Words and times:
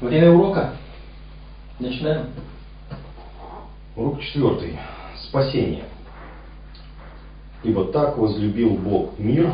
Время 0.00 0.30
урока. 0.30 0.74
Начинаем. 1.78 2.26
Урок 3.96 4.20
четвертый. 4.20 4.78
Спасение. 5.28 5.84
Ибо 7.64 7.86
так 7.86 8.16
возлюбил 8.16 8.76
Бог 8.76 9.18
мир, 9.18 9.52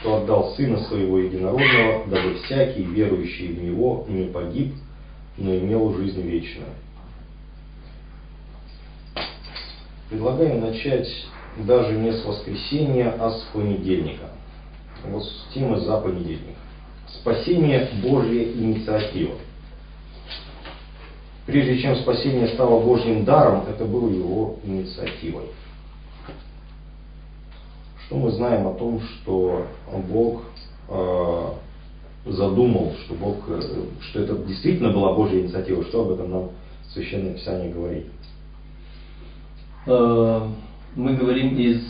что 0.00 0.16
отдал 0.16 0.54
Сына 0.54 0.78
Своего 0.84 1.18
Единородного, 1.18 2.06
дабы 2.06 2.34
всякий, 2.44 2.82
верующий 2.84 3.48
в 3.48 3.62
Него, 3.62 4.06
не 4.08 4.28
погиб, 4.28 4.74
но 5.36 5.54
имел 5.54 5.94
жизнь 5.94 6.20
вечную. 6.22 6.70
Предлагаю 10.08 10.60
начать 10.60 11.08
даже 11.58 11.92
не 11.92 12.12
с 12.12 12.24
воскресенья, 12.24 13.14
а 13.18 13.30
с 13.30 13.42
понедельника. 13.52 14.30
Вот 15.04 15.24
с 15.24 15.46
темы 15.52 15.80
за 15.80 15.98
понедельник. 16.00 16.56
Спасение– 17.20 17.88
Божья 18.02 18.42
инициатива. 18.44 19.34
Прежде 21.46 21.80
чем 21.80 21.96
спасение 21.96 22.48
стало 22.48 22.80
Божьим 22.80 23.24
даром, 23.24 23.64
это 23.68 23.84
было 23.84 24.08
его 24.08 24.56
инициативой. 24.64 25.46
Что 28.06 28.16
мы 28.16 28.30
знаем 28.30 28.68
о 28.68 28.74
том, 28.74 29.00
что 29.00 29.66
Бог 30.08 30.42
э, 30.88 31.48
задумал, 32.26 32.94
что 33.04 33.14
Бог, 33.14 33.36
э, 33.48 33.60
что 34.00 34.20
это 34.20 34.36
действительно 34.46 34.92
была 34.92 35.14
Божья 35.14 35.40
инициатива, 35.40 35.84
что 35.84 36.02
об 36.02 36.12
этом 36.12 36.30
нам 36.30 36.50
Священное 36.92 37.34
Писание 37.34 37.72
говорит? 37.72 38.06
Э, 39.86 40.46
мы 40.94 41.14
говорим 41.14 41.56
из 41.56 41.82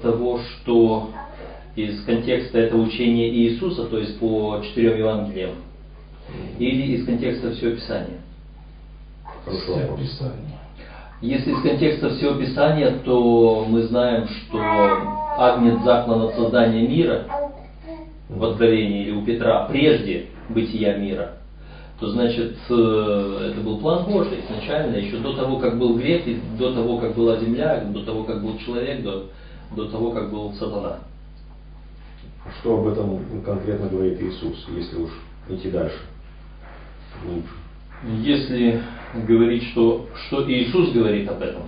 того, 0.00 0.38
что 0.38 1.10
из 1.76 2.04
контекста 2.04 2.58
этого 2.58 2.82
учения 2.82 3.28
Иисуса, 3.30 3.86
то 3.86 3.98
есть 3.98 4.18
по 4.18 4.60
четырем 4.62 4.98
Евангелиям, 4.98 5.52
или 6.58 6.94
из 6.94 7.06
контекста 7.06 7.52
всего 7.52 7.72
Писания? 7.72 8.20
Хорошо. 9.44 9.96
Если 11.20 11.52
из 11.52 11.62
контекста 11.62 12.10
всего 12.10 12.34
Писания, 12.34 12.98
то 13.04 13.64
мы 13.68 13.82
знаем, 13.84 14.28
что 14.28 14.58
Агнец 15.38 15.82
заклан 15.82 16.22
от 16.22 16.34
создания 16.34 16.86
мира 16.86 17.26
в 18.28 18.44
Откровении 18.44 19.04
или 19.04 19.10
у 19.12 19.24
Петра 19.24 19.66
прежде 19.66 20.26
бытия 20.48 20.96
мира, 20.96 21.36
то 21.98 22.08
значит 22.10 22.56
э, 22.68 23.50
это 23.50 23.60
был 23.60 23.78
план 23.78 24.04
Божий 24.04 24.40
изначально, 24.44 24.96
еще 24.96 25.18
до 25.18 25.34
того, 25.34 25.58
как 25.58 25.78
был 25.78 25.96
грех, 25.96 26.24
до 26.58 26.74
того, 26.74 26.98
как 26.98 27.14
была 27.14 27.36
земля, 27.38 27.84
до 27.84 28.04
того, 28.04 28.24
как 28.24 28.42
был 28.42 28.58
человек, 28.58 29.02
до, 29.02 29.26
до 29.74 29.88
того, 29.88 30.10
как 30.10 30.30
был 30.30 30.52
сатана. 30.54 30.98
Что 32.60 32.78
об 32.78 32.88
этом 32.88 33.42
конкретно 33.42 33.88
говорит 33.88 34.20
Иисус, 34.20 34.66
если 34.68 34.96
уж 34.96 35.10
идти 35.48 35.70
дальше, 35.70 35.98
глубже? 37.24 37.48
Если 38.22 38.82
говорить, 39.26 39.64
что, 39.70 40.08
что 40.26 40.50
Иисус 40.50 40.92
говорит 40.92 41.28
об 41.28 41.40
этом, 41.40 41.62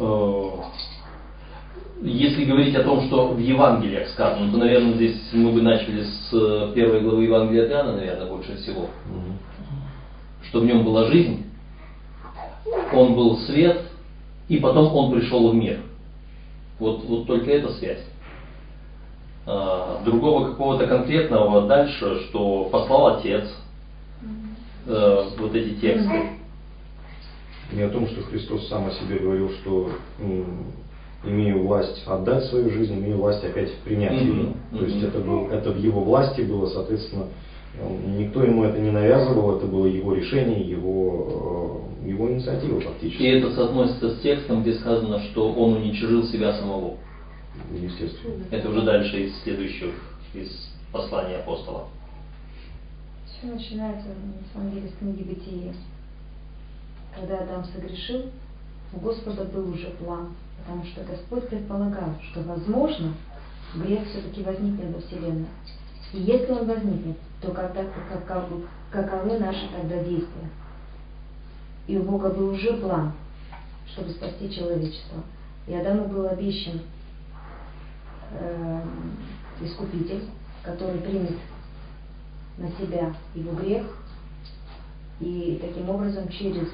э, 0.00 0.50
если 2.02 2.44
говорить 2.44 2.74
о 2.74 2.82
том, 2.82 3.02
что 3.06 3.28
в 3.28 3.38
Евангелиях 3.38 4.08
сказано, 4.08 4.50
то, 4.50 4.58
наверное, 4.58 4.94
здесь 4.94 5.20
мы 5.32 5.52
бы 5.52 5.62
начали 5.62 6.02
с 6.02 6.72
первой 6.74 7.02
главы 7.02 7.24
Евангелия 7.24 7.66
от 7.66 7.70
Иоанна, 7.70 7.96
наверное, 7.96 8.26
больше 8.26 8.56
всего. 8.56 8.82
Угу. 8.82 10.48
Что 10.48 10.60
в 10.60 10.64
нем 10.64 10.82
была 10.82 11.06
жизнь, 11.06 11.44
он 12.92 13.14
был 13.14 13.38
свет, 13.40 13.82
и 14.48 14.56
потом 14.56 14.94
он 14.94 15.12
пришел 15.12 15.50
в 15.50 15.54
мир. 15.54 15.80
Вот, 16.80 17.04
вот 17.04 17.26
только 17.26 17.50
эта 17.50 17.72
связь. 17.74 18.02
А, 19.46 20.02
другого 20.04 20.48
какого-то 20.50 20.86
конкретного 20.86 21.66
дальше, 21.68 22.20
что 22.28 22.64
послал 22.64 23.18
Отец, 23.18 23.44
э, 24.86 25.24
вот 25.38 25.54
эти 25.54 25.74
тексты. 25.80 26.22
Не 27.72 27.82
о 27.82 27.90
том, 27.90 28.08
что 28.08 28.22
Христос 28.22 28.66
сам 28.68 28.88
о 28.88 28.90
себе 28.92 29.18
говорил, 29.18 29.50
что 29.60 29.90
имею 31.24 31.66
власть 31.66 32.02
отдать 32.06 32.44
свою 32.46 32.70
жизнь, 32.70 32.94
имею 32.94 33.18
власть 33.18 33.44
опять 33.44 33.72
принять 33.84 34.20
ее. 34.20 34.32
Mm-hmm. 34.32 34.78
То 34.78 34.84
есть 34.84 35.02
это, 35.02 35.18
был, 35.20 35.48
это 35.50 35.70
в 35.70 35.78
его 35.78 36.02
власти 36.02 36.40
было, 36.40 36.66
соответственно, 36.66 37.26
никто 38.18 38.42
ему 38.42 38.64
это 38.64 38.78
не 38.78 38.90
навязывал, 38.90 39.56
это 39.56 39.66
было 39.66 39.86
его 39.86 40.14
решение, 40.14 40.60
его, 40.60 41.86
э, 41.86 41.89
его 42.04 42.30
инициатива 42.30 42.80
фактически. 42.80 43.22
И 43.22 43.28
это 43.28 43.54
соотносится 43.54 44.10
с 44.16 44.20
текстом, 44.20 44.62
где 44.62 44.74
сказано, 44.74 45.20
что 45.30 45.52
он 45.52 45.74
уничижил 45.74 46.24
себя 46.24 46.54
самого. 46.54 46.96
Естественно. 47.72 48.44
Это 48.50 48.70
уже 48.70 48.82
дальше 48.82 49.24
из 49.24 49.42
следующих, 49.42 49.94
из 50.34 50.70
послания 50.92 51.36
апостола. 51.36 51.88
Все 53.26 53.46
начинается, 53.46 54.08
на 54.08 54.52
самом 54.52 54.72
деле, 54.72 54.88
с 54.88 54.98
книги 54.98 55.22
Бытия. 55.22 55.72
Когда 57.14 57.38
Адам 57.38 57.64
согрешил, 57.64 58.26
у 58.92 59.00
Господа 59.00 59.44
был 59.44 59.72
уже 59.72 59.88
план, 59.90 60.34
потому 60.58 60.84
что 60.84 61.02
Господь 61.04 61.48
предполагал, 61.48 62.14
что, 62.30 62.42
возможно, 62.42 63.14
грех 63.74 64.06
все-таки 64.08 64.42
возникнет 64.42 64.94
во 64.94 65.00
Вселенной. 65.00 65.46
И 66.12 66.18
если 66.18 66.52
он 66.52 66.66
возникнет, 66.66 67.16
то 67.40 67.52
когда, 67.52 67.84
как, 67.84 68.26
каковы 68.90 69.38
наши 69.38 69.68
тогда 69.68 70.02
действия? 70.02 70.50
И 71.86 71.96
у 71.96 72.02
Бога 72.02 72.30
был 72.30 72.50
уже 72.50 72.74
план, 72.74 73.12
чтобы 73.92 74.10
спасти 74.10 74.50
человечество. 74.52 75.22
И 75.66 75.74
Адаму 75.74 76.08
был 76.08 76.26
обещан 76.26 76.80
э, 78.32 78.82
искупитель, 79.62 80.24
который 80.62 81.00
примет 81.00 81.38
на 82.58 82.70
себя 82.72 83.14
его 83.34 83.52
грех 83.52 83.86
и 85.20 85.58
таким 85.60 85.88
образом 85.90 86.28
через, 86.28 86.68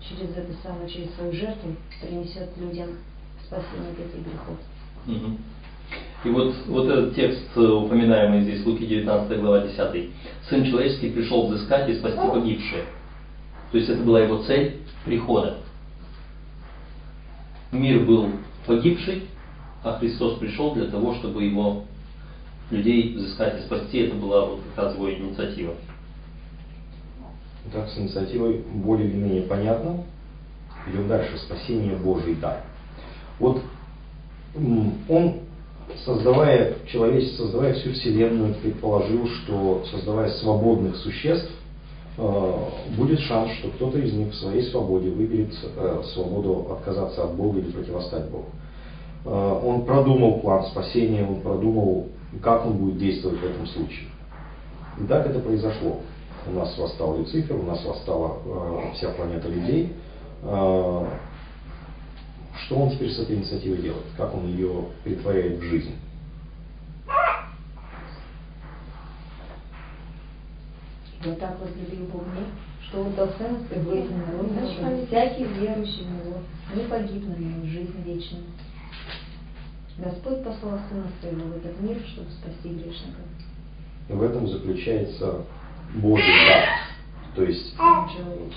через 0.00 0.30
это 0.36 0.52
самое, 0.62 0.88
через 0.88 1.14
свою 1.14 1.32
жертву 1.32 1.76
принесет 2.00 2.50
людям 2.56 2.90
спасение 3.46 3.92
от 3.92 3.98
этих 3.98 4.24
грехов. 4.24 4.56
Угу. 5.06 5.38
И 6.24 6.30
вот, 6.30 6.54
вот 6.66 6.88
этот 6.88 7.14
текст, 7.14 7.44
э, 7.56 7.60
упоминаемый 7.60 8.42
здесь, 8.42 8.64
Луки 8.64 8.86
19 8.86 9.40
глава 9.40 9.66
10. 9.66 10.10
«Сын 10.48 10.64
человеческий 10.64 11.10
пришел 11.10 11.46
взыскать 11.46 11.88
и 11.90 11.98
спасти 11.98 12.26
погибшие». 12.26 12.84
То 13.74 13.78
есть 13.78 13.90
это 13.90 14.04
была 14.04 14.20
его 14.20 14.40
цель 14.44 14.82
прихода. 15.04 15.56
Мир 17.72 18.04
был 18.06 18.28
погибший, 18.68 19.24
а 19.82 19.98
Христос 19.98 20.38
пришел 20.38 20.74
для 20.74 20.84
того, 20.84 21.16
чтобы 21.16 21.42
его 21.42 21.82
людей 22.70 23.16
взыскать 23.16 23.60
и 23.60 23.64
спасти. 23.64 23.98
Это 24.02 24.14
была 24.14 24.46
вот 24.46 24.60
как 24.76 24.84
раз 24.84 24.94
его 24.94 25.12
инициатива. 25.12 25.74
Так, 27.72 27.88
с 27.88 27.98
инициативой 27.98 28.64
более 28.74 29.08
или 29.08 29.16
менее 29.16 29.42
понятно. 29.42 30.04
Идем 30.86 31.08
дальше. 31.08 31.36
Спасение 31.38 31.96
Божий 31.96 32.36
дар. 32.36 32.62
Вот 33.40 33.60
он, 35.08 35.40
создавая 36.04 36.76
человечество, 36.86 37.42
создавая 37.42 37.74
всю 37.74 37.90
Вселенную, 37.90 38.54
предположил, 38.54 39.26
что 39.26 39.84
создавая 39.90 40.30
свободных 40.30 40.94
существ, 40.98 41.50
будет 42.16 43.18
шанс, 43.20 43.50
что 43.54 43.70
кто-то 43.70 43.98
из 43.98 44.12
них 44.12 44.32
в 44.32 44.36
своей 44.36 44.62
свободе 44.70 45.10
выберет 45.10 45.52
э, 45.76 46.02
свободу 46.14 46.68
отказаться 46.72 47.24
от 47.24 47.34
Бога 47.34 47.58
или 47.58 47.72
противостать 47.72 48.30
Богу. 48.30 48.46
Э, 49.24 49.60
он 49.64 49.84
продумал 49.84 50.40
план 50.40 50.64
спасения, 50.66 51.26
он 51.26 51.40
продумал, 51.40 52.08
как 52.42 52.66
он 52.66 52.74
будет 52.74 52.98
действовать 52.98 53.40
в 53.40 53.44
этом 53.44 53.66
случае. 53.66 54.08
И 55.00 55.04
так 55.06 55.26
это 55.26 55.40
произошло. 55.40 56.00
У 56.46 56.52
нас 56.52 56.76
восстал 56.76 57.18
Люцифер, 57.18 57.56
у 57.56 57.62
нас 57.62 57.84
восстала 57.84 58.36
э, 58.44 58.94
вся 58.94 59.10
планета 59.10 59.48
людей. 59.48 59.92
Э, 60.42 61.06
что 62.66 62.76
он 62.76 62.90
теперь 62.90 63.10
с 63.10 63.18
этой 63.18 63.36
инициативой 63.36 63.78
делает? 63.78 64.04
Как 64.16 64.34
он 64.34 64.46
ее 64.46 64.84
притворяет 65.02 65.58
в 65.58 65.62
жизнь? 65.62 65.94
Вот 71.24 71.38
так 71.38 71.58
возлюбил 71.58 72.06
Бог 72.12 72.22
мир, 72.34 72.44
что 72.82 73.06
отдал 73.06 73.28
Сына 73.38 73.58
Своего 73.68 73.92
единородного, 73.92 75.06
всякий 75.06 75.44
верующий 75.44 76.04
в 76.04 76.10
Него 76.10 76.40
не 76.74 76.82
погиб, 76.88 77.24
но 77.26 77.34
жизнь 77.66 78.02
вечную. 78.04 78.44
Господь 79.98 80.44
послал 80.44 80.78
Сына 80.90 81.06
Своего 81.20 81.46
в 81.48 81.56
этот 81.56 81.80
мир, 81.80 81.96
чтобы 82.06 82.28
спасти 82.30 82.68
грешников. 82.68 83.24
В 84.08 84.22
этом 84.22 84.46
заключается 84.48 85.44
Божий 85.94 86.34
дар. 86.48 86.68
То 87.34 87.42
есть, 87.42 87.74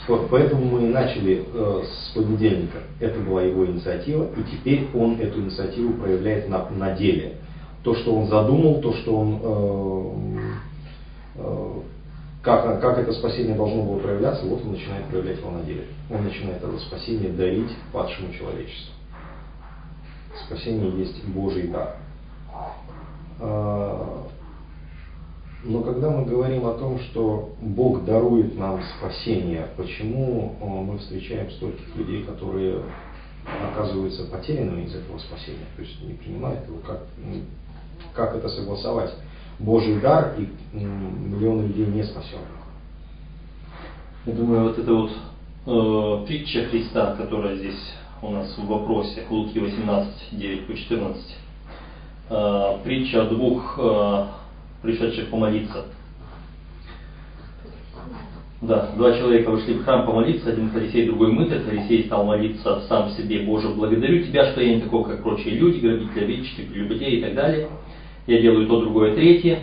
вот 0.07 0.29
поэтому 0.29 0.65
мы 0.65 0.83
и 0.83 0.89
начали 0.89 1.43
э, 1.51 1.81
с 1.83 2.11
понедельника. 2.13 2.77
Это 2.99 3.19
была 3.21 3.41
его 3.41 3.65
инициатива, 3.65 4.27
и 4.37 4.43
теперь 4.55 4.87
он 4.93 5.19
эту 5.19 5.39
инициативу 5.39 5.93
проявляет 5.93 6.47
на, 6.47 6.69
на 6.69 6.93
деле. 6.93 7.37
То, 7.81 7.95
что 7.95 8.13
он 8.13 8.27
задумал, 8.27 8.79
то, 8.81 8.93
что 8.93 9.17
он, 9.17 9.39
э, 9.41 10.11
э, 11.37 11.81
как, 12.47 12.79
как 12.79 12.97
это 12.97 13.11
спасение 13.11 13.55
должно 13.55 13.83
было 13.83 13.99
проявляться, 13.99 14.45
вот 14.45 14.61
он 14.63 14.71
начинает 14.71 15.05
проявлять 15.07 15.37
его 15.39 15.51
на 15.51 15.63
деле. 15.63 15.87
Он 16.09 16.23
начинает 16.23 16.63
это 16.63 16.79
спасение 16.79 17.29
дарить 17.33 17.75
падшему 17.91 18.33
человечеству. 18.33 18.93
Спасение 20.45 20.97
есть 20.97 21.25
Божий 21.25 21.67
дар. 21.67 21.97
А, 23.41 24.27
Но 25.65 25.81
когда 25.81 26.09
мы 26.09 26.23
говорим 26.23 26.65
о 26.65 26.75
том, 26.75 26.99
что 26.99 27.53
Бог 27.59 28.05
дарует 28.05 28.57
нам 28.57 28.81
спасение, 28.97 29.67
почему 29.75 30.55
э, 30.61 30.65
мы 30.65 30.99
встречаем 30.99 31.51
стольких 31.51 31.93
людей, 31.97 32.23
которые 32.23 32.81
оказываются 33.73 34.23
потерянными 34.23 34.85
из 34.85 34.95
этого 34.95 35.19
спасения, 35.19 35.65
то 35.75 35.81
есть 35.81 36.01
не 36.01 36.13
принимают 36.13 36.65
его, 36.65 36.77
как, 36.77 36.99
как 38.13 38.35
это 38.35 38.47
согласовать? 38.47 39.11
Божий 39.59 39.99
дар 39.99 40.35
и 40.37 40.47
миллионы 40.73 41.67
людей 41.67 41.87
не 41.87 42.03
спасенных. 42.03 42.45
Я 44.25 44.33
думаю, 44.33 44.63
вот 44.63 44.77
это 44.77 44.93
вот 44.93 45.11
э, 45.65 46.25
притча 46.27 46.65
Христа, 46.65 47.15
которая 47.15 47.55
здесь 47.55 47.93
у 48.21 48.29
нас 48.29 48.55
в 48.57 48.67
вопросе, 48.67 49.25
Луки 49.29 49.57
18, 49.57 50.13
9 50.31 50.67
по 50.67 50.75
14. 50.75 51.37
Э, 52.29 52.77
притча 52.83 53.23
о 53.23 53.29
двух 53.29 53.79
э, 53.79 54.25
пришедших 54.81 55.29
помолиться. 55.29 55.85
Да, 58.61 58.91
два 58.95 59.15
человека 59.15 59.51
вышли 59.51 59.73
в 59.73 59.83
храм 59.83 60.05
помолиться, 60.05 60.49
один 60.49 60.71
фарисей, 60.71 61.05
другой 61.05 61.31
мытарь. 61.31 61.61
Фарисей 61.61 62.05
стал 62.05 62.25
молиться 62.25 62.81
сам 62.87 63.11
себе, 63.11 63.41
Боже, 63.41 63.69
благодарю 63.69 64.23
Тебя, 64.25 64.51
что 64.51 64.61
я 64.61 64.75
не 64.75 64.81
такой, 64.81 65.03
как 65.05 65.21
прочие 65.21 65.55
люди, 65.55 65.79
грабители, 65.79 66.23
обидчики, 66.23 66.61
прелюбодеи 66.61 67.19
и 67.19 67.21
так 67.21 67.35
далее. 67.35 67.69
Я 68.27 68.41
делаю 68.41 68.67
то, 68.67 68.81
другое, 68.81 69.15
третье. 69.15 69.61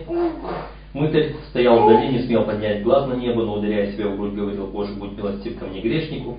Мытарь 0.95 1.35
стоял 1.51 1.85
вдали, 1.85 2.09
не 2.09 2.21
смел 2.21 2.45
поднять 2.45 2.83
глаз 2.83 3.09
на 3.09 3.15
небо, 3.15 3.43
но 3.43 3.59
ударяя 3.59 3.93
себя 3.93 4.09
в 4.09 4.17
грудь, 4.17 4.33
говорил, 4.33 4.69
Боже, 4.69 4.95
будь 4.95 5.17
милостив 5.17 5.59
ко 5.59 5.67
мне 5.67 5.81
грешнику. 5.81 6.39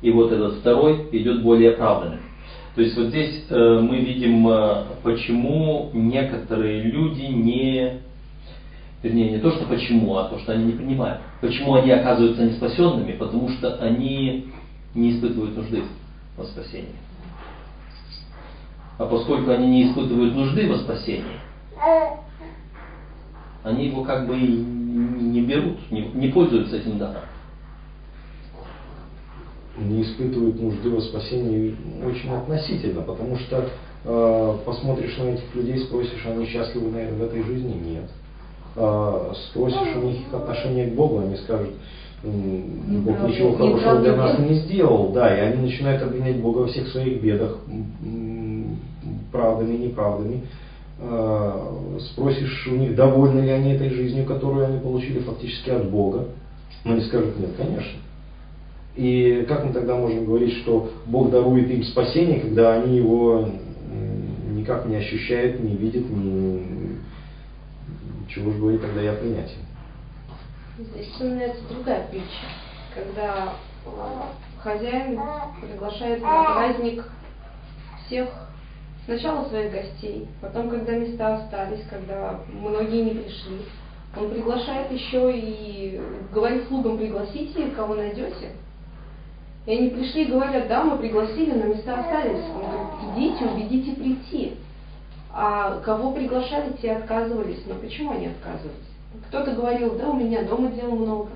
И 0.00 0.10
вот 0.10 0.32
этот 0.32 0.58
второй 0.58 1.08
идет 1.12 1.42
более 1.42 1.72
оправданным. 1.72 2.20
То 2.74 2.82
есть 2.82 2.96
вот 2.96 3.06
здесь 3.08 3.44
э, 3.50 3.80
мы 3.80 3.98
видим, 3.98 4.48
э, 4.48 4.84
почему 5.02 5.90
некоторые 5.92 6.82
люди 6.82 7.22
не, 7.22 8.00
вернее, 9.02 9.30
не 9.32 9.38
то, 9.38 9.50
что 9.52 9.66
почему, 9.66 10.16
а 10.16 10.28
то, 10.28 10.38
что 10.38 10.52
они 10.52 10.66
не 10.66 10.72
принимают. 10.72 11.20
Почему 11.40 11.74
они 11.74 11.90
оказываются 11.90 12.44
неспасенными? 12.44 13.12
Потому 13.12 13.48
что 13.50 13.76
они 13.76 14.46
не 14.94 15.12
испытывают 15.12 15.56
нужды 15.56 15.82
во 16.36 16.44
спасении. 16.44 16.94
А 18.96 19.06
поскольку 19.06 19.50
они 19.50 19.68
не 19.68 19.90
испытывают 19.90 20.34
нужды 20.34 20.68
во 20.68 20.78
спасении, 20.78 21.40
они 23.64 23.86
его 23.86 24.04
как 24.04 24.26
бы 24.28 24.36
не 24.36 25.40
берут, 25.40 25.78
не, 25.90 26.02
не 26.14 26.28
пользуются 26.28 26.76
этим 26.76 26.98
даром. 26.98 27.22
Не 29.76 30.02
испытывают 30.02 30.60
нужды 30.60 30.90
во 30.90 31.00
спасении 31.00 31.74
очень 32.06 32.30
относительно, 32.30 33.02
потому 33.02 33.36
что 33.38 33.68
э, 34.04 34.58
посмотришь 34.64 35.16
на 35.18 35.30
этих 35.30 35.52
людей, 35.54 35.80
спросишь, 35.80 36.24
они 36.26 36.46
счастливы 36.46 36.90
на, 36.90 37.16
в 37.16 37.22
этой 37.24 37.42
жизни? 37.42 37.74
Нет. 37.74 38.10
Э, 38.76 39.32
спросишь 39.50 39.96
у 39.96 40.06
них 40.06 40.20
их 40.20 40.34
отношение 40.34 40.86
к 40.88 40.94
Богу, 40.94 41.18
они 41.18 41.36
скажут, 41.38 41.70
Бог 42.22 43.28
ничего 43.28 43.54
хорошего 43.54 44.00
для 44.00 44.16
нас 44.16 44.38
не 44.38 44.54
сделал, 44.54 45.10
да, 45.12 45.36
и 45.36 45.40
они 45.40 45.62
начинают 45.62 46.02
обвинять 46.02 46.40
Бога 46.40 46.58
во 46.58 46.66
всех 46.68 46.88
своих 46.88 47.20
бедах, 47.20 47.58
правдами 49.34 49.74
и 49.74 49.88
неправдами. 49.88 50.46
Э, 51.00 51.98
спросишь 52.12 52.68
у 52.68 52.76
них, 52.76 52.94
довольны 52.94 53.40
ли 53.40 53.50
они 53.50 53.72
этой 53.72 53.90
жизнью, 53.90 54.24
которую 54.24 54.66
они 54.66 54.78
получили 54.78 55.18
фактически 55.18 55.70
от 55.70 55.90
Бога, 55.90 56.28
но 56.84 56.92
они 56.92 57.02
скажут, 57.02 57.38
нет, 57.38 57.50
конечно. 57.56 57.98
И 58.94 59.44
как 59.48 59.64
мы 59.64 59.72
тогда 59.72 59.96
можем 59.96 60.24
говорить, 60.24 60.54
что 60.58 60.88
Бог 61.06 61.30
дарует 61.30 61.68
им 61.68 61.82
спасение, 61.82 62.40
когда 62.40 62.74
они 62.74 62.98
его 62.98 63.48
никак 64.52 64.86
не 64.86 64.94
ощущают, 64.96 65.60
не 65.60 65.76
видят, 65.76 66.08
не... 66.08 67.00
чего 68.28 68.52
же 68.52 68.58
говорить 68.58 68.82
тогда 68.82 69.02
и 69.02 69.06
о 69.08 69.14
принятии? 69.14 69.58
Здесь 70.78 71.08
вспоминается 71.08 71.60
другая 71.68 72.06
притча, 72.06 72.46
когда 72.94 73.54
хозяин 74.62 75.20
приглашает 75.60 76.22
на 76.22 76.44
праздник 76.44 77.04
всех 78.06 78.28
Сначала 79.04 79.46
своих 79.48 79.70
гостей, 79.70 80.26
потом, 80.40 80.70
когда 80.70 80.92
места 80.92 81.36
остались, 81.36 81.84
когда 81.90 82.40
многие 82.48 83.02
не 83.02 83.10
пришли, 83.10 83.58
он 84.16 84.30
приглашает 84.30 84.90
еще 84.92 85.30
и 85.36 86.00
говорит 86.32 86.66
слугам, 86.68 86.96
пригласите, 86.96 87.68
кого 87.70 87.94
найдете. 87.94 88.52
И 89.66 89.72
они 89.72 89.90
пришли 89.90 90.24
и 90.24 90.30
говорят, 90.30 90.68
да, 90.68 90.84
мы 90.84 90.96
пригласили, 90.98 91.52
но 91.52 91.66
места 91.66 92.00
остались. 92.00 92.44
Он 92.44 92.62
говорит, 92.62 93.16
идите, 93.16 93.44
убедите 93.44 93.92
прийти. 93.92 94.56
А 95.30 95.80
кого 95.80 96.12
приглашали, 96.12 96.72
те 96.80 96.92
отказывались. 96.92 97.62
Но 97.66 97.74
почему 97.74 98.12
они 98.12 98.26
отказывались? 98.26 98.88
Кто-то 99.28 99.52
говорил, 99.52 99.96
да, 99.96 100.08
у 100.08 100.16
меня 100.16 100.44
дома 100.44 100.68
дел 100.68 100.90
много. 100.90 101.30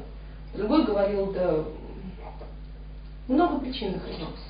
Другой 0.55 0.85
говорил, 0.85 1.33
да, 1.33 1.65
много 3.29 3.59
причин 3.61 3.93
находилось. 3.93 4.48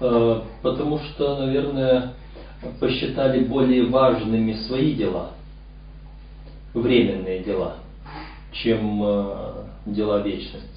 Э, 0.00 0.40
потому 0.62 0.98
что, 0.98 1.44
наверное, 1.44 2.14
посчитали 2.78 3.44
более 3.44 3.86
важными 3.86 4.54
свои 4.66 4.94
дела, 4.94 5.32
временные 6.72 7.40
дела, 7.42 7.76
чем 8.52 9.02
э, 9.02 9.52
дела 9.86 10.22
вечности. 10.22 10.68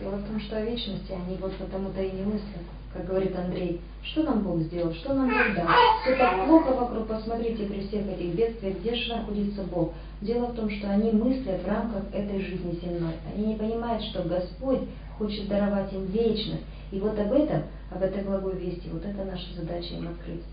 Дело 0.00 0.16
в 0.16 0.26
том, 0.26 0.40
что 0.40 0.56
о 0.56 0.60
вечности 0.60 1.12
они 1.12 1.36
вот 1.40 1.52
потому-то 1.54 2.00
и 2.00 2.12
не 2.12 2.22
мыслят. 2.22 2.62
Как 2.92 3.06
говорит 3.06 3.36
Андрей, 3.36 3.80
что 4.04 4.22
нам 4.22 4.42
Бог 4.42 4.60
сделал, 4.60 4.94
что 4.94 5.14
нам 5.14 5.28
Бог 5.28 5.54
дал. 5.56 5.66
Все 6.02 6.16
так 6.16 6.46
плохо 6.46 6.72
вокруг, 6.74 7.08
посмотрите 7.08 7.64
при 7.66 7.80
всех 7.80 8.06
этих 8.06 8.34
бедствиях, 8.36 8.78
где 8.78 8.94
же 8.94 9.16
находится 9.16 9.64
Бог. 9.64 9.94
Дело 10.20 10.46
в 10.46 10.54
том, 10.54 10.70
что 10.70 10.90
они 10.90 11.10
мыслят 11.10 11.60
в 11.62 11.66
рамках 11.66 12.04
этой 12.12 12.40
жизни 12.40 12.78
земной. 12.80 13.14
Они 13.34 13.46
не 13.46 13.54
понимают, 13.56 14.04
что 14.04 14.22
Господь 14.22 14.82
хочет 15.18 15.48
даровать 15.48 15.92
им 15.92 16.06
вечность. 16.06 16.62
И 16.94 17.00
вот 17.00 17.18
об 17.18 17.32
этом, 17.32 17.64
об 17.90 18.02
этой 18.02 18.22
благой 18.22 18.56
вести, 18.56 18.88
вот 18.88 19.04
это 19.04 19.24
наша 19.24 19.52
задача 19.56 19.94
им 19.94 20.06
открыть. 20.06 20.44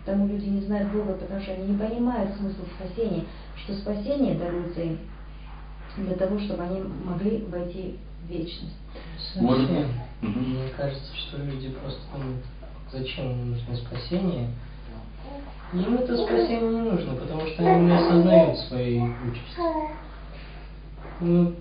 Потому 0.00 0.26
люди 0.26 0.46
не 0.46 0.62
знают 0.62 0.90
Бога, 0.90 1.12
потому 1.12 1.40
что 1.40 1.52
они 1.52 1.68
не 1.68 1.78
понимают 1.78 2.34
смысл 2.36 2.62
спасения, 2.74 3.24
что 3.54 3.74
спасение 3.74 4.34
даруется 4.34 4.80
им 4.80 4.98
для 5.96 6.16
того, 6.16 6.40
чтобы 6.40 6.64
они 6.64 6.82
могли 7.04 7.44
войти 7.44 7.98
в 8.24 8.30
вечность. 8.32 8.74
Может, 9.36 9.70
мне 10.22 10.70
кажется, 10.76 11.16
что 11.16 11.36
люди 11.36 11.68
просто 11.68 12.00
думают, 12.12 12.44
зачем 12.90 13.30
им 13.30 13.50
нужно 13.52 13.76
спасение. 13.76 14.48
Им 15.72 15.94
это 15.94 16.16
спасение 16.16 16.68
не 16.68 16.90
нужно, 16.90 17.14
потому 17.14 17.46
что 17.46 17.64
они 17.64 17.86
не 17.86 17.96
осознают 17.96 18.58
своей 18.58 19.02
участи. 19.02 19.60
Ну, 21.20 21.54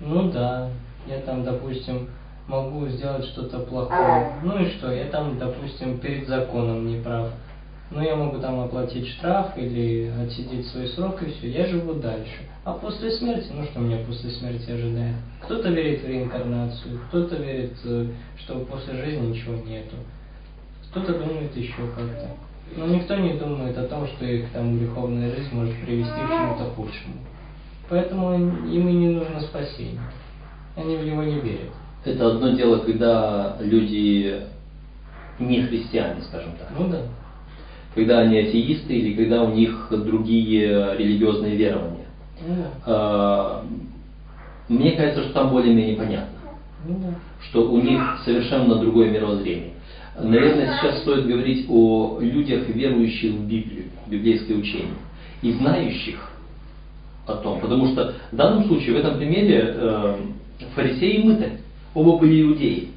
ну 0.00 0.32
да, 0.32 0.70
я 1.06 1.20
там, 1.20 1.44
допустим, 1.44 2.08
могу 2.50 2.86
сделать 2.88 3.24
что-то 3.26 3.60
плохое. 3.60 4.32
Ну 4.42 4.58
и 4.58 4.70
что, 4.70 4.92
я 4.92 5.06
там, 5.06 5.38
допустим, 5.38 5.98
перед 5.98 6.26
законом 6.26 6.86
не 6.86 7.00
прав. 7.00 7.28
Ну, 7.92 8.02
я 8.02 8.14
могу 8.14 8.38
там 8.38 8.60
оплатить 8.60 9.08
штраф 9.08 9.56
или 9.56 10.12
отсидеть 10.22 10.66
свой 10.68 10.88
срок, 10.88 11.22
и 11.22 11.30
все, 11.30 11.50
я 11.50 11.66
живу 11.66 11.94
дальше. 11.94 12.38
А 12.64 12.72
после 12.74 13.10
смерти, 13.10 13.50
ну 13.52 13.64
что 13.64 13.80
меня 13.80 13.98
после 14.06 14.30
смерти 14.30 14.70
ожидает? 14.70 15.16
Кто-то 15.42 15.70
верит 15.70 16.02
в 16.02 16.06
реинкарнацию, 16.06 17.00
кто-то 17.08 17.36
верит, 17.36 17.72
э, 17.84 18.06
что 18.38 18.60
после 18.60 18.94
жизни 18.94 19.28
ничего 19.28 19.54
нету. 19.54 19.96
Кто-то 20.90 21.14
думает 21.14 21.56
еще 21.56 21.82
как-то. 21.96 22.28
Но 22.76 22.86
никто 22.86 23.16
не 23.16 23.32
думает 23.32 23.76
о 23.76 23.88
том, 23.88 24.06
что 24.06 24.24
их 24.24 24.50
там 24.52 24.78
греховная 24.78 25.34
жизнь 25.34 25.52
может 25.52 25.74
привести 25.80 26.12
к 26.12 26.28
чему-то 26.28 26.70
худшему. 26.76 27.14
Поэтому 27.88 28.34
им 28.34 28.88
и 28.88 28.92
не 28.92 29.08
нужно 29.08 29.40
спасение. 29.40 30.00
Они 30.76 30.96
в 30.96 31.04
него 31.04 31.24
не 31.24 31.40
верят. 31.40 31.72
Это 32.04 32.28
одно 32.28 32.50
дело, 32.50 32.78
когда 32.78 33.56
люди 33.60 34.42
не 35.38 35.62
христиане, 35.62 36.22
скажем 36.22 36.52
так. 36.58 36.68
Ну 36.78 36.88
да. 36.88 37.02
Когда 37.94 38.20
они 38.20 38.38
атеисты 38.38 38.94
или 38.94 39.14
когда 39.14 39.42
у 39.42 39.52
них 39.52 39.88
другие 39.90 40.96
религиозные 40.96 41.56
верования. 41.56 42.06
Ну, 42.46 42.54
да. 42.56 42.70
А, 42.86 43.64
мне 44.68 44.92
кажется, 44.92 45.24
что 45.24 45.32
там 45.32 45.50
более-менее 45.50 45.96
понятно. 45.96 46.38
Ну, 46.86 46.98
да. 47.02 47.14
Что 47.48 47.70
у 47.70 47.80
них 47.80 48.00
совершенно 48.24 48.76
другое 48.76 49.10
мировоззрение. 49.10 49.72
Наверное, 50.18 50.76
сейчас 50.76 51.00
стоит 51.02 51.26
говорить 51.26 51.66
о 51.68 52.18
людях, 52.20 52.68
верующих 52.68 53.32
в 53.32 53.46
Библию, 53.46 53.84
в 54.06 54.10
библейское 54.10 54.56
учение, 54.56 54.94
и 55.42 55.52
знающих 55.52 56.30
о 57.26 57.34
том. 57.36 57.60
Потому 57.60 57.88
что 57.88 58.14
в 58.30 58.36
данном 58.36 58.64
случае, 58.66 58.96
в 58.96 58.98
этом 58.98 59.16
примере, 59.16 59.74
э, 59.76 60.16
фарисеи 60.74 61.20
и 61.20 61.24
мытарь. 61.24 61.58
Оба 61.94 62.18
были 62.18 62.42
иудеи. 62.42 62.88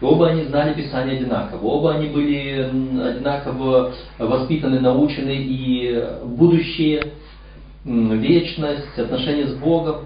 И 0.00 0.04
оба 0.04 0.28
они 0.28 0.44
знали 0.44 0.74
Писание 0.74 1.18
одинаково. 1.18 1.64
Оба 1.64 1.94
они 1.94 2.08
были 2.08 2.60
одинаково 3.02 3.92
воспитаны, 4.18 4.80
научены 4.80 5.36
и 5.36 6.04
будущее, 6.24 7.12
вечность, 7.84 8.98
отношения 8.98 9.48
с 9.48 9.54
Богом. 9.54 10.04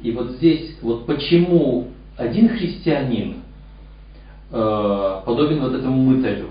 И 0.00 0.12
вот 0.12 0.32
здесь, 0.32 0.76
вот 0.82 1.06
почему 1.06 1.88
один 2.16 2.48
христианин 2.50 3.36
э, 4.50 5.20
подобен 5.24 5.60
вот 5.60 5.74
этому 5.74 6.02
мытарю, 6.02 6.50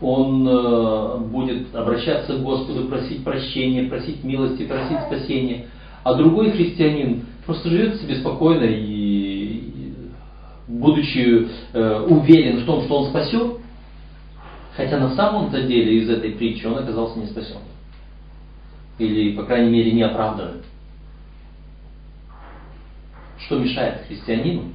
он 0.00 0.46
э, 0.46 1.18
будет 1.30 1.74
обращаться 1.74 2.36
к 2.36 2.42
Господу, 2.42 2.88
просить 2.88 3.24
прощения, 3.24 3.88
просить 3.88 4.22
милости, 4.24 4.66
просить 4.66 4.98
спасения. 5.06 5.66
А 6.02 6.14
другой 6.14 6.50
христианин 6.50 7.24
просто 7.46 7.70
живет 7.70 8.00
себе 8.00 8.16
спокойно 8.16 8.64
и, 8.64 8.93
будучи 10.66 11.48
э, 11.72 12.06
уверен 12.08 12.62
в 12.62 12.66
том, 12.66 12.84
что 12.84 13.02
он 13.02 13.10
спасен, 13.10 13.58
хотя 14.76 14.98
на 14.98 15.14
самом-то 15.14 15.62
деле 15.62 16.02
из 16.02 16.08
этой 16.08 16.32
притчи 16.32 16.66
он 16.66 16.78
оказался 16.78 17.18
не 17.18 17.26
спасен. 17.26 17.58
Или, 18.98 19.36
по 19.36 19.44
крайней 19.44 19.70
мере, 19.70 19.92
не 19.92 20.02
оправдан. 20.02 20.62
Что 23.38 23.58
мешает 23.58 24.06
христианину, 24.06 24.72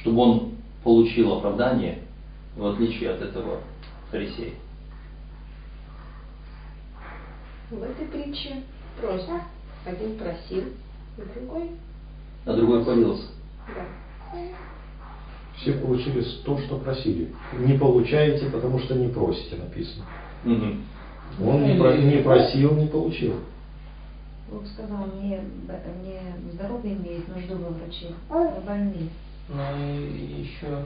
чтобы 0.00 0.20
он 0.20 0.54
получил 0.82 1.32
оправдание, 1.32 2.00
в 2.56 2.66
отличие 2.66 3.10
от 3.10 3.22
этого 3.22 3.60
фарисея? 4.10 4.52
В 7.70 7.82
этой 7.82 8.06
притче 8.06 8.62
просьба. 9.00 9.42
Один 9.86 10.16
просил, 10.16 10.64
а 11.18 11.22
другой... 11.34 11.70
А 12.46 12.52
другой 12.54 12.84
хвалился. 12.84 13.28
Да. 13.66 13.84
Все 15.64 15.72
получили 15.72 16.22
то, 16.44 16.58
что 16.58 16.76
просили. 16.76 17.32
Не 17.58 17.78
получаете, 17.78 18.50
потому 18.50 18.78
что 18.80 18.96
не 18.96 19.08
просите, 19.08 19.56
написано. 19.56 20.04
Угу. 20.44 21.48
Он 21.48 21.64
не, 21.64 21.78
про, 21.78 21.96
не 21.96 22.18
просил, 22.18 22.74
не 22.74 22.86
получил. 22.86 23.36
Бог 24.50 24.66
сказал, 24.66 25.06
не, 25.22 25.30
не 25.30 26.52
здоровые 26.52 26.96
имеют 26.96 27.26
нужду 27.34 27.56
во 27.56 27.70
враче, 27.70 28.08
а 28.28 28.60
больные. 28.60 29.08
Ну 29.48 29.62
и 29.78 30.42
еще... 30.42 30.84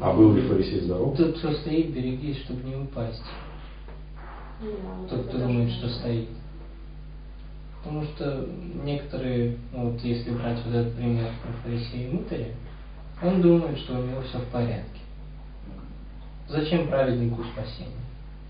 А 0.00 0.14
был 0.14 0.32
ли 0.34 0.48
фарисей 0.48 0.80
здоров? 0.80 1.14
Тот, 1.14 1.38
кто 1.38 1.52
стоит, 1.52 1.90
берегись, 1.90 2.38
чтобы 2.44 2.66
не 2.66 2.74
упасть. 2.74 3.22
Да, 4.62 5.08
Тот, 5.10 5.26
кто 5.26 5.38
думает, 5.38 5.72
что 5.72 5.90
стоит. 5.90 6.28
Потому 7.84 8.04
что 8.04 8.48
некоторые, 8.82 9.58
ну 9.74 9.90
вот 9.90 10.00
если 10.00 10.30
брать 10.30 10.58
вот 10.64 10.74
этот 10.74 10.94
пример 10.94 11.28
про 11.42 11.52
фарисея 11.62 12.08
и 12.08 12.12
мытаря, 12.12 12.48
он 13.22 13.40
думает, 13.40 13.78
что 13.78 13.98
у 13.98 14.02
него 14.02 14.22
все 14.22 14.38
в 14.38 14.46
порядке. 14.46 15.00
Зачем 16.48 16.88
праведнику 16.88 17.42
спасение, 17.44 17.96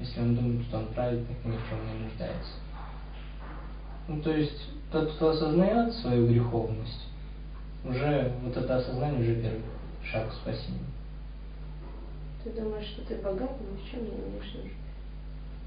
если 0.00 0.20
он 0.20 0.36
думает, 0.36 0.66
что 0.66 0.78
он 0.78 0.86
праведник 0.86 1.36
и 1.44 1.48
ни 1.48 1.56
в 1.56 1.68
чем 1.68 1.78
не 1.86 2.04
нуждается? 2.04 2.52
Ну, 4.08 4.20
то 4.20 4.30
есть, 4.30 4.70
тот, 4.92 5.12
кто 5.12 5.30
осознает 5.30 5.94
свою 5.94 6.28
греховность, 6.28 7.06
уже 7.84 8.32
вот 8.42 8.56
это 8.56 8.76
осознание 8.76 9.20
уже 9.20 9.42
первый 9.42 9.62
шаг 10.04 10.28
к 10.30 10.34
спасению. 10.34 10.84
Ты 12.44 12.50
думаешь, 12.50 12.86
что 12.86 13.02
ты 13.02 13.16
богат, 13.16 13.50
но 13.60 13.76
ни 13.76 13.82
в 13.82 13.90
чем 13.90 14.04
не 14.04 14.10
имеешь 14.10 14.54
нужды. 14.54 14.70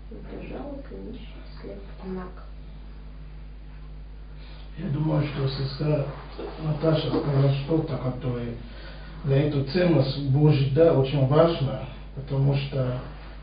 Ты 0.09 0.47
жалок 0.47 0.85
и 0.91 0.95
нищий, 0.95 1.33
слеп 1.59 1.79
и 2.05 2.09
наг. 2.09 2.29
Я 4.77 4.89
думаю, 4.89 5.27
что 5.27 5.49
сестра 5.49 6.05
Наташа 6.63 7.09
сказала 7.09 7.53
что-то, 7.53 7.97
которое 7.97 8.55
для 9.23 9.47
эту 9.47 9.63
ценность 9.65 10.29
Божий 10.29 10.71
да, 10.73 10.93
очень 10.93 11.27
важно, 11.27 11.81
потому 12.15 12.55
что 12.55 12.93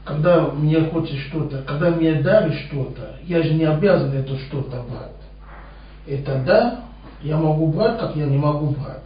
когда 0.04 0.48
мне 0.48 0.84
хочешь 0.84 1.26
что-то, 1.28 1.62
когда 1.66 1.90
мне 1.90 2.14
даришь 2.20 2.66
что-то, 2.68 3.16
я 3.24 3.42
же 3.42 3.54
не 3.54 3.64
обязан 3.64 4.12
это 4.12 4.36
что-то 4.36 4.84
брать. 4.88 5.10
Это 6.06 6.40
да, 6.46 6.80
я 7.22 7.36
могу 7.36 7.66
брать, 7.66 7.98
как 7.98 8.14
я 8.14 8.26
не 8.26 8.38
могу 8.38 8.68
брать. 8.68 9.02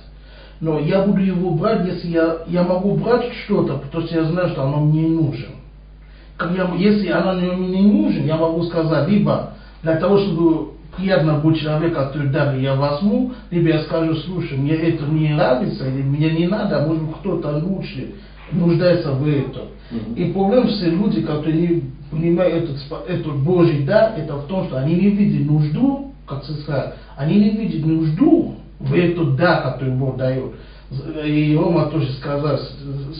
Но 0.60 0.78
я 0.78 1.02
буду 1.02 1.20
его 1.20 1.52
брать, 1.52 1.86
если 1.86 2.08
я, 2.08 2.38
я 2.46 2.62
могу 2.62 2.96
брать 2.96 3.32
что-то, 3.44 3.78
потому 3.78 4.04
что 4.04 4.14
я 4.14 4.24
знаю, 4.24 4.50
что 4.50 4.64
оно 4.64 4.80
мне 4.80 5.08
нужен. 5.08 5.52
Как 6.36 6.52
я, 6.52 6.70
если 6.74 7.08
оно 7.08 7.32
мне 7.32 7.80
не 7.80 7.82
нужен, 7.82 8.26
я 8.26 8.36
могу 8.36 8.62
сказать, 8.64 9.08
либо 9.08 9.54
для 9.82 9.96
того, 9.96 10.18
чтобы 10.18 10.72
приятно 11.00 11.38
быть 11.38 11.60
человек, 11.60 11.94
который 11.94 12.28
дали 12.28 12.60
я 12.60 12.74
возьму, 12.74 13.32
либо 13.50 13.68
я 13.68 13.82
скажу, 13.82 14.14
слушай, 14.16 14.56
мне 14.56 14.74
это 14.74 15.04
не 15.06 15.30
нравится, 15.30 15.88
или 15.88 16.02
мне 16.02 16.30
не 16.30 16.46
надо, 16.46 16.82
а 16.82 16.86
может 16.86 17.02
быть 17.02 17.16
кто-то 17.16 17.58
лучше 17.58 18.12
нуждается 18.52 19.12
в 19.12 19.26
этом. 19.26 19.68
Мгм. 19.90 20.14
И 20.14 20.32
проблем 20.32 20.68
все 20.68 20.90
люди, 20.90 21.22
которые 21.22 21.56
не 21.56 21.82
понимают 22.10 22.64
этот, 22.64 23.08
этот 23.08 23.36
Божий 23.42 23.84
дар, 23.84 24.14
это 24.16 24.36
в 24.36 24.46
том, 24.46 24.66
что 24.66 24.78
они 24.78 24.94
не 24.94 25.10
видят 25.10 25.46
нужду, 25.46 26.12
как 26.26 26.44
сестра, 26.44 26.94
они 27.16 27.36
не 27.36 27.50
видят 27.50 27.86
нужду 27.86 28.56
в 28.78 28.94
этот 28.94 29.36
дар, 29.36 29.62
который 29.62 29.94
Бог 29.94 30.16
дает. 30.16 30.52
И 31.24 31.56
Рома 31.56 31.86
тоже 31.86 32.10
сказал 32.14 32.58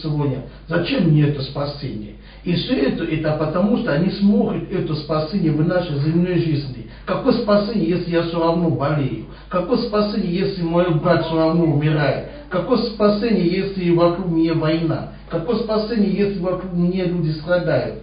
сегодня, 0.01 0.43
зачем 0.67 1.09
мне 1.09 1.23
это 1.23 1.41
спасение? 1.41 2.15
И 2.43 2.53
все 2.53 2.73
это, 2.73 3.03
это 3.03 3.33
потому, 3.33 3.77
что 3.77 3.93
они 3.93 4.09
смотрят 4.09 4.71
это 4.71 4.95
спасение 4.95 5.51
в 5.51 5.65
нашей 5.65 5.99
земной 5.99 6.39
жизни. 6.39 6.87
Какое 7.05 7.33
спасение, 7.33 7.89
если 7.89 8.11
я 8.11 8.23
все 8.23 8.39
равно 8.39 8.69
болею? 8.71 9.25
Какое 9.49 9.77
спасение, 9.77 10.33
если 10.33 10.63
мой 10.63 10.91
брат 10.95 11.25
все 11.25 11.35
равно 11.35 11.65
умирает? 11.65 12.29
Какое 12.49 12.77
спасение, 12.77 13.47
если 13.47 13.91
вокруг 13.91 14.31
меня 14.31 14.55
война? 14.55 15.09
Какое 15.29 15.57
спасение, 15.57 16.11
если 16.11 16.39
вокруг 16.39 16.73
меня 16.73 17.05
люди 17.05 17.29
страдают? 17.29 17.99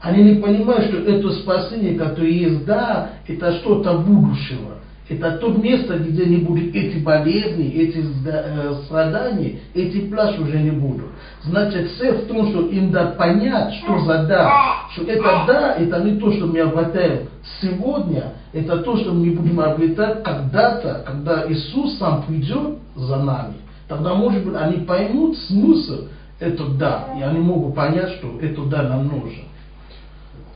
Они 0.00 0.22
не 0.22 0.40
понимают, 0.40 0.86
что 0.86 0.98
это 0.98 1.30
спасение, 1.32 1.98
которое 1.98 2.30
есть, 2.30 2.64
да, 2.64 3.10
это 3.26 3.52
что-то 3.60 3.98
будущего. 3.98 4.73
Это 5.06 5.32
то 5.32 5.48
место, 5.50 5.98
где 5.98 6.24
не 6.24 6.38
будут 6.38 6.74
эти 6.74 6.98
болезни, 6.98 7.68
эти 7.68 8.02
э, 8.26 8.74
страдания, 8.86 9.60
эти 9.74 10.08
плач 10.08 10.38
уже 10.38 10.58
не 10.58 10.70
будут. 10.70 11.06
Значит, 11.42 11.90
цель 11.98 12.24
в 12.24 12.26
том, 12.26 12.48
что 12.48 12.68
им 12.68 12.90
дать 12.90 13.18
понять, 13.18 13.74
что 13.74 13.98
за 14.00 14.24
да. 14.24 14.76
Что 14.92 15.02
это 15.04 15.44
да, 15.46 15.74
это 15.74 16.02
не 16.02 16.18
то, 16.18 16.32
что 16.32 16.46
мы 16.46 16.60
обретаем 16.60 17.28
сегодня, 17.60 18.32
это 18.54 18.78
то, 18.78 18.96
что 18.96 19.12
мы 19.12 19.30
будем 19.32 19.60
обретать 19.60 20.22
когда-то, 20.22 21.04
когда 21.06 21.52
Иисус 21.52 21.98
сам 21.98 22.22
придет 22.22 22.78
за 22.96 23.16
нами. 23.16 23.54
Тогда, 23.88 24.14
может 24.14 24.42
быть, 24.42 24.56
они 24.56 24.86
поймут 24.86 25.36
смысл 25.36 26.06
это 26.40 26.66
да, 26.66 27.14
и 27.18 27.22
они 27.22 27.40
могут 27.40 27.74
понять, 27.74 28.12
что 28.14 28.38
это 28.40 28.64
да 28.64 28.82
нам 28.82 29.08
нужно. 29.08 29.44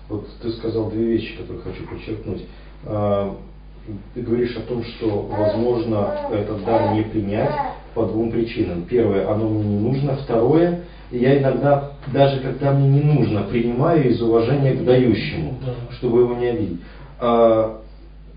Вот 0.09 0.27
ты 0.41 0.51
сказал 0.53 0.91
две 0.91 1.05
вещи, 1.05 1.37
которые 1.37 1.63
хочу 1.63 1.87
подчеркнуть. 1.87 2.47
Ты 4.15 4.21
говоришь 4.23 4.57
о 4.57 4.61
том, 4.61 4.85
что 4.85 5.29
возможно 5.31 6.11
этот 6.33 6.65
дар 6.65 6.95
не 6.95 7.03
принять 7.03 7.55
по 7.95 8.05
двум 8.07 8.31
причинам. 8.31 8.83
Первое, 8.83 9.31
оно 9.31 9.49
мне 9.49 9.65
не 9.65 9.79
нужно. 9.79 10.17
Второе, 10.17 10.81
я 11.11 11.39
иногда, 11.39 11.93
даже 12.13 12.41
когда 12.41 12.73
мне 12.73 12.89
не 12.89 13.01
нужно, 13.01 13.43
принимаю 13.43 14.11
из 14.11 14.21
уважения 14.21 14.73
к 14.73 14.85
дающему, 14.85 15.55
Да. 15.65 15.95
чтобы 15.95 16.21
его 16.21 16.35
не 16.35 16.47
обидеть. 16.47 16.81
А, 17.21 17.81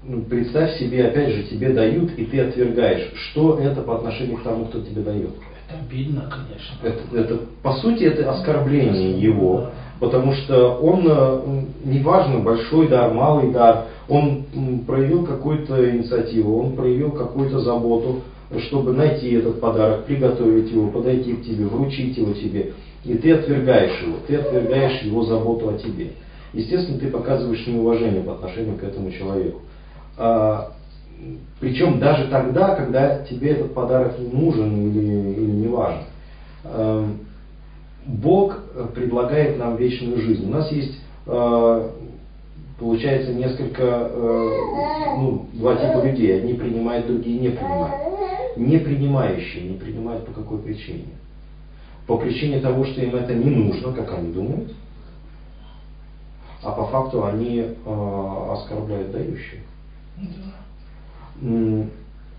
ну, 0.03 0.21
Представь 0.23 0.71
себе, 0.77 1.05
опять 1.05 1.29
же, 1.29 1.43
тебе 1.43 1.73
дают, 1.73 2.11
и 2.17 2.25
ты 2.25 2.39
отвергаешь. 2.39 3.11
Что 3.15 3.59
это 3.59 3.81
по 3.81 3.95
отношению 3.95 4.37
к 4.37 4.43
тому, 4.43 4.65
кто 4.65 4.79
тебе 4.81 5.01
дает? 5.01 5.29
Это 5.67 5.79
обидно, 5.79 6.29
конечно. 6.29 6.75
Это, 6.81 7.17
это, 7.17 7.43
по 7.61 7.73
сути, 7.73 8.03
это 8.03 8.31
оскорбление 8.31 9.19
его, 9.19 9.69
потому 10.01 10.33
что 10.33 10.79
он, 10.81 11.05
э, 11.07 11.63
неважно, 11.85 12.39
большой 12.39 12.87
дар, 12.87 13.13
малый 13.13 13.51
дар, 13.51 13.85
он 14.09 14.45
проявил 14.87 15.25
какую-то 15.25 15.91
инициативу, 15.91 16.59
он 16.59 16.75
проявил 16.75 17.11
какую-то 17.11 17.59
заботу, 17.59 18.21
чтобы 18.67 18.93
найти 18.93 19.31
этот 19.35 19.61
подарок, 19.61 20.05
приготовить 20.05 20.71
его, 20.71 20.87
подойти 20.87 21.33
к 21.33 21.43
тебе, 21.43 21.65
вручить 21.65 22.17
его 22.17 22.33
тебе, 22.33 22.73
и 23.05 23.13
ты 23.13 23.31
отвергаешь 23.31 24.01
его, 24.01 24.17
ты 24.25 24.37
отвергаешь 24.37 25.03
его 25.03 25.23
заботу 25.23 25.69
о 25.69 25.77
тебе. 25.77 26.13
Естественно, 26.51 26.99
ты 26.99 27.07
показываешь 27.07 27.65
неуважение 27.67 28.23
по 28.23 28.33
отношению 28.33 28.77
к 28.77 28.83
этому 28.83 29.11
человеку. 29.11 29.61
А, 30.17 30.73
причем 31.59 31.99
даже 31.99 32.27
тогда, 32.27 32.73
когда 32.73 33.19
тебе 33.19 33.51
этот 33.51 33.75
подарок 33.75 34.17
не 34.17 34.27
нужен 34.27 34.89
или, 34.89 35.33
или 35.33 35.51
не 35.51 35.67
важен. 35.67 36.01
Бог 38.05 38.57
э, 38.73 38.87
предлагает 38.93 39.57
нам 39.57 39.75
вечную 39.75 40.19
жизнь. 40.21 40.47
У 40.47 40.51
нас 40.51 40.71
есть, 40.71 40.99
э, 41.27 41.89
получается, 42.79 43.33
несколько, 43.33 43.83
э, 43.83 44.49
ну, 45.17 45.45
два 45.53 45.75
типа 45.75 46.05
людей. 46.05 46.37
Одни 46.37 46.53
принимают, 46.53 47.07
другие 47.07 47.39
не 47.39 47.49
принимают. 47.49 48.57
Не 48.57 48.77
принимающие 48.79 49.69
не 49.69 49.77
принимают 49.77 50.25
по 50.25 50.33
какой 50.33 50.59
причине? 50.59 51.05
По 52.07 52.17
причине 52.17 52.59
того, 52.59 52.85
что 52.85 53.01
им 53.01 53.15
это 53.15 53.33
не 53.33 53.49
нужно, 53.49 53.93
как 53.93 54.11
они 54.17 54.33
думают, 54.33 54.73
а 56.63 56.71
по 56.71 56.87
факту 56.87 57.23
они 57.23 57.63
оскорбляют 57.85 59.11
дающих. 59.11 59.59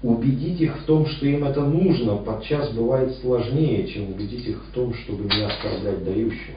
Убедить 0.02 0.60
их 0.60 0.78
в 0.78 0.84
том, 0.84 1.06
что 1.06 1.26
им 1.26 1.44
это 1.44 1.60
нужно, 1.60 2.16
подчас 2.16 2.70
бывает 2.72 3.14
сложнее, 3.20 3.86
чем 3.86 4.10
убедить 4.10 4.46
их 4.46 4.62
в 4.68 4.74
том, 4.74 4.92
чтобы 4.94 5.24
не 5.24 5.44
оскорблять 5.44 6.04
дающего. 6.04 6.56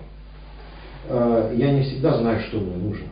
Э, 1.09 1.53
Я 1.55 1.71
не 1.71 1.83
всегда 1.83 2.17
знаю, 2.17 2.41
что 2.47 2.57
мне 2.57 2.75
нужно. 2.75 3.05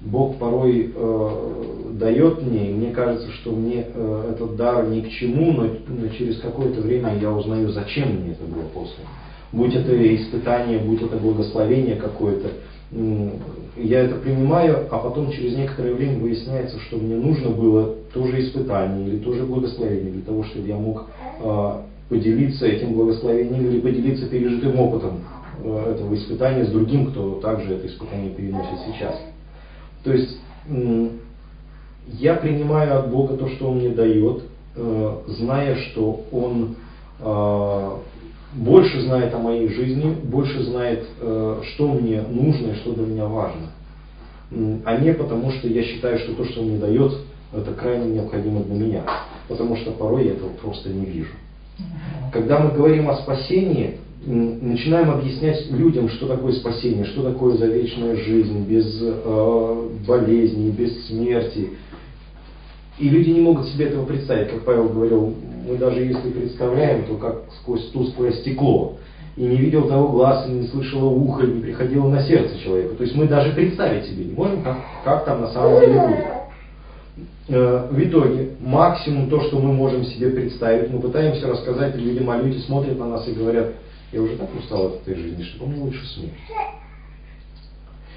Бог 0.00 0.36
порой 0.36 0.92
э, 0.94 1.92
дает 1.94 2.42
мне, 2.42 2.70
и 2.70 2.74
мне 2.74 2.90
кажется, 2.92 3.30
что 3.32 3.50
мне 3.52 3.86
э, 3.92 4.32
этот 4.34 4.56
дар 4.56 4.86
ни 4.86 5.00
к 5.00 5.08
чему, 5.08 5.52
но, 5.52 5.70
но 5.88 6.08
через 6.08 6.38
какое-то 6.40 6.82
время 6.82 7.18
я 7.18 7.32
узнаю, 7.32 7.70
зачем 7.70 8.20
мне 8.20 8.32
это 8.32 8.44
было 8.44 8.68
послано. 8.74 9.08
будь 9.52 9.74
это 9.74 10.16
испытание, 10.16 10.78
будь 10.78 11.02
это 11.02 11.16
благословение 11.16 11.96
какое-то, 11.96 12.50
я 13.78 14.00
это 14.00 14.16
принимаю, 14.16 14.86
а 14.90 14.98
потом 14.98 15.30
через 15.30 15.56
некоторое 15.56 15.94
время 15.94 16.18
выясняется, 16.18 16.78
что 16.80 16.96
мне 16.96 17.16
нужно 17.16 17.50
было 17.50 17.94
тоже 18.12 18.40
испытание 18.40 19.06
или 19.06 19.18
тоже 19.18 19.44
благословение 19.44 20.12
для 20.12 20.22
того, 20.22 20.44
чтобы 20.44 20.66
я 20.66 20.76
мог 20.76 21.06
а, 21.40 21.84
поделиться 22.08 22.66
этим 22.66 22.94
благословением 22.94 23.66
или 23.66 23.80
поделиться 23.80 24.26
пережитым 24.26 24.78
опытом 24.80 25.20
а, 25.64 25.92
этого 25.92 26.14
испытания 26.14 26.64
с 26.64 26.70
другим, 26.70 27.10
кто 27.10 27.34
также 27.40 27.74
это 27.74 27.86
испытание 27.86 28.30
переносит 28.30 28.78
сейчас. 28.86 29.20
То 30.02 30.12
есть 30.12 30.38
я 32.06 32.34
принимаю 32.34 32.98
от 32.98 33.10
Бога 33.10 33.36
то, 33.36 33.48
что 33.48 33.68
Он 33.68 33.78
мне 33.78 33.90
дает, 33.90 34.42
э, 34.76 35.16
зная, 35.26 35.76
что 35.76 36.24
Он 36.32 36.76
а, 37.20 37.98
больше 38.54 39.00
знает 39.02 39.34
о 39.34 39.38
моей 39.38 39.68
жизни, 39.68 40.16
больше 40.24 40.62
знает, 40.64 41.04
э, 41.20 41.60
что 41.64 41.92
мне 41.92 42.22
нужно 42.22 42.68
и 42.68 42.74
что 42.76 42.92
для 42.92 43.06
меня 43.06 43.26
важно. 43.26 43.68
А 44.84 44.96
не 44.96 45.12
потому, 45.12 45.50
что 45.52 45.68
я 45.68 45.82
считаю, 45.82 46.18
что 46.18 46.34
то, 46.34 46.44
что 46.46 46.60
он 46.60 46.68
мне 46.68 46.78
дает, 46.78 47.12
это 47.52 47.72
крайне 47.72 48.14
необходимо 48.14 48.62
для 48.62 48.74
меня. 48.74 49.02
Потому 49.48 49.76
что 49.76 49.92
порой 49.92 50.26
я 50.26 50.32
этого 50.32 50.50
просто 50.50 50.88
не 50.88 51.04
вижу. 51.04 51.32
Когда 52.32 52.58
мы 52.58 52.70
говорим 52.70 53.08
о 53.10 53.16
спасении, 53.16 53.98
начинаем 54.24 55.10
объяснять 55.10 55.70
людям, 55.70 56.08
что 56.08 56.26
такое 56.26 56.52
спасение, 56.52 57.04
что 57.04 57.22
такое 57.22 57.56
за 57.56 57.66
вечная 57.66 58.16
жизнь, 58.16 58.64
без 58.64 58.98
э, 59.00 59.88
болезней, 60.06 60.70
без 60.70 61.06
смерти. 61.06 61.70
И 62.98 63.08
люди 63.08 63.30
не 63.30 63.40
могут 63.40 63.68
себе 63.68 63.86
этого 63.86 64.04
представить, 64.04 64.50
как 64.50 64.64
Павел 64.64 64.88
говорил, 64.88 65.34
мы 65.68 65.76
даже 65.76 66.00
если 66.00 66.30
представляем, 66.30 67.04
то 67.04 67.16
как 67.16 67.42
сквозь 67.60 67.86
тусклое 67.90 68.32
стекло. 68.32 68.96
И 69.36 69.42
не 69.42 69.56
видел 69.56 69.86
того 69.86 70.08
глаз, 70.08 70.48
и 70.48 70.50
не 70.50 70.66
слышало 70.66 71.10
ухо, 71.10 71.44
и 71.44 71.52
не 71.52 71.60
приходило 71.60 72.08
на 72.08 72.22
сердце 72.22 72.58
человека. 72.58 72.94
То 72.96 73.04
есть 73.04 73.14
мы 73.14 73.26
даже 73.26 73.52
представить 73.52 74.06
себе 74.06 74.24
не 74.24 74.32
можем, 74.32 74.62
как, 74.62 74.78
как 75.04 75.24
там 75.24 75.42
на 75.42 75.52
самом 75.52 75.80
деле 75.80 76.00
будет. 76.00 76.24
Э, 77.48 77.88
в 77.90 77.98
итоге, 77.98 78.50
максимум 78.60 79.30
то, 79.30 79.40
что 79.42 79.58
мы 79.58 79.72
можем 79.72 80.04
себе 80.04 80.30
представить, 80.30 80.90
мы 80.90 81.00
пытаемся 81.00 81.46
рассказать 81.46 81.94
людям, 81.96 82.28
а 82.30 82.38
люди 82.38 82.58
смотрят 82.58 82.98
на 82.98 83.06
нас 83.06 83.28
и 83.28 83.32
говорят, 83.32 83.74
я 84.12 84.22
уже 84.22 84.36
так 84.36 84.48
устал 84.58 84.86
от 84.86 85.02
этой 85.02 85.14
жизни, 85.14 85.42
что 85.44 85.66
мне 85.66 85.80
лучше 85.80 86.04
смерть. 86.06 86.32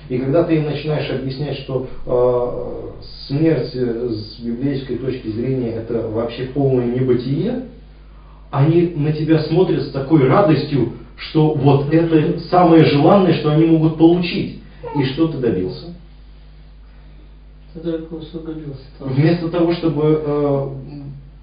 И 0.10 0.17
когда 0.17 0.43
ты 0.43 0.55
им 0.55 0.65
начинаешь 0.65 1.10
объяснять, 1.10 1.58
что 1.60 1.88
э, 2.05 3.03
смерть 3.27 3.74
с 3.74 4.39
библейской 4.39 4.98
точки 4.98 5.29
зрения 5.29 5.72
это 5.72 6.08
вообще 6.10 6.46
полное 6.46 6.88
небытие, 6.88 7.67
они 8.51 8.93
на 8.96 9.13
тебя 9.13 9.43
смотрят 9.43 9.84
с 9.84 9.91
такой 9.91 10.27
радостью, 10.27 10.93
что 11.15 11.53
вот 11.53 11.93
это 11.93 12.39
самое 12.50 12.84
желанное, 12.86 13.34
что 13.34 13.51
они 13.51 13.65
могут 13.65 13.98
получить. 13.98 14.60
И 14.96 15.03
что 15.05 15.27
ты 15.27 15.38
добился? 15.38 15.93
Ты 17.74 17.79
только 17.79 18.13
усугубился. 18.15 18.81
Вместо 19.00 19.48
того, 19.50 19.74
чтобы 19.74 20.22
э, 20.25 20.67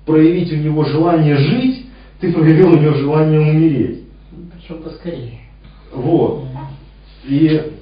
проявить 0.04 0.52
у 0.52 0.56
него 0.56 0.84
желание 0.84 1.36
жить, 1.36 1.86
ты 2.20 2.32
проявил 2.32 2.72
у 2.72 2.78
него 2.78 2.94
желание 2.94 3.40
умереть. 3.40 4.04
Причем 4.52 4.82
поскорее. 4.82 5.40
Вот. 5.94 6.44
И 7.24 7.72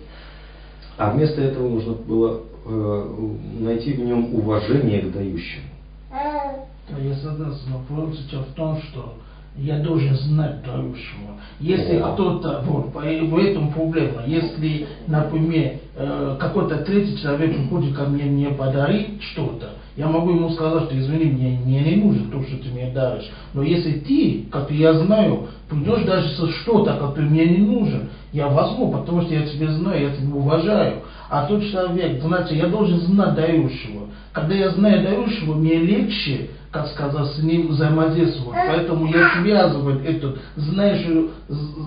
а 0.96 1.10
вместо 1.10 1.42
этого 1.42 1.68
нужно 1.68 1.94
было 1.94 2.40
э, 2.64 3.28
найти 3.60 3.92
в 3.92 4.00
нем 4.00 4.34
уважение 4.34 5.02
к 5.02 5.12
дающему. 5.12 5.64
То 6.10 7.00
я 7.02 7.14
согласен, 7.14 7.70
но 7.70 7.78
вопрос 7.78 8.18
в 8.30 8.54
том, 8.54 8.80
что 8.82 9.14
я 9.56 9.78
должен 9.78 10.14
знать 10.14 10.62
дающего. 10.64 11.40
Если 11.60 11.98
кто-то, 11.98 12.62
вот, 12.64 12.94
в 12.94 13.36
этом 13.38 13.72
проблема, 13.72 14.22
если, 14.26 14.86
например, 15.06 15.78
э, 15.96 16.36
какой-то 16.38 16.78
третий 16.84 17.16
человек 17.18 17.56
приходит 17.56 17.96
ко 17.96 18.04
мне, 18.04 18.24
мне 18.24 18.48
подарит 18.50 19.20
что-то, 19.22 19.70
я 19.96 20.08
могу 20.08 20.30
ему 20.30 20.50
сказать, 20.50 20.84
что 20.84 20.98
извини, 20.98 21.24
мне, 21.24 21.58
мне 21.64 21.80
не 21.80 21.96
нужно 21.96 22.30
то, 22.30 22.42
что 22.42 22.58
ты 22.58 22.68
мне 22.68 22.90
даришь. 22.92 23.30
Но 23.54 23.62
если 23.62 23.92
ты, 23.92 24.44
как 24.50 24.70
я 24.70 24.92
знаю, 24.92 25.48
придешь 25.70 26.04
даже 26.04 26.28
со 26.36 26.48
что-то, 26.48 26.96
которое 26.98 27.30
мне 27.30 27.46
не 27.46 27.58
нужно, 27.58 28.02
я 28.32 28.48
возьму, 28.48 28.92
потому 28.92 29.22
что 29.22 29.32
я 29.32 29.46
тебя 29.46 29.72
знаю, 29.72 30.02
я 30.02 30.14
тебя 30.14 30.34
уважаю. 30.34 31.02
А 31.30 31.46
тот 31.46 31.62
человек, 31.64 32.20
значит, 32.20 32.52
я 32.52 32.66
должен 32.66 33.00
знать 33.00 33.34
дающего. 33.34 34.08
Когда 34.32 34.54
я 34.54 34.68
знаю 34.70 35.02
дающего, 35.02 35.54
мне 35.54 35.76
легче, 35.76 36.50
как 36.70 36.88
сказать, 36.88 37.28
с 37.28 37.38
ним 37.42 37.68
взаимодействовать. 37.68 38.58
Поэтому 38.68 39.06
я 39.06 39.30
связываю 39.40 40.04
это, 40.04 40.34
знаешь, 40.56 41.06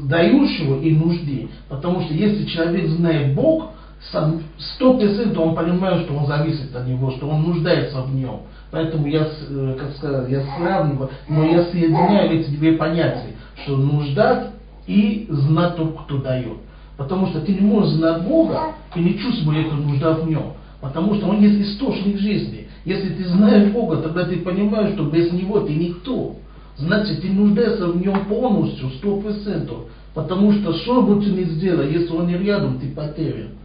дающего 0.06 0.82
и 0.82 0.96
нужды. 0.96 1.50
Потому 1.70 2.02
что 2.02 2.16
если 2.16 2.46
человек 2.46 2.88
знает 2.88 3.36
Бог, 3.36 3.70
сто 4.02 4.94
процентов 4.94 5.38
он 5.46 5.56
понимает, 5.56 6.04
что 6.04 6.14
он 6.14 6.26
зависит 6.26 6.76
от 6.76 6.88
него, 6.88 7.12
что 7.12 7.28
он 7.28 7.44
нуждается 7.44 8.02
в 8.02 8.16
нем. 8.16 8.42
Поэтому 8.72 9.08
я, 9.08 9.28
э, 9.50 9.76
как 9.80 9.92
сказать, 9.96 10.30
я 10.30 10.44
сравниваю, 10.58 11.10
но 11.28 11.44
я 11.44 11.64
соединяю 11.66 12.40
эти 12.40 12.50
две 12.52 12.74
понятия, 12.74 13.34
что 13.64 13.76
нужда 13.76 14.52
и 14.88 15.28
знать 15.30 15.76
тот, 15.76 15.98
кто 16.04 16.18
дает. 16.20 16.58
Потому 16.98 17.28
что 17.28 17.42
ты 17.42 17.54
не 17.54 17.62
можешь 17.62 17.94
знать 17.94 18.24
Бога 18.24 18.74
и 18.96 19.00
не 19.00 19.18
чувствовать 19.18 19.66
эту 19.66 19.76
нужду 19.76 20.14
в 20.14 20.30
нем. 20.30 20.54
Потому 20.82 21.16
что 21.16 21.28
он 21.28 21.42
есть 21.42 21.60
источник 21.62 22.20
жизни. 22.20 22.68
Если 22.86 23.10
ты 23.10 23.28
знаешь 23.28 23.72
Бога, 23.72 23.98
тогда 23.98 24.26
ты 24.26 24.38
понимаешь, 24.38 24.94
что 24.94 25.04
без 25.06 25.32
Него 25.32 25.62
ты 25.62 25.74
никто. 25.74 26.36
Значит, 26.78 27.22
ты 27.22 27.30
нуждаешься 27.30 27.88
в 27.88 28.02
нем 28.02 28.26
полностью, 28.26 28.90
сто 28.92 29.18
процентов. 29.18 29.86
Потому 30.14 30.54
что 30.54 30.74
что 30.74 31.02
бы 31.02 31.22
ты 31.22 31.30
ни 31.30 31.44
сделал, 31.44 31.84
если 31.84 32.16
он 32.16 32.28
не 32.28 32.38
рядом, 32.38 32.80
ты 32.80 32.90
потерян. 32.90 33.59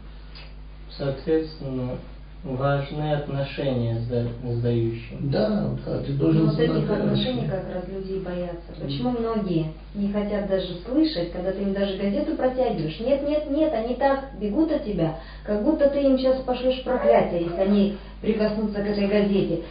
Соответственно, 0.96 1.96
важны 2.44 3.14
отношения 3.14 3.96
с 3.96 4.60
дающим. 4.60 5.30
Да, 5.30 5.70
да, 5.84 5.98
ты 5.98 6.12
должен 6.12 6.44
Но 6.44 6.50
вот 6.50 6.60
этих 6.60 6.90
отношений 6.90 7.48
как 7.48 7.68
раз 7.68 7.88
люди 7.88 8.18
боятся. 8.18 8.72
Почему 8.78 9.10
многие 9.10 9.72
не 9.94 10.12
хотят 10.12 10.46
даже 10.46 10.74
слышать, 10.84 11.32
когда 11.32 11.52
ты 11.52 11.62
им 11.62 11.72
даже 11.72 11.96
газету 11.96 12.36
протягиваешь? 12.36 13.00
Нет, 13.00 13.22
нет, 13.22 13.46
нет, 13.48 13.72
они 13.72 13.94
так 13.94 14.28
бегут 14.38 14.70
от 14.70 14.84
тебя, 14.84 15.18
как 15.44 15.64
будто 15.64 15.88
ты 15.88 16.02
им 16.02 16.18
сейчас 16.18 16.42
пошлешь 16.42 16.82
проклятие, 16.84 17.44
если 17.44 17.60
они 17.60 17.94
прикоснутся 18.20 18.82
к 18.82 18.86
этой 18.86 19.08
газете. 19.08 19.62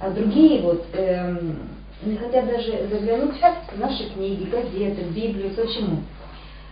А 0.00 0.10
другие 0.10 0.62
вот 0.62 0.84
эм, 0.94 1.68
не 2.02 2.16
хотят 2.16 2.46
даже 2.46 2.88
заглянуть 2.90 3.36
в 3.36 3.78
наши 3.78 4.08
книги, 4.08 4.48
газеты, 4.50 5.02
Библию. 5.14 5.50
Почему? 5.54 5.98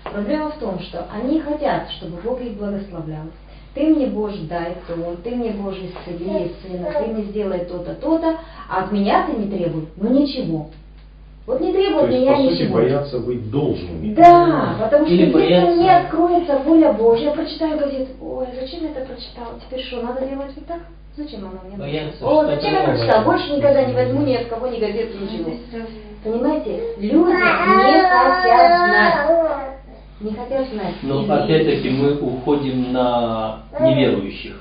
Проблема 0.04 0.50
в 0.50 0.58
том, 0.58 0.80
что 0.80 1.06
они 1.12 1.40
хотят, 1.40 1.90
чтобы 1.90 2.20
Бог 2.22 2.40
их 2.40 2.54
благословлял. 2.54 3.26
Ты 3.74 3.86
мне, 3.86 4.06
Боже, 4.06 4.42
дай 4.48 4.76
то, 4.88 5.16
ты 5.22 5.30
мне, 5.30 5.50
Боже, 5.50 5.86
исцели 5.86 6.52
сына, 6.62 6.88
ты 6.92 7.12
мне 7.12 7.22
сделай 7.24 7.60
то-то, 7.60 7.94
то-то, 7.94 8.36
а 8.68 8.84
от 8.84 8.92
меня 8.92 9.26
ты 9.26 9.32
не 9.32 9.48
требуй, 9.48 9.86
ну 9.96 10.10
ничего. 10.10 10.66
Вот 11.46 11.60
не 11.60 11.72
требуй 11.72 12.02
от 12.02 12.10
меня 12.10 12.32
по 12.32 12.38
ничего. 12.38 12.56
Сути, 12.56 12.72
боятся 12.72 13.18
быть 13.20 13.50
должными. 13.50 14.14
Да, 14.14 14.76
потому 14.80 15.06
что 15.06 15.14
Или 15.14 15.22
если 15.22 15.32
боятся... 15.32 15.76
мне 15.76 15.96
откроется 15.96 16.58
воля 16.58 16.92
Божья, 16.92 17.24
я 17.26 17.30
прочитаю 17.30 17.78
газету, 17.78 18.10
ой, 18.20 18.46
зачем 18.60 18.82
я 18.82 18.90
это 18.90 19.06
прочитал? 19.06 19.46
Теперь 19.60 19.84
что, 19.84 20.02
надо 20.02 20.26
делать 20.26 20.50
вот 20.54 20.66
так? 20.66 20.80
Зачем 21.16 21.40
она 21.40 21.60
мне 21.66 21.76
Боятся, 21.76 22.24
О, 22.26 22.44
зачем 22.44 22.72
я 22.72 22.82
прочитал? 22.82 23.24
Больше 23.24 23.56
никогда 23.56 23.84
не 23.84 23.94
возьму 23.94 24.22
ни 24.22 24.34
от 24.34 24.46
кого 24.46 24.66
ни 24.66 24.80
газету, 24.80 25.16
ничего. 25.18 25.52
Понимаете, 26.24 26.82
люди 26.98 27.12
не 27.12 28.02
хотят 28.02 28.78
знать 28.78 29.79
не 30.20 30.32
хотят 30.32 30.68
знать. 30.72 30.94
Но 31.02 31.20
опять-таки 31.32 31.90
мы 31.90 32.14
уходим 32.18 32.92
на 32.92 33.60
неверующих. 33.80 34.56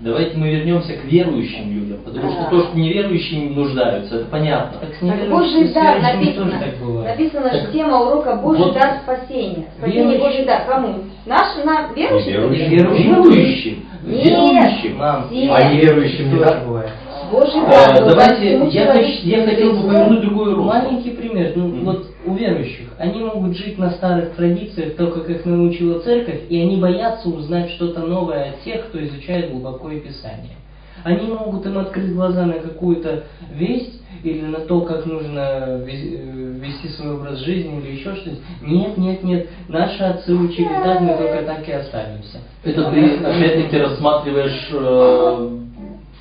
Давайте 0.00 0.36
мы 0.38 0.48
вернемся 0.54 0.92
к 0.92 1.04
верующим 1.06 1.72
людям, 1.74 1.98
потому 2.04 2.30
что 2.30 2.44
то, 2.50 2.60
что 2.68 2.78
неверующие 2.78 3.50
нуждаются, 3.50 4.14
это 4.18 4.26
понятно. 4.26 4.78
Так, 4.78 4.90
с 4.94 5.00
Так 5.00 5.28
Божий 5.28 5.72
дар 5.72 6.00
написано. 6.00 6.44
тоже 6.52 6.58
так 6.60 6.78
бывает. 6.78 7.18
Написано 7.18 7.50
Так 7.50 7.60
же 7.66 7.72
тема 7.72 8.00
урока 8.02 8.36
Божий 8.36 8.62
вот 8.66 8.74
дар 8.74 9.00
спасения. 9.02 9.66
Спасение 9.76 10.18
Божий 10.20 10.44
дар. 10.44 10.62
Кому? 10.68 10.94
Наш, 11.26 11.64
на 11.64 11.88
верующим? 11.96 12.32
Верующим. 12.32 13.84
Нет. 14.04 14.24
Верующим. 14.28 14.96
Мам, 14.98 15.26
Все. 15.28 15.50
А 15.50 15.72
неверующим 15.72 16.32
не 16.32 16.38
так 16.44 16.64
бывает. 16.64 16.90
Божий 17.32 17.60
А, 17.66 17.70
дар. 17.70 18.00
был 18.04 18.10
давайте, 18.10 18.68
я, 18.70 18.94
я 18.94 19.44
хотел 19.46 19.72
бы 19.72 19.88
повернуть 19.88 20.20
другой 20.20 20.54
руку. 20.54 20.68
Маленький 20.68 21.10
пример. 21.10 21.52
Ну, 21.56 21.66
Мгм. 21.66 21.84
вот 21.84 22.06
у 22.28 22.34
верующих. 22.34 22.88
Они 22.98 23.20
могут 23.20 23.56
жить 23.56 23.78
на 23.78 23.90
старых 23.92 24.34
традициях, 24.34 24.96
то, 24.96 25.08
как 25.08 25.28
их 25.28 25.44
научила 25.44 26.00
церковь, 26.00 26.42
и 26.48 26.60
они 26.60 26.76
боятся 26.76 27.28
узнать 27.28 27.70
что-то 27.70 28.00
новое 28.00 28.50
от 28.50 28.62
тех, 28.62 28.88
кто 28.88 29.04
изучает 29.04 29.50
глубокое 29.50 30.00
Писание. 30.00 30.56
Они 31.04 31.28
могут 31.28 31.64
им 31.64 31.78
открыть 31.78 32.12
глаза 32.12 32.44
на 32.44 32.54
какую-то 32.54 33.24
весть 33.52 34.02
или 34.22 34.42
на 34.42 34.60
то, 34.60 34.80
как 34.80 35.06
нужно 35.06 35.40
э, 35.40 35.84
вести 35.84 36.88
свой 36.88 37.14
образ 37.14 37.38
жизни 37.38 37.80
или 37.80 37.98
еще 37.98 38.14
что-нибудь. 38.16 38.42
Нет, 38.62 38.96
нет, 38.96 39.22
нет. 39.22 39.48
Наши 39.68 40.02
отцы 40.02 40.34
учили 40.34 40.68
так, 40.68 41.00
мы 41.00 41.16
только 41.16 41.42
так 41.44 41.68
и 41.68 41.72
останемся. 41.72 42.38
Это 42.64 42.90
ты 42.90 43.16
опять-таки 43.16 43.78
рассматриваешь 43.78 44.68
э, 44.72 45.58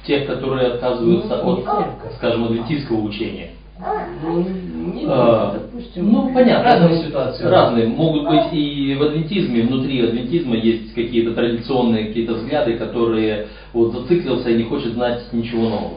тех, 0.05 0.27
которые 0.27 0.73
отказываются 0.73 1.41
от, 1.41 1.65
скажем, 2.17 2.45
адвентистского 2.45 3.01
учения. 3.01 3.49
Ну, 3.79 4.43
не, 4.93 5.05
А, 5.07 5.51
допустим, 5.53 6.11
ну, 6.11 6.33
понятно. 6.33 6.63
разные 6.63 7.03
ситуации. 7.03 7.43
Разные. 7.43 7.87
Могут 7.87 8.27
быть 8.27 8.51
и 8.51 8.95
в 8.95 9.03
адвентизме, 9.03 9.63
внутри 9.63 10.01
адвентизма 10.03 10.55
есть 10.55 10.93
какие-то 10.95 11.33
традиционные 11.35 12.07
какие-то 12.07 12.33
взгляды, 12.33 12.77
которые 12.77 13.47
вот 13.73 13.93
зациклился 13.93 14.49
и 14.49 14.57
не 14.57 14.63
хочет 14.63 14.93
знать 14.93 15.31
ничего 15.31 15.69
нового. 15.69 15.93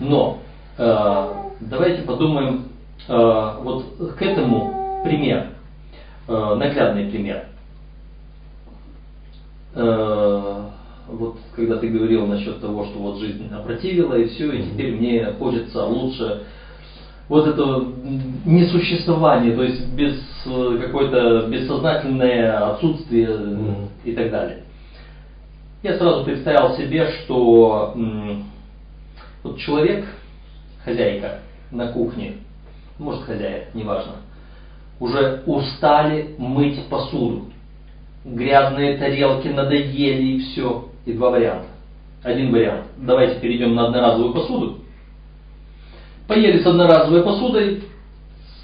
Ну. 0.00 0.08
Но 0.08 0.38
э, 0.78 1.28
давайте 1.60 2.02
подумаем 2.02 2.68
э, 3.06 3.52
вот 3.62 3.84
к 4.18 4.22
этому 4.22 5.02
пример, 5.04 5.48
э, 6.28 6.54
наглядный 6.54 7.10
пример. 7.10 7.44
Э, 9.74 10.62
вот 11.08 11.36
когда 11.54 11.76
ты 11.76 11.88
говорил 11.88 12.26
насчет 12.26 12.60
того, 12.60 12.86
что 12.86 12.98
вот 12.98 13.18
жизнь 13.18 13.50
опротивила 13.52 14.14
и 14.14 14.28
все, 14.28 14.50
и 14.50 14.62
теперь 14.62 14.94
мне 14.96 15.26
хочется 15.38 15.84
лучше 15.84 16.42
вот 17.28 17.46
это 17.46 17.84
несуществование, 18.44 19.54
то 19.54 19.62
есть 19.62 19.86
без 19.92 20.18
э, 20.46 20.78
какое-то 20.82 21.46
бессознательное 21.48 22.72
отсутствие 22.72 23.28
Мгм. 23.28 23.88
и 24.04 24.12
так 24.12 24.30
далее. 24.30 24.62
Я 25.82 25.96
сразу 25.98 26.24
представил 26.24 26.76
себе, 26.76 27.08
что 27.10 27.94
вот 29.44 29.58
человек, 29.58 30.06
хозяйка 30.84 31.40
на 31.70 31.88
кухне, 31.92 32.38
может 32.98 33.22
хозяин, 33.22 33.64
неважно, 33.74 34.14
уже 34.98 35.42
устали 35.46 36.34
мыть 36.38 36.84
посуду. 36.88 37.46
Грязные 38.24 38.98
тарелки 38.98 39.48
надоели 39.48 40.22
и 40.22 40.40
все. 40.40 40.88
И 41.06 41.12
два 41.12 41.30
варианта. 41.30 41.68
Один 42.24 42.50
вариант. 42.50 42.86
Давайте 42.96 43.38
перейдем 43.40 43.74
на 43.76 43.86
одноразовую 43.86 44.34
посуду. 44.34 44.78
Поели 46.28 46.62
с 46.62 46.66
одноразовой 46.66 47.22
посудой, 47.22 47.84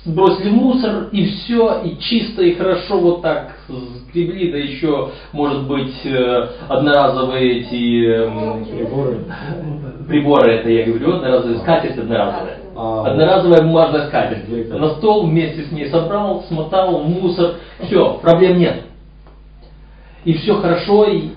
сбросили 0.04 0.50
в 0.50 0.52
мусор, 0.52 1.08
и 1.12 1.24
все, 1.24 1.80
и 1.82 1.98
чисто, 1.98 2.42
и 2.42 2.52
хорошо 2.54 2.98
вот 2.98 3.22
так 3.22 3.56
скребли, 4.10 4.52
да 4.52 4.58
еще, 4.58 5.08
может 5.32 5.66
быть, 5.66 5.94
э, 6.04 6.48
одноразовые 6.68 7.60
эти 7.60 8.04
эм, 8.04 8.64
Приборы. 8.66 9.18
приборы, 10.06 10.52
это 10.56 10.68
я 10.68 10.84
говорю, 10.84 11.16
одноразовые, 11.16 11.58
скатерть 11.60 11.98
одноразовая. 11.98 12.58
А, 12.76 13.06
Одноразовая 13.06 13.62
бумажная 13.62 14.08
скатерть. 14.08 14.68
На 14.68 14.90
стол 14.96 15.26
вместе 15.26 15.64
с 15.64 15.72
ней 15.72 15.88
собрал, 15.88 16.44
смотал, 16.48 16.98
в 17.02 17.08
мусор, 17.08 17.54
все, 17.86 18.18
проблем 18.20 18.58
нет. 18.58 18.82
И 20.26 20.34
все 20.34 20.54
хорошо, 20.60 21.04
и... 21.06 21.30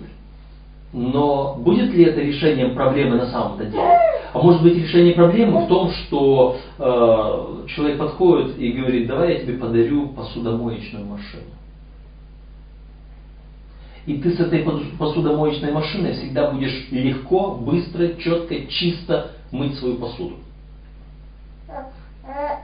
но 0.92 1.56
будет 1.56 1.94
ли 1.94 2.04
это 2.04 2.20
решением 2.20 2.76
проблемы 2.76 3.16
на 3.16 3.28
самом-то 3.28 3.64
деле? 3.64 4.07
А 4.34 4.40
может 4.40 4.62
быть 4.62 4.76
решение 4.76 5.14
проблемы 5.14 5.66
в 5.66 5.68
том, 5.68 5.90
что 5.92 6.58
э, 6.78 7.68
человек 7.68 7.98
подходит 7.98 8.58
и 8.58 8.72
говорит, 8.72 9.08
давай 9.08 9.34
я 9.34 9.40
тебе 9.40 9.54
подарю 9.54 10.10
посудомоечную 10.10 11.06
машину. 11.06 11.44
И 14.06 14.18
ты 14.20 14.32
с 14.32 14.40
этой 14.40 14.66
посудомоечной 14.98 15.74
машиной 15.74 16.14
всегда 16.14 16.52
будешь 16.52 16.88
легко, 16.92 17.56
быстро, 17.56 18.14
четко, 18.16 18.66
чисто 18.68 19.32
мыть 19.52 19.76
свою 19.78 19.96
посуду. 19.96 20.36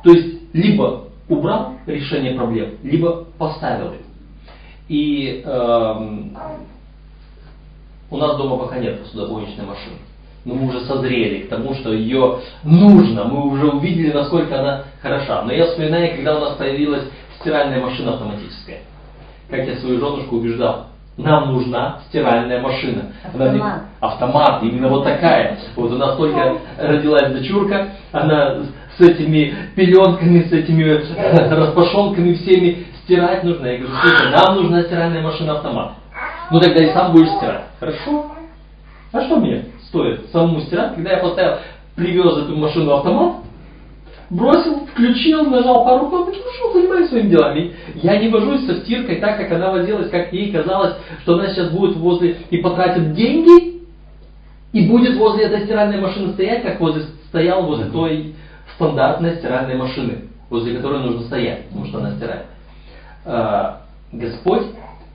То 0.03 0.11
есть, 0.11 0.53
либо 0.53 1.09
убрал 1.27 1.75
решение 1.85 2.33
проблем, 2.33 2.75
либо 2.83 3.25
поставил 3.37 3.93
их. 3.93 4.01
И 4.87 5.41
эм, 5.45 6.37
у 8.09 8.17
нас 8.17 8.37
дома 8.37 8.57
пока 8.57 8.79
нет 8.79 9.01
посудомоечной 9.01 9.65
машины. 9.65 9.97
Но 10.45 10.55
мы 10.55 10.67
уже 10.69 10.81
созрели 10.81 11.43
к 11.43 11.49
тому, 11.49 11.73
что 11.75 11.93
ее 11.93 12.39
нужно. 12.63 13.23
Мы 13.23 13.47
уже 13.49 13.67
увидели, 13.67 14.11
насколько 14.11 14.59
она 14.59 14.83
хороша. 15.01 15.43
Но 15.43 15.53
я 15.53 15.67
вспоминаю, 15.67 16.15
когда 16.15 16.37
у 16.37 16.41
нас 16.41 16.55
появилась 16.57 17.03
стиральная 17.39 17.79
машина 17.79 18.13
автоматическая. 18.13 18.79
Как 19.49 19.65
я 19.65 19.75
свою 19.77 19.99
женушку 19.99 20.37
убеждал. 20.37 20.87
Нам 21.15 21.53
нужна 21.53 21.99
стиральная 22.09 22.59
машина. 22.59 23.11
Она 23.33 23.45
Автомат. 23.45 23.81
автомат, 23.99 24.63
именно 24.63 24.87
вот 24.89 25.03
такая. 25.03 25.59
Вот 25.75 25.91
у 25.91 25.97
нас 25.97 26.17
только 26.17 26.57
родилась 26.77 27.31
дочурка, 27.31 27.89
она 28.11 28.63
с 28.97 29.01
этими 29.01 29.53
пеленками, 29.75 30.41
с 30.41 30.51
этими 30.51 31.03
распашонками 31.53 32.33
всеми 32.33 32.87
стирать 33.03 33.43
нужно. 33.43 33.67
Я 33.67 33.77
говорю, 33.77 33.95
слушай, 34.01 34.31
нам 34.31 34.55
нужна 34.55 34.83
стиральная 34.83 35.21
машина 35.21 35.53
автомат. 35.53 35.91
Ну 36.49 36.59
тогда 36.59 36.83
и 36.83 36.93
сам 36.93 37.11
будешь 37.11 37.29
стирать. 37.37 37.65
Хорошо? 37.79 38.31
А 39.11 39.21
что 39.21 39.35
мне 39.35 39.65
стоит 39.93 40.31
самому 40.31 40.61
стирать, 40.61 40.95
когда 40.95 41.11
я 41.11 41.17
поставил, 41.17 41.57
привез 41.95 42.35
эту 42.35 42.57
машину 42.57 42.93
автомат, 42.93 43.35
бросил, 44.31 44.87
включил, 44.87 45.45
нажал 45.45 45.85
пару 45.85 46.09
кнопок 46.09 46.35
и 46.35 46.39
ушел, 46.39 46.73
занимаюсь 46.73 47.09
своими 47.09 47.29
делами. 47.29 47.75
Я 48.01 48.17
не 48.19 48.29
вожусь 48.29 48.65
со 48.65 48.77
стиркой 48.81 49.17
так, 49.17 49.37
как 49.37 49.51
она 49.51 49.71
возилась, 49.71 50.09
как 50.09 50.33
ей 50.33 50.51
казалось, 50.51 50.95
что 51.21 51.35
она 51.35 51.49
сейчас 51.49 51.69
будет 51.69 51.95
возле 51.97 52.37
и 52.49 52.57
потратит 52.57 53.13
деньги, 53.13 53.83
и 54.71 54.89
будет 54.89 55.15
возле 55.17 55.45
этой 55.45 55.65
стиральной 55.65 56.01
машины 56.01 56.33
стоять, 56.33 56.63
как 56.63 56.79
возле, 56.79 57.03
стоял 57.29 57.63
возле 57.63 57.85
той 57.91 58.33
стандартной 58.73 59.35
стиральной 59.35 59.75
машины, 59.75 60.23
возле 60.49 60.75
которой 60.75 61.01
нужно 61.01 61.21
стоять, 61.27 61.67
потому 61.67 61.85
что 61.85 61.99
она 61.99 62.15
стирает. 62.15 62.45
А, 63.25 63.81
Господь 64.11 64.63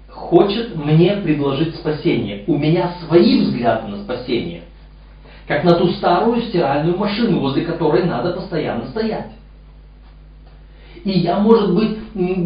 хочет 0.08 0.76
мне 0.76 1.16
предложить 1.16 1.74
спасение. 1.74 2.44
У 2.46 2.56
меня 2.56 2.94
свои 3.06 3.40
взгляды 3.40 3.88
на 3.88 4.04
спасение. 4.04 4.62
Как 5.48 5.64
на 5.64 5.74
ту 5.74 5.88
старую 5.92 6.42
стиральную 6.42 6.98
машину, 6.98 7.40
возле 7.40 7.64
которой 7.64 8.04
надо 8.04 8.32
постоянно 8.32 8.86
стоять. 8.88 9.32
И 11.04 11.20
я, 11.20 11.38
может 11.38 11.74
быть, 11.74 11.98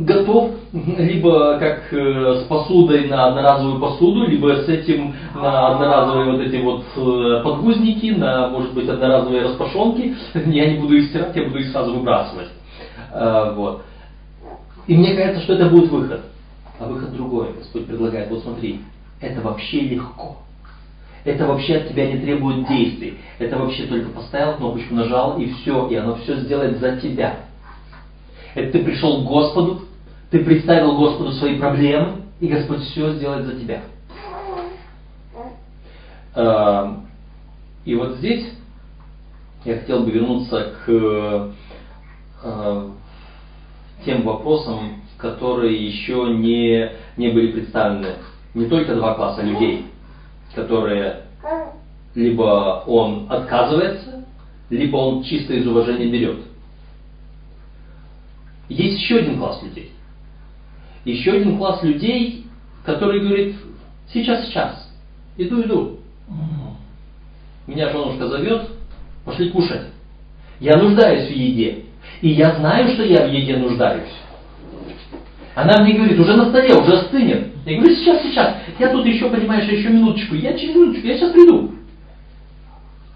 готов 0.05 0.53
либо 0.73 1.59
как 1.59 1.93
э, 1.93 2.43
с 2.43 2.45
посудой 2.45 3.09
на 3.09 3.27
одноразовую 3.27 3.81
посуду, 3.81 4.27
либо 4.29 4.55
с 4.63 4.69
этим 4.69 5.17
на 5.35 5.73
одноразовые 5.73 6.33
вот 6.33 6.41
эти 6.43 6.63
вот 6.63 6.85
э, 6.97 7.43
подгузники, 7.43 8.13
на, 8.13 8.49
может 8.51 8.73
быть, 8.73 8.89
одноразовые 8.89 9.43
распашонки. 9.43 10.15
Я 10.35 10.73
не 10.73 10.79
буду 10.79 10.95
их 10.95 11.09
стирать, 11.09 11.35
я 11.35 11.45
буду 11.45 11.59
их 11.59 11.73
сразу 11.73 11.95
выбрасывать. 11.95 12.49
Э, 13.13 13.53
Вот. 13.57 13.83
И 14.87 14.95
мне 14.95 15.15
кажется, 15.15 15.43
что 15.43 15.55
это 15.55 15.69
будет 15.69 15.91
выход. 15.91 16.21
А 16.79 16.87
выход 16.87 17.13
другой. 17.13 17.49
Господь 17.59 17.87
предлагает, 17.87 18.31
вот 18.31 18.43
смотри, 18.43 18.81
это 19.21 19.41
вообще 19.41 19.81
легко. 19.81 20.37
Это 21.25 21.47
вообще 21.47 21.77
от 21.77 21.89
тебя 21.89 22.11
не 22.13 22.19
требует 22.19 22.67
действий. 22.67 23.19
Это 23.39 23.57
вообще 23.59 23.87
только 23.87 24.11
поставил 24.11 24.57
кнопочку, 24.57 24.95
нажал 24.95 25.39
и 25.39 25.53
все, 25.53 25.89
и 25.89 25.95
оно 25.95 26.17
все 26.17 26.41
сделает 26.41 26.79
за 26.79 27.01
тебя. 27.01 27.41
Это 28.55 28.73
ты 28.73 28.85
пришел 28.85 29.23
к 29.23 29.27
Господу, 29.27 29.83
ты 30.31 30.45
представил 30.45 30.97
Господу 30.97 31.33
свои 31.33 31.59
проблемы, 31.59 32.23
и 32.41 32.49
Господь 32.49 32.81
все 32.83 33.13
сделает 33.13 33.47
за 33.47 33.61
тебя. 33.61 33.83
Эм, 36.35 37.07
И 37.85 37.95
вот 37.95 38.17
здесь 38.17 38.53
я 39.65 39.79
хотел 39.79 40.05
бы 40.05 40.11
вернуться 40.11 40.75
к 40.85 41.53
э, 42.45 42.89
тем 44.05 44.23
вопросам, 44.23 45.03
которые 45.19 45.87
еще 45.87 46.35
не, 46.35 46.91
не 47.17 47.29
были 47.29 47.53
представлены. 47.53 48.17
Не 48.55 48.67
только 48.67 48.97
два 48.97 49.15
класса 49.15 49.43
людей, 49.43 49.87
которые 50.55 51.23
либо 52.15 52.85
он 52.87 53.27
отказывается, 53.31 54.25
либо 54.71 54.97
он 54.97 55.23
чисто 55.23 55.55
из 55.55 55.67
уважения 55.67 56.07
берет. 56.07 56.41
Есть 58.69 59.03
еще 59.03 59.19
один 59.19 59.39
класс 59.39 59.63
людей. 59.63 59.93
Еще 61.05 61.33
один 61.33 61.59
класс 61.59 61.83
людей, 61.83 62.47
который 62.85 63.21
говорит, 63.21 63.57
сейчас, 64.13 64.47
сейчас, 64.47 64.91
иду, 65.37 65.63
иду. 65.63 65.99
Меня 67.67 67.91
женушка 67.91 68.29
зовет, 68.29 68.69
пошли 69.25 69.51
кушать. 69.51 69.89
Я 70.61 70.79
нуждаюсь 70.79 71.29
в 71.29 71.33
еде. 71.33 71.85
И 72.21 72.31
я 72.31 72.55
знаю, 72.57 72.89
что 72.95 73.05
я 73.05 73.27
в 73.27 73.33
еде 73.33 73.57
нуждаюсь. 73.57 74.11
Она 75.55 75.83
мне 75.83 75.95
говорит, 75.95 76.19
уже 76.19 76.37
на 76.37 76.47
столе, 76.47 76.75
уже 76.75 76.93
остынет. 76.95 77.49
Я 77.67 77.79
говорю, 77.79 77.95
сейчас, 77.95 78.23
сейчас. 78.23 78.57
Я 78.79 78.89
тут 78.89 79.05
еще, 79.07 79.29
понимаешь, 79.29 79.71
еще 79.71 79.89
минуточку. 79.89 80.35
Я 80.35 80.57
через 80.57 80.75
минуточку, 80.75 81.07
я 81.07 81.17
сейчас 81.17 81.33
приду. 81.33 81.73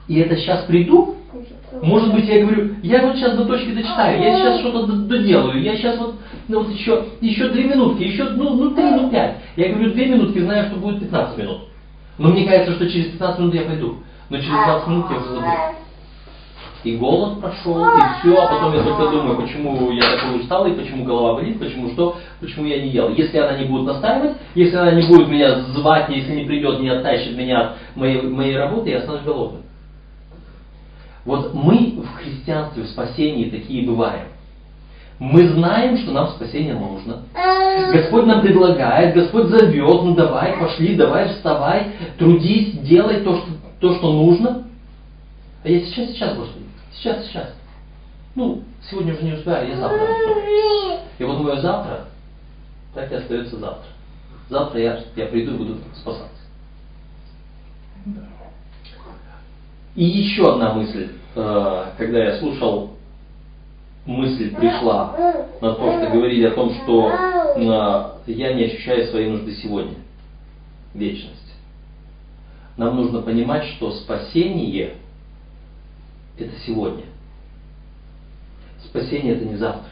И 0.09 0.19
это 0.19 0.37
сейчас 0.37 0.65
приду, 0.65 1.17
может 1.83 2.15
быть, 2.15 2.27
я 2.27 2.41
говорю, 2.45 2.77
я 2.83 3.03
вот 3.03 3.17
сейчас 3.17 3.37
до 3.37 3.45
точки 3.45 3.73
дочитаю, 3.73 4.23
я 4.23 4.37
сейчас 4.37 4.61
что-то 4.61 4.87
доделаю, 4.87 5.61
я 5.63 5.77
сейчас 5.77 5.99
вот, 5.99 6.17
ну 6.49 6.61
вот 6.63 6.73
еще, 6.73 7.07
еще 7.21 7.49
две 7.49 7.65
минутки, 7.65 8.05
еще, 8.05 8.25
ну, 8.31 8.55
ну 8.55 8.71
три, 8.71 8.85
ну 8.85 9.11
пять. 9.11 9.37
Я 9.57 9.71
говорю, 9.71 9.93
две 9.93 10.07
минутки, 10.07 10.39
знаю, 10.39 10.69
что 10.71 10.77
будет 10.77 11.01
15 11.01 11.39
минут. 11.39 11.63
Но 12.19 12.29
мне 12.29 12.47
кажется, 12.47 12.75
что 12.75 12.89
через 12.89 13.07
15 13.13 13.41
минут 13.41 13.55
я 13.55 13.63
пойду. 13.63 13.97
Но 14.31 14.37
через 14.39 14.53
20 14.53 14.89
минут 14.89 15.07
я 15.11 15.17
уже 15.17 15.29
забыл. 15.29 15.51
И 16.87 16.97
голод 16.99 17.41
прошел, 17.41 17.85
и 17.85 18.01
все, 18.21 18.41
а 18.41 18.47
потом 18.47 18.73
я 18.73 18.85
только 18.85 19.11
думаю, 19.11 19.37
почему 19.43 19.91
я 19.91 20.03
такой 20.03 20.39
усталый, 20.39 20.73
почему 20.75 21.03
голова 21.03 21.35
болит, 21.35 21.59
почему 21.59 21.91
что, 21.91 22.17
почему 22.39 22.65
я 22.65 22.81
не 22.81 22.91
ел. 22.91 23.09
Если 23.09 23.39
она 23.39 23.59
не 23.59 23.65
будет 23.65 23.87
настаивать, 23.87 24.37
если 24.55 24.77
она 24.77 24.93
не 24.93 25.05
будет 25.09 25.27
меня 25.27 25.63
звать, 25.63 26.09
если 26.11 26.33
не 26.37 26.45
придет, 26.45 26.79
не 26.79 26.89
оттащит 26.89 27.37
меня 27.37 27.61
от 27.61 27.77
моей, 27.97 28.23
моей 28.23 28.57
работы, 28.57 28.91
я 28.91 28.99
останусь 28.99 29.23
голодным. 29.23 29.63
Вот 31.25 31.53
мы 31.55 31.97
в 32.05 32.23
христианстве, 32.23 32.85
в 32.85 32.89
спасении 32.91 33.51
такие 33.51 33.85
бываем. 33.85 34.29
Мы 35.19 35.49
знаем, 35.49 35.97
что 35.99 36.13
нам 36.13 36.29
спасение 36.29 36.75
нужно. 36.75 37.23
Господь 37.91 38.27
нам 38.27 38.43
предлагает, 38.43 39.13
Господь 39.13 39.47
зовет, 39.47 40.03
ну 40.05 40.15
давай, 40.15 40.57
пошли, 40.57 40.95
давай, 40.95 41.31
вставай, 41.31 41.95
трудись, 42.17 42.79
делай 42.83 43.23
то, 43.23 43.39
что, 43.39 43.47
то, 43.81 43.95
что 43.97 44.13
нужно. 44.13 44.63
А 45.65 45.69
я 45.69 45.81
сейчас, 45.81 46.11
сейчас, 46.11 46.37
Господи, 46.37 46.66
сейчас, 46.99 47.27
сейчас. 47.27 47.55
Ну, 48.35 48.63
сегодня 48.91 49.15
уже 49.15 49.23
не 49.23 49.33
успею, 49.33 49.69
я 49.69 49.77
завтра. 49.77 50.09
И 51.19 51.25
вот 51.25 51.41
мое 51.41 51.61
завтра, 51.61 52.07
так 52.95 53.11
и 53.11 53.15
остается 53.15 53.59
завтра. 53.59 53.89
Завтра 54.49 54.81
я, 54.81 55.01
я 55.17 55.27
приду 55.27 55.55
и 55.55 55.59
буду 55.59 55.79
спасаться. 55.95 56.29
И 59.95 60.05
еще 60.05 60.53
одна 60.53 60.75
мысль, 60.75 61.13
э, 61.35 61.85
когда 61.97 62.25
я 62.25 62.39
слушал, 62.39 62.91
мысль 64.05 64.55
пришла 64.55 65.17
на 65.61 65.73
то, 65.73 65.99
что 65.99 66.11
говорили 66.11 66.47
о 66.47 66.53
том, 66.53 66.75
что 66.83 67.11
э, 67.11 68.33
я 68.33 68.53
не 68.53 68.65
ощущаю 68.65 69.07
своей 69.09 69.31
нужды 69.31 69.55
сегодня, 69.55 69.95
вечность. 70.93 71.33
Нам 72.77 72.97
нужно 72.97 73.23
понимать, 73.23 73.65
что 73.65 73.91
спасение– 73.93 74.97
это 76.39 76.53
сегодня. 76.67 77.05
Спасение– 78.85 79.35
это 79.37 79.45
не 79.45 79.57
завтра. 79.57 79.91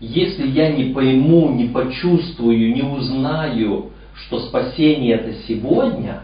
Если 0.00 0.46
я 0.48 0.70
не 0.70 0.92
пойму, 0.92 1.50
не 1.50 1.68
почувствую, 1.68 2.72
не 2.72 2.82
узнаю, 2.82 3.90
что 4.14 4.40
спасение 4.40 5.16
это 5.16 5.34
сегодня, 5.46 6.22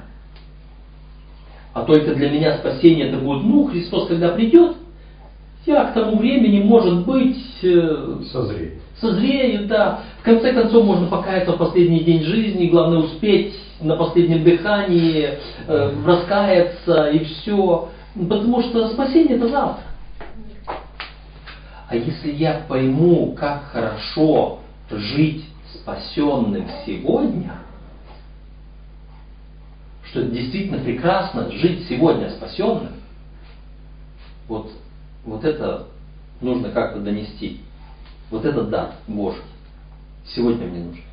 а 1.72 1.82
только 1.82 2.14
для 2.14 2.30
меня 2.30 2.58
спасение 2.58 3.08
это 3.08 3.18
будет, 3.18 3.42
ну, 3.42 3.66
Христос 3.66 4.06
когда 4.06 4.30
придет, 4.30 4.76
я 5.66 5.84
к 5.84 5.94
тому 5.94 6.18
времени, 6.18 6.62
может 6.62 7.06
быть, 7.06 7.38
э, 7.62 8.20
созрею. 8.30 8.80
Созрею, 9.00 9.66
да. 9.66 10.02
В 10.20 10.22
конце 10.22 10.52
концов, 10.52 10.84
можно 10.84 11.08
покаяться 11.08 11.52
в 11.52 11.58
последний 11.58 12.00
день 12.00 12.22
жизни, 12.22 12.68
главное 12.68 12.98
успеть 12.98 13.54
на 13.80 13.96
последнем 13.96 14.44
дыхании, 14.44 15.38
э, 15.66 15.92
раскаяться 16.04 17.08
и 17.08 17.24
все. 17.24 17.88
Потому 18.14 18.62
что 18.62 18.88
спасение 18.90 19.36
это 19.36 19.48
завтра. 19.48 19.84
А 21.88 21.96
если 21.96 22.32
я 22.32 22.64
пойму, 22.68 23.34
как 23.34 23.64
хорошо 23.64 24.60
жить 24.90 25.44
спасенным 25.74 26.68
сегодня, 26.86 27.56
что 30.04 30.20
это 30.20 30.30
действительно 30.30 30.78
прекрасно 30.78 31.50
жить 31.50 31.86
сегодня 31.88 32.30
спасенным, 32.30 32.92
вот, 34.48 34.70
вот 35.24 35.44
это 35.44 35.88
нужно 36.40 36.70
как-то 36.70 37.00
донести. 37.00 37.60
Вот 38.30 38.44
этот 38.44 38.70
дар 38.70 38.94
Божий 39.08 39.42
сегодня 40.26 40.66
мне 40.66 40.84
нужен. 40.84 41.04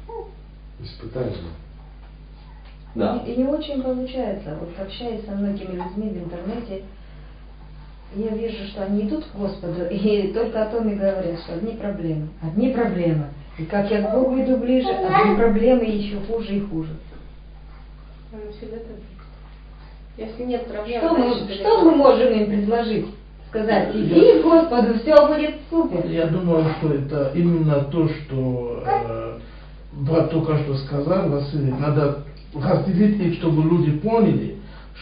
Испытание. 0.79 1.35
Да. 2.95 3.23
И 3.25 3.35
не 3.35 3.45
очень 3.45 3.81
получается. 3.81 4.57
Вот 4.59 4.69
общаясь 4.79 5.25
со 5.25 5.31
многими 5.31 5.75
людьми 5.75 6.09
в 6.09 6.23
интернете, 6.23 6.83
я 8.15 8.29
вижу, 8.31 8.67
что 8.67 8.83
они 8.83 9.03
идут 9.03 9.25
к 9.25 9.37
Господу 9.37 9.85
и 9.89 10.31
только 10.35 10.63
о 10.63 10.69
том 10.69 10.89
и 10.89 10.95
говорят, 10.95 11.39
что 11.39 11.53
одни 11.53 11.73
проблемы, 11.73 12.27
одни 12.41 12.69
проблемы. 12.69 13.27
И 13.57 13.65
как 13.65 13.89
я 13.91 14.01
к 14.01 14.13
Богу 14.13 14.39
иду 14.41 14.57
ближе, 14.57 14.89
одни 14.89 15.35
проблемы 15.35 15.83
еще 15.83 16.17
хуже 16.27 16.55
и 16.55 16.61
хуже. 16.61 16.89
Если 20.17 20.43
нет 20.43 20.67
проблем, 20.67 21.01
что, 21.01 21.17
мы, 21.17 21.53
что 21.53 21.81
мы 21.83 21.95
можем 21.95 22.33
им 22.33 22.45
предложить? 22.47 23.07
Сказать, 23.49 23.93
иди 23.93 24.39
к 24.39 24.43
Господу, 24.43 24.97
все 24.99 25.27
будет 25.27 25.55
супер. 25.69 26.05
Я 26.05 26.27
думаю, 26.27 26.65
что 26.77 26.93
это 26.93 27.31
именно 27.35 27.81
то, 27.83 28.07
что 28.07 28.83
э, 28.85 29.39
брат 29.93 30.31
только 30.31 30.57
что 30.59 30.75
сказал, 30.77 31.29
Василий, 31.29 31.71
надо 31.71 32.23
разделить 32.53 33.19
их, 33.19 33.33
чтобы 33.35 33.63
люди 33.63 33.91
поняли, 33.91 34.57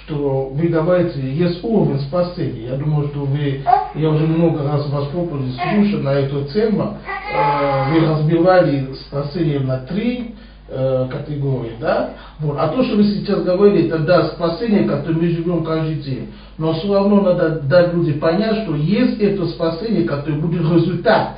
что 0.05 0.49
вы 0.53 0.67
говорите, 0.67 1.19
есть 1.19 1.63
уровень 1.63 1.99
спасения. 2.01 2.67
Я 2.69 2.75
думаю, 2.75 3.09
что 3.09 3.21
вы, 3.21 3.61
я 3.95 4.09
уже 4.09 4.25
много 4.27 4.63
раз 4.63 4.89
вас 4.89 5.07
проповеди 5.07 5.51
слушал 5.51 5.99
на 6.01 6.13
эту 6.13 6.45
тему, 6.45 6.97
э, 7.33 7.91
вы 7.91 8.07
разбивали 8.07 8.93
спасение 9.07 9.59
на 9.59 9.79
три 9.79 10.35
э, 10.67 11.07
категории, 11.11 11.73
да? 11.79 12.11
Вот. 12.39 12.57
А 12.59 12.69
то, 12.69 12.83
что 12.83 12.95
вы 12.95 13.03
сейчас 13.03 13.43
говорите, 13.43 13.87
это 13.87 13.99
да, 13.99 14.27
спасение, 14.29 14.83
которое 14.83 15.15
мы 15.15 15.27
живем 15.29 15.63
каждый 15.63 15.95
день. 15.95 16.29
Но 16.57 16.73
все 16.73 16.93
равно 16.93 17.21
надо 17.21 17.61
дать 17.61 17.93
людям 17.93 18.19
понять, 18.19 18.63
что 18.63 18.75
есть 18.75 19.19
это 19.19 19.47
спасение, 19.47 20.03
которое 20.05 20.39
будет 20.39 20.61
результат. 20.61 21.37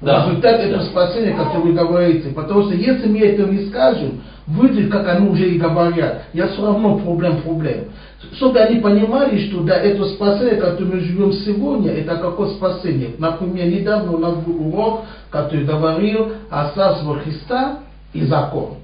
Да. 0.00 0.26
Результат 0.26 0.56
да. 0.56 0.62
этого 0.62 0.82
спасения, 0.84 1.34
которое 1.34 1.60
вы 1.60 1.72
говорите. 1.72 2.30
Потому 2.30 2.64
что 2.64 2.74
если 2.74 3.08
мы 3.08 3.20
это 3.20 3.44
не 3.44 3.66
скажем, 3.66 4.20
выйдет, 4.46 4.90
как 4.90 5.08
они 5.08 5.28
уже 5.28 5.50
и 5.50 5.58
говорят, 5.58 6.24
я 6.32 6.48
все 6.48 6.64
равно 6.64 6.98
проблем, 6.98 7.42
проблем. 7.42 7.84
Чтобы 8.34 8.60
они 8.60 8.80
понимали, 8.80 9.48
что 9.48 9.62
да, 9.62 9.76
это 9.76 10.04
спасение, 10.06 10.56
которое 10.56 10.84
мы 10.86 11.00
живем 11.00 11.32
сегодня, 11.32 11.92
это 11.92 12.16
какое 12.16 12.50
спасение. 12.50 13.14
Например, 13.18 13.66
недавно 13.66 14.12
у 14.12 14.18
нас 14.18 14.36
был 14.36 14.68
урок, 14.68 15.02
который 15.30 15.64
говорил 15.64 16.32
о 16.50 16.68
Царстве 16.68 17.14
Христа 17.14 17.80
и 18.12 18.24
закон. 18.24 18.74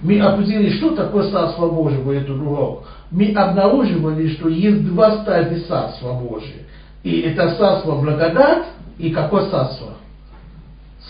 Мы 0.00 0.20
определили, 0.20 0.76
что 0.76 0.94
такое 0.94 1.30
Царство 1.30 1.68
Божие 1.68 2.00
в 2.00 2.10
этот 2.10 2.30
урок. 2.30 2.84
Мы 3.10 3.32
обнаруживали, 3.32 4.28
что 4.34 4.48
есть 4.48 4.86
два 4.86 5.22
стадии 5.22 5.60
Царства 5.60 6.12
Божия. 6.12 6.64
И 7.02 7.20
это 7.20 7.54
Царство 7.56 7.96
благодать 8.00 8.66
и 8.98 9.10
какое 9.10 9.48
Царство? 9.48 9.94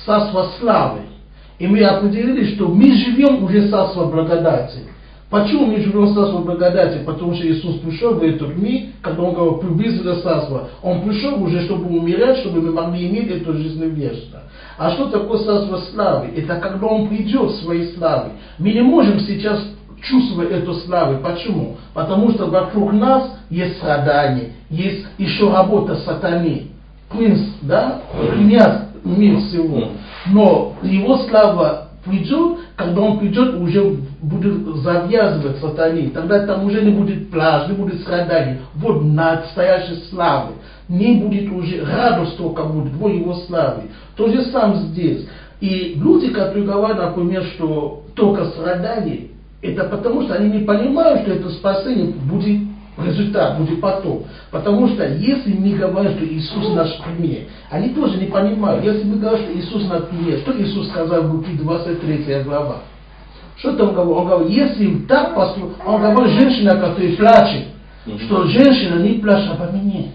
Царство 0.04 0.50
славы. 0.60 1.00
И 1.58 1.66
мы 1.66 1.80
определили, 1.80 2.54
что 2.54 2.68
мы 2.68 2.92
живем 2.92 3.44
уже 3.44 3.68
царство 3.68 4.06
благодати. 4.06 4.80
Почему 5.30 5.66
мы 5.66 5.78
живем 5.78 6.14
царство 6.14 6.38
благодати? 6.38 7.02
Потому 7.04 7.34
что 7.34 7.46
Иисус 7.46 7.76
пришел 7.76 8.14
в 8.14 8.22
этот 8.22 8.56
мир, 8.56 8.88
когда 9.02 9.22
Он 9.22 9.34
говорил, 9.34 9.58
приблизилось 9.58 10.22
царство. 10.22 10.68
Он 10.82 11.02
пришел 11.02 11.42
уже, 11.42 11.62
чтобы 11.62 11.86
умереть, 11.86 12.38
чтобы 12.38 12.60
мы 12.60 12.72
могли 12.72 13.08
иметь 13.08 13.30
эту 13.30 13.54
жизнь 13.54 13.84
вечно. 13.84 14.42
А 14.78 14.90
что 14.92 15.06
такое 15.06 15.38
царство 15.38 15.78
славы? 15.92 16.28
Это 16.36 16.56
когда 16.56 16.86
Он 16.86 17.08
придет 17.08 17.50
в 17.50 17.62
своей 17.62 17.94
славе. 17.94 18.32
Мы 18.58 18.72
не 18.72 18.82
можем 18.82 19.18
сейчас 19.20 19.60
чувствовать 20.02 20.50
эту 20.50 20.74
славу. 20.74 21.22
Почему? 21.22 21.78
Потому 21.94 22.30
что 22.30 22.46
вокруг 22.46 22.92
нас 22.92 23.30
есть 23.50 23.78
страдания, 23.78 24.52
есть 24.70 25.06
еще 25.18 25.50
работа 25.50 25.96
сатаны. 25.96 26.68
Принц, 27.10 27.40
да, 27.62 28.02
князь 28.34 28.82
мир 29.04 29.38
всего. 29.38 29.88
Но 30.26 30.74
его 30.82 31.18
слава 31.28 31.88
придет, 32.04 32.58
когда 32.76 33.00
он 33.00 33.18
придет, 33.18 33.54
уже 33.54 33.96
будет 34.22 34.76
завязывать 34.76 35.58
сатане. 35.58 36.10
Тогда 36.10 36.46
там 36.46 36.64
уже 36.64 36.82
не 36.82 36.90
будет 36.90 37.30
плаж, 37.30 37.68
не 37.68 37.76
будет 37.76 38.00
страданий. 38.00 38.58
Вот 38.74 39.02
настоящей 39.02 40.02
славы. 40.10 40.54
Не 40.88 41.14
будет 41.14 41.50
уже 41.50 41.84
радость 41.84 42.36
только 42.36 42.62
будет 42.64 42.92
в 42.92 43.08
его 43.08 43.34
славе. 43.46 43.84
То 44.16 44.28
же 44.28 44.42
самое 44.46 44.82
здесь. 44.88 45.26
И 45.60 45.94
люди, 45.96 46.28
которые 46.28 46.66
говорят, 46.66 46.98
например, 46.98 47.44
что 47.54 48.02
только 48.14 48.46
страдания, 48.46 49.28
это 49.62 49.84
потому 49.84 50.22
что 50.22 50.34
они 50.34 50.58
не 50.58 50.64
понимают, 50.64 51.22
что 51.22 51.32
это 51.32 51.48
спасение 51.50 52.12
будет 52.12 52.60
результат 52.98 53.58
будет 53.58 53.80
потом. 53.80 54.24
Потому 54.50 54.88
что 54.88 55.06
если 55.06 55.52
мы 55.52 55.76
говорим, 55.76 56.12
что 56.12 56.24
Иисус 56.24 56.74
наш 56.74 56.96
пример, 56.98 57.42
они 57.70 57.90
тоже 57.90 58.18
не 58.18 58.26
понимают. 58.26 58.84
Если 58.84 59.04
мы 59.04 59.16
говорим, 59.16 59.44
что 59.44 59.58
Иисус 59.58 59.88
наш 59.88 60.04
пример, 60.04 60.38
что 60.40 60.60
Иисус 60.60 60.88
сказал 60.88 61.22
в 61.22 61.34
Луки 61.34 61.52
23 61.52 62.42
глава? 62.44 62.82
Что 63.56 63.76
там 63.76 63.94
говорил? 63.94 64.18
Он 64.18 64.26
говорил, 64.26 64.48
если 64.48 64.98
так 65.06 65.34
поступит, 65.34 65.76
он 65.84 66.00
говорит, 66.00 66.40
женщина, 66.40 66.76
которая 66.76 67.16
плачет, 67.16 67.66
что 68.26 68.44
женщина 68.46 69.00
не 69.00 69.20
плачет 69.20 69.52
обо 69.52 69.72
мне, 69.72 70.12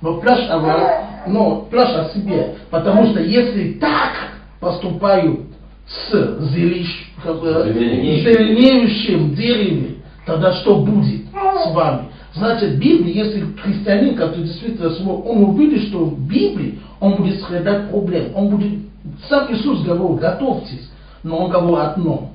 но 0.00 0.20
плачет 0.20 0.50
о, 0.50 1.24
но 1.26 1.66
плачет 1.70 1.96
о 1.96 2.08
себе. 2.14 2.56
Потому 2.70 3.06
что 3.06 3.20
если 3.20 3.74
так 3.74 4.12
поступают 4.60 5.40
с 5.86 6.38
зелищ, 6.52 7.12
зеленеющим 7.24 9.34
деревом, 9.34 9.96
тогда 10.24 10.52
что 10.54 10.76
будет 10.76 11.26
с 11.32 11.74
вами? 11.74 12.06
Значит, 12.36 12.78
Библия, 12.78 13.24
если 13.24 13.46
христианин, 13.62 14.14
который 14.14 14.44
действительно 14.44 14.90
смог, 14.90 15.24
он 15.26 15.44
увидит, 15.44 15.88
что 15.88 16.04
в 16.04 16.28
Библии 16.28 16.78
он 17.00 17.16
будет 17.16 17.40
страдать 17.40 17.88
проблем, 17.88 18.32
он 18.34 18.48
будет, 18.50 18.78
сам 19.28 19.50
Иисус 19.52 19.82
говорил, 19.82 20.16
готовьтесь, 20.16 20.90
но 21.22 21.38
он 21.38 21.50
говорил 21.50 21.76
одно, 21.76 22.30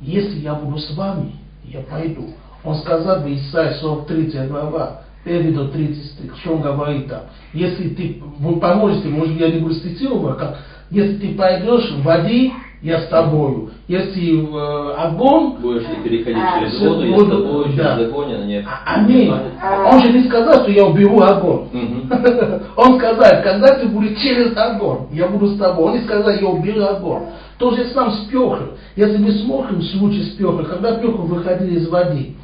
если 0.00 0.40
я 0.40 0.54
буду 0.54 0.78
с 0.78 0.96
вами, 0.96 1.32
я 1.64 1.80
пойду. 1.80 2.30
Он 2.64 2.76
сказал 2.76 3.20
в 3.20 3.26
Исаии 3.26 3.74
43 3.80 4.46
глава, 4.48 5.02
1 5.26 5.54
до 5.54 5.68
30 5.68 6.04
стих, 6.12 6.36
что 6.38 6.54
он 6.54 6.62
говорит 6.62 7.08
там. 7.08 7.22
Если 7.52 7.90
ты, 7.90 8.22
вы 8.38 8.58
поможете, 8.58 9.08
может 9.08 9.38
я 9.38 9.50
не 9.50 9.60
буду 9.60 9.74
цитировать, 9.74 10.38
как, 10.38 10.58
если 10.90 11.16
ты 11.18 11.34
пойдешь 11.34 11.92
в 11.92 12.02
воде, 12.02 12.50
я 12.82 13.00
с 13.00 13.08
тобою. 13.08 13.70
Если 13.88 14.40
э, 14.40 14.94
огонь, 14.94 15.56
Будешь 15.60 15.88
ли 15.88 15.96
переходить 16.02 16.42
А, 16.42 16.58
через 16.60 16.80
воду, 16.80 17.04
я 17.04 17.16
с 17.16 17.64
через 17.64 17.76
да. 17.76 17.94
огонь, 17.96 18.34
она 18.34 18.44
не 18.44 18.58
а- 18.58 18.94
аминь. 18.96 19.32
Он 19.32 20.00
же 20.02 20.12
не 20.12 20.24
сказал, 20.28 20.62
что 20.62 20.70
я 20.70 20.86
уберу 20.86 21.20
огонь. 21.20 21.68
Он 22.76 22.98
сказал, 22.98 23.42
когда 23.42 23.78
ты 23.78 23.88
будешь 23.88 24.18
через 24.20 24.56
огонь, 24.56 25.06
я 25.12 25.28
буду 25.28 25.48
с 25.48 25.58
тобой. 25.58 25.86
Он 25.86 25.92
не 25.98 26.04
сказал, 26.04 26.30
я 26.30 26.46
уберу 26.46 26.82
огонь. 26.84 27.22
То 27.58 27.70
же 27.70 27.86
самое 27.86 28.16
с 28.16 28.24
Пехой. 28.26 28.68
Если 28.96 29.16
мы 29.18 29.32
смотрим 29.32 29.82
случай 29.82 30.22
с 30.22 30.34
Пехой, 30.36 30.64
когда 30.64 30.96
Пеха 30.96 31.16
выходил 31.16 31.76
из 31.76 31.88
воды, 31.88 32.34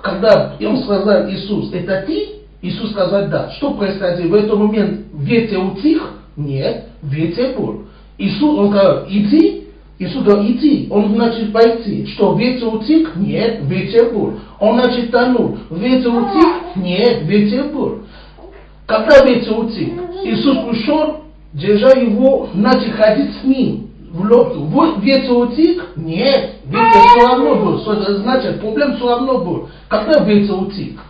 когда 0.00 0.54
им 0.58 0.76
сказал 0.78 1.28
Иисус, 1.30 1.72
это 1.72 2.04
ты? 2.06 2.28
Иисус 2.62 2.90
сказал, 2.92 3.28
да. 3.28 3.50
Что 3.50 3.74
происходило? 3.74 4.28
В 4.28 4.34
этот 4.34 4.58
момент 4.58 5.00
ветер 5.14 5.58
утих? 5.60 6.10
Нет, 6.36 6.86
ветер 7.02 7.58
был. 7.58 7.82
Иисус, 8.16 8.58
он 8.58 8.70
сказал, 8.70 9.04
иди. 9.08 9.63
Иисус 9.98 10.24
говорил, 10.24 10.50
иди. 10.50 10.88
Он 10.90 11.16
начал 11.16 11.52
пойти. 11.52 12.06
Что, 12.08 12.34
ветер 12.34 12.66
утих? 12.68 13.14
Нет, 13.16 13.60
ветер 13.62 14.12
был. 14.12 14.34
Он 14.58 14.76
начал 14.76 15.08
тонуть. 15.10 15.60
Ветер 15.70 16.10
утих? 16.10 16.76
Нет, 16.76 17.22
ветер 17.22 17.64
был. 17.72 18.00
Когда 18.86 19.24
ветер 19.24 19.56
утих, 19.58 19.88
Иисус 20.24 20.58
пришел, 20.68 21.20
держа 21.52 21.98
его, 21.98 22.48
начал 22.54 22.92
ходить 22.92 23.30
с 23.40 23.44
ним 23.44 23.90
в 24.10 24.20
лодку. 24.22 24.60
Вот 24.64 25.02
ветер 25.02 25.32
утих? 25.32 25.92
Нет, 25.96 26.56
ветер 26.66 27.00
все 27.16 27.26
равно 27.28 27.54
был. 27.54 27.78
Значит? 27.78 28.60
Проблем 28.60 28.96
все 28.96 29.08
равно 29.08 29.38
был. 29.38 29.68
Когда 29.88 30.24
ветер 30.24 30.54
утих? 30.54 31.00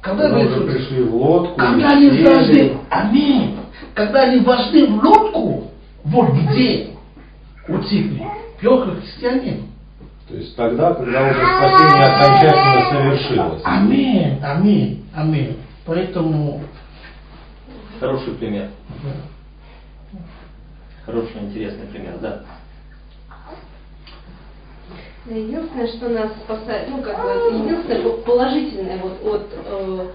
Когда 0.00 0.28
Когда 0.30 0.42
ветер 0.42 0.62
пришли 0.62 1.02
в 1.02 1.14
лодку, 1.14 1.56
Когда 1.56 1.88
они 1.88 2.10
сели. 2.10 2.24
зашли, 2.24 2.72
аминь, 2.90 3.56
когда 3.92 4.22
они 4.22 4.40
вошли 4.40 4.86
в 4.86 5.04
лодку, 5.04 5.64
вот 6.04 6.30
где 6.32 6.90
утихли. 7.68 8.26
Петр 8.60 8.96
христианин. 9.00 9.68
То 10.28 10.34
есть 10.34 10.56
тогда, 10.56 10.94
когда 10.94 11.22
уже 11.22 11.40
спасение 11.40 12.04
окончательно 12.06 12.90
совершилось. 12.90 13.62
Аминь, 13.64 14.40
аминь, 14.42 15.04
аминь. 15.14 15.56
Поэтому 15.84 16.62
Хороший 18.00 18.34
пример. 18.34 18.68
Хороший, 21.04 21.40
интересный 21.42 21.86
пример, 21.86 22.18
да. 22.20 22.42
Единственное, 25.28 25.88
что 25.88 26.08
нас 26.08 26.30
спасает, 26.44 26.88
ну 26.88 27.02
как 27.02 27.20
бы, 27.22 27.30
единственное 27.58 28.02
по- 28.02 28.18
положительное 28.22 28.98
вот 28.98 29.24
от 29.24 29.46
э, 29.54 30.06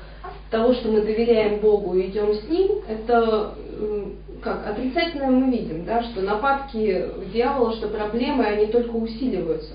того, 0.51 0.73
что 0.73 0.91
мы 0.91 1.01
доверяем 1.01 1.59
Богу 1.59 1.95
и 1.95 2.07
идем 2.07 2.33
с 2.33 2.47
Ним, 2.49 2.81
это 2.87 3.55
э, 3.57 4.03
как 4.43 4.67
отрицательное 4.67 5.29
мы 5.29 5.49
видим, 5.51 5.85
да, 5.85 6.03
что 6.03 6.21
нападки 6.21 7.05
дьявола, 7.33 7.73
что 7.73 7.87
проблемы, 7.87 8.45
они 8.45 8.67
только 8.67 8.91
усиливаются. 8.91 9.73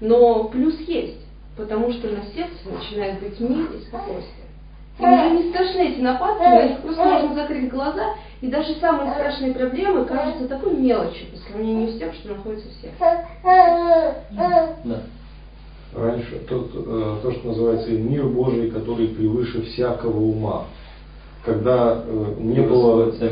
Но 0.00 0.44
плюс 0.44 0.78
есть, 0.80 1.24
потому 1.56 1.92
что 1.92 2.08
на 2.08 2.22
сердце 2.34 2.68
начинает 2.70 3.20
быть 3.20 3.38
мир 3.40 3.66
и 3.72 3.84
спокойствие. 3.86 4.46
И 4.98 5.02
уже 5.02 5.30
не 5.30 5.50
страшны 5.50 5.90
эти 5.90 6.00
нападки, 6.00 6.42
на 6.42 6.62
них 6.68 6.80
просто 6.80 7.04
нужно 7.04 7.34
закрыть 7.34 7.70
глаза, 7.70 8.14
и 8.40 8.46
даже 8.48 8.74
самые 8.76 9.12
страшные 9.12 9.52
проблемы 9.54 10.04
кажутся 10.06 10.48
такой 10.48 10.74
мелочью 10.74 11.28
по 11.30 11.36
сравнению 11.36 11.88
с 11.90 11.98
тем, 11.98 12.12
что 12.14 12.28
находится 12.34 12.68
в 12.68 12.72
сердце. 12.80 12.96
да. 14.84 15.00
Раньше 15.96 16.40
тот, 16.46 16.70
э, 16.74 17.16
то, 17.22 17.32
что 17.32 17.48
называется 17.48 17.90
мир 17.90 18.26
Божий, 18.26 18.70
который 18.70 19.08
превыше 19.08 19.62
всякого 19.62 20.18
ума. 20.18 20.64
Когда 21.44 22.02
э, 22.04 22.34
не 22.38 22.60
было, 22.60 23.12
да, 23.12 23.28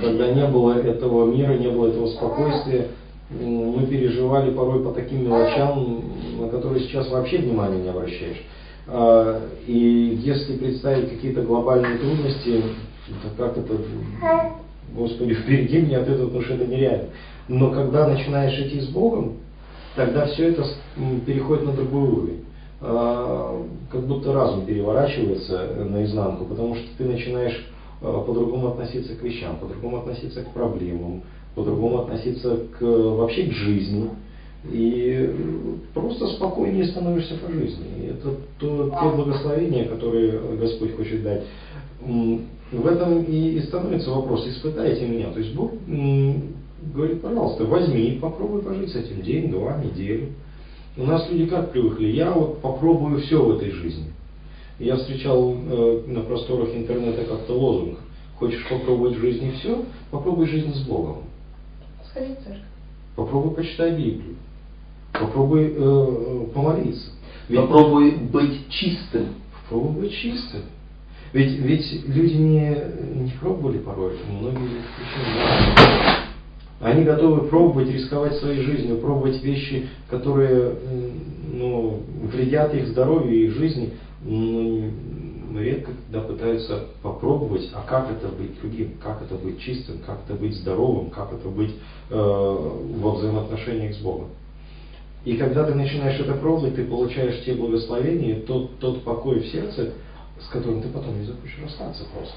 когда 0.00 0.32
не 0.32 0.46
было 0.46 0.74
этого 0.74 1.32
мира, 1.32 1.54
не 1.54 1.68
было 1.68 1.88
этого 1.88 2.08
спокойствия, 2.08 2.88
мы 3.30 3.86
переживали 3.86 4.52
порой 4.52 4.84
по 4.84 4.92
таким 4.92 5.24
мелочам, 5.24 6.02
на 6.38 6.48
которые 6.48 6.84
сейчас 6.84 7.10
вообще 7.10 7.38
внимания 7.38 7.82
не 7.82 7.88
обращаешь. 7.88 8.42
А, 8.88 9.40
И 9.66 10.18
если 10.22 10.56
представить 10.56 11.10
какие-то 11.10 11.42
глобальные 11.42 11.98
трудности, 11.98 12.62
то 13.22 13.28
как 13.42 13.56
это, 13.56 13.74
Господи, 14.94 15.34
впереди 15.42 15.80
меня 15.80 16.00
от 16.00 16.08
этого, 16.08 16.26
потому 16.26 16.44
что 16.44 16.54
это 16.54 16.66
нереально. 16.66 17.08
Но 17.48 17.70
когда 17.70 18.06
начинаешь 18.06 18.58
идти 18.58 18.80
с 18.80 18.88
Богом, 18.88 19.38
тогда 19.96 20.26
все 20.26 20.50
это 20.50 20.64
переходит 21.26 21.64
на 21.64 21.72
другой 21.72 22.08
уровень. 22.08 22.44
А, 22.80 23.64
Как 23.90 24.06
будто 24.06 24.32
разум 24.32 24.66
переворачивается 24.66 25.86
наизнанку, 25.88 26.44
потому 26.46 26.74
что 26.74 26.84
ты 26.98 27.04
начинаешь 27.04 27.66
а, 28.00 28.20
по-другому 28.22 28.68
относиться 28.68 29.14
к 29.14 29.22
вещам, 29.22 29.56
по-другому 29.56 29.98
относиться 29.98 30.42
к 30.42 30.50
проблемам, 30.52 31.22
по-другому 31.54 32.00
относиться 32.02 32.58
к, 32.78 32.82
вообще 32.82 33.44
к 33.44 33.52
жизни. 33.52 34.10
И 34.70 35.28
э, 35.28 35.34
просто 35.92 36.28
спокойнее 36.28 36.86
становишься 36.86 37.34
по 37.34 37.50
жизни. 37.50 37.84
И 37.98 38.06
это 38.10 38.36
то, 38.60 38.90
те 38.90 39.16
благословения, 39.16 39.86
которые 39.86 40.38
Господь 40.56 40.96
хочет 40.96 41.24
дать. 41.24 41.42
В 42.00 42.86
этом 42.86 43.24
и, 43.24 43.56
и 43.56 43.60
становится 43.62 44.10
вопрос, 44.10 44.46
испытайте 44.46 45.06
меня. 45.06 45.32
То 45.32 45.40
есть 45.40 45.52
Бог 45.54 45.72
говорит, 46.94 47.22
пожалуйста, 47.22 47.64
возьми 47.64 48.18
попробуй 48.20 48.62
пожить 48.62 48.90
с 48.90 48.96
этим 48.96 49.22
день, 49.22 49.50
два, 49.50 49.76
неделю. 49.78 50.28
У 50.96 51.04
нас 51.04 51.28
люди 51.30 51.46
как 51.46 51.72
привыкли? 51.72 52.08
Я 52.08 52.32
вот 52.32 52.60
попробую 52.60 53.20
все 53.20 53.42
в 53.42 53.56
этой 53.56 53.70
жизни. 53.70 54.12
Я 54.78 54.96
встречал 54.96 55.54
э, 55.54 56.02
на 56.06 56.20
просторах 56.20 56.74
интернета 56.74 57.24
как-то 57.24 57.52
лозунг. 57.54 57.98
Хочешь 58.36 58.66
попробовать 58.68 59.16
в 59.16 59.20
жизни 59.20 59.52
все? 59.58 59.84
Попробуй 60.10 60.46
жизнь 60.48 60.74
с 60.74 60.80
Богом. 60.86 61.18
Сходи 62.10 62.34
в 62.34 62.44
церковь. 62.44 62.62
Попробуй 63.16 63.54
почитай 63.54 63.90
Библию. 63.92 64.36
Попробуй 65.12 65.64
э, 65.64 65.74
э, 65.76 66.46
помолиться. 66.52 67.10
Ведь 67.48 67.60
Попробуй 67.60 68.16
быть 68.16 68.68
чистым. 68.70 69.28
попробуй 69.68 70.02
быть 70.02 70.12
чистым. 70.14 70.62
Ведь, 71.32 71.58
ведь 71.58 72.08
люди 72.08 72.34
не, 72.34 72.76
не 73.22 73.30
пробовали 73.40 73.78
порой, 73.78 74.12
многие 74.28 74.80
исключения. 74.80 76.22
Они 76.82 77.04
готовы 77.04 77.48
пробовать, 77.48 77.88
рисковать 77.88 78.34
своей 78.38 78.60
жизнью, 78.60 78.98
пробовать 78.98 79.40
вещи, 79.40 79.88
которые 80.10 80.74
ну, 81.52 82.02
вредят 82.24 82.74
их 82.74 82.88
здоровью 82.88 83.32
и 83.32 83.46
их 83.46 83.54
жизни, 83.54 83.92
но 84.24 85.60
редко 85.60 85.92
когда 85.92 86.26
пытаются 86.26 86.86
попробовать, 87.00 87.70
а 87.72 87.82
как 87.86 88.10
это 88.10 88.28
быть 88.28 88.60
другим, 88.60 88.94
как 89.00 89.22
это 89.22 89.36
быть 89.36 89.60
чистым, 89.60 89.98
как 90.04 90.22
это 90.26 90.34
быть 90.34 90.56
здоровым, 90.56 91.10
как 91.10 91.32
это 91.32 91.48
быть 91.48 91.72
э, 92.10 92.14
во 92.16 93.12
взаимоотношениях 93.12 93.94
с 93.94 93.98
Богом. 93.98 94.30
И 95.24 95.36
когда 95.36 95.64
ты 95.64 95.74
начинаешь 95.74 96.18
это 96.18 96.34
пробовать, 96.34 96.74
ты 96.74 96.84
получаешь 96.84 97.44
те 97.44 97.54
благословения, 97.54 98.40
тот, 98.40 98.78
тот 98.80 99.04
покой 99.04 99.40
в 99.40 99.46
сердце, 99.46 99.92
с 100.40 100.48
которым 100.48 100.82
ты 100.82 100.88
потом 100.88 101.16
не 101.20 101.26
захочешь 101.26 101.60
расстаться 101.62 102.04
просто. 102.12 102.34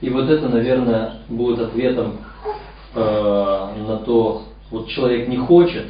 И 0.00 0.10
вот 0.10 0.28
это, 0.28 0.48
наверное, 0.48 1.14
будет 1.28 1.58
ответом 1.60 2.18
э, 2.94 2.98
на 3.88 3.96
то, 3.98 4.42
вот 4.70 4.88
человек 4.88 5.28
не 5.28 5.36
хочет, 5.38 5.86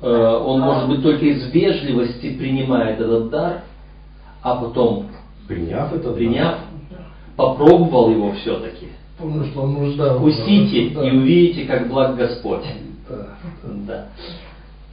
э, 0.00 0.36
он, 0.44 0.60
может 0.60 0.88
быть, 0.88 1.02
только 1.02 1.24
из 1.26 1.52
вежливости 1.52 2.34
принимает 2.36 3.00
этот 3.00 3.30
дар, 3.30 3.62
а 4.42 4.56
потом, 4.56 5.06
Приняв 5.48 5.92
это, 5.92 6.12
приняв, 6.12 6.58
попробовал 7.36 8.10
его 8.10 8.32
все-таки. 8.32 8.88
помню, 9.18 9.44
что 9.46 9.62
он 9.62 9.74
нуждался. 9.74 10.18
Вкусите 10.18 10.90
Да. 10.94 11.06
и 11.06 11.10
увидите, 11.16 11.64
как 11.66 11.88
благ 11.88 12.16
Господь. 12.16 12.64
Да. 13.08 13.26
Да. 13.64 14.06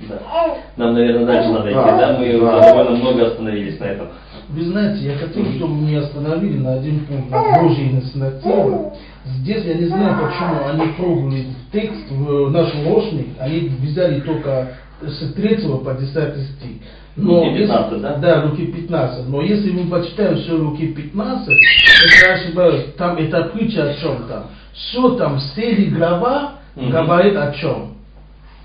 Да. 0.07 0.57
Нам, 0.77 0.93
наверное, 0.93 1.25
дальше 1.25 1.49
надо 1.49 1.69
идти, 1.69 1.75
Да, 1.75 1.97
да? 1.97 2.17
Мы 2.17 2.39
да. 2.39 2.59
довольно 2.61 2.97
много 2.97 3.27
остановились 3.27 3.79
на 3.79 3.83
этом. 3.85 4.07
Вы 4.49 4.65
знаете, 4.65 5.05
я 5.05 5.15
хотел, 5.17 5.45
чтобы 5.53 5.75
меня 5.75 5.99
остановили 5.99 6.57
на 6.57 6.73
один 6.73 7.05
пункт, 7.05 7.29
на 7.29 7.61
Божьей 7.61 7.89
инициативе. 7.89 8.93
Здесь 9.25 9.63
я 9.63 9.75
не 9.75 9.85
знаю, 9.85 10.25
почему 10.25 10.67
они 10.67 10.93
пробовали 10.93 11.45
текст 11.71 12.09
в 12.09 12.49
наш 12.49 12.73
рожник, 12.85 13.27
они 13.39 13.69
взяли 13.81 14.21
только 14.21 14.69
с 15.01 15.33
3 15.33 15.57
по 15.83 15.93
10 15.93 16.47
стих. 16.47 16.81
Если- 17.15 17.57
15, 17.57 18.01
да? 18.01 18.15
Да, 18.15 18.43
Луки 18.45 18.65
15. 18.65 19.27
Но 19.27 19.41
если 19.41 19.71
мы 19.71 19.87
почитаем 19.87 20.37
все 20.37 20.53
Луки 20.53 20.87
15, 20.87 21.49
если 21.49 22.27
я 22.27 22.33
ошибаюсь, 22.33 22.85
там 22.97 23.17
это 23.17 23.43
притча 23.53 23.89
о 23.89 23.93
чем 23.95 24.23
там. 24.27 24.45
Все 24.73 25.15
там, 25.15 25.37
все 25.37 25.75
глава 25.87 26.53
Мгм. 26.75 26.91
говорит 26.91 27.35
о 27.35 27.51
чем. 27.51 27.95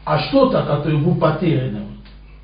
А 0.05 0.19
что-то, 0.19 0.63
которое 0.63 0.99
был 0.99 1.17
потерянным. 1.17 1.99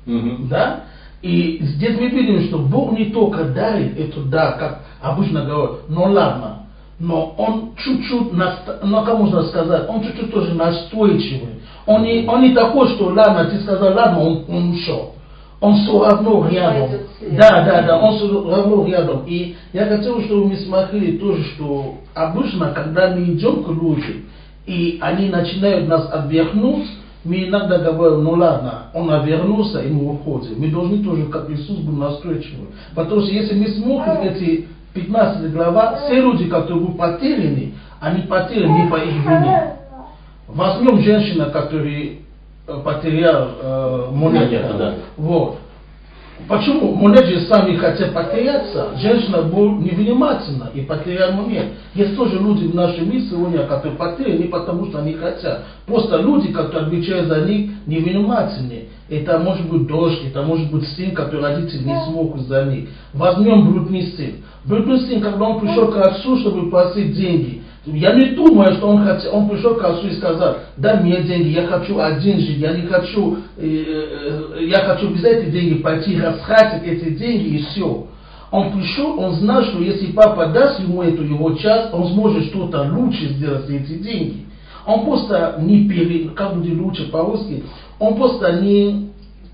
Мгм. 0.05 0.47
Да? 0.49 0.83
И 1.21 1.59
здесь 1.61 1.99
мы 1.99 2.07
видим, 2.07 2.47
что 2.47 2.57
Бог 2.57 2.97
не 2.97 3.05
только 3.05 3.45
дарит 3.45 3.99
это 3.99 4.21
да, 4.23 4.53
как 4.53 4.81
обычно 5.01 5.45
говорят, 5.45 5.89
но 5.89 6.03
ладно, 6.05 6.63
но 6.99 7.35
Он 7.37 7.75
чуть-чуть, 7.77 8.33
ну 8.83 9.03
как 9.03 9.17
можно 9.17 9.43
сказать, 9.43 9.87
Он 9.87 10.03
чуть-чуть 10.03 10.31
тоже 10.31 10.53
настойчивый. 10.55 11.61
Он 11.85 12.03
не, 12.03 12.27
он 12.27 12.41
не 12.41 12.53
такой, 12.53 12.89
что 12.89 13.05
ладно, 13.05 13.45
ты 13.45 13.59
сказал 13.61 13.93
ладно, 13.93 14.19
он, 14.19 14.45
он 14.47 14.69
ушел. 14.71 15.15
Он 15.59 15.75
все 15.75 16.03
равно 16.03 16.47
рядом. 16.49 16.89
Да, 17.33 17.63
да, 17.63 17.81
да, 17.83 17.99
он 17.99 18.17
все 18.17 18.49
равно 18.49 18.85
рядом. 18.85 19.23
И 19.27 19.55
я 19.73 19.85
хотел, 19.85 20.21
чтобы 20.23 20.47
мы 20.47 20.57
смотрели 20.57 21.17
тоже, 21.17 21.43
что 21.55 21.97
обычно, 22.15 22.71
когда 22.71 23.11
мы 23.11 23.23
идем 23.25 23.63
к 23.63 23.67
людям, 23.69 24.25
и 24.65 24.97
они 25.01 25.29
начинают 25.29 25.87
нас 25.87 26.09
отвернуть, 26.11 26.87
мы 27.23 27.47
иногда 27.47 27.77
говорим, 27.77 28.23
ну 28.23 28.31
ладно, 28.31 28.85
он 28.93 29.11
отвернулся, 29.11 29.81
и 29.81 29.91
мы 29.91 30.13
уходим. 30.13 30.59
Мы 30.59 30.69
должны 30.69 31.03
тоже, 31.03 31.25
как 31.25 31.49
Иисус, 31.49 31.77
быть 31.77 31.97
настойчивы. 31.97 32.67
Потому 32.95 33.21
что 33.21 33.31
если 33.31 33.53
мы 33.53 33.67
смотрим 33.67 34.21
эти 34.23 34.67
15 34.93 35.51
глава, 35.53 35.97
все 35.97 36.15
люди, 36.15 36.49
которые 36.49 36.81
были 36.81 36.97
потеряны, 36.97 37.73
они 37.99 38.23
потеряны 38.23 38.83
не 38.83 38.89
по 38.89 38.95
их 38.95 39.13
вине. 39.13 39.75
Возьмем 40.47 40.99
женщина, 40.99 41.45
которая 41.45 42.09
э, 42.67 42.81
потерял 42.83 43.49
э, 43.61 44.07
монету. 44.11 44.77
да. 44.77 44.93
Вот. 45.15 45.57
Почему? 46.47 46.93
Монеты 46.95 47.39
сами 47.41 47.75
хотят 47.75 48.13
потеряться. 48.13 48.89
Женщина 48.97 49.43
была 49.43 49.73
невнимательна 49.73 50.69
и 50.73 50.81
потеряла 50.81 51.31
монет. 51.31 51.67
Есть 51.95 52.15
тоже 52.15 52.39
люди 52.39 52.65
в 52.65 52.75
нашем 52.75 53.09
мире 53.09 53.21
сегодня, 53.29 53.65
которые 53.65 53.97
потеряли 53.97 54.43
не 54.43 54.47
потому, 54.49 54.87
что 54.87 54.99
они 54.99 55.13
хотят. 55.13 55.63
Просто 55.85 56.17
люди, 56.17 56.51
которые 56.51 56.87
отвечают 56.87 57.27
за 57.27 57.41
них, 57.45 57.71
невнимательны. 57.85 58.85
Это 59.09 59.39
может 59.39 59.69
быть 59.69 59.87
дождь, 59.87 60.21
это 60.25 60.41
может 60.41 60.71
быть 60.71 60.87
сын, 60.89 61.11
который 61.11 61.41
родители 61.41 61.83
не 61.83 61.99
смогут 62.05 62.41
за 62.47 62.65
них. 62.65 62.89
Возьмем 63.13 63.71
блудный 63.71 64.03
сын. 64.03 64.35
Блудный 64.65 64.99
сын, 64.99 65.21
когда 65.21 65.45
он 65.45 65.59
пришел 65.59 65.87
к 65.91 65.97
отцу, 65.97 66.37
чтобы 66.37 66.69
просить 66.69 67.13
деньги, 67.15 67.60
я 67.85 68.13
не 68.13 68.35
думаю, 68.35 68.75
что 68.75 68.89
он, 68.89 69.03
хотел, 69.03 69.35
он 69.35 69.49
пришел 69.49 69.75
к 69.75 69.83
отцу 69.83 70.07
и 70.07 70.13
сказал, 70.13 70.57
дай 70.77 71.01
мне 71.01 71.23
деньги, 71.23 71.49
я 71.49 71.65
хочу 71.65 71.99
один 71.99 72.39
жить, 72.39 72.59
я 72.59 72.73
не 72.73 72.85
хочу, 72.85 73.37
э, 73.57 73.65
э, 74.59 74.65
я 74.65 74.79
хочу 74.81 75.09
без 75.09 75.23
этих 75.23 75.51
денег 75.51 75.81
пойти 75.81 76.19
растратить 76.19 76.87
эти 76.87 77.09
деньги 77.15 77.55
и 77.55 77.63
все. 77.63 78.07
Он 78.51 78.71
пришел, 78.73 79.19
он 79.19 79.33
знал, 79.35 79.63
что 79.63 79.81
если 79.81 80.11
папа 80.11 80.47
даст 80.47 80.79
ему 80.79 81.01
эту 81.01 81.23
его 81.23 81.53
часть, 81.55 81.91
он 81.93 82.09
сможет 82.09 82.45
что-то 82.45 82.83
лучше 82.83 83.29
сделать 83.29 83.65
за 83.65 83.75
эти 83.75 83.93
деньги. 83.93 84.45
Он 84.85 85.05
просто 85.05 85.57
не 85.61 85.87
пере, 85.87 86.29
как 86.29 86.57
будет 86.57 86.77
лучше 86.77 87.09
по-русски, 87.09 87.63
он 87.97 88.15
просто 88.15 88.61
не 88.61 89.10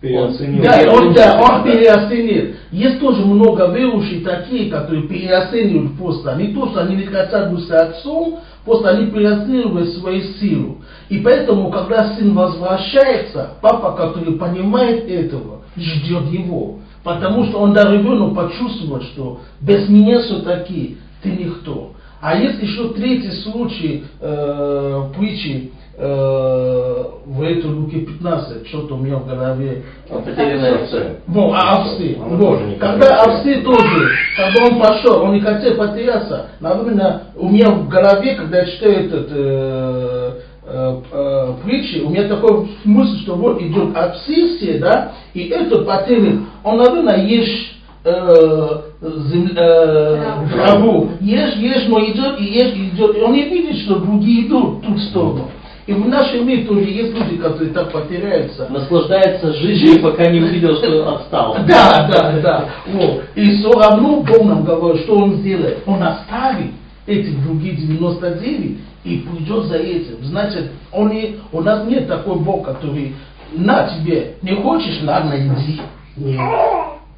Переоценил. 0.08 0.64
да, 0.64 0.94
он, 0.94 1.14
да, 1.14 1.42
он 1.42 1.64
переоценил. 1.64 2.56
Есть 2.72 3.00
тоже 3.00 3.26
много 3.26 3.68
верующих 3.68 4.24
такие, 4.24 4.70
которые 4.70 5.08
переоценивают 5.08 5.98
просто. 5.98 6.36
Не 6.36 6.54
то, 6.54 6.68
что 6.70 6.82
они 6.82 6.96
не 6.96 7.06
хотят 7.06 7.52
быть 7.52 7.70
отцом, 7.70 8.40
просто 8.66 8.90
они 8.90 9.08
переоценивают 9.08 9.90
свою 9.90 10.22
силу. 10.40 10.78
И 11.10 11.20
поэтому, 11.20 11.70
когда 11.70 12.16
сын 12.16 12.34
возвращается, 12.34 13.52
папа, 13.62 13.92
который 13.94 14.34
понимает 14.34 15.10
этого, 15.10 15.62
ждет 15.78 16.32
его. 16.32 16.80
Потому 17.04 17.46
что 17.46 17.60
он 17.60 17.74
до 17.74 17.90
ребенок 17.90 18.36
почувствует, 18.36 19.04
что 19.04 19.40
без 19.62 19.88
меня 19.88 20.20
все-таки 20.20 20.98
ты 21.24 21.30
никто. 21.30 21.94
А 22.20 22.36
есть 22.36 22.62
еще 22.62 22.90
третий 22.90 23.32
случай 23.44 24.04
э, 24.20 25.04
притчи, 25.18 25.72
э, 25.98 27.04
в 27.26 27.42
эту 27.42 27.70
Луки 27.76 28.00
15, 28.06 28.68
что-то 28.68 28.96
у 28.96 28.98
меня 28.98 29.18
в 29.18 29.28
голове. 29.28 29.84
Потерянная 30.10 30.76
овца. 30.84 31.04
Ну, 31.28 31.54
а 31.54 31.80
овцы. 31.82 32.18
Вот. 32.20 32.60
Когда 32.80 33.24
овцы 33.24 33.62
тоже, 33.62 34.10
когда 34.38 34.66
он 34.66 34.80
пошел, 34.80 35.24
он 35.24 35.34
не 35.34 35.42
хотел 35.42 35.76
потеряться. 35.76 36.52
Наверное, 36.60 37.24
у 37.36 37.50
меня 37.50 37.70
в 37.72 37.88
голове, 37.90 38.36
когда 38.36 38.60
я 38.60 38.66
читаю 38.66 39.06
этот 39.06 39.28
э, 39.32 40.32
э, 40.66 41.02
э, 41.12 41.54
притчи, 41.64 42.02
у 42.04 42.10
меня 42.10 42.28
такой 42.28 42.70
мысль, 42.84 43.20
что 43.24 43.36
вот 43.36 43.62
идет 43.62 43.96
овцы 43.96 44.58
все, 44.58 44.78
да, 44.80 45.14
и 45.34 45.48
этот 45.48 45.86
потерян, 45.86 46.46
он, 46.64 46.78
наверное, 46.78 47.26
ешь 47.26 47.74
э, 48.04 48.82
зем- 49.02 49.52
э, 49.56 50.48
траву, 50.54 51.10
ешь, 51.22 51.56
ешь, 51.56 51.88
но 51.88 52.00
идет 52.06 52.40
и 52.40 52.46
ешь, 52.46 52.74
идет, 52.74 53.18
и 53.18 53.22
он 53.22 53.34
не 53.34 53.44
видит, 53.44 53.78
что 53.84 54.00
другие 54.00 54.48
идут 54.48 54.78
в 54.78 54.82
ту 54.82 54.98
сторону. 55.00 55.50
И 55.88 55.94
в 55.94 56.06
нашем 56.06 56.46
мире 56.46 56.66
тоже 56.66 56.82
есть 56.82 57.14
люди, 57.14 57.38
которые 57.38 57.72
так 57.72 57.92
потеряются. 57.94 58.68
Наслаждается 58.70 59.54
жизнью, 59.54 60.02
пока 60.04 60.30
не 60.30 60.42
увидел, 60.42 60.76
что 60.76 61.16
отстал. 61.16 61.58
Да, 61.68 62.10
да, 62.12 62.40
да. 62.42 62.70
Вот. 62.88 63.24
И 63.36 63.58
все 63.58 63.72
равно 63.72 64.22
Бог 64.22 64.44
нам 64.44 64.66
говорит, 64.66 65.04
что 65.04 65.16
Он 65.16 65.38
сделает. 65.38 65.80
Он 65.86 66.04
оставит 66.04 66.72
этих 67.06 67.42
других 67.42 67.78
99 67.78 68.78
и 69.06 69.18
придет 69.20 69.66
за 69.66 69.78
этим. 69.78 70.24
Значит, 70.24 70.72
он 70.92 71.10
не, 71.10 71.38
у 71.54 71.62
нас 71.62 71.88
нет 71.88 72.08
такой 72.08 72.38
Бог, 72.38 72.66
который 72.66 73.16
на 73.54 73.88
тебе, 73.88 74.36
не 74.42 74.56
хочешь, 74.56 75.02
ладно, 75.04 75.36
иди. 75.38 75.80
Нет. 76.18 76.40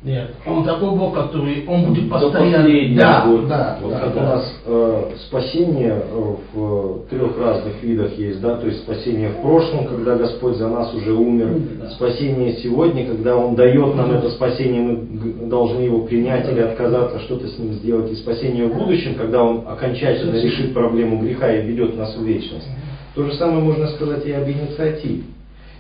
Нет. 0.02 0.30
Он 0.48 0.64
такой 0.64 0.92
Бог, 0.92 1.14
который, 1.14 1.66
он 1.68 1.88
будет 1.88 2.10
постоянно. 2.10 2.96
Да, 2.96 3.26
будет. 3.26 3.50
да, 3.50 3.80
Вот 3.82 3.92
да, 3.92 4.00
как 4.00 4.14
да. 4.16 4.22
у 4.22 4.24
нас 4.24 4.54
э, 4.66 5.04
спасение 5.28 6.02
э, 6.10 6.36
в 6.54 7.00
трех 7.10 7.38
разных 7.38 7.84
видах 7.84 8.18
есть, 8.18 8.40
да, 8.40 8.56
то 8.56 8.68
есть 8.68 8.80
спасение 8.84 9.28
в 9.30 9.42
прошлом, 9.42 9.88
когда 9.88 10.16
Господь 10.16 10.56
за 10.56 10.70
нас 10.70 10.94
уже 10.94 11.12
умер, 11.12 11.50
Да. 11.82 11.90
спасение 11.90 12.54
сегодня, 12.64 13.08
когда 13.08 13.36
Он 13.36 13.56
дает 13.56 13.94
нам 13.96 14.12
это 14.12 14.30
спасение, 14.30 14.82
мы 14.82 15.50
должны 15.50 15.82
его 15.82 16.06
принять 16.06 16.50
или 16.50 16.62
отказаться, 16.62 17.20
что-то 17.20 17.48
с 17.50 17.60
ним 17.60 17.74
сделать, 17.74 18.10
и 18.10 18.16
спасение 18.16 18.68
в 18.68 18.78
будущем, 18.78 19.16
когда 19.16 19.44
Он 19.44 19.66
окончательно 19.68 20.36
решит 20.38 20.74
проблему 20.74 21.20
греха 21.22 21.54
и 21.54 21.68
ведет 21.68 21.98
нас 21.98 22.16
в 22.16 22.24
вечность. 22.24 22.68
То 23.16 23.26
же 23.26 23.34
самое 23.34 23.60
можно 23.62 23.88
сказать 23.88 24.26
и 24.26 24.32
об 24.32 24.48
инициативе. 24.48 25.24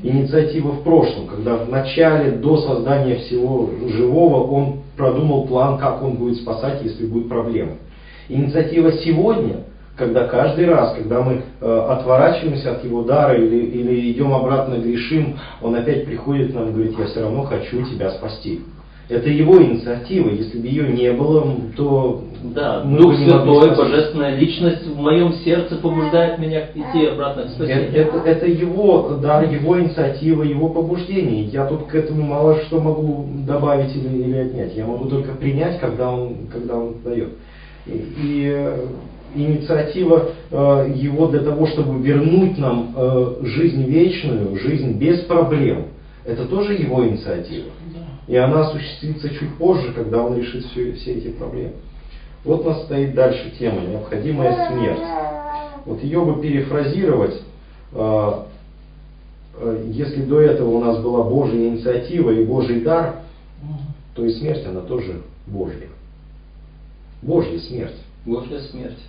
Инициатива 0.01 0.69
в 0.71 0.83
прошлом, 0.83 1.27
когда 1.27 1.57
в 1.57 1.69
начале, 1.69 2.31
до 2.31 2.57
создания 2.57 3.15
всего 3.15 3.69
живого, 3.87 4.47
он 4.47 4.79
продумал 4.95 5.45
план, 5.45 5.77
как 5.77 6.01
он 6.01 6.15
будет 6.15 6.37
спасать, 6.37 6.81
если 6.83 7.05
будет 7.05 7.27
проблема. 7.27 7.73
Инициатива 8.29 8.93
сегодня, 8.93 9.65
когда 9.97 10.27
каждый 10.27 10.67
раз, 10.67 10.95
когда 10.95 11.21
мы 11.21 11.41
э, 11.59 11.85
отворачиваемся 11.89 12.73
от 12.73 12.85
его 12.85 13.03
дара 13.03 13.35
или, 13.35 13.57
или 13.57 14.11
идем 14.11 14.33
обратно 14.33 14.75
грешим, 14.75 15.37
он 15.61 15.75
опять 15.75 16.05
приходит 16.05 16.51
к 16.51 16.55
нам 16.55 16.69
и 16.69 16.71
говорит, 16.71 16.97
я 16.97 17.05
все 17.05 17.21
равно 17.21 17.43
хочу 17.43 17.83
тебя 17.83 18.11
спасти. 18.11 18.61
Это 19.09 19.27
его 19.27 19.61
инициатива, 19.61 20.29
если 20.29 20.59
бы 20.59 20.67
ее 20.67 20.93
не 20.93 21.11
было, 21.11 21.45
то 21.75 22.23
Да, 22.43 22.83
мы 22.85 22.97
Дух 22.97 23.15
Святой. 23.17 23.75
Божественная 23.75 24.35
Личность 24.35 24.85
в 24.85 24.97
моем 24.97 25.33
сердце 25.33 25.75
побуждает 25.75 26.39
меня 26.39 26.67
идти 26.73 27.05
обратно 27.05 27.43
к 27.43 27.45
Это, 27.45 27.53
спасению. 27.53 27.91
это, 27.93 28.17
это 28.25 28.45
его 28.47 29.17
дар, 29.21 29.43
его 29.51 29.79
инициатива, 29.79 30.43
его 30.43 30.69
побуждение. 30.69 31.43
Я 31.45 31.65
тут 31.65 31.87
к 31.87 31.95
этому 31.95 32.23
мало 32.25 32.61
что 32.61 32.79
могу 32.79 33.27
добавить 33.45 33.95
или, 33.95 34.23
или 34.23 34.37
отнять. 34.37 34.75
Я 34.75 34.85
могу 34.85 35.09
только 35.09 35.33
принять, 35.33 35.79
когда 35.79 36.11
он, 36.11 36.47
когда 36.51 36.75
он 36.75 36.95
дает. 37.03 37.29
И, 37.85 37.91
и, 37.91 38.51
э, 38.55 38.85
инициатива 39.35 40.29
э, 40.49 40.91
его 40.95 41.27
для 41.27 41.41
того, 41.41 41.67
чтобы 41.67 42.01
вернуть 42.01 42.57
нам 42.57 42.93
э, 42.95 43.35
жизнь 43.43 43.83
вечную, 43.83 44.57
жизнь 44.59 44.97
без 44.97 45.19
проблем, 45.21 45.87
это 46.25 46.45
тоже 46.45 46.73
его 46.73 47.05
инициатива. 47.05 47.69
И 48.27 48.35
она 48.35 48.61
осуществится 48.61 49.29
чуть 49.29 49.55
позже, 49.57 49.91
когда 49.93 50.21
он 50.21 50.37
решит 50.37 50.63
все, 50.65 50.93
все 50.93 51.13
эти 51.13 51.29
проблемы. 51.29 51.73
Вот 52.43 52.65
у 52.65 52.69
нас 52.69 52.83
стоит 52.85 53.13
дальше 53.13 53.51
тема 53.57 53.81
«Необходимая 53.81 54.69
смерть». 54.69 55.01
Вот 55.85 56.01
ее 56.03 56.23
бы 56.23 56.41
перефразировать, 56.41 57.41
э, 57.93 58.31
э, 59.55 59.85
если 59.87 60.23
до 60.23 60.41
этого 60.41 60.69
у 60.69 60.83
нас 60.83 61.01
была 61.01 61.23
Божья 61.23 61.67
инициатива 61.67 62.31
и 62.31 62.45
Божий 62.45 62.81
дар, 62.81 63.21
то 64.15 64.25
и 64.25 64.31
смерть, 64.31 64.65
она 64.65 64.81
тоже 64.81 65.21
Божья. 65.47 65.87
Божья 67.21 67.59
смерть. 67.59 67.95
Божья 68.25 68.59
смерть. 68.59 68.99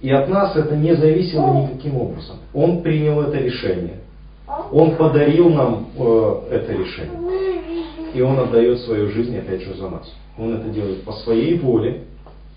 И 0.00 0.10
от 0.10 0.28
нас 0.28 0.56
это 0.56 0.76
не 0.76 0.94
зависело 0.94 1.62
никаким 1.62 1.96
образом. 1.96 2.36
Он 2.54 2.82
принял 2.82 3.20
это 3.20 3.38
решение. 3.38 3.98
Он 4.72 4.96
подарил 4.96 5.50
нам 5.50 5.88
э, 5.96 6.40
это 6.50 6.72
решение. 6.72 8.12
И 8.14 8.20
он 8.20 8.38
отдает 8.38 8.80
свою 8.80 9.10
жизнь 9.10 9.36
опять 9.38 9.62
же 9.62 9.74
за 9.74 9.88
нас. 9.88 10.12
Он 10.38 10.54
это 10.54 10.68
делает 10.70 11.02
по 11.04 11.12
своей 11.12 11.58
воле. 11.58 12.04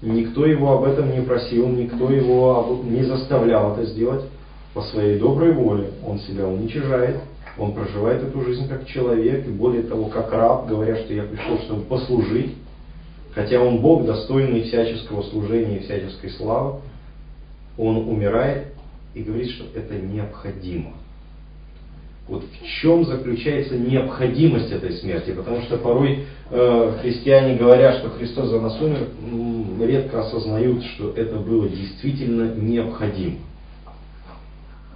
Никто 0.03 0.45
его 0.45 0.73
об 0.73 0.83
этом 0.83 1.13
не 1.13 1.21
просил, 1.21 1.69
никто 1.69 2.11
его 2.11 2.81
не 2.83 3.03
заставлял 3.03 3.71
это 3.73 3.85
сделать. 3.85 4.25
По 4.73 4.81
своей 4.81 5.17
доброй 5.17 5.53
воле 5.53 5.91
он 6.05 6.19
себя 6.19 6.45
уничижает, 6.45 7.21
он 7.57 7.71
проживает 7.71 8.21
эту 8.21 8.43
жизнь 8.43 8.67
как 8.67 8.85
человек, 8.85 9.47
и 9.47 9.49
более 9.49 9.83
того, 9.83 10.07
как 10.07 10.29
раб, 10.33 10.67
говоря, 10.67 10.97
что 10.97 11.13
я 11.13 11.23
пришел, 11.23 11.57
чтобы 11.59 11.83
послужить. 11.83 12.55
Хотя 13.33 13.61
он 13.61 13.79
Бог, 13.79 14.05
достойный 14.05 14.63
всяческого 14.63 15.23
служения 15.23 15.77
и 15.77 15.83
всяческой 15.83 16.31
славы, 16.31 16.81
он 17.77 18.09
умирает 18.09 18.73
и 19.13 19.23
говорит, 19.23 19.51
что 19.51 19.65
это 19.73 19.95
необходимо. 19.95 20.91
Вот 22.27 22.43
в 22.43 22.81
чем 22.81 23.05
заключается 23.05 23.77
необходимость 23.77 24.71
этой 24.71 24.93
смерти? 24.93 25.31
Потому 25.31 25.61
что 25.63 25.77
порой 25.77 26.25
э, 26.49 26.97
христиане, 27.01 27.55
говоря, 27.57 27.99
что 27.99 28.09
Христос 28.11 28.49
за 28.49 28.61
нас 28.61 28.79
умер, 28.81 29.07
редко 29.79 30.21
осознают, 30.21 30.83
что 30.83 31.13
это 31.15 31.37
было 31.37 31.67
действительно 31.67 32.53
необходимо. 32.55 33.37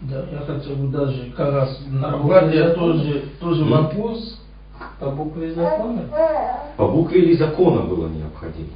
Да, 0.02 0.26
я 0.32 0.42
хотел 0.42 0.76
бы 0.76 0.88
даже 0.92 1.32
как 1.36 1.54
раз 1.54 1.80
набрать 1.88 2.54
я 2.54 2.70
тоже, 2.70 3.24
тоже 3.40 3.64
М. 3.64 3.72
вопрос. 3.72 4.40
По 5.00 5.10
букве 5.10 5.52
закона? 5.54 6.04
По 6.76 6.88
букве 6.88 7.24
или 7.24 7.34
закона 7.36 7.82
было 7.82 8.08
необходимо. 8.08 8.70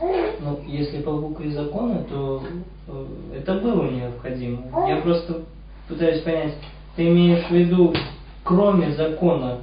Ну, 0.00 0.60
если 0.66 1.00
по 1.02 1.12
букве 1.12 1.50
закона, 1.52 2.04
то 2.08 2.42
э, 2.88 3.04
это 3.36 3.54
было 3.54 3.84
необходимо. 3.84 4.62
Я 4.88 4.96
просто 4.96 5.42
пытаюсь 5.88 6.22
понять, 6.22 6.54
ты 6.96 7.08
имеешь 7.08 7.46
в 7.46 7.50
виду, 7.50 7.92
кроме 8.42 8.92
закона, 8.94 9.58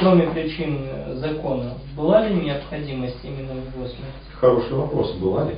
кроме 0.00 0.28
причин 0.28 0.78
закона, 1.16 1.74
была 1.96 2.26
ли 2.26 2.34
необходимость 2.34 3.18
именно 3.24 3.52
в 3.54 3.76
его 3.76 3.86
смерти? 3.86 4.28
Хороший 4.40 4.72
вопрос, 4.72 5.12
была 5.14 5.44
ли? 5.48 5.56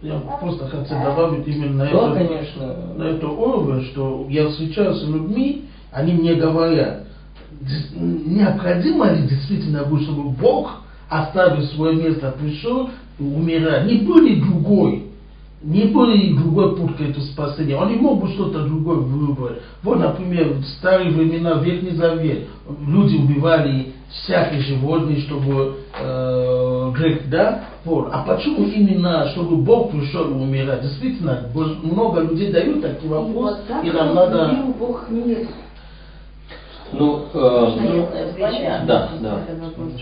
Я 0.00 0.18
просто 0.40 0.68
хотел 0.68 0.98
добавить 1.02 1.46
именно 1.48 1.84
на 1.84 1.90
Да, 1.90 2.10
это, 2.16 2.26
конечно. 2.28 2.74
на 2.96 3.02
эту 3.04 3.32
уровень, 3.32 3.84
что 3.86 4.26
я 4.28 4.48
встречаюсь 4.48 4.98
с 4.98 5.08
людьми, 5.08 5.64
они 5.90 6.12
мне 6.12 6.34
говорят, 6.34 7.04
«Дес- 7.60 7.90
необходимо 7.96 9.10
ли 9.12 9.26
действительно 9.26 9.82
будет, 9.84 10.04
чтобы 10.04 10.30
Бог, 10.30 10.82
оставив 11.08 11.64
свое 11.70 11.96
место, 11.96 12.32
пришел 12.40 12.90
и 13.18 13.22
умирать. 13.22 13.86
Не 13.86 13.98
были 13.98 14.40
другой. 14.40 15.07
Не 15.60 15.86
были 15.86 16.34
другой 16.34 16.76
путь 16.76 16.96
к 16.96 17.00
этому 17.00 17.24
спасению. 17.26 17.78
Он 17.78 17.88
не 17.88 17.96
мог 17.96 18.20
бы 18.20 18.28
что-то 18.28 18.64
другое 18.64 18.98
выбрать. 18.98 19.58
Вот, 19.82 19.98
например, 19.98 20.52
в 20.52 20.64
старые 20.78 21.10
времена, 21.10 21.54
Ветхий 21.54 21.96
Завет, 21.96 22.46
люди 22.86 23.16
убивали 23.16 23.92
всякие 24.08 24.60
животные, 24.60 25.20
чтобы 25.22 25.78
э, 25.98 26.92
грех, 26.94 27.28
да? 27.28 27.64
Вот. 27.84 28.08
А 28.12 28.22
почему 28.22 28.66
именно, 28.66 29.28
чтобы 29.30 29.56
Бог 29.56 29.90
пришел 29.90 30.28
и 30.30 30.32
умирать? 30.32 30.82
Действительно, 30.82 31.48
много 31.82 32.20
людей 32.20 32.52
дают 32.52 32.80
такой 32.80 33.08
вопрос, 33.08 33.56
Вот 33.56 33.66
так 33.66 33.84
и 33.84 33.90
нам 33.90 34.14
надо... 34.14 34.64
Бог 34.78 35.08
мир. 35.10 35.48
Ну, 36.92 37.24
э, 37.34 37.72
ну, 37.80 38.08
да, 38.86 39.10
да. 39.20 39.40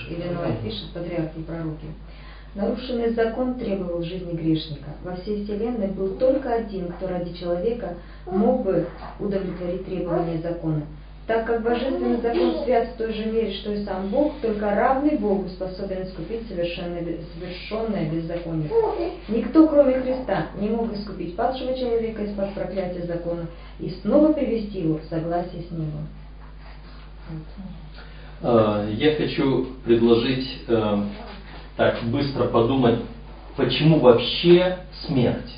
Елена 0.09 0.41
Уайт 0.41 0.61
пишет, 0.61 0.91
патриархи 0.95 1.39
и 1.39 1.43
пророки. 1.43 1.87
Нарушенный 2.57 3.13
закон 3.13 3.55
требовал 3.59 4.03
жизни 4.03 4.33
грешника. 4.33 4.89
Во 5.05 5.15
всей 5.17 5.45
вселенной 5.45 5.89
был 5.89 6.17
только 6.17 6.55
один, 6.55 6.89
кто 6.89 7.07
ради 7.07 7.35
человека 7.35 7.99
мог 8.25 8.65
бы 8.65 8.87
удовлетворить 9.21 9.85
требования 9.85 10.39
закона. 10.41 10.83
Так 11.27 11.45
как 11.45 11.63
божественный 11.63 12.21
закон 12.23 12.65
свят 12.65 12.89
в 12.95 12.97
той 12.97 13.13
же 13.13 13.27
мере, 13.27 13.53
что 13.53 13.73
и 13.73 13.85
сам 13.85 14.09
Бог, 14.09 14.33
только 14.41 14.75
равный 14.75 15.19
Богу 15.19 15.49
способен 15.49 16.05
искупить 16.05 16.49
совершенное, 16.49 17.05
совершенное 17.35 18.09
беззаконие. 18.09 18.71
Никто, 19.29 19.67
кроме 19.67 20.01
Христа, 20.01 20.47
не 20.59 20.71
мог 20.71 20.95
искупить 20.95 21.37
падшего 21.37 21.77
человека 21.77 22.23
из-под 22.23 22.55
проклятия 22.55 23.03
закона 23.07 23.49
и 23.81 23.91
снова 24.03 24.33
привести 24.33 24.81
его 24.83 24.99
в 24.99 25.05
согласие 25.11 25.63
с 25.63 25.71
небом. 25.73 26.07
Э, 28.43 28.89
Я 28.95 29.17
хочу 29.17 29.67
предложить 29.85 30.63
э, 30.69 30.99
так 31.77 32.03
быстро 32.05 32.45
подумать, 32.45 33.01
почему 33.57 34.01
вообще 34.01 34.79
смерть? 35.07 35.53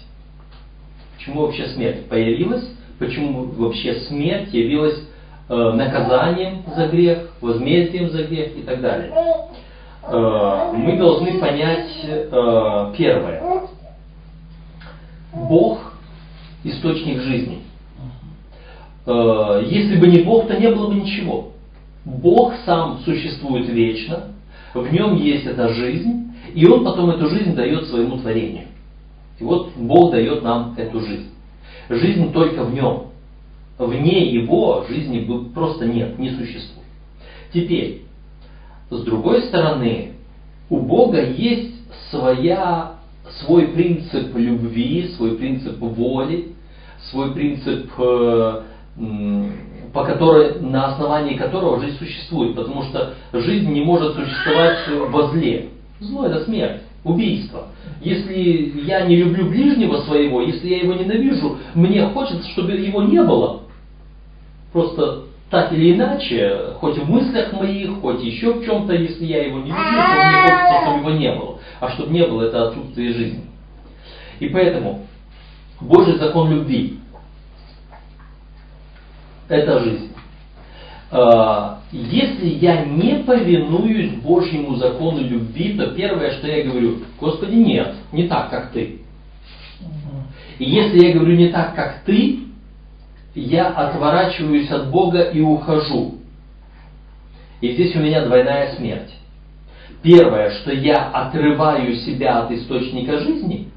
Почему 1.16 1.42
вообще 1.42 1.68
смерть 1.68 2.08
появилась? 2.08 2.68
Почему 2.98 3.44
вообще 3.44 3.94
смерть 4.08 4.52
явилась 4.52 4.98
э, 5.48 5.54
наказанием 5.54 6.64
за 6.74 6.88
грех, 6.88 7.30
возмездием 7.40 8.10
за 8.10 8.24
грех 8.24 8.56
и 8.56 8.62
так 8.62 8.80
далее? 8.80 9.12
Э, 10.02 10.72
Мы 10.74 10.96
должны 10.96 11.38
понять 11.38 11.90
э, 12.02 12.94
первое. 12.96 13.68
Бог– 15.32 15.92
источник 16.64 17.20
жизни. 17.20 17.62
Э, 19.06 19.62
Если 19.64 19.96
бы 19.96 20.08
не 20.08 20.22
Бог, 20.22 20.48
то 20.48 20.58
не 20.58 20.68
было 20.68 20.88
бы 20.88 20.94
ничего. 20.96 21.52
Бог 22.04 22.54
сам 22.64 23.00
существует 23.04 23.68
вечно, 23.68 24.32
в 24.82 24.92
нем 24.92 25.16
есть 25.16 25.46
эта 25.46 25.68
жизнь, 25.68 26.32
и 26.54 26.66
он 26.66 26.84
потом 26.84 27.10
эту 27.10 27.28
жизнь 27.28 27.54
дает 27.54 27.86
своему 27.86 28.18
творению. 28.18 28.66
И 29.38 29.44
вот 29.44 29.72
Бог 29.76 30.12
дает 30.12 30.42
нам 30.42 30.74
эту 30.76 31.00
жизнь. 31.00 31.30
Жизнь 31.88 32.32
только 32.32 32.64
в 32.64 32.74
нем. 32.74 33.04
Вне 33.78 34.32
его 34.32 34.84
жизни 34.88 35.28
просто 35.54 35.86
нет, 35.86 36.18
не 36.18 36.30
существует. 36.30 36.86
Теперь, 37.52 38.02
с 38.90 39.02
другой 39.02 39.42
стороны, 39.44 40.14
у 40.68 40.80
Бога 40.80 41.24
есть 41.24 41.74
своя, 42.10 42.94
свой 43.40 43.68
принцип 43.68 44.34
любви, 44.36 45.08
свой 45.16 45.36
принцип 45.36 45.78
воли, 45.78 46.54
свой 47.10 47.32
принцип 47.32 47.90
э, 47.96 48.62
м, 48.98 49.52
по 49.92 50.04
которой, 50.04 50.60
на 50.60 50.94
основании 50.94 51.36
которого 51.36 51.80
жизнь 51.80 51.98
существует, 51.98 52.54
потому 52.54 52.82
что 52.84 53.14
жизнь 53.32 53.70
не 53.70 53.82
может 53.82 54.14
существовать 54.14 54.78
во 55.10 55.28
зле. 55.28 55.70
Зло 56.00 56.26
это 56.26 56.44
смерть, 56.44 56.82
убийство. 57.04 57.68
Если 58.00 58.82
я 58.84 59.02
не 59.02 59.16
люблю 59.16 59.48
ближнего 59.48 59.98
своего, 60.02 60.42
если 60.42 60.68
я 60.68 60.78
его 60.78 60.94
ненавижу, 60.94 61.58
мне 61.74 62.06
хочется, 62.08 62.48
чтобы 62.50 62.72
его 62.72 63.02
не 63.02 63.22
было. 63.22 63.62
Просто 64.72 65.24
так 65.50 65.72
или 65.72 65.94
иначе, 65.94 66.74
хоть 66.76 66.98
в 66.98 67.08
мыслях 67.08 67.52
моих, 67.52 68.00
хоть 68.00 68.22
еще 68.22 68.52
в 68.52 68.64
чем-то, 68.64 68.94
если 68.94 69.24
я 69.24 69.46
его 69.46 69.58
не 69.58 69.70
люблю, 69.70 69.76
то 69.76 70.14
мне 70.14 70.42
хочется, 70.42 70.82
чтобы 70.82 70.98
его 70.98 71.10
не 71.10 71.32
было. 71.32 71.58
А 71.80 71.90
чтобы 71.90 72.12
не 72.12 72.26
было, 72.26 72.42
это 72.42 72.68
отсутствие 72.68 73.14
жизни. 73.14 73.44
И 74.40 74.48
поэтому 74.48 75.06
Божий 75.80 76.18
закон 76.18 76.50
любви 76.50 76.98
это 79.48 79.80
жизнь. 79.80 80.12
А, 81.10 81.80
Если 81.90 82.48
я 82.48 82.84
не 82.84 83.22
повинуюсь 83.24 84.12
Божьему 84.16 84.76
закону 84.76 85.20
любви, 85.20 85.74
то 85.74 85.88
первое, 85.88 86.32
что 86.32 86.46
я 86.46 86.64
говорю, 86.64 86.98
Господи, 87.18 87.54
нет, 87.54 87.94
не 88.12 88.28
так, 88.28 88.50
как 88.50 88.70
ты. 88.72 89.00
И 90.58 90.64
если 90.64 91.06
я 91.06 91.14
говорю 91.14 91.36
не 91.36 91.48
так, 91.48 91.74
как 91.74 92.02
ты, 92.04 92.40
я 93.34 93.68
отворачиваюсь 93.68 94.70
от 94.70 94.90
Бога 94.90 95.22
и 95.22 95.40
ухожу. 95.40 96.16
И 97.60 97.72
здесь 97.72 97.94
у 97.96 98.00
меня 98.00 98.24
двойная 98.24 98.74
смерть. 98.76 99.12
Первое, 100.02 100.50
что 100.50 100.72
я 100.72 101.08
отрываю 101.08 101.94
себя 101.96 102.40
от 102.40 102.52
источника 102.52 103.18
жизни, 103.18 103.68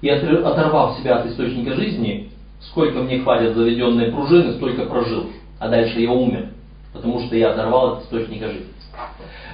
и 0.00 0.08
оторвав 0.08 0.98
себя 0.98 1.18
от 1.18 1.26
источника 1.26 1.74
жизни, 1.74 2.31
сколько 2.68 3.00
мне 3.00 3.20
хватит 3.20 3.54
заведенной 3.54 4.10
пружины, 4.10 4.52
столько 4.54 4.84
прожил. 4.84 5.26
А 5.58 5.68
дальше 5.68 6.00
я 6.00 6.10
умер, 6.10 6.50
потому 6.92 7.20
что 7.20 7.36
я 7.36 7.50
оторвал 7.50 7.94
от 7.94 8.02
источника 8.02 8.48
жизни. 8.48 8.66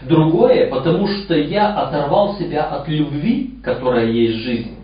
Другое, 0.09 0.71
потому 0.71 1.07
что 1.07 1.37
я 1.37 1.75
оторвал 1.75 2.37
себя 2.37 2.65
от 2.65 2.89
любви, 2.89 3.55
которая 3.63 4.07
есть 4.07 4.37
жизнь. 4.37 4.77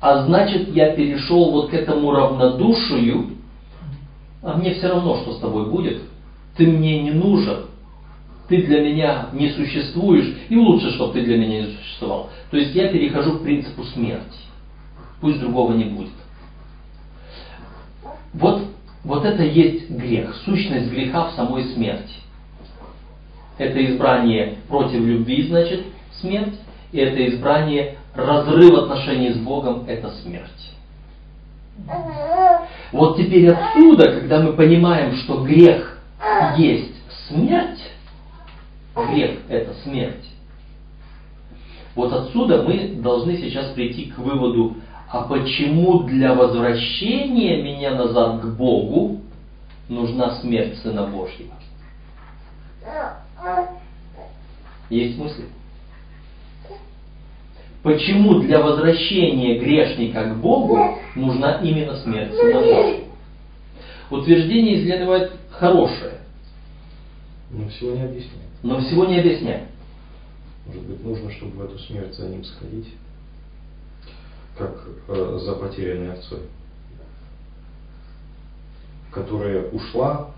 А 0.00 0.24
значит, 0.24 0.74
я 0.74 0.94
перешел 0.94 1.50
вот 1.50 1.70
к 1.70 1.74
этому 1.74 2.10
равнодушию, 2.10 3.36
а 4.42 4.56
мне 4.56 4.74
все 4.74 4.88
равно, 4.88 5.16
что 5.16 5.32
с 5.32 5.40
тобой 5.40 5.70
будет. 5.70 6.02
Ты 6.56 6.66
мне 6.66 7.02
не 7.02 7.10
нужен, 7.10 7.66
ты 8.48 8.62
для 8.62 8.80
меня 8.80 9.28
не 9.32 9.50
существуешь, 9.50 10.34
и 10.48 10.56
лучше, 10.56 10.90
чтобы 10.92 11.12
ты 11.12 11.22
для 11.24 11.36
меня 11.36 11.60
не 11.60 11.72
существовал. 11.72 12.30
То 12.50 12.56
есть 12.56 12.74
я 12.74 12.88
перехожу 12.88 13.38
к 13.38 13.42
принципу 13.42 13.84
смерти. 13.84 14.38
Пусть 15.20 15.38
другого 15.38 15.74
не 15.74 15.84
будет. 15.84 16.10
Вот, 18.32 18.62
вот 19.04 19.24
это 19.24 19.42
есть 19.42 19.90
грех, 19.90 20.34
сущность 20.44 20.90
греха 20.90 21.28
в 21.28 21.34
самой 21.34 21.64
смерти. 21.64 22.14
Это 23.58 23.84
избрание 23.84 24.58
против 24.68 25.00
любви, 25.00 25.46
значит, 25.48 25.84
смерть, 26.20 26.54
и 26.92 26.98
это 26.98 27.26
избрание 27.28 27.96
разрыв 28.14 28.74
отношений 28.74 29.32
с 29.32 29.36
Богом, 29.36 29.84
это 29.86 30.10
смерть. 30.22 30.74
Вот 32.92 33.16
теперь 33.16 33.50
отсюда, 33.50 34.12
когда 34.12 34.40
мы 34.40 34.52
понимаем, 34.52 35.14
что 35.16 35.42
грех 35.44 35.98
есть 36.56 36.94
смерть, 37.28 37.80
грех 38.94 39.38
это 39.48 39.74
смерть, 39.84 40.26
вот 41.94 42.12
отсюда 42.12 42.62
мы 42.62 42.94
должны 43.02 43.36
сейчас 43.36 43.72
прийти 43.72 44.06
к 44.06 44.18
выводу, 44.18 44.76
а 45.12 45.22
почему 45.24 46.04
для 46.04 46.34
возвращения 46.34 47.62
меня 47.62 47.96
назад 47.96 48.42
к 48.42 48.46
Богу 48.56 49.20
нужна 49.88 50.40
смерть 50.40 50.78
Сына 50.78 51.06
Божьего? 51.08 51.54
Есть 54.88 55.18
мысли? 55.18 55.46
Почему 57.82 58.40
для 58.40 58.60
возвращения 58.60 59.58
грешника 59.58 60.24
к 60.24 60.36
Богу 60.40 60.98
нужна 61.16 61.60
именно 61.60 61.96
смерть 61.96 62.32
Сына 62.34 62.60
Божьего? 62.60 63.04
Утверждение 64.10 64.76
из 64.76 64.86
Лены 64.86 65.08
Уайт 65.08 65.32
хорошее, 65.50 66.18
Но 67.50 67.68
всего 67.68 67.96
не 67.96 68.02
объясняет. 68.02 68.48
но 68.62 68.78
всего 68.80 69.06
не 69.06 69.18
объясняет. 69.18 69.68
Может 70.66 70.82
быть, 70.82 71.04
нужно, 71.04 71.32
чтобы 71.32 71.56
в 71.56 71.62
эту 71.64 71.78
смерть 71.78 72.14
за 72.14 72.28
ним 72.28 72.44
сходить, 72.44 72.88
как 74.60 74.76
э, 75.08 75.38
за 75.42 75.54
потерянной 75.54 76.12
овцой, 76.12 76.40
которая 79.10 79.70
ушла, 79.70 80.30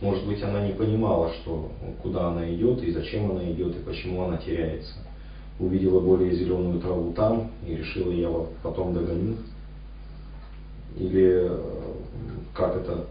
может 0.00 0.26
быть, 0.26 0.42
она 0.42 0.66
не 0.66 0.72
понимала, 0.72 1.32
что, 1.32 1.70
куда 2.02 2.28
она 2.28 2.52
идет, 2.52 2.82
и 2.82 2.90
зачем 2.90 3.30
она 3.30 3.48
идет, 3.52 3.76
и 3.76 3.82
почему 3.84 4.24
она 4.24 4.36
теряется. 4.36 4.94
увидела 5.60 6.00
более 6.00 6.34
зеленую 6.34 6.80
траву 6.80 7.12
там 7.12 7.52
и 7.64 7.76
решила, 7.76 8.10
я 8.10 8.28
вот 8.28 8.50
потом 8.64 8.94
догоню. 8.94 9.36
Или 10.96 11.46
э, 11.48 11.60
как 12.52 12.76
это, 12.76 13.06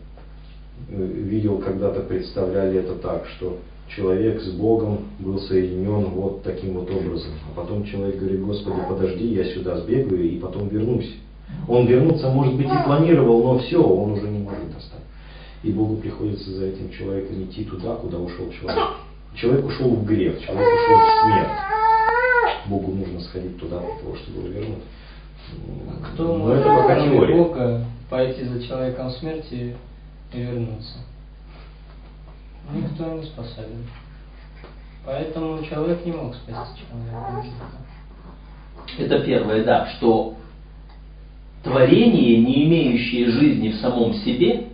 э, 0.90 1.04
видел 1.04 1.60
когда-то, 1.60 2.02
представляли 2.02 2.80
это 2.80 2.96
так, 2.96 3.26
что 3.38 3.58
человек 3.96 4.42
с 4.42 4.52
Богом 4.52 5.00
был 5.20 5.40
соединен 5.40 6.06
вот 6.12 6.44
таким 6.44 6.74
вот 6.74 6.90
образом. 6.90 7.32
А 7.50 7.60
потом 7.60 7.84
человек 7.84 8.18
говорит, 8.18 8.42
Господи, 8.42 8.78
подожди, 8.88 9.28
я 9.34 9.46
сюда 9.54 9.78
сбегаю 9.80 10.24
и 10.24 10.40
потом 10.40 10.70
вернусь. 10.70 11.18
Он 11.68 11.86
вернуться, 11.86 12.30
может 12.30 12.56
быть, 12.56 12.68
и 12.68 12.84
планировал, 12.86 13.44
но 13.44 13.60
все, 13.60 13.82
он 13.82 14.14
уже 14.14 14.28
не 14.30 14.40
может 14.40 14.74
достать. 14.74 15.02
И 15.64 15.72
Богу 15.72 15.98
приходится 15.98 16.50
за 16.52 16.68
этим 16.68 16.90
человеком 16.92 17.44
идти 17.44 17.66
туда, 17.66 17.96
куда 17.96 18.18
ушел 18.18 18.50
человек. 18.52 18.84
Человек 19.36 19.66
ушел 19.66 19.90
в 19.90 20.06
грех, 20.06 20.40
человек 20.42 20.68
ушел 20.68 20.98
в 20.98 21.22
смерть. 21.24 22.68
Богу 22.68 22.92
нужно 22.94 23.20
сходить 23.22 23.60
туда 23.60 23.80
для 23.80 23.96
того, 24.00 24.16
чтобы 24.16 24.40
его 24.40 24.60
вернуть. 24.60 24.84
Кто 26.14 26.24
Но 26.24 26.38
может, 26.38 26.60
это 26.60 26.76
пока 26.76 27.06
теория. 27.06 27.36
Бога, 27.36 27.86
пойти 28.10 28.44
за 28.44 28.64
человеком 28.64 29.12
смерти 29.12 29.76
и 30.34 30.40
вернуться? 30.40 30.98
Никто 32.74 33.14
не 33.14 33.24
способен. 33.24 33.88
Поэтому 35.06 35.64
человек 35.64 36.06
не 36.06 36.12
мог 36.12 36.36
спасти 36.36 36.82
человека. 36.90 37.48
Это 38.98 39.20
первое, 39.20 39.64
да, 39.64 39.88
что 39.98 40.36
творение, 41.64 42.38
не 42.40 42.66
имеющее 42.66 43.30
жизни 43.32 43.70
в 43.70 43.78
самом 43.78 44.14
себе, 44.16 44.68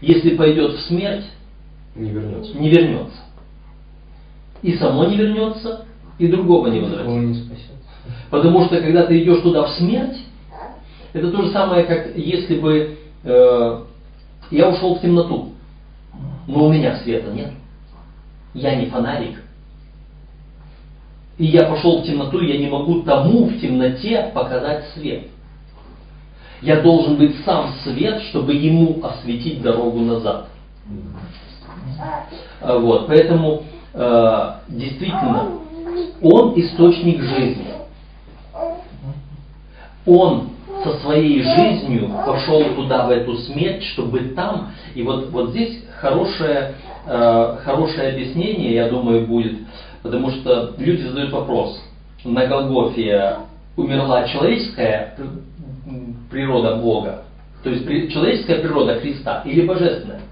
если 0.00 0.36
пойдет 0.36 0.72
в 0.74 0.80
смерть, 0.86 1.24
Не 1.94 2.10
вернется. 2.10 2.56
не 2.58 2.68
вернется. 2.70 3.18
И 4.62 4.74
само 4.76 5.04
не 5.06 5.16
вернется, 5.16 5.84
и 6.18 6.28
другого 6.28 6.68
не 6.68 6.80
возвратится. 6.80 7.18
не 7.18 7.34
спасет. 7.34 7.72
Потому 8.30 8.64
что 8.66 8.80
когда 8.80 9.06
ты 9.06 9.22
идешь 9.22 9.42
туда 9.42 9.64
в 9.64 9.70
смерть, 9.70 10.16
это 11.12 11.30
то 11.30 11.42
же 11.42 11.50
самое, 11.50 11.84
как 11.84 12.16
если 12.16 12.58
бы 12.58 12.96
э, 13.24 13.82
я 14.50 14.68
ушел 14.68 14.96
в 14.96 15.00
темноту, 15.00 15.50
но 16.46 16.66
у 16.66 16.72
меня 16.72 16.96
света 16.98 17.30
нет. 17.32 17.52
Я 18.54 18.74
не 18.74 18.86
фонарик. 18.86 19.42
И 21.38 21.46
я 21.46 21.64
пошел 21.64 22.02
в 22.02 22.04
темноту, 22.04 22.40
я 22.40 22.58
не 22.58 22.68
могу 22.68 23.02
тому 23.02 23.46
в 23.46 23.60
темноте 23.60 24.30
показать 24.34 24.84
свет. 24.94 25.28
Я 26.60 26.80
должен 26.80 27.16
быть 27.16 27.34
сам 27.44 27.72
свет, 27.82 28.22
чтобы 28.22 28.54
ему 28.54 29.04
осветить 29.04 29.62
дорогу 29.62 30.00
назад. 30.00 30.48
А, 32.60 32.78
Вот, 32.78 33.08
поэтому 33.08 33.64
э, 33.94 34.52
действительно 34.68 35.58
он 36.20 36.60
источник 36.60 37.20
жизни. 37.22 37.66
Он 40.06 40.50
со 40.84 40.98
своей 40.98 41.42
жизнью 41.42 42.10
пошел 42.26 42.62
туда, 42.74 43.06
в 43.06 43.10
эту 43.10 43.36
смерть, 43.38 43.82
чтобы 43.84 44.20
там, 44.36 44.70
и 44.94 45.02
вот, 45.02 45.30
вот 45.30 45.50
здесь 45.50 45.82
хорошее, 46.02 46.74
э, 47.06 47.56
хорошее 47.64 48.12
объяснение, 48.12 48.74
я 48.74 48.88
думаю, 48.88 49.24
будет, 49.26 49.56
потому 50.02 50.32
что 50.32 50.74
люди 50.76 51.02
задают 51.02 51.32
вопрос, 51.32 51.80
на 52.24 52.44
Голгофе 52.46 53.36
умерла 53.76 54.26
человеческая 54.28 55.16
природа 56.28 56.76
Бога, 56.76 57.22
то 57.62 57.70
есть 57.70 57.84
человеческая 58.12 58.58
природа 58.60 59.00
Христа 59.00 59.42
или 59.46 59.64
божественная? 59.64 60.22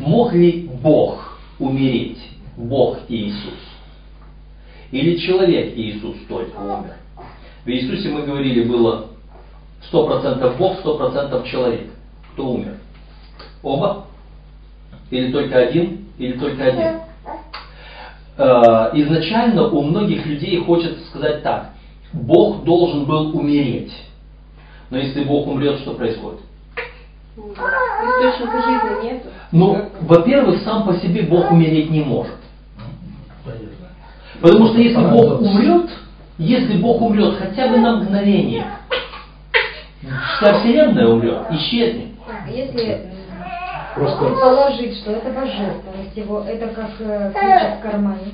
Мог 0.00 0.32
ли 0.32 0.70
Бог 0.82 1.38
умереть, 1.58 2.18
Бог 2.56 2.98
Иисус? 3.08 3.60
Или 4.90 5.18
человек 5.18 5.76
Иисус 5.76 6.16
только 6.28 6.56
умер? 6.56 6.94
В 7.64 7.68
Иисусе 7.68 8.08
мы 8.08 8.22
говорили, 8.22 8.66
было 8.66 9.08
100% 9.92 10.56
Бог, 10.56 10.82
100% 10.82 11.50
человек. 11.50 11.90
Кто 12.32 12.52
умер? 12.52 12.76
Оба? 13.62 14.06
Или 15.10 15.32
только 15.32 15.58
один? 15.58 16.06
Или 16.18 16.38
только 16.38 16.64
один? 16.64 17.00
Э, 18.36 18.90
Изначально 18.94 19.68
у 19.68 19.82
многих 19.82 20.26
людей 20.26 20.60
хочется 20.64 21.04
сказать 21.06 21.42
так. 21.42 21.70
Бог 22.12 22.64
должен 22.64 23.04
был 23.04 23.36
умереть. 23.36 23.92
Но 24.90 24.98
если 24.98 25.24
Бог 25.24 25.46
умрет, 25.46 25.80
что 25.80 25.94
происходит? 25.94 26.40
Источника 27.36 28.62
жизни 28.62 29.04
нету. 29.12 29.28
Ну, 29.50 29.88
во-первых, 30.02 30.62
сам 30.62 30.86
по 30.86 30.94
себе 30.94 31.22
Бог 31.22 31.50
умереть 31.50 31.90
не 31.90 32.00
может. 32.00 32.36
Потому 34.40 34.68
что 34.68 34.78
если 34.78 35.00
Бог 35.00 35.40
умрет, 35.40 35.90
если 36.38 36.76
Бог 36.76 37.00
умрет 37.02 37.36
хотя 37.36 37.68
бы 37.68 37.78
на 37.78 37.96
мгновение, 37.96 38.66
вся 40.36 40.58
Вселенная 40.60 41.08
умрет, 41.08 41.46
исчезнет. 41.50 42.10
А 42.28 42.50
Если 42.50 43.13
Просто- 43.94 44.24
предположить, 44.24 44.96
что 44.98 45.12
это 45.12 45.30
божественность 45.30 46.16
его, 46.16 46.40
это 46.40 46.68
как 46.68 46.90
э, 46.98 47.32
ключик 47.32 47.78
в 47.78 47.82
кармане. 47.82 48.32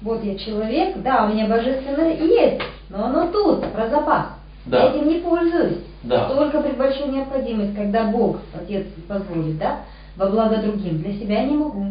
Вот 0.00 0.24
я 0.24 0.36
человек, 0.36 1.00
да, 1.02 1.24
у 1.26 1.28
меня 1.32 1.46
божественное 1.46 2.14
есть, 2.14 2.62
но 2.90 3.04
оно 3.04 3.30
тут, 3.30 3.64
про 3.72 3.88
запас. 3.88 4.26
Да. 4.66 4.84
Я 4.84 4.90
этим 4.90 5.08
не 5.08 5.18
пользуюсь. 5.20 5.78
Да. 6.02 6.28
Только 6.28 6.60
при 6.60 6.72
большой 6.72 7.08
необходимости, 7.08 7.74
когда 7.76 8.04
Бог, 8.04 8.38
Отец 8.54 8.86
позволит, 9.06 9.58
да, 9.58 9.80
во 10.16 10.26
благо 10.26 10.56
другим, 10.56 10.98
для 10.98 11.12
себя 11.14 11.44
не 11.44 11.56
могу, 11.56 11.86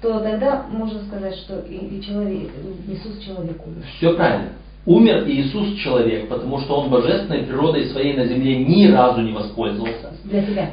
то 0.00 0.20
тогда 0.20 0.64
можно 0.70 1.02
сказать, 1.04 1.36
что 1.36 1.60
и, 1.60 1.76
и 1.76 2.02
человек, 2.02 2.50
Иисус 2.88 3.18
человек 3.18 3.64
умер. 3.66 3.84
Все 3.96 4.14
правильно. 4.14 4.50
Умер 4.84 5.24
Иисус 5.28 5.76
человек, 5.76 6.28
потому 6.28 6.58
что 6.60 6.80
он 6.80 6.90
божественной 6.90 7.44
природой 7.44 7.86
своей 7.86 8.14
на 8.16 8.26
земле 8.26 8.56
ни 8.64 8.86
разу 8.90 9.20
не 9.20 9.32
воспользовался. 9.32 10.12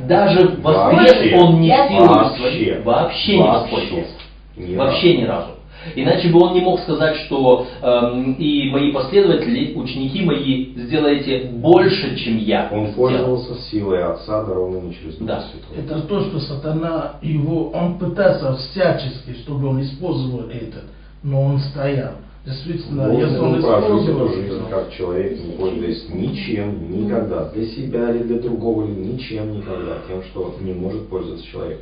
Даже 0.07 0.57
воскрес 0.63 1.33
он 1.39 1.61
не 1.61 1.69
силой 1.69 2.07
Вообще. 2.07 2.41
своей. 2.41 2.81
Вообще 2.81 3.37
не 3.37 3.43
Вообще. 3.43 3.61
воспользовался. 3.61 4.13
Ни 4.57 4.75
Вообще 4.75 5.17
ни 5.17 5.23
разу. 5.25 5.51
Иначе 5.95 6.29
бы 6.29 6.39
он 6.41 6.53
не 6.55 6.61
мог 6.61 6.79
сказать, 6.81 7.15
что 7.27 7.65
эм, 7.81 8.33
и 8.33 8.69
мои 8.69 8.91
последователи, 8.91 9.73
ученики 9.75 10.25
мои, 10.25 10.73
сделаете 10.75 11.51
больше, 11.53 12.17
чем 12.17 12.37
я. 12.37 12.67
Он 12.71 12.87
сделал». 12.87 12.95
пользовался 12.95 13.61
силой 13.69 14.03
Отца, 14.03 14.43
дарованной 14.43 14.93
через 14.93 15.15
Духа 15.15 15.33
Да. 15.33 15.41
Святого. 15.41 15.79
Это 15.79 16.07
то, 16.07 16.21
что 16.21 16.39
сатана 16.39 17.13
его, 17.21 17.69
он 17.69 17.97
пытался 17.97 18.55
всячески, 18.55 19.35
чтобы 19.43 19.69
он 19.69 19.81
использовал 19.81 20.49
этот, 20.49 20.83
но 21.23 21.43
он 21.43 21.59
стоял. 21.59 22.13
Действительно, 22.49 23.09
Должен 23.09 23.29
если 23.29 23.39
он 23.39 23.61
прожить 23.61 24.09
эту 24.09 24.29
жизнь 24.29 24.69
как 24.71 24.91
человек, 24.91 25.39
не 25.39 25.51
пользуясь 25.51 26.09
ничем, 26.09 26.91
никогда, 26.91 27.45
для 27.49 27.65
себя 27.67 28.09
или 28.09 28.23
для 28.23 28.39
другого, 28.39 28.85
или 28.85 28.99
ничем 28.99 29.51
никогда, 29.51 29.97
тем, 30.07 30.23
что 30.23 30.55
не 30.59 30.73
может 30.73 31.07
пользоваться 31.09 31.45
человек. 31.45 31.81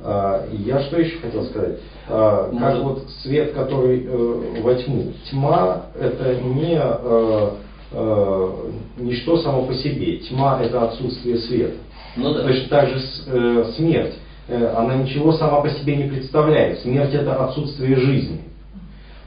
А, 0.00 0.46
Я 0.52 0.80
что 0.80 1.00
еще 1.00 1.18
хотел 1.18 1.44
сказать? 1.44 1.78
А, 2.08 2.52
Как 2.58 2.82
вот 2.82 3.04
свет, 3.22 3.52
который 3.52 4.04
э, 4.06 4.60
во 4.60 4.74
тьму. 4.74 5.12
Тьма 5.30 5.86
это 5.98 6.34
не 6.42 6.78
э, 6.78 7.50
э, 7.92 8.50
ничто 8.98 9.38
само 9.38 9.64
по 9.64 9.72
себе. 9.72 10.18
Тьма 10.18 10.60
это 10.62 10.82
отсутствие 10.82 11.38
света. 11.38 11.76
Ну 12.16 12.34
да. 12.34 12.42
Точно 12.42 12.68
так 12.68 12.88
же 12.88 13.00
э, 13.28 13.64
смерть. 13.76 14.14
Э, 14.48 14.74
она 14.76 14.96
ничего 14.96 15.32
сама 15.32 15.62
по 15.62 15.70
себе 15.70 15.96
не 15.96 16.04
представляет. 16.04 16.80
Смерть 16.80 17.14
это 17.14 17.44
отсутствие 17.44 17.96
жизни. 17.96 18.51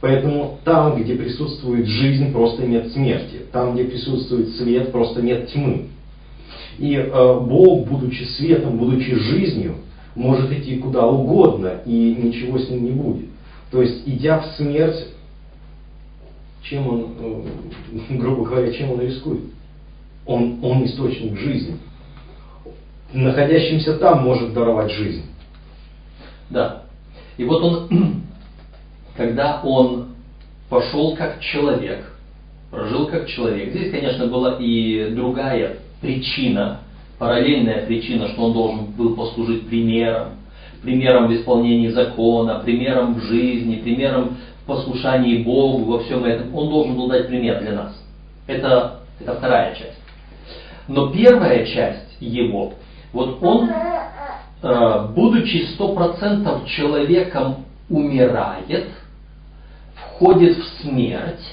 Поэтому 0.05 0.59
там, 0.63 1.01
где 1.01 1.15
присутствует 1.15 1.87
жизнь, 1.87 2.31
просто 2.31 2.63
нет 2.67 2.91
смерти. 2.91 3.41
Там, 3.51 3.73
где 3.73 3.85
присутствует 3.85 4.49
свет, 4.49 4.91
просто 4.91 5.23
нет 5.23 5.47
тьмы. 5.47 5.87
И 6.77 6.93
э, 6.93 7.39
Бог, 7.39 7.87
будучи 7.87 8.21
светом, 8.37 8.77
будучи 8.77 9.15
жизнью, 9.15 9.77
может 10.13 10.51
идти 10.51 10.77
куда 10.77 11.07
угодно, 11.07 11.81
и 11.87 12.19
ничего 12.21 12.59
с 12.59 12.69
ним 12.69 12.85
не 12.85 12.91
будет. 12.91 13.29
То 13.71 13.81
есть, 13.81 14.03
идя 14.07 14.41
в 14.41 14.45
смерть, 14.57 15.07
чем 16.61 16.87
он, 16.87 17.07
э, 17.17 17.43
грубо 18.19 18.45
говоря, 18.45 18.71
чем 18.73 18.91
он 18.91 19.01
рискует? 19.01 19.45
Он, 20.27 20.59
он 20.61 20.85
источник 20.85 21.35
жизни. 21.39 21.77
Находящимся 23.11 23.97
там 23.97 24.23
может 24.23 24.53
даровать 24.53 24.91
жизнь. 24.91 25.23
Да. 26.51 26.83
И 27.37 27.43
вот 27.43 27.63
он, 27.63 28.24
когда 29.15 29.61
он 29.63 30.09
пошел 30.69 31.15
как 31.15 31.39
человек, 31.39 32.11
прожил 32.69 33.07
как 33.07 33.27
человек, 33.27 33.69
здесь, 33.69 33.91
конечно, 33.91 34.27
была 34.27 34.57
и 34.59 35.11
другая 35.11 35.77
причина, 36.01 36.81
параллельная 37.17 37.85
причина, 37.85 38.27
что 38.29 38.45
он 38.45 38.53
должен 38.53 38.85
был 38.91 39.15
послужить 39.15 39.67
примером, 39.67 40.31
примером 40.81 41.27
в 41.27 41.35
исполнении 41.35 41.89
закона, 41.89 42.59
примером 42.59 43.15
в 43.15 43.21
жизни, 43.23 43.77
примером 43.77 44.37
в 44.63 44.67
послушании 44.67 45.43
Богу, 45.43 45.93
во 45.93 45.99
всем 46.03 46.25
этом. 46.25 46.53
Он 46.53 46.69
должен 46.69 46.95
был 46.95 47.07
дать 47.07 47.27
пример 47.27 47.61
для 47.61 47.71
нас. 47.71 48.03
Это, 48.47 48.99
это 49.19 49.35
вторая 49.35 49.73
часть. 49.75 49.99
Но 50.87 51.11
первая 51.11 51.65
часть 51.65 52.17
его, 52.19 52.73
вот 53.13 53.41
он 53.41 53.69
э, 54.61 55.07
будучи 55.15 55.65
сто 55.73 55.95
процентов 55.95 56.67
человеком, 56.67 57.65
умирает, 57.89 58.89
входит 60.15 60.57
в 60.57 60.81
смерть, 60.81 61.43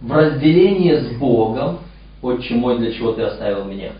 в 0.00 0.12
разделение 0.12 1.00
с 1.00 1.18
Богом, 1.18 1.78
Отче 2.22 2.54
мой, 2.54 2.78
для 2.78 2.92
чего 2.92 3.12
ты 3.12 3.22
оставил 3.22 3.64
меня? 3.64 3.92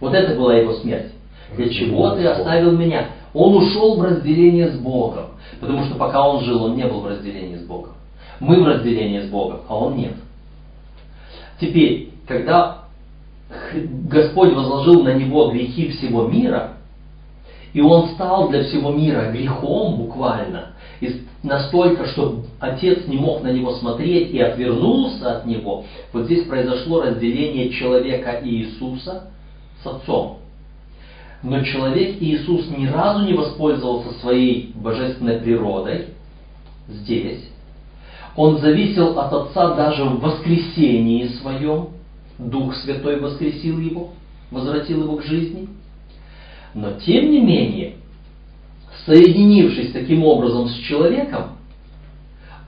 Вот 0.00 0.14
это 0.14 0.36
была 0.36 0.54
его 0.54 0.74
смерть. 0.74 1.12
Для 1.56 1.68
чего 1.68 2.10
ты 2.10 2.24
оставил 2.24 2.72
меня? 2.72 3.08
Он 3.34 3.56
ушел 3.56 3.96
в 3.96 4.02
разделение 4.02 4.70
с 4.70 4.78
Богом. 4.78 5.30
Потому 5.60 5.84
что 5.84 5.96
пока 5.96 6.26
он 6.28 6.44
жил, 6.44 6.64
он 6.64 6.76
не 6.76 6.86
был 6.86 7.00
в 7.00 7.06
разделении 7.06 7.56
с 7.56 7.64
Богом. 7.64 7.94
Мы 8.38 8.62
в 8.62 8.66
разделении 8.66 9.22
с 9.22 9.28
Богом, 9.28 9.62
а 9.68 9.76
он 9.76 9.96
нет. 9.96 10.14
Теперь, 11.60 12.10
когда 12.28 12.84
Господь 14.08 14.52
возложил 14.52 15.02
на 15.02 15.14
него 15.14 15.50
грехи 15.50 15.88
всего 15.88 16.28
мира, 16.28 16.74
и 17.72 17.80
он 17.80 18.10
стал 18.10 18.48
для 18.48 18.64
всего 18.64 18.92
мира 18.92 19.30
грехом 19.32 19.96
буквально, 19.96 20.72
и 21.00 21.22
настолько, 21.46 22.06
что 22.08 22.42
отец 22.60 23.06
не 23.06 23.16
мог 23.16 23.42
на 23.42 23.52
него 23.52 23.76
смотреть 23.76 24.32
и 24.32 24.40
отвернулся 24.40 25.38
от 25.38 25.46
него, 25.46 25.84
вот 26.12 26.24
здесь 26.24 26.44
произошло 26.44 27.02
разделение 27.02 27.70
человека 27.70 28.32
и 28.32 28.48
Иисуса 28.48 29.30
с 29.82 29.86
отцом. 29.86 30.38
Но 31.42 31.62
человек 31.62 32.16
Иисус 32.20 32.66
ни 32.76 32.86
разу 32.86 33.24
не 33.24 33.34
воспользовался 33.34 34.18
своей 34.20 34.72
божественной 34.74 35.38
природой 35.38 36.06
здесь. 36.88 37.48
Он 38.34 38.58
зависел 38.58 39.18
от 39.18 39.32
Отца 39.32 39.74
даже 39.74 40.04
в 40.04 40.20
воскресении 40.20 41.28
своем. 41.40 41.88
Дух 42.38 42.74
Святой 42.76 43.18
воскресил 43.18 43.78
его, 43.78 44.10
возвратил 44.50 45.04
его 45.04 45.16
к 45.16 45.22
жизни. 45.22 45.68
Но 46.74 46.92
тем 47.00 47.30
не 47.30 47.40
менее, 47.40 47.94
соединившись 49.06 49.92
таким 49.92 50.24
образом 50.24 50.68
с 50.68 50.74
человеком, 50.80 51.52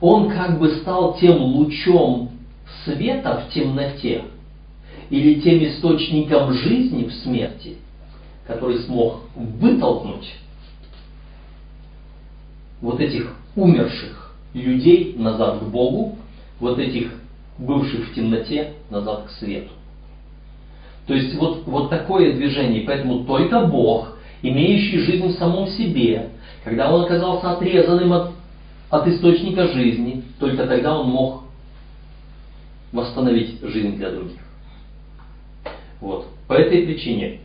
он 0.01 0.29
как 0.29 0.59
бы 0.59 0.69
стал 0.77 1.17
тем 1.17 1.37
лучом 1.41 2.31
света 2.85 3.43
в 3.45 3.53
темноте 3.53 4.23
или 5.09 5.41
тем 5.41 5.63
источником 5.63 6.53
жизни 6.53 7.03
в 7.03 7.13
смерти– 7.13 7.77
который 8.49 8.79
смог 8.79 9.21
вытолкнуть 9.35 10.33
вот 12.81 12.99
этих 12.99 13.35
умерших 13.55 14.33
людей 14.55 15.13
назад 15.19 15.59
к 15.59 15.63
Богу, 15.65 16.17
вот 16.59 16.79
этих 16.79 17.13
бывших 17.59 18.09
в 18.09 18.15
темноте 18.15 18.73
назад 18.89 19.25
к 19.27 19.29
свету. 19.33 19.69
То 21.05 21.13
есть 21.13 21.35
вот, 21.35 21.67
вот 21.67 21.91
такое 21.91 22.33
движение. 22.33 22.81
Поэтому 22.87 23.23
только 23.25 23.67
Бог, 23.67 24.17
имеющий 24.41 24.99
жизнь 24.99 25.27
в 25.27 25.37
самом 25.37 25.67
себе, 25.67 26.29
когда 26.63 26.93
он 26.93 27.05
оказался 27.05 27.51
отрезанным 27.51 28.13
от, 28.13 28.31
от 28.89 29.07
источника 29.07 29.67
жизни, 29.67 30.23
только 30.39 30.65
тогда 30.65 30.97
он 30.99 31.09
мог 31.09 31.43
восстановить 32.91 33.59
жизнь 33.61 33.97
для 33.97 34.11
других. 34.11 34.39
Вот. 36.01 36.27
По 36.47 36.53
этой 36.53 36.85
причине 36.85 37.39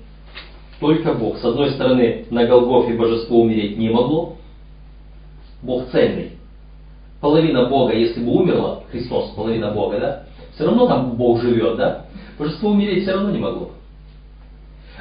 только 0.81 1.15
Бог. 1.15 1.39
С 1.39 1.45
одной 1.45 1.71
стороны, 1.71 2.27
на 2.31 2.47
Голгофе 2.47 2.95
божество 2.95 3.43
умереть 3.43 3.77
не 3.77 3.91
могло. 3.91 4.37
Бог 5.63 5.91
цельный. 5.91 6.33
Половина 7.21 7.69
Бога, 7.69 7.95
если 7.95 8.23
бы 8.23 8.33
умерла, 8.33 8.83
Христос, 8.91 9.31
половина 9.31 9.71
Бога, 9.71 9.99
да, 9.99 10.23
все 10.55 10.67
равно 10.67 10.87
там 10.87 11.17
Бог 11.17 11.41
живет, 11.41 11.77
да? 11.77 12.05
Божество 12.39 12.71
умереть 12.71 13.05
все 13.05 13.13
равно 13.13 13.31
не 13.31 13.39
могло. 13.39 13.71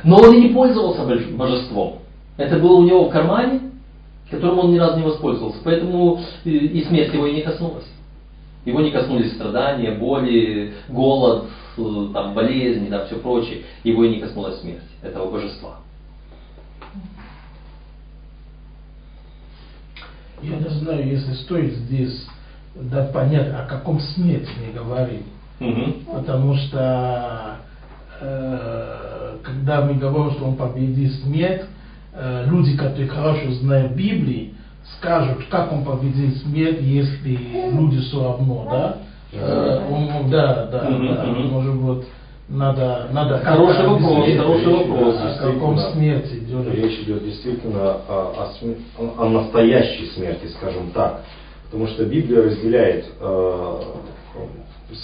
Но 0.03 0.17
он 0.17 0.33
и 0.35 0.41
не 0.41 0.53
пользовался 0.53 1.05
божеством. 1.05 1.99
Это 2.37 2.59
было 2.59 2.77
у 2.77 2.83
него 2.83 3.05
в 3.05 3.11
кармане, 3.11 3.61
которым 4.29 4.59
он 4.59 4.71
ни 4.73 4.77
разу 4.77 4.97
не 4.97 5.05
воспользовался. 5.05 5.59
Поэтому 5.63 6.19
и 6.43 6.83
смерть 6.87 7.13
его 7.13 7.27
и 7.27 7.35
не 7.35 7.41
коснулась. 7.41 7.85
Его 8.65 8.81
не 8.81 8.91
коснулись 8.91 9.33
страдания, 9.33 9.91
боли, 9.91 10.73
голод, 10.87 11.45
Э, 11.77 12.09
там, 12.13 12.33
болезни, 12.33 12.87
да, 12.89 13.05
все 13.05 13.15
прочее, 13.15 13.63
его 13.83 14.03
и 14.03 14.09
не 14.09 14.19
коснулась 14.19 14.59
смерть, 14.61 14.83
этого 15.01 15.31
божества. 15.31 15.77
Я 20.41 20.57
не 20.57 20.69
знаю, 20.69 21.07
если 21.07 21.33
стоит 21.33 21.73
здесь 21.73 22.27
дать 22.75 23.11
понять, 23.11 23.49
о 23.53 23.65
каком 23.65 23.99
смерти 23.99 24.49
мы 24.59 24.73
говорим. 24.73 25.23
Угу. 25.59 26.15
Потому 26.15 26.55
что 26.55 26.77
э, 26.79 27.72
когда 29.43 29.81
мы 29.81 29.95
говорим, 29.95 30.31
что 30.31 30.45
он 30.45 30.55
победил 30.55 31.11
смерть, 31.23 31.63
э, 32.13 32.45
люди, 32.47 32.77
которые 32.77 33.07
хорошо 33.07 33.51
знают 33.53 33.93
Библию, 33.93 34.49
скажут, 34.97 35.45
как 35.49 35.71
он 35.71 35.83
победил 35.83 36.35
смерть, 36.37 36.81
если 36.81 37.37
люди 37.71 37.99
все 38.01 38.23
равно, 38.23 38.67
да? 38.69 38.97
Э, 39.33 39.87
он, 39.89 40.29
да, 40.29 40.65
да, 40.65 40.79
да, 40.81 40.89
может 40.89 41.75
быть, 41.75 42.05
надо, 42.49 43.07
надо 43.11 43.39
хороший 43.39 43.87
вопрос, 43.87 44.27
хороший 44.37 44.73
вопрос. 44.73 45.15
О 45.15 45.51
каком 45.51 45.77
смерти 45.77 46.35
идет? 46.39 46.73
Речь 46.73 46.99
идет 46.99 47.23
действительно 47.23 47.93
о, 48.07 48.51
о, 48.97 49.25
о 49.25 49.29
настоящей 49.29 50.07
смерти, 50.15 50.47
скажем 50.57 50.91
так. 50.91 51.21
Потому 51.65 51.87
что 51.87 52.05
Библия 52.05 52.43
разделяет 52.43 53.05
э, 53.19 53.81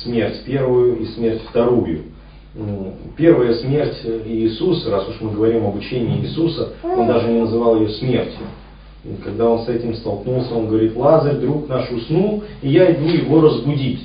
смерть 0.04 0.44
первую 0.46 1.00
и 1.00 1.06
смерть 1.08 1.42
вторую. 1.50 2.04
Первая 3.16 3.54
смерть 3.54 4.02
Иисуса, 4.26 4.90
раз 4.90 5.08
уж 5.08 5.22
мы 5.22 5.32
говорим 5.32 5.68
об 5.68 5.76
учении 5.76 6.22
Иисуса, 6.22 6.74
он 6.84 7.06
даже 7.08 7.28
не 7.28 7.42
называл 7.42 7.80
ее 7.80 7.90
смертью. 7.90 8.48
И 9.06 9.16
когда 9.24 9.50
он 9.50 9.66
с 9.66 9.70
этим 9.70 9.96
столкнулся, 9.96 10.56
он 10.56 10.68
говорит, 10.68 10.96
Лазарь, 10.96 11.38
друг 11.38 11.70
наш, 11.70 11.90
уснул, 11.92 12.44
и 12.62 12.70
я 12.70 12.92
иду 12.92 13.06
его 13.06 13.42
разбудить. 13.42 14.02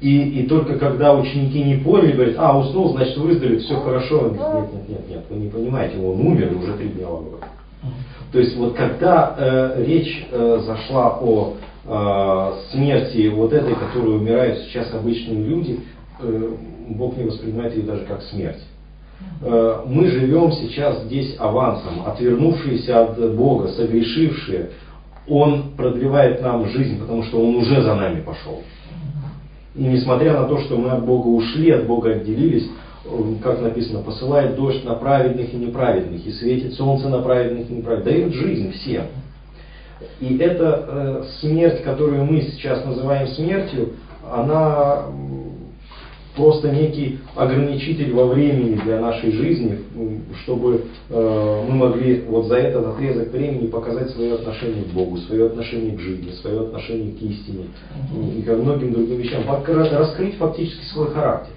И, 0.00 0.40
и 0.40 0.46
только 0.46 0.78
когда 0.78 1.14
ученики 1.14 1.62
не 1.62 1.76
поняли, 1.76 2.12
говорят, 2.12 2.34
а, 2.38 2.58
уснул, 2.58 2.90
значит 2.90 3.16
выздоровеет, 3.16 3.62
все 3.62 3.76
хорошо. 3.80 4.28
Нет, 4.28 4.38
нет, 4.38 4.88
нет, 4.88 5.10
нет, 5.10 5.24
вы 5.30 5.36
не 5.36 5.48
понимаете, 5.48 5.96
он 5.98 6.20
умер 6.20 6.56
уже 6.56 6.74
три 6.74 6.88
дня 6.88 7.06
в 7.06 7.40
То 8.32 8.38
есть 8.38 8.56
вот 8.56 8.74
когда 8.74 9.34
э, 9.38 9.84
речь 9.86 10.26
э, 10.30 10.60
зашла 10.66 11.18
о 11.20 11.54
э, 11.86 12.52
смерти 12.72 13.28
вот 13.28 13.52
этой, 13.52 13.74
которую 13.74 14.20
умирают 14.20 14.58
сейчас 14.66 14.92
обычные 14.92 15.42
люди, 15.42 15.80
Бог 16.90 17.16
не 17.16 17.24
воспринимает 17.24 17.74
ее 17.74 17.82
даже 17.82 18.04
как 18.04 18.22
смерть. 18.22 18.62
Э, 19.42 19.82
мы 19.86 20.06
живем 20.08 20.52
сейчас 20.52 21.02
здесь 21.04 21.36
авансом, 21.38 22.06
отвернувшиеся 22.06 23.02
от 23.02 23.34
Бога, 23.34 23.68
согрешившие. 23.68 24.70
Он 25.28 25.72
продлевает 25.76 26.42
нам 26.42 26.66
жизнь, 26.68 27.00
потому 27.00 27.22
что 27.24 27.40
Он 27.40 27.56
уже 27.56 27.82
за 27.82 27.94
нами 27.94 28.20
пошел. 28.20 28.62
И 29.74 29.82
несмотря 29.82 30.34
на 30.34 30.46
то, 30.46 30.58
что 30.60 30.76
мы 30.76 30.90
от 30.90 31.04
Бога 31.04 31.28
ушли, 31.28 31.70
от 31.70 31.86
Бога 31.86 32.10
отделились, 32.10 32.68
как 33.42 33.60
написано, 33.60 34.02
посылает 34.02 34.56
дождь 34.56 34.84
на 34.84 34.94
праведных 34.94 35.52
и 35.52 35.56
неправедных, 35.56 36.26
и 36.26 36.32
светит 36.32 36.74
солнце 36.74 37.08
на 37.08 37.20
праведных 37.20 37.70
и 37.70 37.74
неправедных, 37.74 38.14
дает 38.14 38.32
жизнь 38.32 38.72
всем. 38.72 39.04
И 40.20 40.36
эта 40.38 40.86
э, 40.86 41.24
смерть, 41.40 41.82
которую 41.82 42.24
мы 42.24 42.42
сейчас 42.42 42.84
называем 42.84 43.28
смертью, 43.28 43.94
она 44.30 45.06
просто 46.36 46.70
некий 46.70 47.18
ограничитель 47.36 48.12
во 48.12 48.26
времени 48.26 48.74
для 48.76 49.00
нашей 49.00 49.30
жизни, 49.32 49.78
чтобы 50.42 50.84
э, 51.08 51.64
мы 51.68 51.74
могли 51.74 52.22
вот 52.22 52.46
за 52.46 52.56
этот 52.56 52.86
отрезок 52.86 53.32
времени 53.32 53.68
показать 53.68 54.10
свое 54.10 54.34
отношение 54.34 54.84
к 54.84 54.88
Богу, 54.88 55.18
свое 55.18 55.46
отношение 55.46 55.96
к 55.96 56.00
жизни, 56.00 56.32
свое 56.32 56.62
отношение 56.62 57.12
к 57.12 57.22
истине 57.22 57.66
и 58.36 58.42
ко 58.42 58.56
многим 58.56 58.92
другим 58.92 59.18
вещам, 59.18 59.44
раскрыть 59.46 60.36
фактически 60.36 60.84
свой 60.86 61.10
характер. 61.10 61.52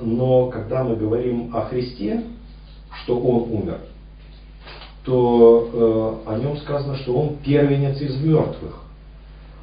Но 0.00 0.46
когда 0.46 0.84
мы 0.84 0.96
говорим 0.96 1.54
о 1.54 1.62
Христе, 1.62 2.22
что 3.02 3.18
Он 3.18 3.50
умер, 3.50 3.78
то 5.04 6.22
э, 6.26 6.30
о 6.30 6.38
нем 6.38 6.56
сказано, 6.58 6.96
что 6.96 7.14
Он 7.14 7.36
первенец 7.44 8.00
из 8.00 8.20
мертвых. 8.20 8.87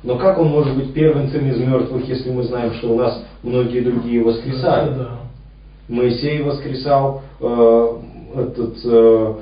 Но 0.06 0.20
как 0.20 0.38
он 0.38 0.50
может 0.50 0.78
быть 0.78 0.94
первенцем 0.94 1.50
из 1.50 1.58
мертвых, 1.58 2.08
если 2.08 2.30
мы 2.30 2.44
знаем, 2.44 2.74
что 2.76 2.94
у 2.94 2.96
нас 2.96 3.26
многие 3.42 3.80
другие 3.80 4.24
воскресают? 4.24 4.98
Да, 4.98 5.04
да. 5.04 5.20
Моисей 5.88 6.44
воскресал, 6.44 7.24
э, 7.40 7.88
этот 8.36 8.78
э, 8.86 9.34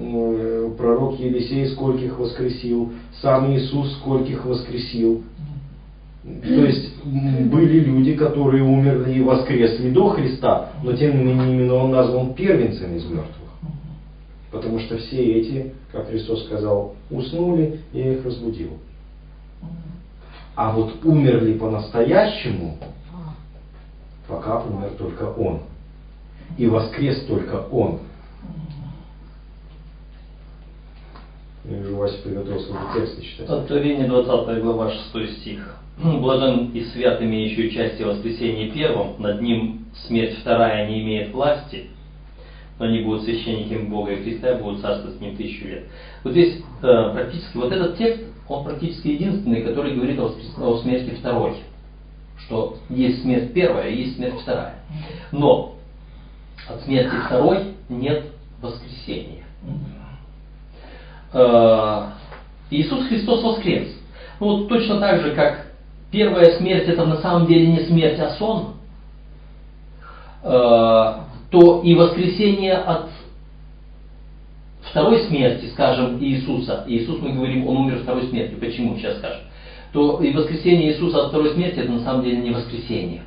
э, 0.00 0.70
пророк 0.78 1.20
Елисей 1.20 1.66
скольких 1.68 2.18
воскресил, 2.18 2.90
сам 3.20 3.52
Иисус 3.52 3.98
скольких 3.98 4.46
воскресил. 4.46 5.22
То 6.24 6.64
есть 6.64 7.04
были 7.04 7.80
люди, 7.80 8.14
которые 8.14 8.64
умерли 8.64 9.14
и 9.14 9.22
воскресли 9.22 9.90
до 9.90 10.08
Христа, 10.10 10.70
но 10.82 10.94
тем 10.94 11.18
не 11.18 11.24
менее 11.24 11.54
именно 11.54 11.74
он 11.74 11.90
назван 11.90 12.32
первенцем 12.32 12.96
из 12.96 13.04
мертвых. 13.04 13.50
Потому 14.50 14.78
что 14.80 14.96
все 14.96 15.22
эти, 15.22 15.72
как 15.92 16.08
Христос 16.08 16.46
сказал, 16.46 16.94
уснули, 17.10 17.80
и 17.92 17.98
я 17.98 18.14
их 18.14 18.24
разбудил. 18.24 18.70
А 20.58 20.72
вот 20.72 21.04
умер 21.04 21.44
ли 21.44 21.54
по-настоящему, 21.54 22.78
пока 24.26 24.60
умер 24.60 24.90
только 24.98 25.22
он. 25.22 25.60
И 26.56 26.66
воскрес 26.66 27.24
только 27.26 27.64
он. 27.70 28.00
Я 31.64 31.76
вижу, 31.76 31.94
Вася 31.94 32.20
приготовился 32.24 32.72
уже 32.72 32.80
тексты 32.92 33.22
читать. 33.22 33.48
Откровение 33.48 34.08
20 34.08 34.60
глава 34.60 34.90
6 35.12 35.38
стих. 35.38 35.76
Блажен 36.02 36.72
и 36.72 36.82
свят, 36.86 37.22
имеющий 37.22 37.68
участие 37.68 38.08
в 38.08 38.16
воскресении 38.16 38.70
первом, 38.70 39.14
над 39.20 39.40
ним 39.40 39.86
смерть 40.08 40.38
вторая 40.40 40.88
не 40.88 41.02
имеет 41.02 41.32
власти, 41.32 41.86
но 42.80 42.86
они 42.86 43.02
будут 43.02 43.22
священниками 43.22 43.86
Бога 43.86 44.10
и 44.10 44.24
Христа 44.24 44.54
будут 44.54 44.80
царствовать 44.80 45.18
с 45.18 45.20
ним 45.20 45.36
тысячу 45.36 45.68
лет. 45.68 45.84
Вот 46.24 46.32
здесь 46.32 46.56
э, 46.82 47.12
практически, 47.12 47.56
вот 47.56 47.70
этот 47.70 47.96
текст, 47.96 48.24
он 48.48 48.64
практически 48.64 49.08
единственный, 49.08 49.62
который 49.62 49.94
говорит 49.94 50.18
о, 50.18 50.78
смерти 50.78 51.14
второй. 51.18 51.56
Что 52.46 52.76
есть 52.88 53.22
смерть 53.22 53.52
первая, 53.52 53.90
есть 53.90 54.16
смерть 54.16 54.40
вторая. 54.40 54.76
Но 55.32 55.74
от 56.68 56.82
смерти 56.82 57.14
второй 57.26 57.74
нет 57.88 58.26
воскресения. 58.62 59.44
Э, 61.32 62.10
Иисус 62.70 63.06
Христос 63.08 63.42
воскрес. 63.42 63.88
Ну 64.40 64.46
вот 64.46 64.68
точно 64.68 65.00
так 65.00 65.20
же, 65.20 65.34
как 65.34 65.66
первая 66.10 66.56
смерть 66.58 66.88
это 66.88 67.04
на 67.04 67.16
самом 67.20 67.46
деле 67.46 67.66
не 67.66 67.80
смерть, 67.80 68.18
а 68.18 68.30
сон, 68.36 68.74
э, 70.42 71.14
то 71.50 71.80
и 71.82 71.94
воскресение 71.94 72.74
от 72.74 73.10
второй 74.90 75.24
смерти, 75.24 75.66
скажем, 75.70 76.22
Иисуса, 76.22 76.84
Иисус, 76.86 77.20
мы 77.20 77.32
говорим, 77.32 77.66
Он 77.66 77.78
умер 77.78 78.00
второй 78.02 78.28
смертью, 78.28 78.58
почему, 78.58 78.96
сейчас 78.96 79.18
скажем, 79.18 79.42
то 79.92 80.20
и 80.22 80.32
воскресение 80.32 80.92
Иисуса 80.92 81.24
от 81.24 81.28
второй 81.28 81.54
смерти, 81.54 81.80
это 81.80 81.92
на 81.92 82.00
самом 82.00 82.24
деле 82.24 82.38
не 82.38 82.50
воскресение. 82.50 83.22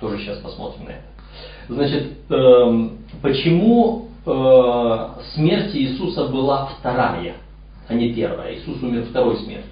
Тоже 0.00 0.18
сейчас 0.18 0.38
посмотрим 0.38 0.84
на 0.84 0.90
это. 0.90 1.02
Значит, 1.68 2.12
эм, 2.30 2.98
почему 3.22 4.08
э, 4.24 5.08
смерть 5.34 5.74
Иисуса 5.74 6.26
была 6.26 6.66
вторая, 6.78 7.36
а 7.88 7.94
не 7.94 8.12
первая? 8.12 8.54
Иисус 8.54 8.82
умер 8.82 9.06
второй 9.10 9.36
смертью. 9.38 9.70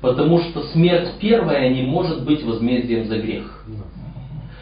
Потому 0.00 0.40
что 0.40 0.62
смерть 0.64 1.14
первая 1.20 1.70
не 1.70 1.82
может 1.82 2.24
быть 2.24 2.44
возмездием 2.44 3.06
за 3.06 3.18
грех. 3.18 3.64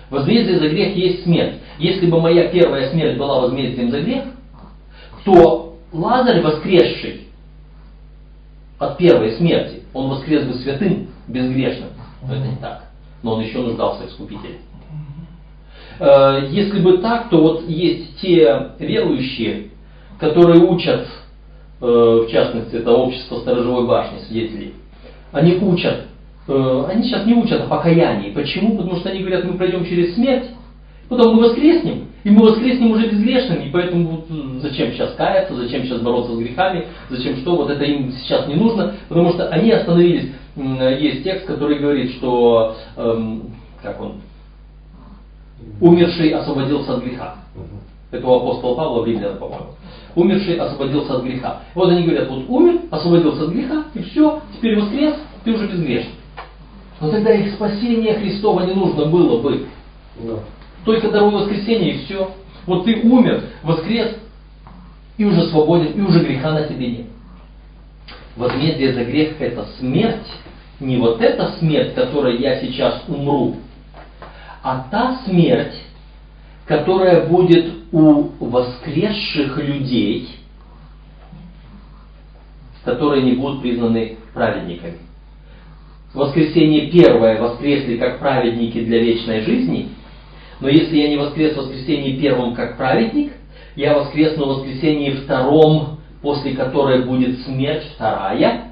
Возмездие 0.09 0.59
за 0.59 0.69
грех 0.69 0.97
есть 0.97 1.25
смерть. 1.25 1.57
Если 1.79 2.07
бы 2.07 2.21
моя 2.21 2.49
первая 2.49 2.91
смерть 2.91 3.19
была 3.19 3.41
возмездием 3.41 3.91
за 3.91 4.01
грех, 4.03 4.25
то 5.25 5.77
Лазарь, 5.93 6.41
воскресший 6.41 7.29
от 8.79 8.97
первой 8.97 9.33
смерти, 9.33 9.83
он 9.93 10.09
воскрес 10.09 10.45
бы 10.45 10.55
святым, 10.55 11.09
безгрешным. 11.29 11.91
Но 12.27 12.35
это 12.35 12.47
не 12.47 12.57
так. 12.57 12.85
Но 13.23 13.35
он 13.35 13.43
еще 13.43 13.59
нуждался 13.59 14.05
в 14.05 14.09
искупителе. 14.09 14.59
Э, 16.01 16.49
если 16.51 16.81
бы 16.81 16.99
так, 16.99 17.29
то 17.29 17.41
вот 17.41 17.69
есть 17.69 18.21
те 18.21 18.71
верующие, 18.79 19.69
которые 20.19 20.61
учат, 20.65 21.07
э, 21.81 21.85
в 21.85 22.29
частности, 22.31 22.77
это 22.77 22.93
общество 22.93 23.41
сторожевой 23.41 23.87
башни, 23.87 24.19
свидетелей, 24.27 24.75
они 25.31 25.57
учат, 25.57 26.07
э, 26.49 26.85
они 26.89 27.05
сейчас 27.05 27.27
не 27.27 27.35
учат 27.35 27.61
о 27.61 27.67
покаянии. 27.67 28.33
Почему? 28.33 28.79
Потому 28.79 28.97
что 28.97 29.11
они 29.11 29.21
говорят, 29.21 29.45
мы 29.45 29.55
пройдем 29.55 29.85
через 29.85 30.15
смерть, 30.15 30.47
потом 31.09 31.37
мы 31.37 31.43
воскреснем, 31.43 32.09
и 32.25 32.31
мы 32.31 32.45
воскреснем 32.45 32.91
уже 32.93 33.09
безгрешными, 33.09 33.67
и 33.67 33.71
поэтому 33.71 34.09
вот 34.09 34.27
зачем 34.63 34.93
сейчас 34.93 35.15
каяться, 35.15 35.55
зачем 35.55 35.85
сейчас 35.85 36.01
бороться 36.01 36.35
с 36.35 36.39
грехами, 36.39 36.87
зачем 37.11 37.37
что, 37.39 37.57
вот 37.57 37.71
это 37.71 37.85
им 37.85 38.13
сейчас 38.13 38.47
не 38.47 38.55
нужно, 38.55 38.95
потому 39.09 39.33
что 39.33 39.49
они 39.49 39.71
остановились, 39.73 40.33
есть 41.01 41.25
текст, 41.25 41.47
который 41.47 41.79
говорит, 41.79 42.13
что, 42.13 42.77
эм, 42.97 43.51
как 43.83 44.01
он, 44.01 44.21
умерший 45.81 46.31
освободился 46.31 46.95
от 46.95 47.05
греха. 47.05 47.37
Это 48.11 48.27
у 48.27 48.35
апостола 48.35 48.75
Павла 48.75 49.03
в 49.03 49.07
Римлянах, 49.07 49.39
по-моему. 49.39 49.69
Умерший 50.15 50.57
освободился 50.57 51.17
от 51.17 51.25
греха. 51.25 51.63
Вот 51.75 51.89
они 51.89 52.03
говорят, 52.03 52.29
вот 52.29 52.45
умер, 52.49 52.83
освободился 52.91 53.45
от 53.45 53.51
греха, 53.51 53.85
и 53.95 54.03
все, 54.03 54.41
теперь 54.55 54.79
воскрес, 54.79 55.15
ты 55.45 55.53
уже 55.53 55.67
безгрешный. 55.67 56.13
Но 57.01 57.11
тогда 57.11 57.33
их 57.33 57.55
спасение 57.55 58.15
Христова 58.15 58.67
не 58.67 58.75
нужно 58.75 59.07
было 59.07 59.41
бы. 59.41 59.67
Только 60.85 61.11
даруй 61.11 61.33
воскресение 61.33 61.95
и 61.95 62.05
все. 62.05 62.35
Вот 62.67 62.85
ты 62.85 63.01
умер, 63.03 63.45
воскрес, 63.63 64.17
и 65.17 65.25
уже 65.25 65.49
свободен, 65.49 65.93
и 65.93 66.01
уже 66.01 66.21
греха 66.21 66.53
на 66.53 66.65
тебе 66.65 66.89
нет. 66.89 67.07
Возмездие 68.37 68.95
за 68.95 69.05
грех 69.05 69.41
это 69.41 69.67
смерть. 69.79 70.27
Не 70.81 70.97
вот 70.97 71.21
эта 71.21 71.53
смерть, 71.59 71.95
которой 71.95 72.41
я 72.41 72.61
сейчас 72.61 73.05
умру, 73.07 73.57
а 74.63 74.87
та 74.91 75.21
смерть, 75.25 75.75
которая 76.67 77.29
будет 77.29 77.73
у 77.93 78.31
воскресших 78.41 79.59
людей, 79.59 80.29
которые 82.85 83.23
не 83.23 83.33
будут 83.33 83.63
признаны 83.63 84.17
праведниками. 84.35 84.99
Воскресение 86.15 86.91
первое 86.91 87.41
воскресли 87.41 87.97
как 87.97 88.19
праведники 88.19 88.85
для 88.85 88.99
вечной 88.99 89.43
жизни, 89.43 89.91
но 90.63 90.69
если 90.69 90.97
я 90.97 91.09
не 91.09 91.17
воскрес 91.17 91.55
в 91.55 91.57
воскресении 91.57 92.21
первом 92.21 92.55
как 92.55 92.77
праведник, 92.77 93.33
я 93.75 93.99
воскресну 93.99 94.45
в 94.45 94.49
воскресении 94.59 95.11
втором, 95.11 95.99
после 96.21 96.55
которой 96.55 97.05
будет 97.05 97.41
смерть 97.41 97.83
вторая, 97.97 98.71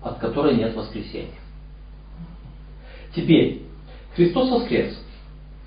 от 0.00 0.18
которой 0.18 0.54
нет 0.54 0.76
воскресения. 0.76 1.40
Теперь, 3.16 3.62
Христос 4.14 4.48
воскрес. 4.48 4.96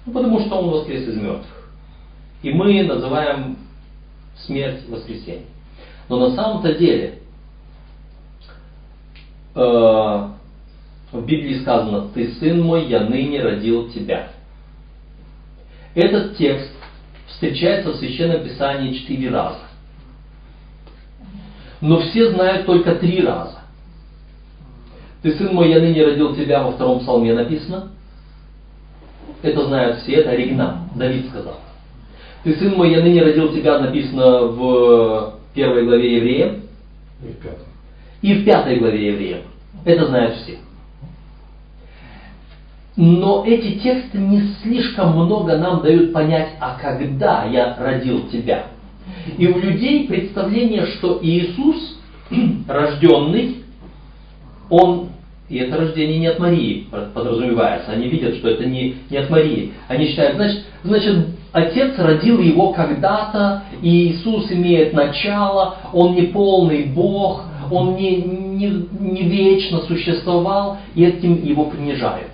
Ну, 0.06 0.14
потому 0.14 0.40
что 0.40 0.56
Он 0.56 0.70
воскрес 0.70 1.06
из 1.06 1.18
мертвых. 1.18 1.70
И 2.42 2.54
мы 2.54 2.82
называем 2.84 3.58
смерть 4.46 4.88
воскресением. 4.88 5.48
Но 6.08 6.30
на 6.30 6.34
самом-то 6.34 6.76
деле 6.76 7.20
э, 9.54 9.60
в 9.60 11.26
Библии 11.26 11.60
сказано, 11.60 12.08
«Ты, 12.14 12.32
сын 12.36 12.62
мой, 12.62 12.86
я 12.86 13.02
ныне 13.02 13.42
родил 13.42 13.90
тебя». 13.90 14.39
Этот 16.00 16.38
текст 16.38 16.72
встречается 17.28 17.92
в 17.92 17.96
Священном 17.98 18.44
Писании 18.44 18.94
четыре 18.94 19.30
раза. 19.30 19.60
Но 21.82 22.00
все 22.00 22.32
знают 22.32 22.66
только 22.66 22.96
три 22.96 23.22
раза. 23.22 23.60
«Ты, 25.22 25.34
сын 25.34 25.54
мой, 25.54 25.70
я 25.70 25.80
ныне 25.80 26.04
родил 26.04 26.34
тебя» 26.36 26.64
во 26.64 26.72
втором 26.72 27.00
псалме 27.00 27.34
написано– 27.34 27.92
это 29.42 29.66
знают 29.66 30.00
все, 30.00 30.16
это 30.16 30.32
оригинал. 30.32 30.76
Давид 30.96 31.28
сказал. 31.30 31.60
Ты, 32.44 32.56
сын 32.56 32.76
мой, 32.76 32.92
я 32.92 33.02
ныне 33.02 33.22
родил 33.22 33.54
тебя, 33.54 33.80
написано 33.80 34.44
в 34.44 35.34
первой 35.54 35.86
главе 35.86 36.18
Евреям. 36.18 36.62
И 37.24 37.28
в 37.28 37.38
пятой. 37.38 37.66
И 38.22 38.34
в 38.36 38.46
пятой 38.46 38.80
главе 38.80 39.08
Евреям. 39.08 39.42
Это 39.86 40.08
знают 40.08 40.36
все. 40.38 40.58
Но 43.02 43.46
эти 43.48 43.80
тексты 43.80 44.18
не 44.18 44.42
слишком 44.62 45.16
много 45.16 45.58
нам 45.58 45.82
дают 45.82 46.12
понять, 46.12 46.50
а 46.60 46.78
когда 46.78 47.46
я 47.46 47.78
родил 47.80 48.28
тебя. 48.28 48.66
И 49.38 49.48
у 49.48 49.58
людей 49.58 50.06
представление, 50.06 50.86
что 50.86 51.18
Иисус, 51.22 51.98
рожденный, 52.68 53.64
он 54.70 55.12
и 55.48 55.60
это 55.60 55.78
рождение 55.78 56.20
не 56.20 56.28
от 56.28 56.40
Марии 56.40 56.88
подразумевается. 57.14 57.94
Они 57.94 58.10
видят, 58.10 58.36
что 58.36 58.50
это 58.50 58.66
не, 58.66 58.98
не 59.10 59.18
от 59.18 59.30
Марии. 59.30 59.72
Они 59.88 60.08
считают, 60.08 60.36
значит, 60.36 60.66
значит, 60.84 61.26
Отец 61.54 61.98
родил 61.98 62.40
его 62.42 62.74
когда-то, 62.74 63.64
и 63.82 64.10
Иисус 64.10 64.52
имеет 64.52 64.92
начало, 64.94 65.78
он 65.94 66.16
не 66.16 66.24
полный 66.24 66.84
Бог, 66.84 67.46
он 67.72 67.96
не, 67.96 68.18
не, 68.18 68.86
не 69.00 69.24
вечно 69.24 69.80
существовал, 69.88 70.80
и 70.96 71.06
этим 71.06 71.42
его 71.42 71.64
принижают. 71.64 72.28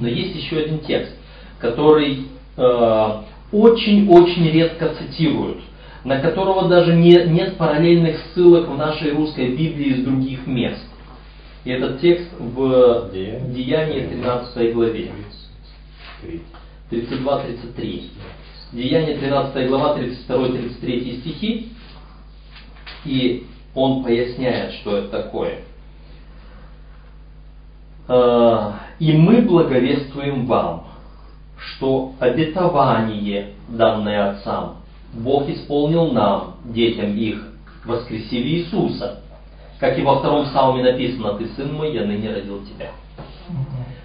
Но 0.00 0.08
есть 0.08 0.36
еще 0.36 0.58
один 0.58 0.80
текст, 0.80 1.14
который 1.58 2.26
э, 2.56 3.22
очень-очень 3.52 4.50
редко 4.50 4.94
цитируют, 4.94 5.58
на 6.04 6.20
которого 6.20 6.68
даже 6.68 6.94
не, 6.94 7.14
нет 7.26 7.56
параллельных 7.56 8.18
ссылок 8.32 8.68
в 8.68 8.76
нашей 8.76 9.12
русской 9.12 9.56
Библии 9.56 9.94
из 9.94 10.04
других 10.04 10.46
мест. 10.46 10.84
И 11.64 11.70
этот 11.70 12.00
текст 12.00 12.28
в 12.38 13.10
Деянии 13.12 14.06
13 14.06 14.74
главе. 14.74 15.10
32-33. 16.90 18.02
Деяние 18.72 19.16
13 19.16 19.68
глава, 19.68 19.98
32-33 19.98 21.20
стихи. 21.20 21.68
И 23.04 23.46
он 23.74 24.02
поясняет, 24.02 24.74
что 24.74 24.96
это 24.96 25.08
такое. 25.08 25.60
«А, 28.08 28.80
«И 28.98 29.12
мы 29.12 29.42
благовествуем 29.42 30.46
вам, 30.46 30.84
что 31.56 32.12
обетование, 32.18 33.50
данное 33.68 34.30
отцам, 34.30 34.78
Бог 35.12 35.48
исполнил 35.48 36.10
нам, 36.12 36.56
детям 36.64 37.14
их, 37.16 37.52
воскресив 37.84 38.44
Иисуса, 38.44 39.20
как 39.78 39.98
и 39.98 40.02
во 40.02 40.18
втором 40.18 40.46
псалме 40.46 40.82
написано, 40.82 41.34
«Ты 41.34 41.48
сын 41.56 41.72
мой, 41.72 41.92
я 41.92 42.04
ныне 42.04 42.32
родил 42.32 42.60
тебя». 42.64 42.90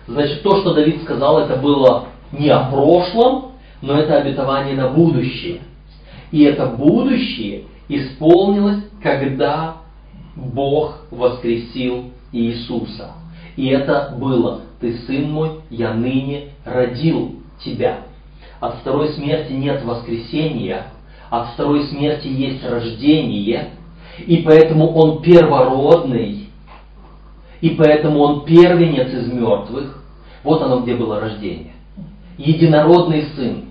Значит, 0.07 0.43
то, 0.43 0.59
что 0.61 0.73
Давид 0.73 1.01
сказал, 1.03 1.39
это 1.39 1.55
было 1.55 2.05
не 2.31 2.49
о 2.49 2.69
прошлом, 2.69 3.53
но 3.81 3.97
это 3.97 4.17
обетование 4.17 4.75
на 4.75 4.89
будущее. 4.89 5.61
И 6.31 6.43
это 6.43 6.67
будущее 6.67 7.63
исполнилось, 7.87 8.83
когда 9.01 9.77
Бог 10.35 11.05
воскресил 11.11 12.11
Иисуса. 12.31 13.11
И 13.55 13.67
это 13.67 14.15
было, 14.19 14.61
ты 14.79 14.97
сын 15.05 15.31
мой, 15.31 15.61
я 15.69 15.93
ныне 15.93 16.53
родил 16.65 17.35
тебя. 17.63 18.01
От 18.59 18.77
второй 18.77 19.09
смерти 19.09 19.53
нет 19.53 19.83
воскресения, 19.83 20.87
от 21.29 21.49
второй 21.53 21.83
смерти 21.87 22.27
есть 22.27 22.63
рождение, 22.65 23.71
и 24.25 24.37
поэтому 24.37 24.91
он 24.93 25.21
первородный, 25.21 26.47
и 27.61 27.69
поэтому 27.71 28.19
он 28.19 28.45
первенец 28.45 29.09
из 29.13 29.31
мертвых. 29.31 30.03
Вот 30.43 30.61
оно, 30.61 30.81
где 30.81 30.95
было 30.95 31.19
рождение. 31.19 31.73
Единородный 32.37 33.23
сын, 33.35 33.65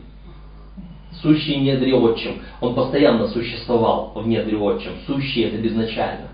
сущий 1.21 1.57
недре 1.57 1.95
отчим. 1.95 2.43
Он 2.61 2.75
постоянно 2.75 3.29
существовал 3.29 4.13
в 4.15 4.27
недре 4.27 4.57
отчим. 4.57 4.93
Сущий 5.07 5.45
это 5.45 5.59
безначально. 5.59 6.29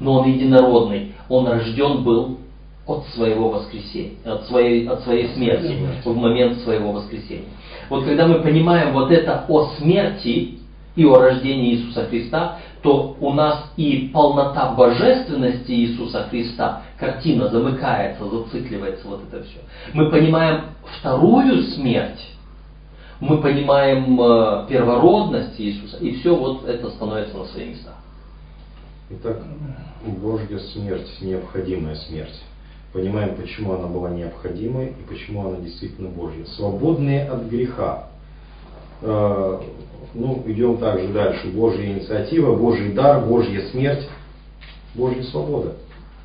Но 0.00 0.20
он 0.20 0.28
единородный. 0.28 1.12
Он 1.28 1.46
рожден 1.46 2.04
был 2.04 2.38
от 2.88 3.06
своего 3.08 3.50
воскресения, 3.50 4.16
от 4.24 4.46
своей, 4.46 4.88
от 4.88 5.02
своей 5.02 5.28
смерти, 5.34 5.78
в 6.04 6.16
момент 6.16 6.58
своего 6.60 6.92
воскресения. 6.92 7.50
Вот 7.90 8.04
когда 8.04 8.26
мы 8.26 8.40
понимаем 8.40 8.94
вот 8.94 9.12
это 9.12 9.44
о 9.46 9.66
смерти 9.76 10.58
и 10.96 11.04
о 11.04 11.18
рождении 11.18 11.74
Иисуса 11.74 12.06
Христа, 12.06 12.58
то 12.82 13.14
у 13.20 13.32
нас 13.34 13.72
и 13.76 14.10
полнота 14.12 14.72
божественности 14.72 15.70
Иисуса 15.70 16.28
Христа, 16.30 16.82
картина 16.98 17.48
замыкается, 17.48 18.24
зацикливается 18.26 19.06
вот 19.06 19.20
это 19.30 19.44
все. 19.44 19.58
Мы 19.92 20.10
понимаем 20.10 20.62
вторую 20.98 21.64
смерть, 21.64 22.26
мы 23.20 23.42
понимаем 23.42 24.18
э, 24.18 24.66
первородность 24.68 25.60
Иисуса, 25.60 25.98
и 25.98 26.14
все 26.16 26.34
вот 26.34 26.66
это 26.66 26.88
становится 26.90 27.36
на 27.36 27.44
свои 27.44 27.70
места. 27.70 27.92
Итак, 29.10 29.42
Божья 30.22 30.58
смерть, 30.58 31.10
необходимая 31.20 31.96
смерть. 31.96 32.42
Понимаем, 32.92 33.36
почему 33.36 33.74
она 33.74 33.86
была 33.86 34.10
необходимой 34.10 34.88
и 34.88 35.02
почему 35.08 35.46
она 35.46 35.58
действительно 35.58 36.08
Божья. 36.08 36.44
Свободные 36.56 37.28
от 37.28 37.44
греха. 37.44 38.08
Э, 39.02 39.60
ну, 40.14 40.42
идем 40.46 40.78
также 40.78 41.08
дальше. 41.08 41.48
Божья 41.48 41.84
инициатива, 41.84 42.56
Божий 42.56 42.92
дар, 42.92 43.26
Божья 43.26 43.68
смерть, 43.70 44.08
Божья 44.94 45.22
свобода, 45.24 45.74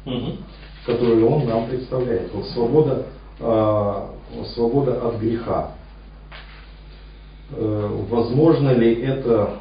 угу. 0.05 0.37
которую 0.85 1.27
Он 1.29 1.45
нам 1.45 1.67
представляет. 1.67 2.33
Вот 2.33 2.47
свобода, 2.47 3.07
э, 3.39 4.05
свобода 4.53 5.05
от 5.05 5.19
греха. 5.19 5.71
Э, 7.51 8.05
возможно 8.09 8.69
ли 8.69 9.01
это 9.01 9.57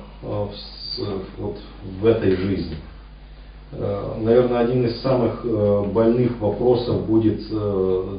вот 1.38 1.56
в 2.00 2.06
этой 2.06 2.36
жизни? 2.36 2.76
Э, 3.72 4.14
наверное, 4.20 4.60
один 4.60 4.86
из 4.86 5.00
самых 5.00 5.44
больных 5.92 6.40
вопросов 6.40 7.06
будет 7.06 7.40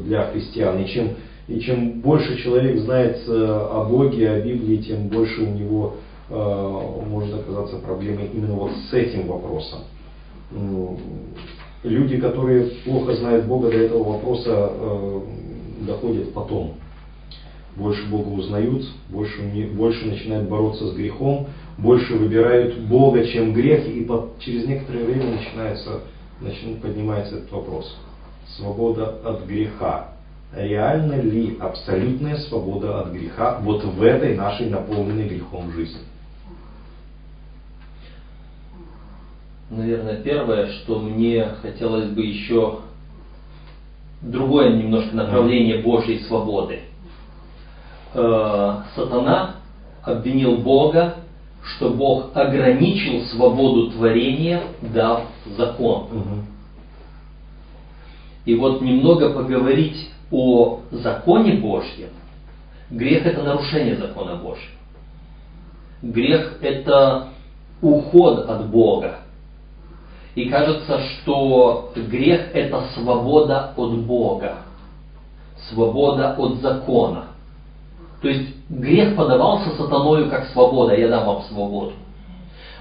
для 0.06 0.26
христиан. 0.32 0.80
И 0.82 0.88
чем, 0.88 1.10
и 1.48 1.60
чем 1.60 2.02
больше 2.02 2.38
человек 2.38 2.80
знает 2.80 3.18
о 3.28 3.86
Боге, 3.90 4.30
о 4.30 4.42
Библии, 4.42 4.78
тем 4.78 5.08
больше 5.08 5.42
у 5.42 5.54
него 5.54 5.96
может 6.30 7.36
оказаться 7.36 7.78
проблемой 7.78 8.30
именно 8.34 8.56
вот 8.56 8.72
с 8.90 8.94
этим 8.94 9.28
вопросом. 9.28 9.82
Люди, 11.84 12.18
которые 12.18 12.72
плохо 12.86 13.14
знают 13.16 13.46
Бога, 13.46 13.70
до 13.70 13.78
этого 13.78 14.14
вопроса 14.14 14.72
доходят 15.86 16.34
потом 16.34 16.76
больше 17.76 18.08
Бога 18.10 18.30
узнают, 18.30 18.84
больше, 19.10 19.42
больше 19.74 20.06
начинают 20.06 20.50
бороться 20.50 20.88
с 20.88 20.96
грехом, 20.96 21.48
больше 21.78 22.16
выбирают 22.16 22.78
Бога, 22.80 23.26
чем 23.26 23.54
грех, 23.54 23.88
и 23.88 24.04
под, 24.04 24.40
через 24.40 24.68
некоторое 24.68 25.06
время 25.06 25.32
начинается, 25.32 26.02
начинает, 26.40 26.82
поднимается 26.82 27.38
этот 27.38 27.52
вопрос. 27.52 27.98
Свобода 28.58 29.20
от 29.24 29.46
греха. 29.46 30.10
Реально 30.56 31.20
ли 31.20 31.58
абсолютная 31.60 32.38
свобода 32.38 33.02
от 33.02 33.12
греха 33.12 33.60
вот 33.62 33.84
в 33.84 34.04
этой 34.04 34.36
нашей 34.36 34.70
наполненной 34.70 35.28
грехом 35.28 35.72
жизни? 35.72 36.02
Наверное, 39.72 40.22
первое, 40.22 40.72
что 40.74 41.00
мне 41.00 41.48
хотелось 41.62 42.10
бы 42.10 42.22
еще 42.22 42.82
другое 44.22 44.76
немножко 44.76 45.16
направление 45.16 45.82
Божьей 45.82 46.20
свободы– 46.20 46.82
э, 48.14 48.76
сатана 48.96 49.56
обвинил 50.04 50.58
Бога, 50.58 51.16
что 51.64 51.92
Бог 51.92 52.36
ограничил 52.36 53.26
свободу 53.28 53.92
творения, 53.92 54.64
дав 54.82 55.24
закон. 55.58 56.04
Угу. 56.12 56.44
И 58.46 58.56
вот 58.56 58.82
немного 58.82 59.34
поговорить 59.34 60.10
о 60.32 60.82
законе 60.92 61.54
Божьем. 61.54 62.10
Грех 62.90 63.26
это 63.26 63.42
нарушение 63.44 63.96
закона 63.96 64.36
Божьего. 64.36 64.74
Грех 66.02 66.58
это 66.62 67.30
уход 67.82 68.50
от 68.50 68.70
Бога. 68.70 69.20
И 70.36 70.50
кажется, 70.50 71.00
что 71.00 71.94
грех 71.96 72.54
это 72.54 72.88
свобода 72.96 73.74
от 73.78 73.98
Бога, 74.00 74.58
свобода 75.70 76.34
от 76.34 76.60
закона. 76.60 77.26
То 78.22 78.30
есть 78.30 78.63
грех 78.70 79.16
подавался 79.16 79.72
сатаною 79.72 80.30
как 80.30 80.48
свобода, 80.48 80.96
я 80.96 81.10
дам 81.10 81.26
вам 81.26 81.44
свободу. 81.44 81.94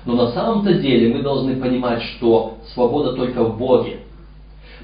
Но 0.05 0.15
на 0.15 0.33
самом-то 0.33 0.75
деле 0.75 1.15
мы 1.15 1.23
должны 1.23 1.57
понимать, 1.57 2.03
что 2.03 2.59
свобода 2.75 3.13
только 3.13 3.45
в 3.45 3.57
Боге. 3.57 4.01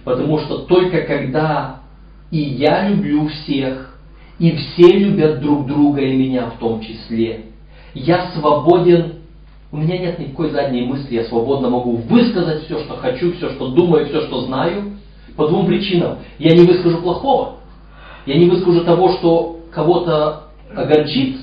Потому 0.05 0.39
что 0.39 0.59
только 0.59 1.03
когда 1.03 1.81
и 2.31 2.39
я 2.39 2.89
люблю 2.89 3.27
всех, 3.29 3.97
и 4.39 4.53
все 4.53 4.99
любят 4.99 5.41
друг 5.41 5.67
друга 5.67 6.01
и 6.01 6.17
меня 6.17 6.51
в 6.51 6.59
том 6.59 6.81
числе, 6.81 7.47
я 7.95 8.31
свободен, 8.33 9.15
у 9.73 9.79
меня 9.79 9.99
нет 9.99 10.19
никакой 10.19 10.51
задней 10.51 10.83
мысли, 10.83 11.17
я 11.17 11.25
свободно 11.25 11.69
могу 11.71 11.97
высказать 11.97 12.65
все, 12.65 12.79
что 12.85 12.97
хочу, 12.97 13.33
все, 13.33 13.51
что 13.51 13.69
думаю, 13.69 14.07
все, 14.07 14.23
что 14.23 14.43
знаю, 14.43 14.93
по 15.37 15.49
двум 15.49 15.67
причинам. 15.67 16.19
Я 16.39 16.55
не 16.55 16.65
выскажу 16.67 16.99
плохого, 16.99 17.57
я 18.27 18.37
не 18.37 18.49
выскажу 18.49 18.85
того, 18.85 19.13
что 19.15 19.61
кого-то 19.73 20.48
огорчит, 20.75 21.37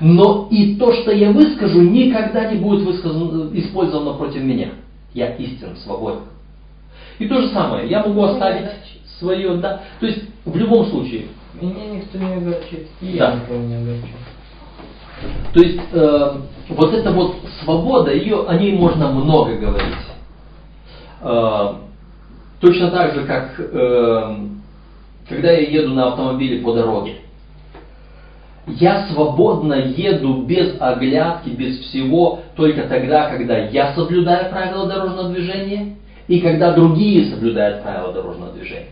но 0.00 0.48
и 0.50 0.76
то, 0.76 0.92
что 0.92 1.12
я 1.12 1.30
выскажу, 1.30 1.82
никогда 1.82 2.50
не 2.50 2.58
будет 2.58 2.84
высказано, 2.84 3.56
использовано 3.56 4.14
против 4.14 4.42
меня. 4.42 4.70
Я 5.12 5.34
истинно 5.36 5.76
свободен. 5.76 6.20
И 7.18 7.28
то 7.28 7.40
же 7.40 7.48
самое, 7.48 7.88
я 7.88 8.04
могу 8.04 8.22
оставить 8.24 8.70
свое, 9.18 9.54
да, 9.56 9.82
то 10.00 10.06
есть 10.06 10.22
в 10.44 10.56
любом 10.56 10.86
случае. 10.86 11.26
Меня 11.60 11.86
никто 11.86 12.18
не 12.18 12.34
огорчит, 12.34 12.88
и 13.00 13.16
да. 13.16 13.30
я 13.30 13.34
никого 13.36 13.58
не 13.60 13.76
огорчу. 13.76 14.08
То 15.52 15.60
есть 15.60 15.80
э, 15.92 16.36
вот 16.70 16.92
эта 16.92 17.12
вот 17.12 17.36
свобода, 17.62 18.12
ее, 18.12 18.44
о 18.46 18.58
ней 18.58 18.72
можно 18.72 19.12
много 19.12 19.54
говорить. 19.54 19.94
Э, 21.20 21.74
точно 22.60 22.90
так 22.90 23.14
же, 23.14 23.24
как 23.24 23.54
э, 23.58 24.36
когда 25.28 25.52
я 25.52 25.60
еду 25.60 25.94
на 25.94 26.08
автомобиле 26.08 26.60
по 26.60 26.74
дороге 26.74 27.18
я 28.66 29.08
свободно 29.08 29.74
еду 29.74 30.42
без 30.42 30.76
оглядки, 30.80 31.50
без 31.50 31.78
всего, 31.80 32.40
только 32.56 32.88
тогда, 32.88 33.28
когда 33.28 33.58
я 33.58 33.94
соблюдаю 33.94 34.50
правила 34.50 34.86
дорожного 34.86 35.30
движения 35.30 35.96
и 36.28 36.40
когда 36.40 36.72
другие 36.72 37.26
соблюдают 37.26 37.82
правила 37.82 38.12
дорожного 38.12 38.52
движения. 38.52 38.88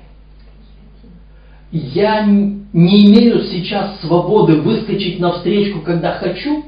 Я 1.70 2.26
не 2.26 3.06
имею 3.06 3.44
сейчас 3.44 3.98
свободы 4.02 4.60
выскочить 4.60 5.18
на 5.18 5.32
встречку, 5.32 5.80
когда 5.80 6.12
хочу. 6.12 6.64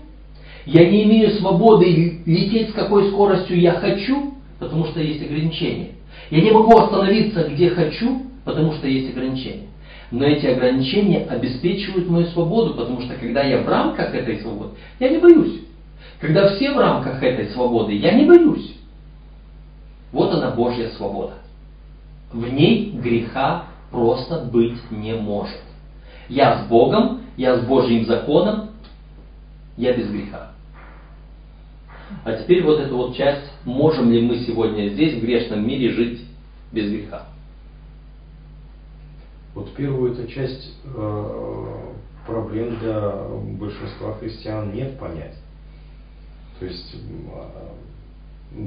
Я 0.64 0.88
не 0.88 1.04
имею 1.04 1.30
свободы 1.32 2.22
лететь 2.24 2.70
с 2.70 2.72
какой 2.72 3.10
скоростью 3.10 3.60
я 3.60 3.72
хочу, 3.72 4.32
потому 4.58 4.86
что 4.86 5.02
есть 5.02 5.22
ограничения. 5.22 5.90
Я 6.30 6.40
не 6.40 6.50
могу 6.50 6.74
остановиться, 6.78 7.46
где 7.50 7.68
хочу, 7.68 8.22
потому 8.46 8.72
что 8.72 8.88
есть 8.88 9.10
ограничения. 9.10 9.66
Но 10.10 10.24
эти 10.24 10.46
ограничения 10.46 11.26
обеспечивают 11.26 12.08
мою 12.08 12.26
свободу, 12.26 12.74
потому 12.74 13.00
что 13.00 13.14
когда 13.14 13.42
я 13.42 13.58
в 13.58 13.68
рамках 13.68 14.14
этой 14.14 14.40
свободы, 14.40 14.76
я 15.00 15.08
не 15.08 15.18
боюсь. 15.18 15.60
Когда 16.20 16.48
все 16.48 16.72
в 16.72 16.78
рамках 16.78 17.22
этой 17.22 17.48
свободы, 17.48 17.94
я 17.94 18.12
не 18.12 18.26
боюсь. 18.26 18.76
Вот 20.12 20.32
она 20.32 20.50
Божья 20.50 20.88
свобода. 20.90 21.34
В 22.32 22.46
ней 22.52 22.92
греха 22.92 23.66
просто 23.90 24.40
быть 24.40 24.78
не 24.90 25.14
может. 25.14 25.60
Я 26.28 26.64
с 26.64 26.68
Богом, 26.68 27.22
я 27.36 27.58
с 27.58 27.66
Божьим 27.66 28.06
законом, 28.06 28.70
я 29.76 29.92
без 29.92 30.08
греха. 30.08 30.50
А 32.24 32.32
теперь 32.32 32.62
вот 32.62 32.80
эта 32.80 32.94
вот 32.94 33.16
часть, 33.16 33.50
можем 33.64 34.10
ли 34.10 34.22
мы 34.22 34.38
сегодня 34.38 34.88
здесь, 34.88 35.14
в 35.14 35.20
грешном 35.20 35.66
мире, 35.66 35.90
жить 35.90 36.20
без 36.72 36.90
греха? 36.90 37.26
Вот 39.54 39.72
первую 39.74 40.12
эту 40.12 40.26
часть 40.26 40.74
э, 40.84 41.64
проблем 42.26 42.76
для 42.80 43.12
большинства 43.58 44.14
христиан 44.14 44.72
нет 44.72 44.98
понять. 44.98 45.34
То 46.58 46.66
есть, 46.66 46.96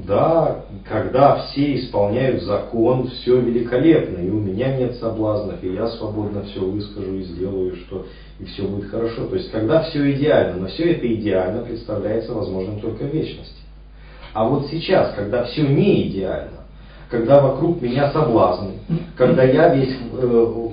да, 0.06 0.64
когда 0.88 1.36
все 1.36 1.76
исполняют 1.76 2.42
закон, 2.42 3.08
все 3.08 3.40
великолепно, 3.40 4.18
и 4.18 4.30
у 4.30 4.38
меня 4.38 4.76
нет 4.76 4.96
соблазнов, 4.96 5.62
и 5.64 5.72
я 5.72 5.88
свободно 5.88 6.42
все 6.42 6.60
выскажу 6.60 7.14
и 7.14 7.22
сделаю, 7.22 7.76
что 7.76 8.06
и 8.38 8.44
все 8.44 8.64
будет 8.64 8.90
хорошо. 8.90 9.26
То 9.26 9.36
есть, 9.36 9.50
когда 9.50 9.82
все 9.82 10.12
идеально, 10.12 10.60
но 10.60 10.68
все 10.68 10.92
это 10.92 11.12
идеально 11.12 11.62
представляется 11.62 12.34
возможным 12.34 12.80
только 12.80 13.04
в 13.04 13.14
вечности. 13.14 13.62
А 14.34 14.46
вот 14.46 14.66
сейчас, 14.68 15.14
когда 15.14 15.44
все 15.44 15.66
не 15.66 16.08
идеально, 16.08 16.58
когда 17.10 17.40
вокруг 17.40 17.80
меня 17.80 18.12
соблазны, 18.12 18.74
когда 19.16 19.42
я 19.42 19.74
весь 19.74 19.96
э, 20.12 20.67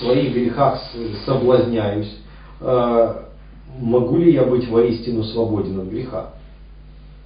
своих 0.00 0.34
грехах 0.34 0.80
соблазняюсь, 1.24 2.18
э, 2.60 3.14
могу 3.78 4.16
ли 4.16 4.32
я 4.32 4.44
быть 4.44 4.68
воистину 4.68 5.22
свободен 5.24 5.80
от 5.80 5.86
греха? 5.86 6.30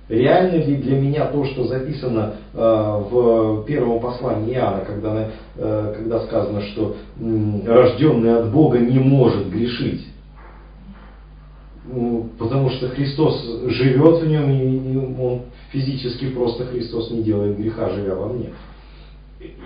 Реально 0.09 0.57
ли 0.57 0.77
для 0.77 1.01
меня 1.01 1.27
то, 1.27 1.45
что 1.47 1.65
записано 1.65 2.35
э, 2.53 2.59
в 2.59 3.65
первом 3.65 4.01
послании 4.01 4.55
Иоанна, 4.55 4.85
когда, 4.85 5.31
э, 5.57 5.95
когда 5.97 6.21
сказано, 6.27 6.61
что 6.61 6.97
рожденный 7.67 8.37
от 8.37 8.53
Бога 8.53 8.79
не 8.79 8.99
может 8.99 9.49
грешить? 9.49 10.07
Ну, 11.87 12.29
потому 12.39 12.71
что 12.71 12.89
Христос 12.89 13.45
живет 13.67 14.23
в 14.23 14.27
нем, 14.27 14.51
и 14.51 15.23
он 15.23 15.43
физически 15.71 16.31
просто 16.31 16.65
Христос 16.67 17.11
не 17.11 17.23
делает 17.23 17.59
греха, 17.59 17.91
живя 17.91 18.15
во 18.15 18.29
мне. 18.29 18.51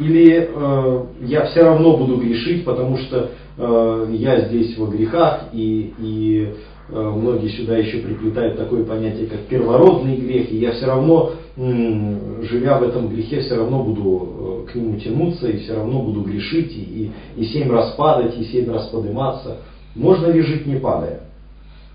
Или 0.01 0.49
э, 0.49 1.05
я 1.22 1.47
все 1.47 1.62
равно 1.62 1.97
буду 1.97 2.16
грешить, 2.16 2.64
потому 2.64 2.97
что 2.99 3.31
э, 3.57 4.07
я 4.12 4.43
здесь 4.43 4.79
во 4.79 4.87
грехах, 4.87 5.49
и, 5.53 5.93
и 5.99 6.53
э, 6.89 7.01
многие 7.01 7.49
сюда 7.49 7.76
еще 7.79 7.99
приплетают 7.99 8.57
такое 8.57 8.85
понятие, 8.85 9.26
как 9.26 9.41
первородный 9.43 10.16
грех, 10.16 10.53
и 10.53 10.59
я 10.59 10.72
все 10.72 10.87
равно, 10.87 11.33
э, 11.57 12.43
живя 12.43 12.79
в 12.79 12.85
этом 12.85 13.09
грехе, 13.09 13.41
все 13.41 13.57
равно 13.57 13.83
буду 13.83 14.64
э, 14.66 14.70
к 14.70 14.74
нему 14.76 14.99
тянуться, 14.99 15.49
и 15.49 15.59
все 15.59 15.74
равно 15.74 16.03
буду 16.03 16.22
грешить, 16.22 16.72
и, 16.76 17.11
и, 17.37 17.43
и 17.43 17.45
семь 17.47 17.70
раз 17.70 17.95
падать, 17.97 18.39
и 18.39 18.45
семь 18.45 18.70
раз 18.70 18.87
подниматься. 18.89 19.59
Можно 19.97 20.29
ли 20.29 20.41
жить 20.43 20.66
не 20.66 20.76
падая? 20.76 21.28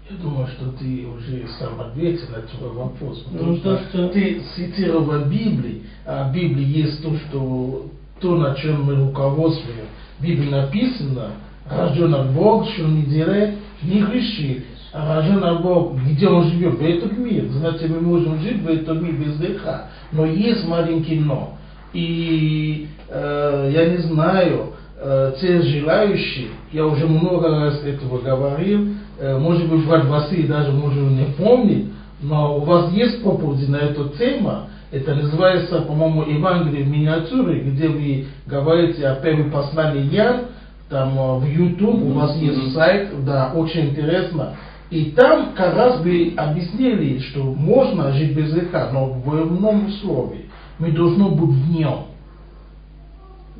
Я 0.09 0.17
думаю, 0.17 0.47
что 0.47 0.69
ты 0.71 1.07
уже 1.07 1.47
сам 1.59 1.79
ответил 1.79 2.27
на 2.35 2.41
твой 2.41 2.71
вопрос. 2.71 3.19
Потому 3.19 3.51
ну, 3.51 3.57
что, 3.57 3.79
что 3.89 4.09
ты 4.09 4.41
цитировал 4.53 5.25
Библии, 5.25 5.83
а 6.05 6.27
в 6.29 6.33
Библии 6.33 6.65
есть 6.65 7.01
то, 7.01 7.15
что 7.17 7.85
то, 8.19 8.35
на 8.35 8.53
чем 8.55 8.83
мы 8.83 8.95
руководствуем. 8.95 9.85
В 10.19 10.23
Библии 10.23 10.49
написано, 10.49 11.31
рожден 11.69 12.13
от 12.15 12.31
Бога, 12.31 12.65
что 12.65 12.83
не 12.83 13.03
делает, 13.03 13.55
не 13.81 14.01
грешит. 14.01 14.65
А 14.91 15.15
рожден 15.15 15.41
от 15.41 15.61
Бога, 15.61 15.97
где 16.05 16.27
он 16.27 16.49
живет, 16.49 16.75
в 16.75 16.83
этом 16.83 17.23
мире. 17.23 17.47
Знаете, 17.49 17.87
мы 17.87 18.01
можем 18.01 18.39
жить 18.41 18.61
в 18.61 18.67
этом 18.67 19.03
мире 19.03 19.17
без 19.17 19.37
греха. 19.37 19.89
Но 20.11 20.25
есть 20.25 20.67
маленький 20.67 21.19
но. 21.19 21.57
И 21.93 22.87
э, 23.07 23.69
я 23.73 23.89
не 23.89 23.97
знаю, 23.97 24.73
э, 24.97 25.33
те 25.39 25.61
желающие, 25.61 26.49
я 26.73 26.85
уже 26.85 27.07
много 27.07 27.49
раз 27.49 27.83
этого 27.83 28.19
говорил, 28.19 28.95
может 29.39 29.69
быть, 29.69 29.85
брат 29.85 30.05
Василий 30.05 30.47
даже 30.47 30.71
может 30.71 31.01
не 31.01 31.25
помнит, 31.37 31.85
но 32.21 32.57
у 32.57 32.61
вас 32.61 32.91
есть 32.91 33.21
проповеди 33.21 33.69
на 33.69 33.77
эту 33.77 34.09
тему, 34.09 34.67
это 34.91 35.15
называется, 35.15 35.81
по-моему, 35.81 36.23
Евангелие 36.23 36.83
в 36.83 36.89
миниатюре, 36.89 37.61
где 37.61 37.87
вы 37.87 38.27
говорите 38.45 39.07
о 39.07 39.15
первом 39.15 39.49
послании 39.49 40.13
Ян, 40.13 40.41
там 40.87 41.17
э, 41.17 41.37
в 41.39 41.45
YouTube, 41.45 42.03
у 42.03 42.11
вас 42.11 42.35
есть 42.37 42.73
сайт, 42.73 43.09
да, 43.25 43.51
очень 43.55 43.89
интересно. 43.89 44.55
И 44.91 45.05
там 45.11 45.53
как 45.55 45.75
раз 45.75 46.01
вы 46.01 46.33
объяснили, 46.37 47.17
что 47.19 47.43
можно 47.43 48.11
жить 48.11 48.35
без 48.35 48.53
греха, 48.53 48.91
но 48.93 49.07
в 49.07 49.33
одном 49.33 49.87
условии. 49.87 50.45
Мы 50.77 50.91
должны 50.91 51.29
быть 51.29 51.49
в 51.49 51.71
нем. 51.71 52.05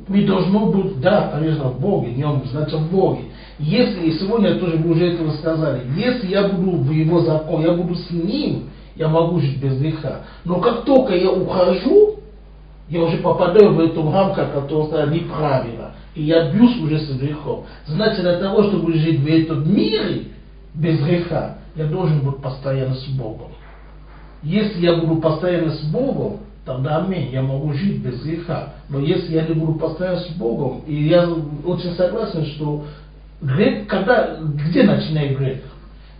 Мы 0.06 0.24
должны 0.26 0.66
быть, 0.66 1.00
да, 1.00 1.30
конечно, 1.32 1.70
в 1.70 1.80
Боге, 1.80 2.12
в 2.12 2.16
нем, 2.18 2.42
значит 2.44 2.74
в 2.74 2.92
Боге. 2.92 3.22
Если, 3.58 4.18
сегодня 4.18 4.58
тоже 4.58 4.76
вы 4.78 4.92
уже 4.92 5.12
этого 5.12 5.30
сказали, 5.32 5.82
если 5.96 6.28
я 6.28 6.48
буду 6.48 6.78
в 6.78 6.90
его 6.90 7.20
закон, 7.20 7.62
я 7.62 7.72
буду 7.72 7.94
с 7.94 8.10
ним, 8.10 8.70
я 8.96 9.08
могу 9.08 9.38
жить 9.38 9.60
без 9.60 9.78
греха. 9.78 10.22
Но 10.44 10.60
как 10.60 10.84
только 10.84 11.14
я 11.14 11.30
ухожу, 11.30 12.16
я 12.88 13.02
уже 13.02 13.18
попадаю 13.18 13.74
в 13.74 13.80
эту 13.80 14.10
рамку, 14.10 14.40
которая 14.52 15.06
неправильно. 15.06 15.92
И 16.14 16.22
я 16.22 16.50
бьюсь 16.50 16.78
уже 16.80 16.98
с 16.98 17.16
грехом. 17.16 17.64
Значит, 17.86 18.22
для 18.22 18.38
того, 18.38 18.64
чтобы 18.64 18.92
жить 18.94 19.20
в 19.20 19.26
этом 19.26 19.72
мире 19.72 20.26
без 20.74 21.00
греха, 21.00 21.58
я 21.76 21.86
должен 21.86 22.20
быть 22.20 22.36
постоянно 22.36 22.94
с 22.94 23.06
Богом. 23.08 23.52
Если 24.42 24.80
я 24.80 24.96
буду 24.96 25.20
постоянно 25.20 25.72
с 25.72 25.82
Богом, 25.84 26.40
тогда 26.64 26.98
аминь, 26.98 27.30
я 27.32 27.42
могу 27.42 27.72
жить 27.72 28.02
без 28.02 28.22
греха. 28.22 28.74
Но 28.88 29.00
если 29.00 29.34
я 29.34 29.46
не 29.46 29.54
буду 29.54 29.74
постоянно 29.74 30.20
с 30.20 30.28
Богом, 30.36 30.82
и 30.86 30.94
я 30.94 31.28
очень 31.64 31.94
согласен, 31.94 32.44
что 32.46 32.84
Грех, 33.44 33.86
когда, 33.88 34.38
где 34.38 34.84
начинает 34.84 35.38
грех? 35.38 35.58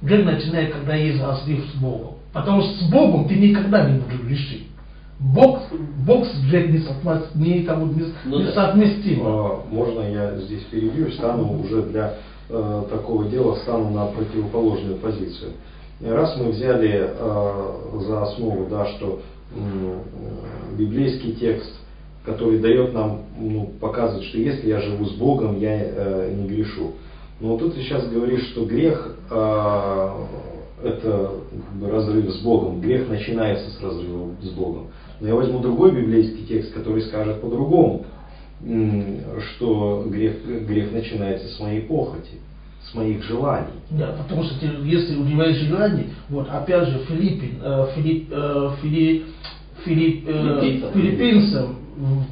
Грех 0.03 0.27
начинает, 0.27 0.73
когда 0.73 0.95
есть 0.95 1.23
разрыв 1.23 1.65
с 1.73 1.75
Богом. 1.77 2.15
Потому 2.33 2.61
что 2.63 2.85
с 2.85 2.91
Богом 2.91 3.27
ты 3.27 3.37
никогда 3.37 3.89
не 3.89 4.01
будешь 4.01 4.21
грешить. 4.21 4.67
Бог, 5.19 5.61
Бог 6.07 6.27
с 6.27 6.51
грех 6.51 6.71
не, 6.71 6.83
не, 7.35 7.63
там, 7.63 7.97
не, 7.97 8.05
ну, 8.27 8.41
не 8.41 8.53
совместим. 8.53 9.23
А, 9.25 9.63
можно 9.71 10.01
я 10.01 10.37
здесь 10.41 10.65
перебью, 10.65 11.11
стану 11.13 11.63
уже 11.63 11.83
для 11.85 12.17
э, 12.51 12.83
такого 12.91 13.25
дела, 13.27 13.55
стану 13.57 13.91
на 13.91 14.07
противоположную 14.07 14.97
позицию. 14.97 15.53
Раз 16.03 16.37
мы 16.37 16.51
взяли 16.51 17.09
э, 17.09 18.01
за 18.07 18.23
основу, 18.25 18.67
да, 18.69 18.87
что 18.87 19.23
э, 19.55 19.99
библейский 20.77 21.35
текст, 21.35 21.73
который 22.27 22.59
дает 22.59 22.93
нам, 22.93 23.23
ну, 23.39 23.71
показывает, 23.81 24.25
что 24.27 24.39
если 24.39 24.69
я 24.69 24.81
живу 24.81 25.07
с 25.07 25.13
Богом, 25.13 25.59
я 25.59 25.71
э, 25.73 26.35
не 26.37 26.49
грешу. 26.49 26.95
Но 27.41 27.49
вот 27.49 27.61
тут 27.61 27.75
ты 27.75 27.83
сейчас 27.83 28.09
говоришь, 28.09 28.49
что 28.51 28.65
грех 28.65 29.17
э, 29.31 30.11
это 30.85 31.31
как 31.51 31.81
бы, 31.81 31.91
разрыв 31.91 32.31
с 32.31 32.43
Богом. 32.43 32.81
Грех 32.81 33.09
начинается 33.09 33.71
с 33.71 33.83
разрыва 33.83 34.31
с 34.41 34.51
Богом. 34.51 34.89
Но 35.21 35.29
я 35.29 35.35
возьму 35.35 35.61
другой 35.61 35.93
библейский 35.93 36.47
текст, 36.47 36.73
который 36.73 37.03
скажет 37.03 37.41
по-другому, 37.41 38.05
что 38.61 40.05
грех, 40.07 40.45
грех 40.45 40.93
начинается 40.93 41.49
с 41.49 41.61
моей 41.61 41.83
похоти, 41.83 42.41
с 42.83 42.95
моих 42.95 43.23
желаний. 43.25 43.81
Да, 43.91 44.15
потому 44.23 44.45
что 44.45 44.59
ты, 44.59 44.67
если 44.85 45.17
у 45.17 45.27
тебя 45.27 45.47
есть 45.47 45.61
желание, 45.61 46.07
вот 46.29 46.49
опять 46.51 46.89
же 46.89 46.99
Филиппин, 47.09 47.61
э, 47.63 47.87
Филипп, 47.95 48.29
э, 48.31 48.71
Филипп, 48.83 49.25
Филипп, 49.85 50.25
э, 50.29 50.91
филиппинцам, 50.95 51.77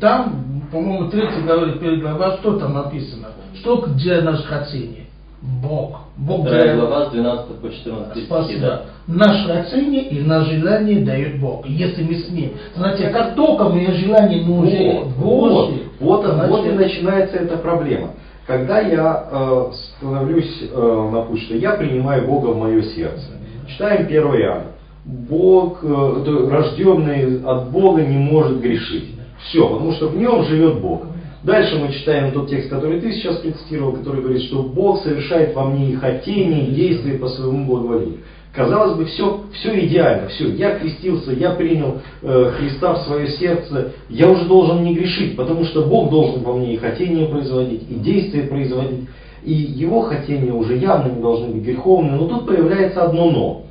там, 0.01 0.63
по-моему, 0.73 1.11
третий 1.11 1.43
говорит, 1.43 2.01
глава, 2.01 2.39
что 2.39 2.59
там 2.59 2.75
написано? 2.75 3.29
Что 3.61 3.85
где 3.87 4.21
наше 4.21 4.45
хотение? 4.45 5.07
Бог. 5.43 6.03
Бог 6.17 6.45
дает. 6.45 6.79
глава 6.79 7.07
с 7.07 7.13
12 7.13 7.61
по 7.61 7.69
14 7.69 8.25
Спасибо. 8.25 8.61
Да. 8.61 8.83
Наше 9.09 9.49
хотение 9.49 10.09
и 10.09 10.23
наше 10.23 10.59
желание 10.59 11.05
дает 11.05 11.41
Бог. 11.41 11.67
Если 11.67 12.05
мы 12.05 12.15
с 12.15 12.31
ним. 12.31 12.53
Знаете, 12.77 13.09
как 13.09 13.35
только 13.35 13.69
мое 13.69 13.93
желание 13.93 14.43
уже 14.43 15.05
вот, 15.17 15.71
вот, 16.01 16.25
вот, 16.25 16.49
вот 16.49 16.67
и 16.67 16.71
начинается 16.71 17.39
эта 17.39 17.57
проблема. 17.57 18.11
Когда 18.47 18.81
я 18.81 19.29
э, 19.31 19.73
становлюсь 19.97 20.63
э, 20.63 21.11
на 21.13 21.23
путь, 21.23 21.43
что 21.43 21.57
я 21.57 21.73
принимаю 21.73 22.27
Бога 22.27 22.49
в 22.49 22.59
мое 22.59 22.83
сердце. 22.83 23.27
Читаем 23.69 24.07
1 24.07 24.23
Иоанна. 24.23 24.67
Бог, 25.05 25.83
э, 25.83 26.49
рожденный 26.51 27.43
от 27.45 27.71
Бога, 27.71 28.03
не 28.03 28.19
может 28.19 28.61
грешить. 28.61 29.15
Все, 29.45 29.69
потому 29.69 29.93
что 29.93 30.09
в 30.09 30.17
нем 30.17 30.45
живет 30.45 30.81
Бог. 30.81 31.03
Дальше 31.45 31.77
мы 31.77 31.93
читаем 31.93 32.33
тот 32.33 32.49
текст, 32.49 32.71
который 32.71 33.01
ты 33.01 33.13
сейчас 33.13 33.37
процитировал, 33.39 33.95
который 33.95 34.23
говорит, 34.23 34.43
что 34.43 34.63
Бог 34.63 35.03
совершает 35.03 35.55
во 35.57 35.65
мне 35.65 35.91
и 35.91 35.97
хотение, 35.97 36.67
и 36.67 36.75
действия 36.75 37.19
по 37.19 37.29
своему 37.29 37.67
благоволению. 37.67 38.21
Казалось 38.55 38.97
бы, 38.97 39.07
все, 39.07 39.45
все 39.55 39.87
идеально, 39.87 40.29
все, 40.29 40.51
я 40.51 40.79
крестился, 40.79 41.33
я 41.33 41.53
принял 41.53 42.01
э, 42.21 42.53
Христа 42.57 42.95
в 42.95 43.07
свое 43.07 43.29
сердце, 43.29 43.93
я 44.09 44.29
уже 44.29 44.45
должен 44.45 44.85
не 44.85 44.95
грешить, 44.95 45.37
потому 45.37 45.65
что 45.65 45.87
Бог 45.87 46.11
должен 46.11 46.43
во 46.43 46.53
мне 46.53 46.75
и 46.75 46.77
хотение 46.77 47.27
производить, 47.27 47.91
и 47.91 47.95
действия 47.95 48.43
производить, 48.43 49.09
и 49.43 49.53
его 49.53 50.03
хотения 50.03 50.53
уже 50.53 50.77
явно 50.77 51.13
не 51.13 51.23
должны 51.23 51.49
быть 51.49 51.63
греховными, 51.63 52.19
но 52.19 52.29
тут 52.29 52.47
появляется 52.47 53.05
одно 53.05 53.31
но. 53.31 53.63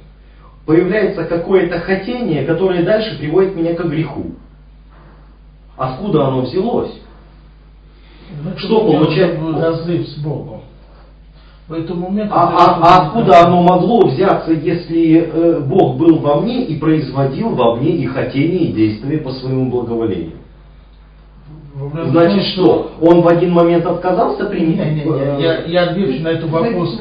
Появляется 0.66 1.24
какое-то 1.26 1.80
хотение, 1.80 2.44
которое 2.44 2.84
дальше 2.84 3.18
приводит 3.18 3.56
меня 3.56 3.76
к 3.76 3.86
греху. 3.86 4.32
Откуда 5.78 6.28
оно 6.28 6.42
взялось? 6.42 6.92
Что 8.58 8.80
получается? 8.82 9.40
Разрыв 9.60 10.08
с 10.08 10.18
Богом. 10.24 10.62
Поэтому 11.68 12.10
момент, 12.10 12.30
а, 12.34 12.44
а, 12.44 12.80
а 12.82 13.08
откуда 13.08 13.46
оно 13.46 13.64
могло 13.64 14.08
взяться, 14.08 14.52
если 14.52 15.22
э, 15.22 15.60
Бог 15.62 15.96
был 15.96 16.20
во 16.20 16.42
мне 16.42 16.66
и 16.66 16.78
производил 16.78 17.52
во 17.52 17.78
мне 17.78 17.92
и 17.92 18.06
хотение, 18.08 18.66
и 18.66 18.74
действия 18.74 19.20
по 19.20 19.32
своему 19.32 19.72
благоволению? 19.72 20.34
Значит 22.10 22.44
что, 22.48 22.92
он 23.02 23.22
в 23.22 23.28
один 23.28 23.52
момент 23.52 23.86
отказался 23.86 24.48
принять? 24.48 24.96
Не, 24.96 25.04
не, 25.04 25.10
не, 25.10 25.44
я, 25.44 25.64
я 25.64 25.84
отвечу 25.92 26.22
на 26.22 26.28
этот 26.30 26.50
вопрос. 26.50 26.74
нос. 26.74 27.00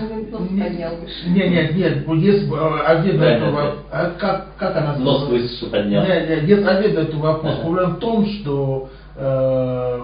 Нет, 1.27 1.51
нет, 1.51 1.77
нет, 1.77 2.07
вот 2.07 2.19
есть 2.19 2.49
э, 2.49 2.81
ответ 2.87 3.15
на 3.17 3.21
Да, 3.21 3.31
этот 3.33 3.53
вопрос. 3.53 3.75
А 3.91 4.11
как, 4.19 4.47
как 4.57 4.77
она 4.77 4.97
Нос 4.97 5.23
сказала? 5.23 5.31
выше 5.31 5.67
поднял. 5.71 6.05
Нет, 6.05 6.29
нет, 6.29 6.43
есть 6.45 6.65
ответ 6.65 6.95
на 6.95 7.01
этот 7.01 7.15
вопрос. 7.17 7.57
Проблема 7.57 7.91
в 7.95 7.99
том, 7.99 8.27
что 8.27 8.89
э, 9.17 10.01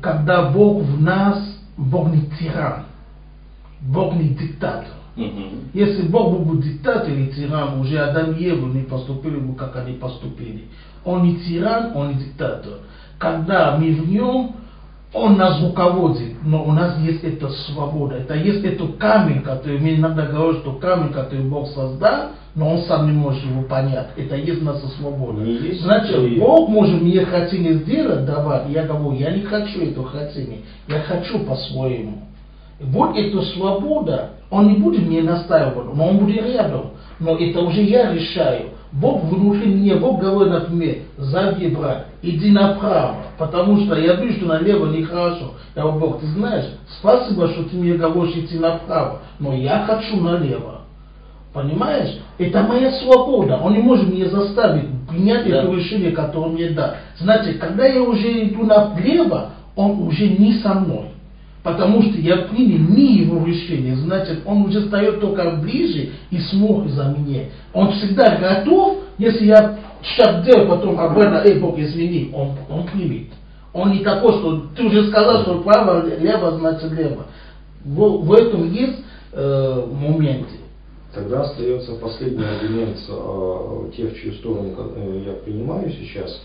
когда 0.00 0.50
Бог 0.50 0.82
в 0.82 1.00
нас, 1.00 1.38
Бог 1.76 2.12
не 2.12 2.26
тиран, 2.38 2.84
Бог 3.80 4.14
не 4.14 4.30
диктатор. 4.30 4.94
Мгм. 5.16 5.70
Если 5.72 6.08
Бог 6.08 6.32
был 6.32 6.54
бы 6.54 6.62
диктатор 6.62 7.08
или 7.08 7.30
тиран, 7.30 7.80
уже 7.80 7.98
Адам 7.98 8.32
и 8.32 8.44
Ева 8.44 8.66
не 8.66 8.82
поступили 8.82 9.36
бы, 9.36 9.54
как 9.54 9.76
они 9.76 9.94
поступили. 9.94 10.66
Он 11.04 11.22
не 11.22 11.36
тиран, 11.36 11.92
он 11.94 12.08
не 12.08 12.14
диктатор. 12.24 12.80
Когда 13.18 13.76
мы 13.78 13.94
в 13.94 14.08
нем, 14.08 14.56
он 15.14 15.38
нас 15.38 15.62
руководит, 15.62 16.34
но 16.44 16.64
у 16.64 16.72
нас 16.72 16.98
есть 16.98 17.24
эта 17.24 17.48
свобода. 17.48 18.16
Это 18.16 18.34
есть 18.34 18.64
этот 18.64 18.96
камень, 18.96 19.40
который, 19.40 19.78
мне 19.78 19.96
иногда 19.96 20.26
говорят, 20.26 20.58
что 20.58 20.72
камень, 20.74 21.12
который 21.12 21.44
Бог 21.44 21.68
создал, 21.68 22.32
но 22.56 22.72
он 22.72 22.82
сам 22.84 23.06
не 23.06 23.12
может 23.12 23.44
его 23.44 23.62
понять. 23.62 24.08
Это 24.16 24.34
есть 24.34 24.62
наша 24.62 24.88
свобода. 24.98 25.42
Не 25.42 25.52
есть 25.52 25.82
Значит, 25.82 26.16
и- 26.16 26.40
Бог 26.40 26.68
может 26.70 27.00
мне 27.00 27.24
хотение 27.24 27.74
сделать, 27.74 28.24
давать. 28.24 28.64
Я 28.70 28.84
говорю, 28.84 29.12
я 29.12 29.30
не 29.30 29.42
хочу 29.42 29.82
этого 29.82 30.08
хотения. 30.08 30.60
Я 30.88 31.00
хочу 31.00 31.38
по-своему. 31.40 32.22
Вот 32.80 33.16
эта 33.16 33.42
свобода, 33.42 34.30
он 34.50 34.68
не 34.68 34.78
будет 34.78 35.06
мне 35.06 35.22
настаивать, 35.22 35.94
но 35.94 36.08
он 36.08 36.18
будет 36.18 36.44
рядом. 36.46 36.92
Но 37.20 37.36
это 37.36 37.60
уже 37.60 37.82
я 37.82 38.12
решаю. 38.12 38.70
Бог 38.92 39.24
внутри 39.24 39.74
меня, 39.74 39.96
Бог 39.96 40.20
говорит, 40.20 40.52
например, 40.52 40.96
сзади, 41.18 41.66
брат, 41.66 42.06
иди 42.22 42.50
направо, 42.52 43.16
потому 43.36 43.78
что 43.80 43.96
я 43.96 44.14
вижу, 44.14 44.38
что 44.38 44.46
налево 44.46 44.86
нехорошо. 44.86 45.52
Я 45.74 45.82
говорю, 45.82 45.98
Бог, 46.00 46.20
ты 46.20 46.26
знаешь, 46.28 46.66
спасибо, 47.00 47.48
что 47.48 47.64
ты 47.64 47.76
мне 47.76 47.94
говоришь 47.94 48.36
идти 48.36 48.58
направо, 48.58 49.20
но 49.38 49.52
я 49.52 49.80
хочу 49.86 50.18
налево. 50.22 50.75
Понимаешь? 51.56 52.18
Это 52.36 52.64
моя 52.64 52.92
свобода. 53.00 53.56
Он 53.56 53.72
не 53.72 53.78
может 53.78 54.12
меня 54.12 54.28
заставить 54.28 54.90
принять 55.08 55.48
Да. 55.48 55.62
это 55.62 55.72
решение, 55.72 56.10
которое 56.10 56.50
мне 56.50 56.68
даст. 56.68 56.96
Значит, 57.18 57.56
когда 57.56 57.86
я 57.86 58.02
уже 58.02 58.44
иду 58.44 58.66
налево, 58.66 59.52
он 59.74 60.02
уже 60.02 60.28
не 60.28 60.58
со 60.58 60.74
мной. 60.74 61.12
Потому 61.62 62.02
что 62.02 62.20
я 62.20 62.36
принял 62.42 62.86
не 62.94 63.20
его 63.20 63.42
решение. 63.46 63.96
Значит, 63.96 64.42
он 64.44 64.66
уже 64.66 64.82
встает 64.82 65.18
только 65.18 65.52
ближе 65.52 66.10
и 66.30 66.38
смотрит 66.40 66.92
за 66.92 67.16
меня. 67.16 67.44
Он 67.72 67.90
всегда 67.92 68.36
готов, 68.36 68.98
если 69.16 69.46
я 69.46 69.78
шаг 70.02 70.44
делаю, 70.44 70.68
потом 70.68 71.00
обратно, 71.00 71.40
эй, 71.42 71.58
Бог, 71.58 71.78
извини, 71.78 72.32
он, 72.34 72.50
он 72.68 72.86
примет. 72.86 73.28
Он 73.72 73.92
не 73.92 74.00
такой, 74.00 74.32
что 74.40 74.66
ты 74.76 74.84
уже 74.84 75.08
сказал, 75.08 75.40
что 75.40 75.62
право, 75.62 76.04
лево, 76.18 76.58
значит 76.58 76.92
лево. 76.92 77.24
В, 77.82 78.26
в 78.26 78.32
этом 78.34 78.70
есть 78.70 78.98
э, 79.32 79.86
моменте. 79.90 80.65
Тогда 81.16 81.40
остается 81.44 81.94
последний 81.94 82.44
аргумент 82.44 82.98
э, 83.08 83.90
тех, 83.96 84.12
в 84.12 84.16
чью 84.20 84.34
сторону 84.34 84.74
э, 84.96 85.22
я 85.24 85.32
принимаю 85.32 85.90
сейчас, 85.90 86.42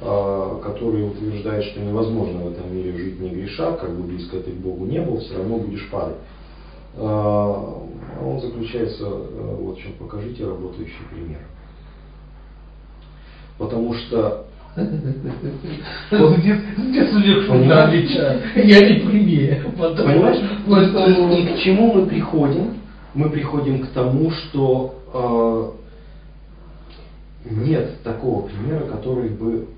э, 0.00 0.60
который 0.64 1.06
утверждает, 1.06 1.62
что 1.64 1.80
невозможно 1.80 2.38
в 2.44 2.52
этом 2.52 2.74
мире 2.74 2.96
жить 2.96 3.20
не 3.20 3.28
греша, 3.28 3.72
как 3.72 3.90
бы 3.94 4.04
близко 4.04 4.38
ты 4.40 4.52
к 4.52 4.54
Богу 4.54 4.86
не 4.86 5.02
был, 5.02 5.20
все 5.20 5.36
равно 5.36 5.58
будешь 5.58 5.86
падать. 5.90 6.16
Э, 6.96 7.02
Он 7.02 8.40
заключается 8.40 9.04
э, 9.04 9.56
вот 9.60 9.76
в 9.76 9.82
чем. 9.82 9.92
Покажите 9.98 10.46
работающий 10.46 10.94
пример. 11.10 11.40
Потому 13.58 13.92
что 13.92 14.46
Понимаешь? 17.48 17.88
отвечает. 17.88 18.42
Я 18.56 18.80
не 18.88 19.00
пример. 19.00 19.66
потому- 19.76 20.08
Понимаешь? 20.08 20.40
потому- 20.66 21.32
И, 21.36 21.42
и 21.42 21.46
к 21.54 21.58
чему 21.58 21.92
мы 21.92 22.06
приходим? 22.06 22.85
Мы 23.16 23.30
приходим 23.30 23.78
к 23.82 23.88
тому, 23.92 24.30
что 24.30 24.94
э, 27.46 27.50
нет 27.50 28.02
такого 28.02 28.46
примера, 28.46 28.80
который 28.80 29.30
бы 29.30 29.68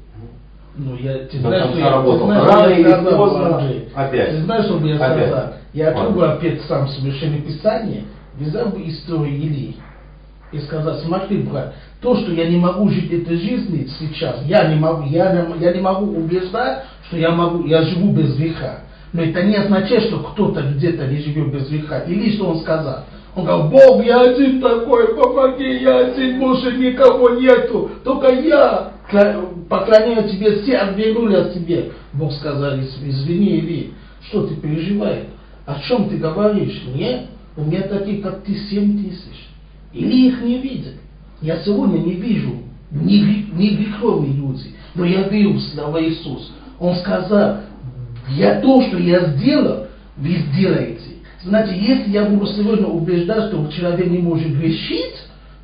Ну, 0.77 0.97
я, 0.97 1.19
ты 1.19 1.39
До 1.39 1.49
знаешь, 1.49 1.63
конца 1.63 1.79
я, 1.79 1.85
ты 1.87 1.91
работал. 1.93 2.27
знаешь, 2.27 2.49
Рано 2.49 2.73
или 2.73 2.89
сказал, 2.89 3.17
поздно 3.17 3.59
Андрей? 3.59 3.89
опять. 3.95 4.31
Ты 4.31 4.43
знаешь, 4.43 4.65
что 4.65 4.79
бы 4.79 4.89
я 4.89 4.97
Опять. 4.97 5.29
сказал? 5.29 5.53
Я 5.73 5.89
открыл 5.91 6.23
опять 6.25 6.63
сам 6.63 6.89
Священное 6.89 7.41
Писание, 7.43 8.05
взял 8.41 8.71
бы 8.71 8.83
историю 8.89 9.37
Илии 9.37 9.77
и 10.51 10.59
сказал, 10.59 10.99
смотри, 10.99 11.43
брат, 11.43 11.75
то, 12.01 12.17
что 12.17 12.33
я 12.33 12.49
не 12.49 12.57
могу 12.57 12.89
жить 12.89 13.13
этой 13.13 13.37
жизнью 13.37 13.87
сейчас, 14.01 14.43
я 14.47 14.67
не 14.67 14.81
могу, 14.81 15.05
я 15.09 15.33
не, 15.33 15.61
я 15.63 15.73
не 15.73 15.81
могу 15.81 16.07
убеждать, 16.17 16.87
что 17.07 17.17
я 17.17 17.31
могу, 17.31 17.65
я 17.67 17.83
живу 17.83 18.13
без 18.13 18.35
греха. 18.37 18.81
Но 19.13 19.23
это 19.23 19.45
не 19.45 19.55
означает, 19.55 20.03
что 20.05 20.19
кто-то 20.19 20.61
где-то 20.63 21.07
не 21.07 21.19
живет 21.19 21.53
без 21.53 21.69
греха. 21.69 22.01
Или 22.01 22.35
что 22.35 22.49
он 22.51 22.59
сказал? 22.61 23.05
Он 23.35 23.45
говорил, 23.45 23.71
Бог, 23.71 24.05
я 24.05 24.21
один 24.23 24.61
такой, 24.61 25.15
помоги, 25.15 25.79
я 25.83 25.99
один, 25.99 26.41
больше 26.41 26.77
никого 26.77 27.31
нету, 27.31 27.91
только 28.05 28.35
я 28.35 28.93
поклоняю 29.69 30.29
тебе, 30.29 30.63
все 30.63 30.77
отвернули 30.79 31.37
от 31.37 31.55
тебя. 31.55 31.85
Бог 32.13 32.33
сказал, 32.33 32.79
«Из- 32.79 32.99
извини, 33.03 33.59
Или, 33.59 33.93
что 34.29 34.47
ты 34.47 34.57
переживаешь? 34.57 35.27
О 35.67 35.81
чем 35.81 36.09
ты 36.09 36.17
говоришь? 36.17 36.83
Нет, 36.95 37.27
у 37.57 37.65
меня 37.65 37.83
такие, 37.83 38.23
как 38.23 38.43
ты, 38.43 38.55
семь 38.71 39.03
тысяч. 39.03 39.49
Или 39.93 40.29
их 40.29 40.43
не 40.43 40.59
видят. 40.59 40.95
Я 41.41 41.59
сегодня 41.63 41.99
не 41.99 42.15
вижу 42.15 42.57
не, 42.91 43.47
не 43.53 43.77
греховные 43.77 44.33
люди, 44.33 44.75
но 44.95 45.05
я 45.05 45.29
верю 45.29 45.53
в 45.55 45.61
слова 45.61 46.03
Иисус. 46.03 46.53
Он 46.81 46.97
сказал, 46.97 47.59
я 48.31 48.61
то, 48.61 48.83
что 48.83 48.99
я 48.99 49.27
сделал, 49.27 49.87
вы 50.17 50.37
сделаете. 50.53 51.18
Знаете, 51.43 51.79
если 51.79 52.11
я 52.11 52.25
буду 52.25 52.47
сегодня 52.47 52.87
убеждать, 52.87 53.49
что 53.49 53.67
человек 53.69 54.07
не 54.11 54.19
может 54.19 54.51
грешить, 54.57 55.15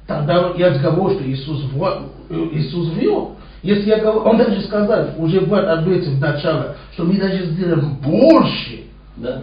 тогда 0.07 0.53
я 0.57 0.71
говорю, 0.71 1.19
что 1.19 1.29
Иисус, 1.29 1.65
вра- 1.75 2.07
э, 2.31 2.49
Иисус 2.53 2.91
врет. 2.91 3.31
Если 3.63 3.89
я 3.89 3.99
говорю, 3.99 4.21
он 4.21 4.37
даже 4.37 4.61
сказал, 4.63 5.07
уже 5.19 5.41
брат 5.41 5.67
ответил 5.79 6.13
в 6.13 6.21
начале, 6.21 6.77
что 6.93 7.05
мы 7.05 7.17
даже 7.17 7.47
сделаем 7.47 7.97
больше. 8.05 8.85
Да? 9.17 9.43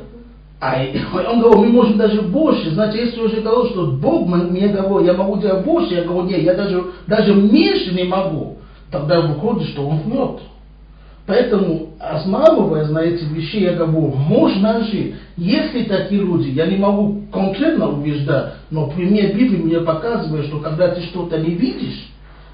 А 0.61 0.75
он 1.27 1.41
говорит, 1.41 1.59
мы 1.59 1.67
можем 1.69 1.97
даже 1.97 2.21
больше. 2.21 2.69
Значит, 2.71 3.01
если 3.01 3.19
уже 3.19 3.41
говорил, 3.41 3.65
что 3.71 3.87
Бог 3.93 4.27
мне 4.27 4.67
говорит, 4.67 5.07
я 5.07 5.13
могу 5.13 5.37
делать 5.37 5.65
больше, 5.65 5.95
я 5.95 6.03
говорю, 6.03 6.27
нет, 6.29 6.43
я 6.43 6.53
даже, 6.53 6.83
даже 7.07 7.33
меньше 7.33 7.93
не 7.93 8.03
могу. 8.03 8.57
Тогда 8.91 9.21
выходит, 9.21 9.69
что 9.69 9.87
он 9.87 9.99
врет. 10.01 10.41
Поэтому, 11.27 11.89
основываясь 11.99 12.89
на 12.89 12.99
эти 12.99 13.23
вещи, 13.25 13.57
я 13.57 13.73
говорю, 13.73 14.13
можно 14.15 14.83
жить. 14.83 15.15
Если 15.37 15.83
такие 15.83 16.21
люди, 16.21 16.49
я 16.49 16.65
не 16.65 16.77
могу 16.77 17.21
конкретно 17.31 17.89
убеждать, 17.89 18.53
но 18.71 18.87
пример 18.89 19.35
Библии 19.35 19.61
мне 19.61 19.79
показывает, 19.81 20.47
что 20.47 20.59
когда 20.59 20.89
ты 20.89 21.01
что-то 21.01 21.39
не 21.39 21.53
видишь, 21.53 22.11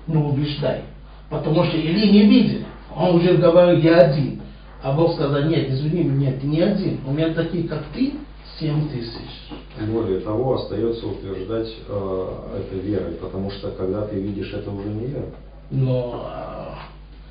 не 0.08 0.18
убеждай. 0.18 0.82
Потому 1.30 1.64
что 1.66 1.78
Или 1.78 2.08
не 2.12 2.26
видит. 2.26 2.66
Он 2.96 3.16
уже 3.16 3.36
говорит, 3.36 3.84
я 3.84 3.98
один. 3.98 4.42
А 4.82 4.94
Бог 4.94 5.14
сказал, 5.14 5.44
нет, 5.50 5.70
извини 5.70 6.04
меня, 6.04 6.34
ты 6.34 6.48
не 6.48 6.62
один. 6.62 7.00
У 7.06 7.12
меня 7.12 7.34
такие, 7.34 7.68
как 7.68 7.84
ты, 7.94 8.14
семь 8.60 8.90
тысяч. 8.90 9.92
более 9.92 10.20
того 10.20 10.56
остается 10.56 11.08
утверждать 11.08 11.74
э, 11.88 12.28
это 12.60 12.76
верой, 12.76 13.14
потому 13.14 13.52
что 13.52 13.72
когда 13.72 14.04
ты 14.08 14.20
видишь 14.20 14.54
это 14.54 14.70
уже 14.72 14.90
не 14.90 15.08
вера. 15.08 15.26
Но. 15.72 16.28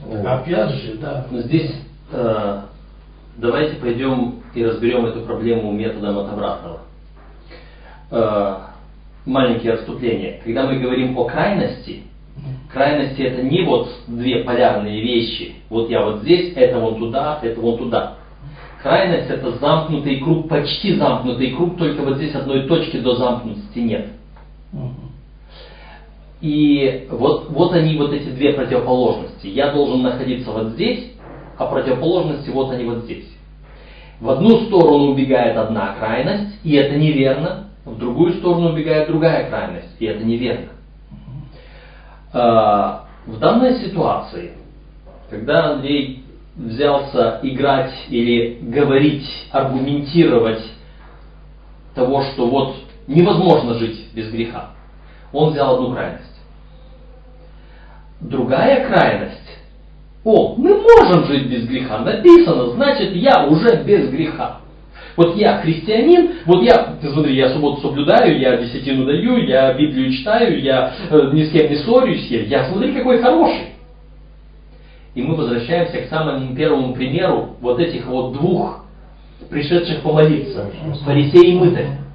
Опять 0.05 0.70
же, 0.74 0.94
да. 0.94 1.27
Но 1.31 1.40
здесь 1.40 1.73
э, 2.12 2.60
давайте 3.36 3.77
пойдем 3.77 4.43
и 4.55 4.64
разберем 4.64 5.06
эту 5.06 5.20
проблему 5.20 5.73
методом 5.73 6.18
от 6.18 6.32
обратного. 6.32 6.81
Э, 8.10 8.56
маленькие 9.24 9.74
отступления. 9.74 10.40
Когда 10.44 10.66
мы 10.66 10.78
говорим 10.78 11.16
о 11.18 11.24
крайности, 11.24 12.02
крайности 12.73 13.23
это 13.23 13.43
не 13.43 13.62
вот 13.62 13.89
две 14.06 14.44
полярные 14.44 15.01
вещи. 15.02 15.56
Вот 15.68 15.90
я 15.90 16.05
вот 16.05 16.20
здесь, 16.20 16.52
это 16.56 16.78
вон 16.78 16.98
туда, 16.98 17.39
это 17.43 17.60
вон 17.60 17.78
туда. 17.78 18.14
Крайность 18.82 19.31
это 19.31 19.52
замкнутый 19.59 20.20
круг, 20.20 20.48
почти 20.48 20.94
замкнутый 20.94 21.52
круг, 21.52 21.77
только 21.77 22.02
вот 22.02 22.16
здесь 22.16 22.35
одной 22.35 22.68
точки 22.68 22.98
до 22.98 23.16
замкнутости 23.16 23.78
нет. 23.81 24.09
Мгм. 24.73 25.06
И 26.40 27.06
вот, 27.10 27.50
вот 27.50 27.72
они, 27.72 27.96
вот 27.96 28.12
эти 28.12 28.28
две 28.28 28.52
противоположности. 28.52 29.46
Я 29.46 29.72
должен 29.72 30.02
находиться 30.02 30.50
вот 30.50 30.68
здесь, 30.72 31.12
а 31.56 31.66
противоположности 31.66 32.50
вот 32.50 32.72
они 32.72 32.84
вот 32.84 33.04
здесь. 33.04 33.26
В 34.20 34.30
одну 34.30 34.66
сторону 34.66 35.12
убегает 35.12 35.56
одна 35.56 35.94
крайность, 35.98 36.58
и 36.62 36.74
это 36.74 36.96
неверно. 36.96 37.70
В 37.84 37.98
другую 37.98 38.34
сторону 38.34 38.70
убегает 38.70 39.08
другая 39.08 39.48
крайность, 39.48 39.94
и 39.98 40.06
это 40.06 40.24
неверно. 40.24 40.68
А, 42.32 43.04
В 43.26 43.38
данной 43.38 43.80
ситуации, 43.80 44.52
когда 45.30 45.72
Андрей 45.72 46.24
взялся 46.56 47.40
играть 47.42 47.92
или 48.08 48.58
говорить, 48.62 49.26
аргументировать 49.50 50.62
того, 51.94 52.22
что 52.22 52.48
вот 52.48 52.76
невозможно 53.06 53.74
жить 53.74 54.12
без 54.14 54.30
греха, 54.30 54.70
он 55.32 55.53
взял 55.53 55.74
одну 55.74 55.93
крайность. 55.93 56.23
Другая 58.20 58.86
крайность. 58.89 59.40
О, 60.24 60.57
мы 60.57 60.74
можем 60.74 61.24
жить 61.27 61.48
без 61.48 61.69
греха. 61.69 61.98
Написано, 61.98 62.70
значит, 62.70 63.15
я 63.15 63.47
уже 63.47 63.82
без 63.85 64.11
греха. 64.11 64.61
Вот 65.16 65.36
я 65.36 65.59
христианин, 65.59 66.32
вот 66.44 66.62
я, 66.62 66.97
ты 67.01 67.11
смотри, 67.11 67.36
я 67.36 67.51
субботу 67.51 67.81
соблюдаю, 67.81 68.39
я 68.39 68.57
десятину 68.57 69.07
даю, 69.07 69.39
я 69.39 69.73
Библию 69.73 70.12
читаю, 70.12 70.61
я 70.61 70.93
э, 71.09 71.31
ни 71.32 71.44
с 71.44 71.51
кем 71.53 71.70
не 71.70 71.77
ссорюсь, 71.77 72.27
я, 72.28 72.43
я 72.43 72.70
смотри, 72.70 72.93
какой 72.93 73.19
хороший. 73.19 73.69
И 75.15 75.23
мы 75.23 75.35
возвращаемся 75.35 76.03
к 76.03 76.11
самому 76.11 76.55
первому 76.55 76.93
примеру 76.93 77.57
вот 77.62 77.81
этих 77.81 78.07
вот 78.07 78.35
двух 78.35 78.85
пришедших 79.48 80.03
помолиться, 80.03 80.70
фарисей 81.05 81.53
и 81.53 81.59
мытарь. 81.59 82.06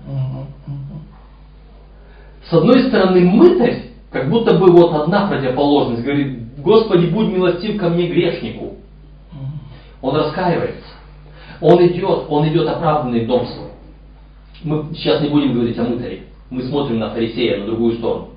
С 2.52 2.53
одной 2.53 2.84
стороны, 2.90 3.22
мытарь, 3.22 3.84
как 4.11 4.30
будто 4.30 4.57
бы 4.57 4.73
вот 4.73 4.94
одна 4.94 5.28
противоположность, 5.28 6.03
говорит, 6.03 6.57
Господи, 6.57 7.06
будь 7.06 7.30
милостив 7.30 7.80
ко 7.80 7.88
мне 7.88 8.07
грешнику. 8.07 8.76
Он 10.02 10.15
раскаивается. 10.18 10.84
Он 11.61 11.88
идет, 11.88 12.26
он 12.28 12.49
идет 12.49 12.68
оправданный 12.68 13.26
дом 13.26 13.48
свой. 13.48 13.69
Мы 14.64 14.94
сейчас 14.94 15.22
не 15.22 15.30
будем 15.30 15.53
говорить 15.53 15.80
о 15.80 15.84
мытаре. 15.84 16.23
Мы 16.49 16.64
смотрим 16.64 16.99
на 16.99 17.11
фарисея, 17.11 17.60
на 17.61 17.68
другую 17.68 17.94
сторону. 17.94 18.32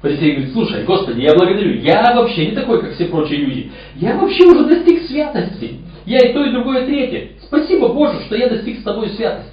Фарисей 0.00 0.32
говорит, 0.32 0.52
слушай, 0.54 0.84
Господи, 0.84 1.20
я 1.20 1.34
благодарю, 1.34 1.78
я 1.82 2.14
вообще 2.14 2.46
не 2.46 2.52
такой, 2.52 2.80
как 2.80 2.94
все 2.94 3.04
прочие 3.06 3.40
люди. 3.40 3.70
Я 3.96 4.16
вообще 4.16 4.46
уже 4.46 4.64
достиг 4.64 5.02
святости. 5.02 5.80
Я 6.06 6.20
и 6.20 6.32
то, 6.32 6.42
и 6.42 6.52
другое, 6.52 6.84
и 6.84 6.86
третье. 6.86 7.30
Спасибо 7.42 7.88
Боже, 7.88 8.22
что 8.22 8.34
я 8.34 8.48
достиг 8.48 8.78
с 8.80 8.82
тобой 8.82 9.10
святости. 9.10 9.50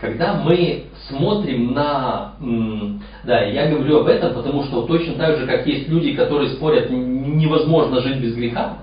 Когда 0.00 0.34
мы 0.42 0.84
смотрим 1.08 1.72
на... 1.72 2.34
Да, 3.24 3.44
я 3.44 3.70
говорю 3.70 4.00
об 4.00 4.06
этом, 4.06 4.34
потому 4.34 4.64
что 4.64 4.82
точно 4.82 5.14
так 5.14 5.38
же, 5.38 5.46
как 5.46 5.66
есть 5.66 5.88
люди, 5.88 6.14
которые 6.14 6.50
спорят, 6.50 6.90
невозможно 6.90 8.00
жить 8.00 8.20
без 8.20 8.34
греха, 8.34 8.78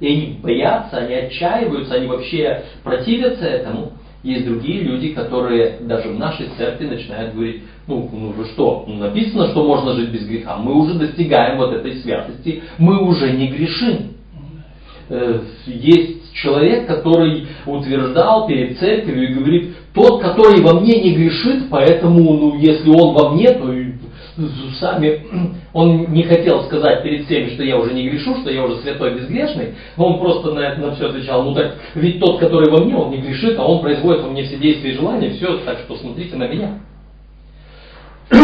и 0.00 0.06
они 0.06 0.38
боятся, 0.42 0.98
они 0.98 1.14
отчаиваются, 1.14 1.94
они 1.94 2.06
вообще 2.06 2.64
противятся 2.82 3.46
этому. 3.46 3.92
Есть 4.22 4.46
другие 4.46 4.80
люди, 4.80 5.10
которые 5.10 5.78
даже 5.80 6.08
в 6.08 6.18
нашей 6.18 6.48
церкви 6.56 6.86
начинают 6.86 7.34
говорить, 7.34 7.62
ну, 7.86 8.08
ну 8.10 8.44
что, 8.46 8.84
ну, 8.88 8.94
написано, 8.94 9.48
что 9.48 9.62
можно 9.64 9.92
жить 9.94 10.10
без 10.10 10.26
греха. 10.26 10.56
Мы 10.56 10.72
уже 10.72 10.94
достигаем 10.94 11.58
вот 11.58 11.74
этой 11.74 11.96
святости, 11.96 12.62
мы 12.78 13.02
уже 13.02 13.32
не 13.32 13.48
грешим. 13.48 14.14
Э, 15.10 15.40
есть 15.66 16.32
человек, 16.32 16.86
который 16.86 17.46
утверждал 17.66 18.46
перед 18.46 18.78
церковью 18.78 19.30
и 19.30 19.34
говорит, 19.34 19.76
тот, 19.94 20.20
который 20.20 20.60
во 20.60 20.80
мне 20.80 21.00
не 21.00 21.14
грешит, 21.14 21.70
поэтому, 21.70 22.18
ну, 22.34 22.58
если 22.58 22.90
он 22.90 23.14
во 23.14 23.30
мне, 23.30 23.50
то 23.52 23.72
сами, 24.80 25.24
он 25.72 26.12
не 26.12 26.24
хотел 26.24 26.64
сказать 26.64 27.04
перед 27.04 27.26
всеми, 27.26 27.54
что 27.54 27.62
я 27.62 27.78
уже 27.78 27.94
не 27.94 28.08
грешу, 28.08 28.34
что 28.40 28.50
я 28.50 28.64
уже 28.64 28.78
святой 28.78 29.14
безгрешный, 29.14 29.74
но 29.96 30.06
он 30.06 30.18
просто 30.18 30.52
на 30.52 30.58
это 30.58 30.80
на 30.80 30.94
все 30.96 31.08
отвечал, 31.08 31.44
ну 31.44 31.54
так, 31.54 31.76
ведь 31.94 32.18
тот, 32.18 32.40
который 32.40 32.70
во 32.70 32.84
мне, 32.84 32.96
он 32.96 33.10
не 33.10 33.18
грешит, 33.18 33.56
а 33.56 33.64
он 33.64 33.80
производит 33.80 34.22
во 34.22 34.30
мне 34.30 34.42
все 34.42 34.56
действия 34.56 34.90
и 34.90 34.96
желания, 34.96 35.30
все, 35.30 35.58
так 35.58 35.78
что 35.78 35.96
смотрите 35.96 36.34
на 36.34 36.48
меня. 36.48 36.80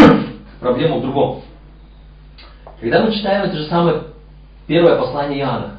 Проблема 0.60 0.98
в 0.98 1.02
другом. 1.02 1.42
Когда 2.80 3.04
мы 3.04 3.12
читаем 3.12 3.46
это 3.46 3.56
же 3.56 3.64
самое 3.64 4.02
первое 4.68 4.96
послание 4.96 5.40
Иоанна, 5.40 5.78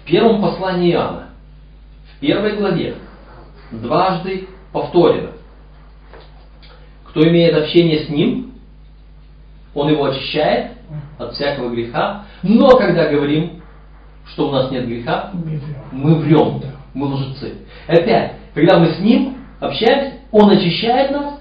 в 0.00 0.06
первом 0.06 0.40
послании 0.40 0.92
Иоанна, 0.92 1.30
в 2.14 2.20
первой 2.20 2.56
главе, 2.56 2.94
дважды 3.80 4.48
повторено, 4.72 5.32
кто 7.04 7.20
имеет 7.28 7.54
общение 7.54 8.04
с 8.06 8.08
Ним, 8.08 8.54
Он 9.74 9.88
его 9.88 10.06
очищает 10.06 10.72
от 11.18 11.34
всякого 11.34 11.70
греха. 11.70 12.24
Но 12.42 12.76
когда 12.76 13.08
говорим, 13.08 13.62
что 14.26 14.48
у 14.48 14.52
нас 14.52 14.70
нет 14.70 14.86
греха, 14.86 15.30
мы 15.92 16.16
врем, 16.16 16.62
мы 16.92 17.06
лжецы. 17.06 17.58
Опять, 17.86 18.32
когда 18.54 18.78
мы 18.78 18.94
с 18.94 18.98
Ним 18.98 19.36
общаемся, 19.60 20.18
Он 20.32 20.50
очищает 20.50 21.10
нас, 21.12 21.40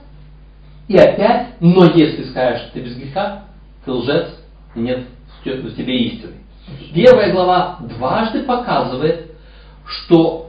и 0.87 0.97
опять, 0.97 1.55
но 1.59 1.85
если 1.85 2.25
скажешь, 2.25 2.63
что 2.63 2.73
ты 2.73 2.81
без 2.81 2.95
греха, 2.95 3.45
ты 3.85 3.91
лжец, 3.91 4.29
нет 4.75 5.05
в 5.43 5.75
тебе 5.75 5.97
истины. 5.97 6.33
Первая 6.93 7.31
глава 7.31 7.79
дважды 7.81 8.43
показывает, 8.43 9.31
что 9.85 10.42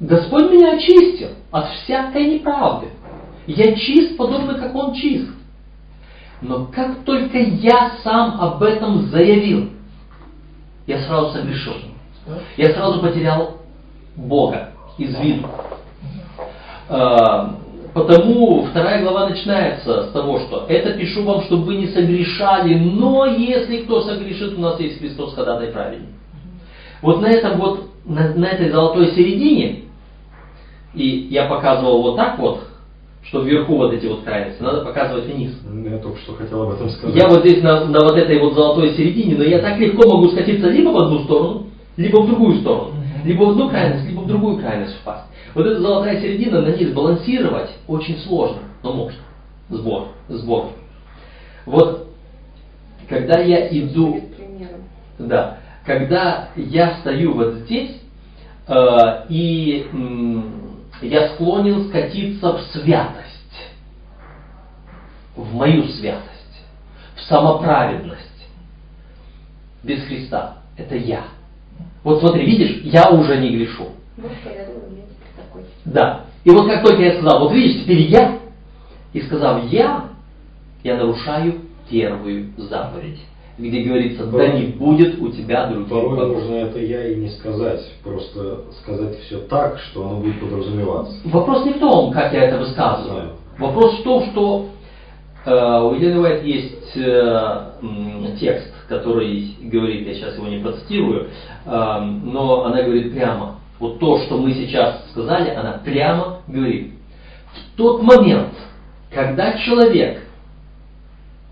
Господь 0.00 0.50
меня 0.50 0.76
очистил 0.76 1.28
от 1.50 1.68
всякой 1.68 2.34
неправды. 2.34 2.88
Я 3.46 3.74
чист, 3.74 4.16
подобно 4.16 4.54
как 4.54 4.74
Он 4.74 4.94
чист. 4.94 5.30
Но 6.40 6.68
как 6.74 7.04
только 7.04 7.38
я 7.38 7.92
сам 8.02 8.40
об 8.40 8.62
этом 8.62 9.02
заявил, 9.08 9.70
я 10.86 11.02
сразу 11.02 11.32
согрешил. 11.32 11.74
Я 12.56 12.72
сразу 12.72 13.00
потерял 13.00 13.58
Бога 14.16 14.70
из 14.96 15.18
виду. 15.18 15.46
А, 16.88 17.56
потому 17.92 18.64
вторая 18.64 19.02
глава 19.02 19.28
начинается 19.28 20.04
с 20.04 20.12
того, 20.12 20.40
что 20.40 20.64
это 20.66 20.94
пишу 20.94 21.24
вам, 21.24 21.42
чтобы 21.42 21.64
вы 21.64 21.76
не 21.76 21.88
согрешали, 21.88 22.74
но 22.74 23.26
если 23.26 23.82
кто 23.82 24.00
согрешит, 24.00 24.56
у 24.56 24.60
нас 24.60 24.80
есть 24.80 24.98
Христос 24.98 25.34
ходатай 25.34 25.68
праведник. 25.68 26.08
Вот 27.02 27.20
на 27.20 27.26
этом 27.26 27.58
вот, 27.58 27.90
на, 28.04 28.34
на 28.34 28.46
этой 28.46 28.70
золотой 28.70 29.08
середине, 29.14 29.89
и 30.94 31.28
я 31.30 31.46
показывал 31.46 32.02
вот 32.02 32.16
так 32.16 32.38
вот, 32.38 32.64
что 33.22 33.42
вверху 33.42 33.76
вот 33.76 33.92
эти 33.92 34.06
вот 34.06 34.22
крайности, 34.22 34.62
надо 34.62 34.84
показывать 34.84 35.26
вниз. 35.26 35.52
Я 35.84 35.98
только 35.98 36.18
что 36.20 36.34
хотел 36.34 36.62
об 36.62 36.70
этом 36.70 36.88
сказать. 36.90 37.14
Я 37.14 37.28
вот 37.28 37.40
здесь 37.40 37.62
на, 37.62 37.84
на 37.84 38.00
вот 38.00 38.16
этой 38.16 38.40
вот 38.40 38.54
золотой 38.54 38.94
середине, 38.94 39.36
но 39.36 39.44
я 39.44 39.58
так 39.58 39.78
легко 39.78 40.08
могу 40.08 40.30
скатиться 40.30 40.68
либо 40.68 40.88
в 40.88 40.96
одну 40.96 41.24
сторону, 41.24 41.66
либо 41.96 42.22
в 42.22 42.26
другую 42.26 42.60
сторону. 42.60 42.94
Либо 43.24 43.44
в 43.44 43.50
одну 43.50 43.68
крайность, 43.68 44.08
либо 44.08 44.20
в 44.20 44.26
другую 44.26 44.58
крайность 44.58 44.96
впасть. 44.96 45.26
Вот 45.54 45.66
эта 45.66 45.80
золотая 45.80 46.20
середина, 46.20 46.62
на 46.62 46.68
ней 46.68 46.86
сбалансировать 46.86 47.70
очень 47.86 48.18
сложно, 48.20 48.62
но 48.82 48.92
можно. 48.94 49.20
Сбор, 49.68 50.08
сбор. 50.28 50.68
Вот, 51.66 52.08
когда 53.08 53.40
я 53.40 53.68
иду... 53.68 54.22
Да, 55.18 55.58
когда 55.84 56.48
я 56.56 56.94
стою 57.00 57.34
вот 57.34 57.54
здесь, 57.56 58.00
э, 58.66 58.76
и 59.28 59.86
э, 59.92 60.40
я 61.02 61.30
склонен 61.30 61.88
скатиться 61.88 62.52
в 62.52 62.62
святость, 62.72 63.70
в 65.34 65.54
мою 65.54 65.84
святость, 65.88 66.64
в 67.16 67.20
самоправедность. 67.22 68.26
Без 69.82 70.02
Христа. 70.04 70.58
Это 70.76 70.94
я. 70.94 71.24
Вот 72.02 72.20
смотри, 72.20 72.44
видишь, 72.44 72.82
я 72.84 73.10
уже 73.10 73.38
не 73.38 73.56
грешу. 73.56 73.88
Да. 75.84 76.26
И 76.44 76.50
вот 76.50 76.68
как 76.68 76.84
только 76.84 77.02
я 77.02 77.12
сказал, 77.12 77.40
вот 77.40 77.52
видишь, 77.52 77.82
теперь 77.82 78.02
я, 78.02 78.38
и 79.12 79.20
сказав 79.22 79.64
я, 79.70 80.10
я 80.82 80.96
нарушаю 80.96 81.62
первую 81.88 82.52
заповедь 82.56 83.20
где 83.60 83.82
говорится, 83.82 84.26
да 84.26 84.48
не 84.48 84.66
будет 84.66 85.20
у 85.20 85.28
тебя 85.30 85.66
других 85.66 85.88
Порой 85.88 86.16
богов. 86.16 86.38
нужно 86.38 86.54
это 86.54 86.78
я 86.78 87.08
и 87.08 87.16
не 87.16 87.28
сказать, 87.30 87.80
просто 88.02 88.62
сказать 88.82 89.18
все 89.20 89.38
так, 89.40 89.78
что 89.78 90.06
оно 90.06 90.20
будет 90.20 90.40
подразумеваться. 90.40 91.16
Вопрос 91.24 91.64
не 91.66 91.74
в 91.74 91.78
том, 91.78 92.12
как 92.12 92.32
я 92.32 92.44
это 92.44 92.58
высказываю. 92.58 93.10
Знаю. 93.10 93.30
Вопрос 93.58 93.98
в 93.98 94.02
том, 94.02 94.24
что 94.30 94.68
э, 95.44 95.50
у 95.50 95.94
Елены 95.94 96.26
есть 96.46 96.96
э, 96.96 97.70
текст, 98.40 98.72
который 98.88 99.54
говорит, 99.60 100.06
я 100.06 100.14
сейчас 100.14 100.36
его 100.36 100.48
не 100.48 100.58
процитирую, 100.58 101.28
э, 101.66 102.00
но 102.24 102.64
она 102.64 102.82
говорит 102.82 103.12
прямо. 103.12 103.56
Вот 103.78 103.98
то, 103.98 104.18
что 104.20 104.38
мы 104.38 104.52
сейчас 104.54 105.06
сказали, 105.10 105.50
она 105.50 105.80
прямо 105.84 106.38
говорит. 106.48 106.92
В 107.52 107.76
тот 107.76 108.02
момент, 108.02 108.54
когда 109.12 109.58
человек 109.58 110.22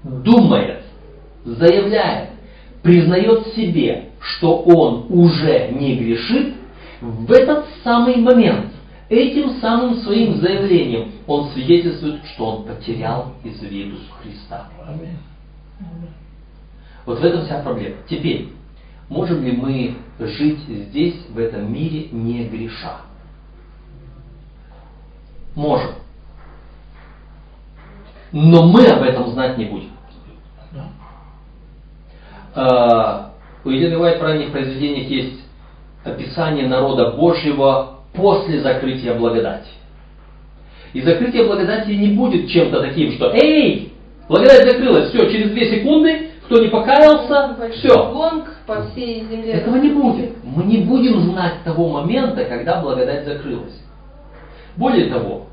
думает, 0.02 0.77
заявляет, 1.56 2.30
признает 2.82 3.48
себе, 3.48 4.10
что 4.20 4.58
он 4.58 5.06
уже 5.08 5.70
не 5.72 5.96
грешит, 5.96 6.54
в 7.00 7.30
этот 7.30 7.66
самый 7.84 8.16
момент, 8.16 8.72
этим 9.08 9.60
самым 9.60 9.96
своим 10.02 10.36
заявлением, 10.40 11.12
он 11.26 11.50
свидетельствует, 11.50 12.24
что 12.34 12.46
он 12.46 12.64
потерял 12.64 13.34
из 13.44 13.60
виду 13.62 13.96
Христа. 14.20 14.68
Вот 17.06 17.20
в 17.20 17.24
этом 17.24 17.44
вся 17.44 17.62
проблема. 17.62 17.96
Теперь, 18.08 18.48
можем 19.08 19.42
ли 19.42 19.52
мы 19.52 19.94
жить 20.18 20.58
здесь, 20.68 21.16
в 21.30 21.38
этом 21.38 21.72
мире, 21.72 22.08
не 22.10 22.44
греша? 22.44 22.98
Можем. 25.54 25.92
Но 28.30 28.66
мы 28.66 28.84
об 28.86 29.02
этом 29.02 29.30
знать 29.30 29.56
не 29.56 29.64
будем. 29.64 29.90
А, 32.60 33.30
у 33.64 33.70
Елены 33.70 33.98
Уайт 33.98 34.18
в 34.18 34.22
ранних 34.22 34.50
произведениях 34.50 35.08
есть 35.08 35.40
описание 36.04 36.66
народа 36.66 37.12
Божьего 37.12 38.00
после 38.14 38.60
закрытия 38.60 39.14
благодати. 39.14 39.70
И 40.92 41.00
закрытие 41.00 41.44
благодати 41.44 41.92
не 41.92 42.08
будет 42.08 42.48
чем-то 42.48 42.80
таким, 42.80 43.12
что 43.12 43.30
«Эй, 43.32 43.92
благодать 44.28 44.68
закрылась, 44.72 45.10
все, 45.10 45.30
через 45.30 45.52
две 45.52 45.70
секунды 45.70 46.30
Кто 46.46 46.60
не 46.60 46.68
покаялся, 46.68 47.56
все. 47.74 48.10
гонг 48.10 48.46
по 48.66 48.82
всей 48.86 49.20
земле. 49.20 49.52
Этого 49.52 49.76
не 49.76 49.90
будет. 49.90 50.32
Мы 50.42 50.64
не 50.64 50.78
будем 50.78 51.20
знать 51.30 51.62
того 51.62 51.88
момента, 51.88 52.44
когда 52.46 52.80
благодать 52.80 53.24
закрылась. 53.24 53.80
Более 54.76 55.10
того, 55.10 55.47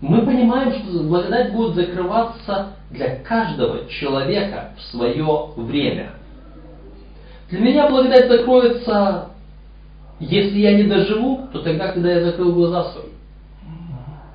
мы 0.00 0.22
понимаем, 0.22 0.72
что 0.74 1.02
благодать 1.02 1.52
будет 1.52 1.74
закрываться 1.74 2.74
для 2.90 3.16
каждого 3.16 3.88
человека 3.88 4.72
в 4.76 4.82
свое 4.92 5.26
время. 5.56 6.12
Для 7.50 7.60
меня 7.60 7.88
благодать 7.88 8.28
закроется, 8.28 9.30
если 10.20 10.58
я 10.58 10.76
не 10.76 10.84
доживу, 10.84 11.48
то 11.52 11.62
тогда, 11.62 11.92
когда 11.92 12.12
я 12.12 12.24
закрыл 12.24 12.52
глаза 12.52 12.92
свои. 12.92 13.10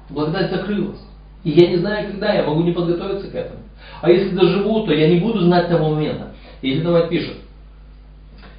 Благодать 0.09 0.51
закрылась. 0.51 0.99
И 1.43 1.51
я 1.51 1.69
не 1.69 1.77
знаю, 1.77 2.11
когда, 2.11 2.33
я 2.33 2.43
могу 2.43 2.63
не 2.63 2.71
подготовиться 2.71 3.29
к 3.29 3.35
этому. 3.35 3.59
А 4.01 4.09
если 4.09 4.35
доживу, 4.35 4.85
то 4.85 4.93
я 4.93 5.09
не 5.09 5.19
буду 5.19 5.41
знать 5.41 5.69
того 5.69 5.89
момента. 5.89 6.31
И 6.61 6.71
Елена 6.71 7.07
пишет, 7.07 7.37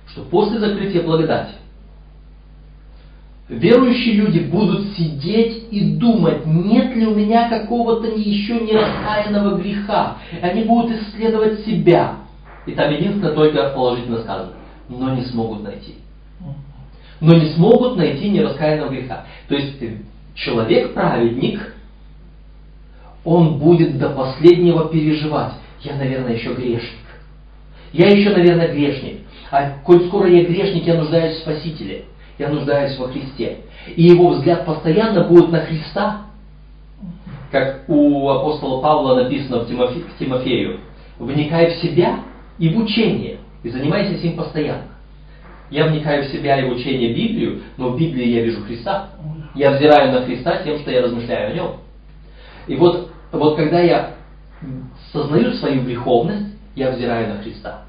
что 0.09 0.23
после 0.23 0.59
закрытия 0.59 1.03
благодати 1.03 1.55
верующие 3.49 4.15
люди 4.15 4.41
будут 4.41 4.97
сидеть 4.97 5.69
и 5.71 5.97
думать, 5.97 6.47
нет 6.47 6.95
ли 6.97 7.07
у 7.07 7.15
меня 7.15 7.49
какого-то 7.49 8.09
еще 8.09 8.61
не 8.61 8.73
раскаянного 8.73 9.59
греха. 9.59 10.19
Они 10.41 10.65
будут 10.65 10.93
исследовать 10.93 11.61
себя. 11.65 12.17
И 12.67 12.73
там 12.73 12.91
единственное 12.93 13.35
только 13.35 13.71
положительно 13.71 14.23
сказано. 14.23 14.53
Но 14.89 15.15
не 15.15 15.25
смогут 15.25 15.63
найти. 15.63 15.97
Но 17.21 17.35
не 17.35 17.51
смогут 17.51 17.97
найти 17.97 18.29
нераскаянного 18.31 18.91
греха. 18.91 19.27
То 19.49 19.55
есть 19.55 19.83
человек-праведник, 20.35 21.75
он 23.25 23.59
будет 23.59 23.99
до 23.99 24.11
последнего 24.11 24.89
переживать. 24.89 25.53
Я, 25.83 25.97
наверное, 25.97 26.35
еще 26.35 26.55
грешник. 26.55 27.01
Я 27.93 28.09
еще, 28.09 28.31
наверное, 28.31 28.73
грешник. 28.73 29.21
А 29.51 29.79
коль 29.85 30.07
скоро 30.09 30.29
я 30.29 30.45
грешник, 30.45 30.85
я 30.87 30.95
нуждаюсь 30.95 31.37
в 31.37 31.43
Спасителе. 31.43 32.05
Я 32.39 32.49
нуждаюсь 32.49 32.99
во 32.99 33.09
Христе. 33.09 33.59
И 33.95 34.03
его 34.03 34.31
взгляд 34.31 34.67
постоянно 34.67 35.25
будет 35.25 35.51
на 35.51 35.61
Христа, 35.61 36.23
как 37.51 37.85
у 37.89 38.29
апостола 38.29 38.81
Павла 38.81 39.23
написано 39.23 39.61
в 39.61 39.69
Тимофе, 39.69 40.01
к 40.01 40.19
Тимофею. 40.19 40.81
Вникай 41.19 41.71
в 41.71 41.83
себя 41.83 42.21
и 42.59 42.69
в 42.69 42.79
учение, 42.79 43.39
и 43.63 43.71
занимайся 43.71 44.15
им 44.15 44.37
постоянно. 44.37 44.89
Я 45.71 45.87
вникаю 45.87 46.25
в 46.25 46.29
себя 46.29 46.61
и 46.61 46.69
в 46.69 46.73
учение 46.73 47.15
Библию, 47.15 47.63
но 47.77 47.91
в 47.91 47.99
Библии 47.99 48.27
я 48.27 48.43
вижу 48.43 48.63
Христа. 48.63 49.11
Я 49.55 49.73
взираю 49.73 50.13
на 50.13 50.23
Христа 50.23 50.63
тем, 50.63 50.79
что 50.81 50.91
я 50.91 51.03
размышляю 51.03 51.51
о 51.51 51.55
нем. 51.55 51.71
И 52.67 52.75
вот, 52.77 53.11
вот 53.31 53.57
когда 53.57 53.81
я 53.81 54.15
сознаю 55.13 55.53
свою 55.55 55.83
греховность, 55.83 56.57
я 56.75 56.91
взираю 56.91 57.35
на 57.35 57.43
Христа. 57.43 57.83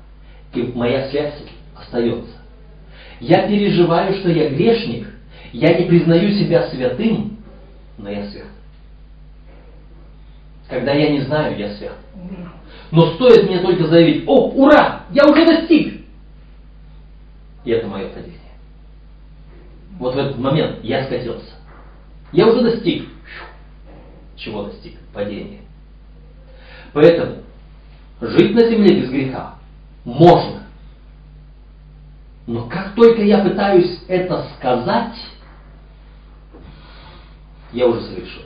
И 0.53 0.71
моя 0.75 1.09
связь 1.09 1.33
остается. 1.79 2.34
Я 3.19 3.47
переживаю, 3.47 4.15
что 4.15 4.29
я 4.29 4.49
грешник. 4.49 5.07
Я 5.51 5.73
не 5.77 5.85
признаю 5.85 6.31
себя 6.31 6.69
святым, 6.69 7.37
но 7.97 8.09
я 8.09 8.29
свят. 8.29 8.47
Когда 10.67 10.93
я 10.93 11.11
не 11.11 11.21
знаю, 11.21 11.57
я 11.57 11.73
свят. 11.75 11.95
Но 12.91 13.13
стоит 13.15 13.47
мне 13.47 13.59
только 13.59 13.87
заявить, 13.87 14.23
о, 14.27 14.49
ура, 14.49 15.05
я 15.11 15.25
уже 15.25 15.45
достиг. 15.45 16.01
И 17.63 17.71
это 17.71 17.87
мое 17.87 18.09
падение. 18.09 18.39
Вот 19.97 20.15
в 20.15 20.17
этот 20.17 20.37
момент 20.37 20.83
я 20.83 21.05
скатился. 21.05 21.55
Я 22.31 22.47
уже 22.47 22.61
достиг. 22.61 23.07
Чего 24.35 24.63
достиг? 24.63 24.97
Падения. 25.13 25.61
Поэтому 26.93 27.37
жить 28.21 28.53
на 28.53 28.69
земле 28.69 29.01
без 29.01 29.09
греха 29.09 29.55
можно. 30.03 30.64
Но 32.47 32.67
как 32.67 32.93
только 32.95 33.23
я 33.23 33.39
пытаюсь 33.39 34.01
это 34.07 34.45
сказать, 34.55 35.15
я 37.73 37.87
уже 37.87 38.01
совершил. 38.01 38.43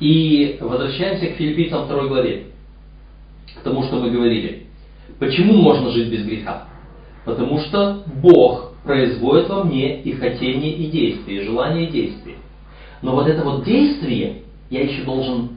И 0.00 0.58
возвращаемся 0.60 1.26
к 1.26 1.36
филиппийцам 1.36 1.88
2 1.88 2.06
главе, 2.06 2.46
к 3.56 3.60
тому, 3.60 3.84
что 3.84 3.96
мы 3.96 4.10
говорили. 4.10 4.66
Почему 5.18 5.54
можно 5.54 5.90
жить 5.90 6.10
без 6.10 6.24
греха? 6.24 6.68
Потому 7.24 7.60
что 7.60 8.02
Бог 8.22 8.72
производит 8.84 9.48
во 9.48 9.64
мне 9.64 10.00
и 10.02 10.12
хотение, 10.12 10.72
и 10.72 10.90
действие, 10.90 11.40
и 11.40 11.44
желание, 11.44 11.88
и 11.88 11.92
действие. 11.92 12.36
Но 13.02 13.12
вот 13.12 13.26
это 13.26 13.44
вот 13.44 13.64
действие 13.64 14.42
я 14.70 14.82
еще 14.82 15.02
должен 15.02 15.50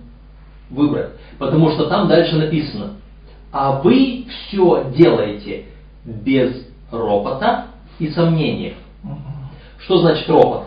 выбрать. 0.69 1.11
Потому 1.37 1.71
что 1.71 1.87
там 1.87 2.07
дальше 2.07 2.35
написано, 2.35 2.95
а 3.51 3.81
вы 3.81 4.25
все 4.27 4.91
делаете 4.95 5.65
без 6.07 6.65
ропота 6.89 7.67
и 7.99 8.09
сомнения. 8.09 8.75
Что 9.79 9.97
значит 9.99 10.27
ропот? 10.29 10.63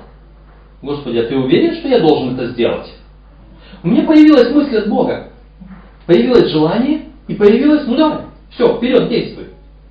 Господи, 0.83 1.19
а 1.19 1.27
ты 1.27 1.37
уверен, 1.37 1.75
что 1.77 1.89
я 1.89 2.01
должен 2.01 2.35
это 2.35 2.53
сделать? 2.53 2.93
У 3.83 3.89
меня 3.89 4.05
появилась 4.05 4.55
мысль 4.55 4.79
от 4.79 4.89
Бога. 4.89 5.29
Появилось 6.07 6.51
желание, 6.51 7.07
и 7.27 7.35
появилось, 7.35 7.87
ну 7.87 7.97
давай, 7.97 8.19
все, 8.51 8.77
вперед, 8.77 9.09
действуй. 9.09 9.49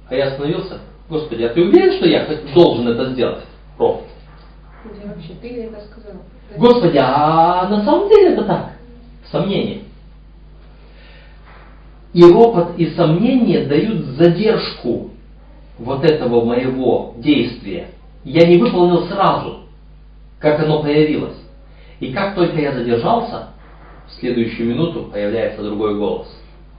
А 0.07 0.15
я 0.15 0.27
остановился. 0.27 0.80
Господи, 1.09 1.43
а 1.43 1.49
ты 1.49 1.61
уверен, 1.61 1.93
что 1.93 2.07
я 2.07 2.27
должен 2.53 2.88
это 2.88 3.11
сделать? 3.11 3.43
Ропот. 3.77 4.05
вообще, 4.84 5.34
ты 5.41 5.49
ли 5.49 5.61
это 5.63 5.81
сказал? 5.91 6.21
Господи, 6.57 6.97
а 7.01 7.67
на 7.69 7.84
самом 7.84 8.09
деле 8.09 8.34
это 8.34 8.43
так? 8.43 8.71
Сомнение. 9.31 9.84
И 12.13 12.23
ропот 12.23 12.77
и 12.77 12.88
сомнение 12.91 13.65
дают 13.65 14.05
задержку 14.17 15.11
вот 15.80 16.03
этого 16.03 16.43
моего 16.43 17.14
действия. 17.18 17.88
Я 18.23 18.47
не 18.47 18.57
выполнил 18.57 19.07
сразу, 19.07 19.61
как 20.39 20.60
оно 20.60 20.84
появилось. 20.84 21.38
И 21.99 22.11
как 22.14 22.35
только 22.35 22.60
я 22.60 22.73
задержался, 22.73 23.49
в 24.07 24.19
следующую 24.19 24.69
минуту 24.69 25.10
появляется 25.11 25.64
другой 25.64 25.95
голос. 25.95 26.27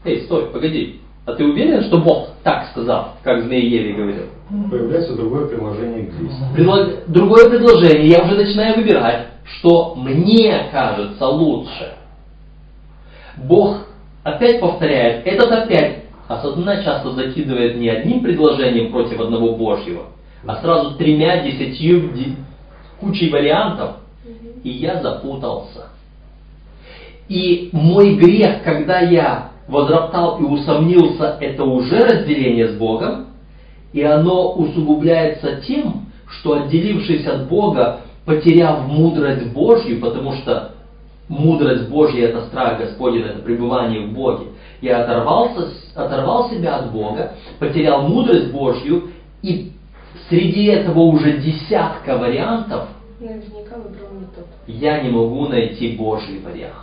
Эй, 0.05 0.23
стой, 0.23 0.47
погоди. 0.47 1.01
А 1.27 1.33
ты 1.35 1.45
уверен, 1.45 1.83
что 1.83 1.99
Бог 1.99 2.31
так 2.43 2.69
сказал, 2.71 3.15
как 3.23 3.43
змеи 3.43 3.65
Еве 3.65 3.93
говорил? 3.93 4.27
Появляется 4.71 5.15
другое 5.15 5.47
предложение 5.47 6.07
к 6.07 6.19
действию. 6.19 6.49
Предло... 6.55 6.89
Другое 7.07 7.51
предложение. 7.51 8.09
Я 8.09 8.25
уже 8.25 8.37
начинаю 8.37 8.77
выбирать, 8.77 9.27
что 9.45 9.95
мне 9.95 10.69
кажется 10.73 11.27
лучше. 11.27 11.95
Бог 13.37 13.87
опять 14.25 14.61
повторяет, 14.61 15.27
этот 15.27 15.51
опять 15.51 16.00
а 16.31 16.41
сатана 16.43 16.81
часто 16.85 17.11
закидывает 17.11 17.77
не 17.77 17.89
одним 17.89 18.23
предложением 18.23 18.93
против 18.93 19.19
одного 19.19 19.57
Божьего, 19.57 20.03
а 20.47 20.63
сразу 20.63 20.95
тремя, 20.97 21.43
десятью, 21.43 22.09
кучей 23.01 23.31
вариантов. 23.31 23.97
И 24.63 24.71
я 24.71 25.03
запутался. 25.03 25.89
И 27.29 27.71
мой 27.73 28.15
грех, 28.15 28.63
когда 28.63 29.01
я 29.01 29.51
возроптал 29.67 30.39
и 30.39 30.45
усомнился, 30.45 31.37
это 31.41 31.65
уже 31.65 31.99
разделение 31.99 32.69
с 32.69 32.77
Богом, 32.77 33.27
и 33.93 34.01
оно 34.03 34.53
усугубляется 34.53 35.63
тем, 35.67 36.07
что 36.29 36.63
отделившись 36.63 37.27
от 37.27 37.49
Бога, 37.49 38.03
потеряв 38.25 38.87
мудрость 38.87 39.53
Божью, 39.53 40.01
потому 40.01 40.35
что 40.35 40.75
мудрость 41.27 41.89
Божья 41.89 42.29
это 42.29 42.47
страх 42.47 42.79
Господень, 42.79 43.23
это 43.23 43.41
пребывание 43.41 44.07
в 44.07 44.13
Боге, 44.13 44.47
я 44.81 45.03
оторвался, 45.03 45.73
оторвал 45.95 46.51
себя 46.51 46.77
от 46.77 46.93
Бога, 46.93 47.35
потерял 47.59 48.09
мудрость 48.09 48.51
Божью, 48.53 49.11
и 49.43 49.73
среди 50.29 50.67
этого 50.67 51.01
уже 51.01 51.39
десятка 51.39 52.17
вариантов 52.17 52.89
Наверняка 53.21 53.77
выбрал 53.77 54.15
не 54.19 54.27
тот. 54.35 54.47
я 54.67 55.03
не 55.03 55.11
могу 55.11 55.47
найти 55.49 55.97
Божий 55.97 56.41
вариант. 56.41 56.75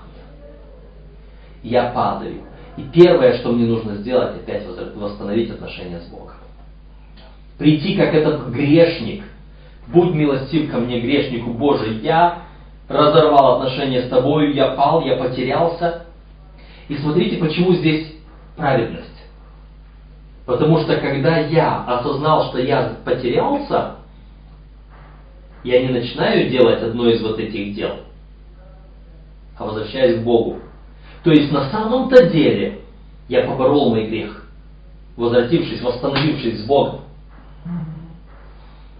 Я 1.64 1.90
падаю. 1.90 2.44
И 2.78 2.84
первое, 2.94 3.40
что 3.40 3.52
мне 3.52 3.66
нужно 3.66 3.96
сделать, 3.96 4.36
опять 4.36 4.64
восстановить 4.96 5.50
отношения 5.50 6.00
с 6.00 6.06
Богом. 6.06 6.36
Прийти 7.58 7.96
как 7.96 8.14
этот 8.14 8.50
грешник. 8.50 9.24
Будь 9.88 10.14
милостив 10.14 10.70
ко 10.70 10.78
мне, 10.78 11.00
грешнику 11.00 11.52
Божий. 11.52 11.98
Я 12.02 12.44
разорвал 12.88 13.56
отношения 13.56 14.04
с 14.04 14.10
тобой, 14.10 14.54
я 14.54 14.72
пал, 14.72 15.04
я 15.04 15.16
потерялся. 15.16 16.04
И 16.88 16.98
смотрите, 16.98 17.38
почему 17.38 17.74
здесь 17.74 18.14
праведность. 18.56 19.08
Потому 20.46 20.80
что 20.80 20.98
когда 20.98 21.40
я 21.40 21.84
осознал, 21.84 22.50
что 22.50 22.60
я 22.60 22.98
потерялся, 23.04 23.98
я 25.64 25.82
не 25.86 25.90
начинаю 25.90 26.50
делать 26.50 26.82
одно 26.82 27.10
из 27.10 27.22
вот 27.22 27.38
этих 27.40 27.76
дел, 27.76 27.98
а 29.58 29.66
возвращаюсь 29.66 30.22
к 30.22 30.24
Богу. 30.24 30.60
То 31.24 31.32
есть 31.32 31.52
на 31.52 31.70
самом-то 31.70 32.30
деле 32.30 32.80
я 33.28 33.46
поборол 33.46 33.90
мой 33.90 34.08
грех, 34.08 34.46
возвратившись, 35.18 35.82
восстановившись 35.82 36.62
с 36.62 36.66
Богом. 36.66 37.02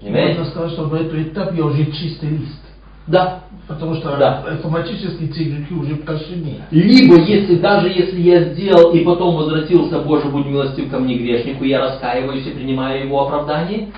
Понимаете? 0.02 0.40
Можно 0.40 0.52
сказать, 0.52 0.72
что 0.74 0.84
в 0.84 0.94
этот 0.94 1.14
этап 1.14 1.54
я 1.54 1.66
уже 1.66 1.86
чистый 1.92 2.30
лист. 2.30 2.67
Да. 3.08 3.44
Потому 3.68 3.96
что 3.96 4.16
Да. 4.16 4.46
автоматически 4.50 5.28
те 5.28 5.44
грехи 5.44 5.74
уже 5.74 5.96
прощены. 5.98 6.62
Либо, 6.72 7.20
если 7.20 7.56
даже 7.56 7.90
если 7.90 8.22
я 8.22 8.44
сделал 8.46 8.94
и 8.94 9.04
потом 9.04 9.36
возвратился, 9.36 10.00
Боже, 10.00 10.30
будь 10.30 10.46
милостив 10.46 10.90
ко 10.90 11.00
мне 11.00 11.18
грешнику, 11.18 11.66
я 11.66 11.82
раскаиваюсь 11.82 12.48
и 12.48 12.52
принимаю 12.52 13.04
его 13.06 13.26
оправдание. 13.26 13.92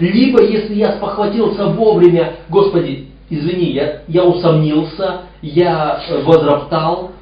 Либо, 0.00 0.42
если 0.42 0.74
я 0.74 0.92
спохватился 0.92 1.66
вовремя, 1.66 2.36
Господи, 2.48 3.08
извини, 3.28 3.72
я, 3.72 4.02
я 4.08 4.24
усомнился, 4.24 5.22
я 5.42 6.00
э, 6.08 6.22
возроптал 6.22 7.12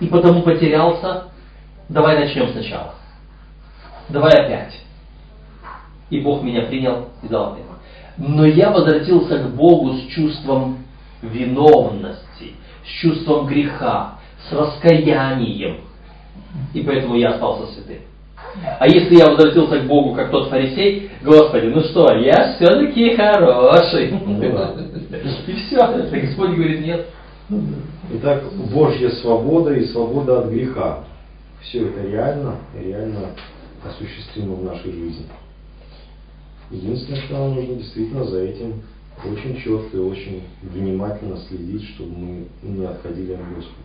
и 0.00 0.06
потому 0.06 0.42
потерялся, 0.42 1.24
давай 1.88 2.18
начнем 2.18 2.48
сначала. 2.52 2.94
Давай 4.08 4.32
опять. 4.32 4.80
И 6.10 6.20
Бог 6.20 6.42
меня 6.42 6.62
принял 6.62 7.08
и 7.22 7.28
дал 7.28 7.52
ответ. 7.52 7.66
Но 8.16 8.46
я 8.46 8.70
возвратился 8.70 9.38
к 9.38 9.54
Богу 9.54 9.94
с 9.94 10.06
чувством 10.06 10.78
виновности, 11.22 12.54
с 12.84 12.88
чувством 13.00 13.46
греха, 13.46 14.18
с 14.48 14.52
раскаянием. 14.52 15.80
И 16.72 16.82
поэтому 16.82 17.16
я 17.16 17.30
остался 17.30 17.72
святым. 17.72 18.02
А 18.78 18.86
если 18.86 19.16
я 19.16 19.30
возвратился 19.30 19.80
к 19.80 19.86
Богу, 19.86 20.14
как 20.14 20.30
тот 20.30 20.48
фарисей, 20.48 21.10
Господи, 21.22 21.66
ну 21.66 21.80
что, 21.82 22.14
я 22.14 22.54
все-таки 22.54 23.16
хороший. 23.16 24.12
Ну. 24.12 24.42
И 25.46 25.52
все. 25.54 25.78
Господь 26.10 26.50
говорит, 26.50 26.80
нет. 26.80 27.06
Итак, 28.12 28.44
Божья 28.72 29.10
свобода 29.10 29.74
и 29.74 29.84
свобода 29.86 30.40
от 30.40 30.50
греха. 30.50 31.00
Все 31.62 31.88
это 31.88 32.06
реально, 32.06 32.56
реально 32.78 33.30
осуществимо 33.84 34.54
в 34.54 34.64
нашей 34.64 34.92
жизни. 34.92 35.26
Единственное, 36.70 37.20
что 37.22 37.34
нам 37.34 37.54
нужно 37.54 37.74
действительно 37.76 38.24
за 38.24 38.42
этим 38.42 38.82
очень 39.24 39.56
четко 39.58 39.96
и 39.96 40.00
очень 40.00 40.42
внимательно 40.62 41.36
следить, 41.48 41.84
чтобы 41.90 42.10
мы 42.16 42.46
не 42.62 42.84
отходили 42.84 43.32
от 43.32 43.54
Господа. 43.54 43.84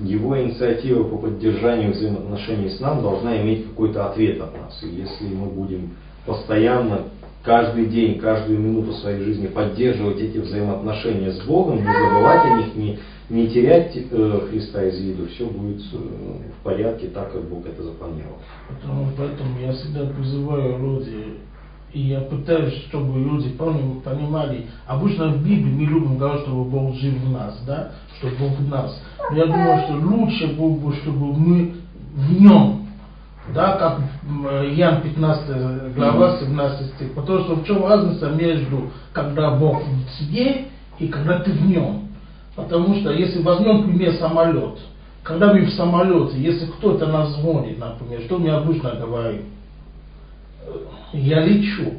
Его 0.00 0.40
инициатива 0.40 1.02
по 1.04 1.18
поддержанию 1.18 1.92
взаимоотношений 1.92 2.70
с 2.70 2.80
нами 2.80 3.02
должна 3.02 3.40
иметь 3.42 3.66
какой-то 3.66 4.10
ответ 4.10 4.40
от 4.40 4.54
нас. 4.54 4.80
И 4.82 4.88
если 4.88 5.34
мы 5.34 5.46
будем 5.46 5.90
постоянно, 6.24 7.08
каждый 7.42 7.86
день, 7.86 8.18
каждую 8.20 8.60
минуту 8.60 8.92
своей 8.92 9.24
жизни 9.24 9.46
поддерживать 9.46 10.20
эти 10.20 10.38
взаимоотношения 10.38 11.32
с 11.32 11.40
Богом, 11.44 11.78
не 11.78 11.92
забывать 11.92 12.44
о 12.44 12.56
них, 12.58 12.76
не, 12.76 12.98
не 13.30 13.48
терять 13.48 13.96
э, 13.96 14.40
Христа 14.50 14.84
из 14.84 15.00
виду, 15.00 15.26
все 15.28 15.46
будет 15.46 15.80
э, 15.92 15.96
в 15.96 16.62
порядке 16.62 17.08
так, 17.08 17.32
как 17.32 17.42
Бог 17.48 17.66
это 17.66 17.82
запланировал. 17.82 18.38
Потому, 18.68 19.08
поэтому 19.16 19.58
я 19.60 19.72
всегда 19.72 20.06
призываю 20.06 20.78
люди, 20.78 21.38
и 21.92 22.00
я 22.00 22.20
пытаюсь, 22.20 22.74
чтобы 22.88 23.18
люди 23.18 23.50
пони- 23.50 24.00
понимали, 24.00 24.66
обычно 24.86 25.28
в 25.28 25.42
Библии 25.42 25.72
мы 25.72 25.84
любим 25.84 26.18
говорить, 26.18 26.42
чтобы 26.42 26.64
Бог 26.64 26.94
жил 26.96 27.14
в 27.14 27.30
нас, 27.30 27.62
да, 27.66 27.92
что 28.18 28.28
Бог 28.38 28.58
в 28.58 28.68
нас. 28.68 29.00
Но 29.30 29.36
я 29.36 29.46
думаю, 29.46 29.80
что 29.84 29.94
лучше 29.94 30.46
было 30.48 30.76
бы, 30.76 30.94
чтобы 30.96 31.32
мы 31.32 31.74
в 32.14 32.40
нем, 32.40 32.86
да, 33.54 33.72
как 33.78 34.00
Ян 34.70 35.00
15 35.02 35.94
глава 35.94 36.38
17 36.38 36.94
стих. 36.94 37.14
Потому 37.14 37.40
что 37.40 37.54
в 37.56 37.64
чем 37.64 37.86
разница 37.86 38.30
между, 38.30 38.90
когда 39.12 39.52
Бог 39.56 39.82
в 39.82 40.18
тебе 40.18 40.66
и 40.98 41.08
когда 41.08 41.40
ты 41.40 41.52
в 41.52 41.66
нем. 41.66 42.08
Потому 42.54 42.96
что 42.96 43.12
если 43.12 43.40
возьмем 43.42 43.84
пример 43.84 44.14
самолет, 44.14 44.78
когда 45.22 45.52
мы 45.52 45.64
в 45.64 45.70
самолете, 45.70 46.40
если 46.40 46.66
кто-то 46.66 47.06
нас 47.06 47.34
звонит, 47.36 47.78
например, 47.78 48.20
что 48.22 48.38
мы 48.38 48.50
обычно 48.50 48.90
говорим? 48.96 49.42
Я 51.12 51.44
лечу. 51.44 51.94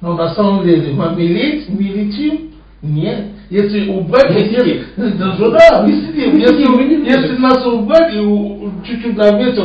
Но 0.00 0.14
на 0.14 0.34
самом 0.34 0.64
деле 0.64 0.92
мы, 0.92 1.10
мы 1.10 1.22
лет- 1.22 1.68
мы 1.68 1.82
летим? 1.82 2.50
Нет. 2.82 3.26
Если 3.50 3.88
убрать, 3.88 4.30
если, 4.34 4.84
да, 4.96 5.36
да, 5.38 5.82
мы 5.82 5.92
сидим. 5.92 6.36
Если, 6.36 7.08
если 7.08 7.36
нас 7.38 7.64
убрать 7.66 8.12
и 8.14 8.18
чуть-чуть 8.86 9.16
на 9.16 9.38
ветер, 9.38 9.64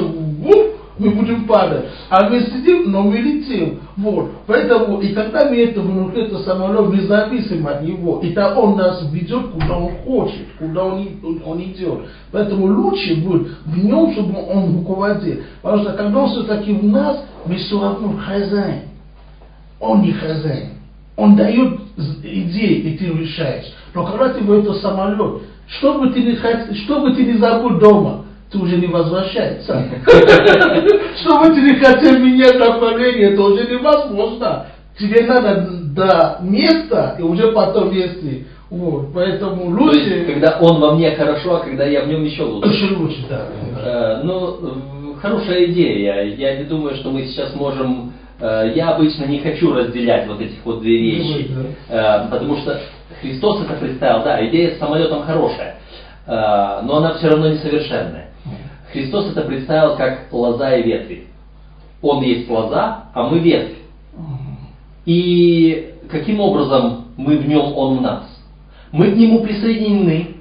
мы 1.01 1.09
будем 1.09 1.47
падать. 1.47 1.85
А 2.09 2.29
мы 2.29 2.41
сидим, 2.41 2.91
но 2.91 3.01
мы 3.01 3.17
летим. 3.17 3.79
Вот. 3.97 4.31
Поэтому, 4.45 5.01
и 5.01 5.13
когда 5.13 5.49
мы 5.49 5.57
это 5.57 5.81
внутри 5.81 6.25
этого 6.25 6.43
самолета, 6.43 6.83
мы 6.83 7.01
зависим 7.01 7.65
от 7.67 7.81
него. 7.81 8.19
И 8.21 8.29
то 8.33 8.53
он 8.53 8.77
нас 8.77 9.03
ведет, 9.11 9.47
куда 9.47 9.77
он 9.77 9.95
хочет, 10.05 10.45
куда 10.59 10.83
он, 10.85 11.07
он 11.43 11.61
идет. 11.61 12.01
Поэтому 12.31 12.67
лучше 12.67 13.15
будет 13.15 13.47
в 13.65 13.83
нем, 13.83 14.13
чтобы 14.13 14.45
он 14.47 14.77
руководил. 14.77 15.37
Потому 15.63 15.83
что 15.83 15.93
когда 15.93 16.19
он 16.19 16.29
все-таки 16.29 16.71
в 16.71 16.83
нас, 16.85 17.25
мы 17.47 17.55
все 17.55 17.81
равно 17.81 18.13
хозяин. 18.23 18.83
Он 19.79 20.03
не 20.03 20.11
хозяин. 20.11 20.69
Он 21.15 21.35
дает 21.35 21.79
идеи, 22.23 22.75
и 22.75 22.97
ты 22.97 23.05
решаешь. 23.07 23.65
Но 23.95 24.05
когда 24.05 24.29
ты 24.29 24.43
в 24.43 24.51
этот 24.51 24.77
самолет, 24.77 25.41
что 25.67 25.99
бы 25.99 26.11
ты 26.11 26.21
не 26.21 26.35
что 26.75 27.01
бы 27.01 27.15
ты 27.15 27.25
не 27.25 27.37
забыл 27.39 27.79
дома, 27.79 28.25
ты 28.51 28.57
уже 28.57 28.77
не 28.77 28.87
возвращаешься. 28.87 29.83
Что 31.21 31.39
бы 31.39 31.45
ты 31.55 31.61
не 31.61 31.75
хотел 31.75 32.19
менять 32.19 32.59
направление, 32.59 33.31
это 33.31 33.41
уже 33.41 33.65
невозможно. 33.67 34.67
Тебе 34.99 35.25
надо 35.25 35.69
до 35.95 36.37
места 36.41 37.15
и 37.17 37.21
уже 37.21 37.51
потом 37.53 37.91
если. 37.91 38.45
Вот, 38.69 39.13
поэтому 39.13 39.63
То 39.75 39.83
лучше, 39.83 39.99
есть, 39.99 40.27
когда 40.33 40.57
он 40.61 40.79
во 40.79 40.95
мне 40.95 41.11
хорошо, 41.11 41.55
а 41.57 41.59
когда 41.59 41.85
я 41.85 42.03
в 42.03 42.07
нем 42.07 42.23
еще 42.23 42.43
лучше. 42.43 42.69
еще 42.69 42.95
лучше, 42.95 43.25
да. 43.29 43.45
Э, 43.77 44.21
Ну, 44.23 45.15
э, 45.15 45.19
хорошая 45.21 45.65
идея. 45.65 46.23
Я 46.23 46.55
не 46.57 46.63
думаю, 46.63 46.95
что 46.95 47.11
мы 47.11 47.25
сейчас 47.25 47.53
можем... 47.53 48.13
э, 48.39 48.71
Я 48.75 48.91
обычно 48.91 49.25
не 49.25 49.39
хочу 49.39 49.73
разделять 49.73 50.25
вот 50.27 50.39
этих 50.39 50.63
вот 50.63 50.81
две 50.81 50.97
вещи. 50.97 51.51
Э, 51.89 52.27
Потому 52.31 52.57
что 52.57 52.79
Христос 53.21 53.61
это 53.63 53.73
представил. 53.73 54.23
Да, 54.23 54.45
идея 54.47 54.75
с 54.75 54.79
самолетом 54.79 55.23
хорошая. 55.23 55.75
э, 56.27 56.31
Но 56.83 56.97
она 56.97 57.13
все 57.15 57.27
равно 57.27 57.49
несовершенная. 57.49 58.29
Христос 58.91 59.31
это 59.31 59.43
представил 59.43 59.95
как 59.95 60.27
лоза 60.31 60.75
и 60.75 60.83
ветви. 60.83 61.27
Он 62.01 62.21
есть 62.23 62.49
лоза, 62.49 63.05
а 63.13 63.29
мы 63.29 63.39
ветвь. 63.39 63.77
И 65.05 65.95
каким 66.09 66.39
образом 66.39 67.05
мы 67.15 67.37
в 67.37 67.47
нем, 67.47 67.73
он 67.77 67.97
в 67.97 68.01
нас? 68.01 68.23
Мы 68.91 69.11
к 69.11 69.15
нему 69.15 69.41
присоединены, 69.43 70.35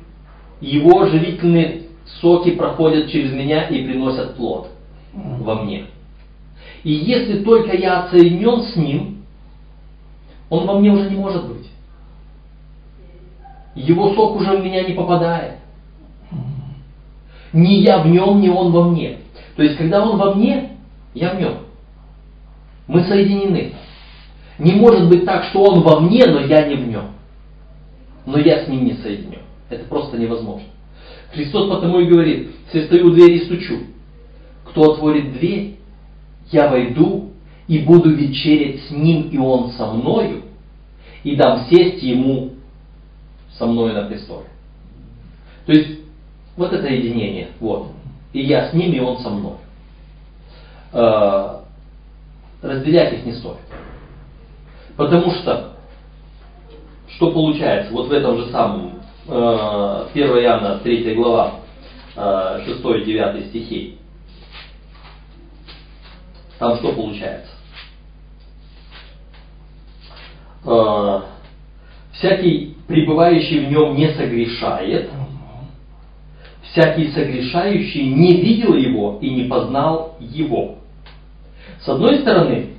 его 0.60 1.06
живительные 1.06 1.82
соки 2.20 2.52
проходят 2.52 3.08
через 3.10 3.32
меня 3.32 3.68
и 3.68 3.84
приносят 3.84 4.36
плод 4.36 4.68
во 5.12 5.62
мне. 5.62 5.86
И 6.82 6.92
если 6.92 7.44
только 7.44 7.76
я 7.76 8.00
отсоединен 8.00 8.62
с 8.62 8.76
ним, 8.76 9.22
он 10.48 10.66
во 10.66 10.78
мне 10.78 10.90
уже 10.90 11.08
не 11.08 11.16
может 11.16 11.46
быть. 11.46 11.70
Его 13.76 14.12
сок 14.14 14.36
уже 14.36 14.56
в 14.56 14.64
меня 14.64 14.82
не 14.82 14.94
попадает. 14.94 15.59
Ни 17.52 17.82
я 17.82 17.98
в 17.98 18.06
нем, 18.06 18.40
ни 18.40 18.48
он 18.48 18.72
во 18.72 18.88
мне. 18.88 19.18
То 19.56 19.62
есть, 19.62 19.76
когда 19.76 20.04
он 20.04 20.16
во 20.16 20.34
мне, 20.34 20.70
я 21.14 21.34
в 21.34 21.40
нем. 21.40 21.58
Мы 22.86 23.04
соединены. 23.04 23.72
Не 24.58 24.72
может 24.72 25.08
быть 25.08 25.24
так, 25.24 25.44
что 25.44 25.64
он 25.64 25.80
во 25.80 26.00
мне, 26.00 26.24
но 26.26 26.40
я 26.40 26.66
не 26.66 26.76
в 26.76 26.86
нем. 26.86 27.12
Но 28.26 28.38
я 28.38 28.64
с 28.64 28.68
ним 28.68 28.84
не 28.84 28.94
соединен. 28.94 29.40
Это 29.68 29.84
просто 29.84 30.18
невозможно. 30.18 30.66
Христос 31.32 31.70
потому 31.70 32.00
и 32.00 32.06
говорит, 32.06 32.50
если 32.66 32.86
стою 32.86 33.06
у 33.06 33.10
двери 33.10 33.38
и 33.38 33.44
стучу, 33.44 33.78
кто 34.64 34.92
отворит 34.92 35.32
дверь, 35.32 35.76
я 36.50 36.68
войду 36.68 37.30
и 37.68 37.78
буду 37.78 38.10
вечерять 38.10 38.80
с 38.82 38.90
ним, 38.90 39.28
и 39.30 39.38
он 39.38 39.70
со 39.72 39.92
мною, 39.92 40.42
и 41.22 41.36
дам 41.36 41.66
сесть 41.70 42.02
ему 42.02 42.54
со 43.56 43.66
мною 43.66 43.94
на 43.94 44.08
престоле. 44.08 44.46
То 45.66 45.72
есть, 45.72 45.99
вот 46.60 46.74
это 46.74 46.86
единение, 46.88 47.48
вот. 47.58 47.88
И 48.34 48.42
я 48.42 48.68
с 48.68 48.74
ним, 48.74 48.92
и 48.92 49.00
он 49.00 49.18
со 49.20 49.30
мной. 49.30 49.54
Э, 50.92 51.60
Разделять 52.60 53.14
их 53.14 53.24
не 53.24 53.32
стоит. 53.32 53.56
Потому 54.94 55.30
что, 55.30 55.76
что 57.08 57.30
получается, 57.32 57.90
вот 57.94 58.08
в 58.08 58.12
этом 58.12 58.36
же 58.36 58.50
самом, 58.50 59.00
э, 59.26 60.06
1 60.12 60.26
Иоанна 60.42 60.80
3 60.80 61.14
глава, 61.14 61.60
э, 62.14 62.64
6-9 62.66 63.48
стихи, 63.48 63.96
там 66.58 66.76
что 66.76 66.92
получается? 66.92 67.52
Э, 70.66 71.22
Всякий, 72.12 72.76
пребывающий 72.86 73.64
в 73.64 73.70
нем, 73.70 73.96
не 73.96 74.12
согрешает, 74.12 75.10
всякий 76.72 77.10
согрешающий 77.12 78.06
не 78.06 78.40
видел 78.40 78.74
его 78.74 79.18
и 79.20 79.30
не 79.30 79.44
познал 79.44 80.16
его. 80.20 80.76
С 81.80 81.88
одной 81.88 82.18
стороны, 82.20 82.74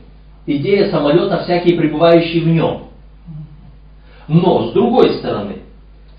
идея 0.46 0.90
самолета 0.90 1.44
всякий 1.44 1.76
пребывающий 1.76 2.42
в 2.42 2.48
нем. 2.48 2.84
Но 4.28 4.70
с 4.70 4.74
другой 4.74 5.14
стороны, 5.16 5.58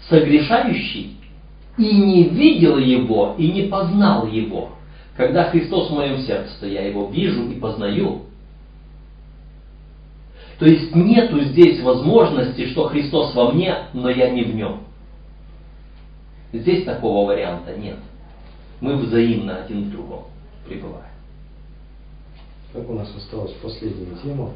согрешающий 0.09 1.17
и 1.79 1.95
не 1.95 2.25
видел 2.25 2.77
его, 2.77 3.35
и 3.39 3.51
не 3.51 3.63
познал 3.63 4.27
его. 4.27 4.71
Когда 5.17 5.45
Христос 5.45 5.91
в 5.91 5.95
моем 5.95 6.19
сердце, 6.19 6.51
то 6.61 6.67
я 6.67 6.87
его 6.87 7.07
вижу 7.07 7.51
и 7.51 7.55
познаю. 7.55 8.23
То 10.59 10.67
есть 10.67 10.95
нету 10.95 11.41
здесь 11.41 11.83
возможности, 11.83 12.67
что 12.69 12.89
Христос 12.89 13.35
во 13.35 13.53
мне, 13.53 13.75
но 13.95 14.11
я 14.11 14.31
не 14.31 14.45
в 14.45 14.55
нем. 14.55 14.81
Здесь 16.53 16.85
такого 16.85 17.29
варианта 17.29 17.77
нет. 17.77 17.99
Мы 18.81 18.97
взаимно 18.97 19.65
один 19.65 19.85
в 19.85 19.91
другом 19.91 20.25
пребываем. 20.67 21.07
Как 22.73 22.89
у 22.89 22.95
нас 22.95 23.09
осталась 23.17 23.53
последняя 23.63 24.17
тема. 24.23 24.53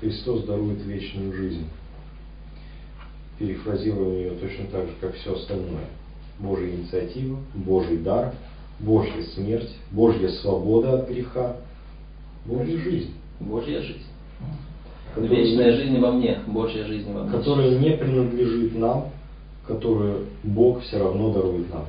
Христос 0.00 0.44
дарует 0.44 0.82
вечную 0.84 1.32
жизнь. 1.32 1.66
Перефразируем 3.38 4.14
ее 4.16 4.30
точно 4.32 4.66
так 4.66 4.86
же, 4.86 4.92
как 5.00 5.14
все 5.14 5.34
остальное. 5.34 5.86
Божья 6.38 6.70
инициатива, 6.70 7.38
Божий 7.54 7.98
дар, 7.98 8.34
Божья 8.80 9.22
смерть, 9.34 9.70
Божья 9.90 10.28
свобода 10.28 11.00
от 11.00 11.08
греха, 11.08 11.56
Божья 12.44 12.78
жизнь. 12.78 13.14
Божья 13.38 13.80
жизнь. 13.80 14.06
Вечная 15.16 15.76
жизнь 15.76 15.98
во 15.98 16.12
мне, 16.12 16.40
Божья 16.46 16.84
жизнь 16.84 17.12
во 17.12 17.22
мне. 17.22 17.32
Которая 17.32 17.78
не 17.78 17.96
принадлежит 17.96 18.74
нам, 18.76 19.10
которую 19.66 20.26
Бог 20.42 20.82
все 20.82 20.98
равно 20.98 21.32
дарует 21.32 21.72
нам. 21.72 21.86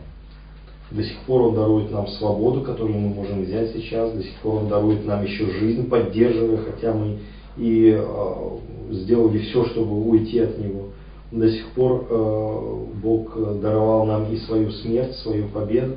До 0.92 1.04
сих 1.04 1.18
пор 1.22 1.42
Он 1.42 1.56
дарует 1.56 1.92
нам 1.92 2.08
свободу, 2.08 2.62
которую 2.62 3.00
мы 3.00 3.10
можем 3.10 3.44
взять 3.44 3.72
сейчас. 3.74 4.12
До 4.12 4.22
сих 4.22 4.36
пор 4.42 4.64
Он 4.64 4.68
дарует 4.68 5.06
нам 5.06 5.24
еще 5.24 5.50
жизнь, 5.52 5.90
поддерживая, 5.90 6.58
хотя 6.58 6.94
мы 6.94 7.20
и 7.58 7.96
э, 7.96 8.58
сделали 8.92 9.40
все, 9.40 9.66
чтобы 9.66 10.08
уйти 10.08 10.40
от 10.40 10.58
Него. 10.60 10.90
До 11.32 11.50
сих 11.50 11.68
пор 11.70 12.06
э, 12.10 12.86
Бог 13.02 13.60
даровал 13.60 14.06
нам 14.06 14.32
и 14.32 14.38
свою 14.38 14.72
смерть, 14.72 15.16
свою 15.18 15.48
победу. 15.48 15.96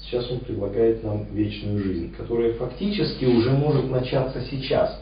Сейчас 0.00 0.30
Он 0.30 0.38
предлагает 0.38 1.02
нам 1.02 1.26
вечную 1.32 1.82
жизнь, 1.82 2.14
которая 2.16 2.52
фактически 2.54 3.24
уже 3.24 3.50
может 3.50 3.90
начаться 3.90 4.40
сейчас. 4.48 5.00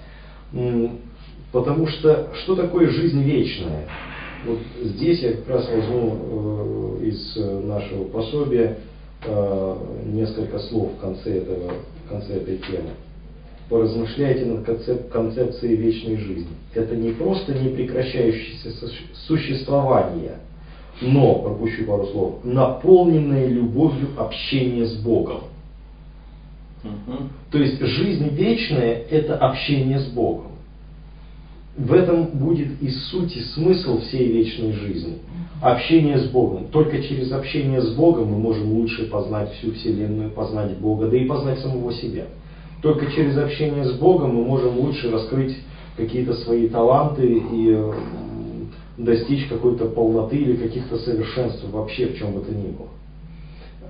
Потому 1.52 1.86
что 1.86 2.30
что 2.42 2.56
такое 2.56 2.88
жизнь 2.88 3.22
вечная? 3.22 3.86
Вот 4.46 4.58
здесь 4.82 5.20
я 5.22 5.32
как 5.32 5.48
раз 5.48 5.68
возьму 5.68 6.98
э, 7.00 7.06
из 7.06 7.36
нашего 7.64 8.04
пособия 8.04 8.78
э, 9.24 9.76
несколько 10.06 10.60
слов 10.60 10.92
в 10.96 11.00
конце, 11.00 11.38
этого, 11.38 11.72
в 12.04 12.08
конце 12.08 12.34
этой 12.34 12.58
темы. 12.58 12.90
Поразмышляйте 13.68 14.44
над 14.44 14.64
концеп, 14.64 15.08
концепцией 15.08 15.74
вечной 15.74 16.16
жизни. 16.18 16.54
Это 16.74 16.94
не 16.94 17.10
просто 17.10 17.54
непрекращающееся 17.54 18.70
существование, 19.26 20.36
но, 21.00 21.40
пропущу 21.40 21.84
пару 21.84 22.06
слов, 22.06 22.44
наполненное 22.44 23.48
любовью 23.48 24.10
общение 24.16 24.86
с 24.86 24.94
Богом. 25.02 25.40
Угу. 26.84 27.18
То 27.50 27.58
есть 27.58 27.80
жизнь 27.80 28.28
вечная– 28.28 29.02
это 29.10 29.36
общение 29.38 29.98
с 29.98 30.06
Богом. 30.06 30.52
В 31.76 31.92
этом 31.92 32.26
будет 32.28 32.80
и 32.80 32.88
суть, 32.88 33.36
и 33.36 33.40
смысл 33.40 34.00
всей 34.00 34.32
вечной 34.32 34.72
жизни. 34.72 35.18
Общение 35.60 36.18
с 36.18 36.28
Богом. 36.30 36.68
Только 36.68 37.02
через 37.02 37.30
общение 37.32 37.82
с 37.82 37.94
Богом 37.94 38.28
мы 38.28 38.38
можем 38.38 38.72
лучше 38.72 39.10
познать 39.10 39.52
всю 39.52 39.72
Вселенную, 39.72 40.30
познать 40.30 40.78
Бога, 40.78 41.08
да 41.08 41.16
и 41.16 41.26
познать 41.26 41.58
самого 41.58 41.92
себя. 41.92 42.24
Только 42.80 43.10
через 43.10 43.36
общение 43.36 43.84
с 43.84 43.92
Богом 43.98 44.34
мы 44.34 44.44
можем 44.44 44.78
лучше 44.78 45.10
раскрыть 45.10 45.56
какие-то 45.96 46.34
свои 46.34 46.68
таланты 46.68 47.42
и 47.52 47.78
достичь 48.96 49.46
какой-то 49.48 49.86
полноты 49.86 50.36
или 50.36 50.56
каких-то 50.56 50.96
совершенств 50.96 51.64
вообще 51.70 52.06
в 52.06 52.16
чем 52.16 52.32
бы 52.32 52.40
то 52.40 52.52
ни 52.52 52.68
было. 52.68 52.88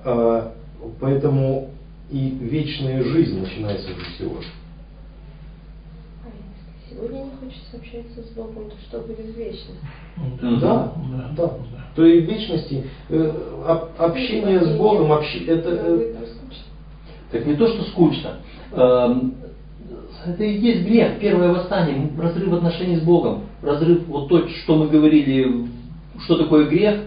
А, 0.03 0.53
поэтому 0.99 1.69
и 2.09 2.37
вечная 2.41 3.03
жизнь 3.03 3.39
начинается 3.39 3.91
уже 3.91 4.05
сегодня 4.17 4.47
сегодня 6.97 7.25
не 7.25 7.31
хочется 7.39 7.77
общаться 7.77 8.21
с 8.21 8.35
Богом, 8.35 8.69
то 8.69 8.75
что 8.87 8.99
будет 8.99 9.25
в 9.25 9.37
вечности? 9.37 9.71
Да, 10.41 10.93
да, 11.11 11.33
да. 11.37 11.53
То 11.95 12.05
и 12.05 12.21
в 12.21 12.25
вечности 12.25 12.85
э, 13.09 13.33
общение 13.97 14.61
с 14.61 14.77
Богом, 14.77 15.11
общ... 15.11 15.27
это... 15.47 15.69
Э, 15.69 16.15
так 17.31 17.45
не 17.45 17.55
то, 17.55 17.67
что 17.67 17.83
скучно. 17.83 18.37
Э, 18.71 19.15
это 20.25 20.43
и 20.43 20.57
есть 20.57 20.87
грех, 20.87 21.19
первое 21.19 21.53
восстание, 21.53 22.11
разрыв 22.19 22.53
отношений 22.53 22.97
с 22.97 23.01
Богом, 23.01 23.43
разрыв, 23.61 24.07
вот 24.07 24.27
то, 24.29 24.47
что 24.47 24.75
мы 24.75 24.87
говорили, 24.87 25.67
что 26.25 26.37
такое 26.37 26.67
грех, 26.67 27.01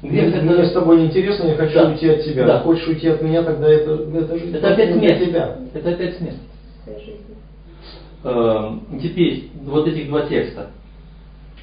Грех 0.00 0.32
это... 0.32 0.44
Мне 0.44 0.64
с 0.64 0.72
тобой 0.72 1.00
неинтересно, 1.00 1.48
я 1.48 1.56
хочу 1.56 1.74
да. 1.74 1.90
уйти 1.90 2.08
от 2.08 2.22
тебя. 2.22 2.46
Да. 2.46 2.60
Хочешь 2.60 2.86
уйти 2.86 3.08
от 3.08 3.20
меня, 3.20 3.42
тогда 3.42 3.68
это, 3.68 3.94
это 4.14 4.38
жизнь. 4.38 4.54
Это 4.54 4.72
опять 4.72 4.94
смерть. 4.94 5.26
Тебя. 5.26 5.56
Это 5.74 5.90
опять 5.90 6.16
смерть. 6.18 6.38
Эм, 8.24 8.82
теперь 9.00 9.50
вот 9.64 9.86
этих 9.86 10.08
два 10.08 10.26
текста. 10.26 10.70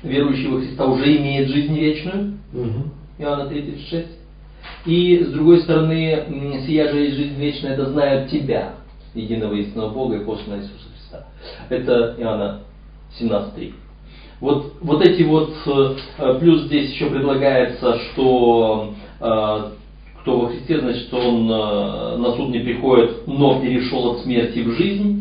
Верующий 0.04 0.48
во 0.48 0.60
Христа 0.60 0.86
уже 0.86 1.18
имеет 1.18 1.50
жизнь 1.50 1.78
вечную. 1.78 2.38
Угу. 2.54 2.84
Иоанна 3.20 3.50
3,36. 3.50 4.06
И 4.86 5.24
с 5.24 5.32
другой 5.32 5.62
стороны, 5.62 6.62
сия 6.66 6.92
же 6.92 7.00
есть 7.00 7.16
жизнь 7.16 7.36
вечная, 7.36 7.74
это 7.74 7.90
знают 7.92 8.30
тебя, 8.30 8.76
единого 9.14 9.54
истинного 9.56 9.90
Бога 9.90 10.18
и 10.18 10.24
посланного 10.24 10.62
Иисуса 10.62 10.90
Христа. 10.94 11.28
Это 11.70 12.16
Иоанна 12.18 12.62
17.3. 13.20 13.74
Вот, 14.42 14.74
вот 14.82 15.02
эти 15.02 15.24
вот, 15.24 15.54
э, 15.66 16.40
плюс 16.40 16.64
здесь 16.64 16.92
еще 16.92 17.10
предлагается, 17.10 17.98
что 18.00 18.94
э, 19.20 19.62
кто 20.22 20.40
во 20.40 20.48
Христе, 20.48 20.80
значит, 20.80 21.14
он 21.14 21.50
э, 21.50 22.18
на 22.18 22.36
суд 22.36 22.50
не 22.50 22.60
приходит, 22.60 23.28
но 23.28 23.62
перешел 23.62 24.12
от 24.12 24.20
смерти 24.22 24.60
в 24.60 24.72
жизнь. 24.72 25.15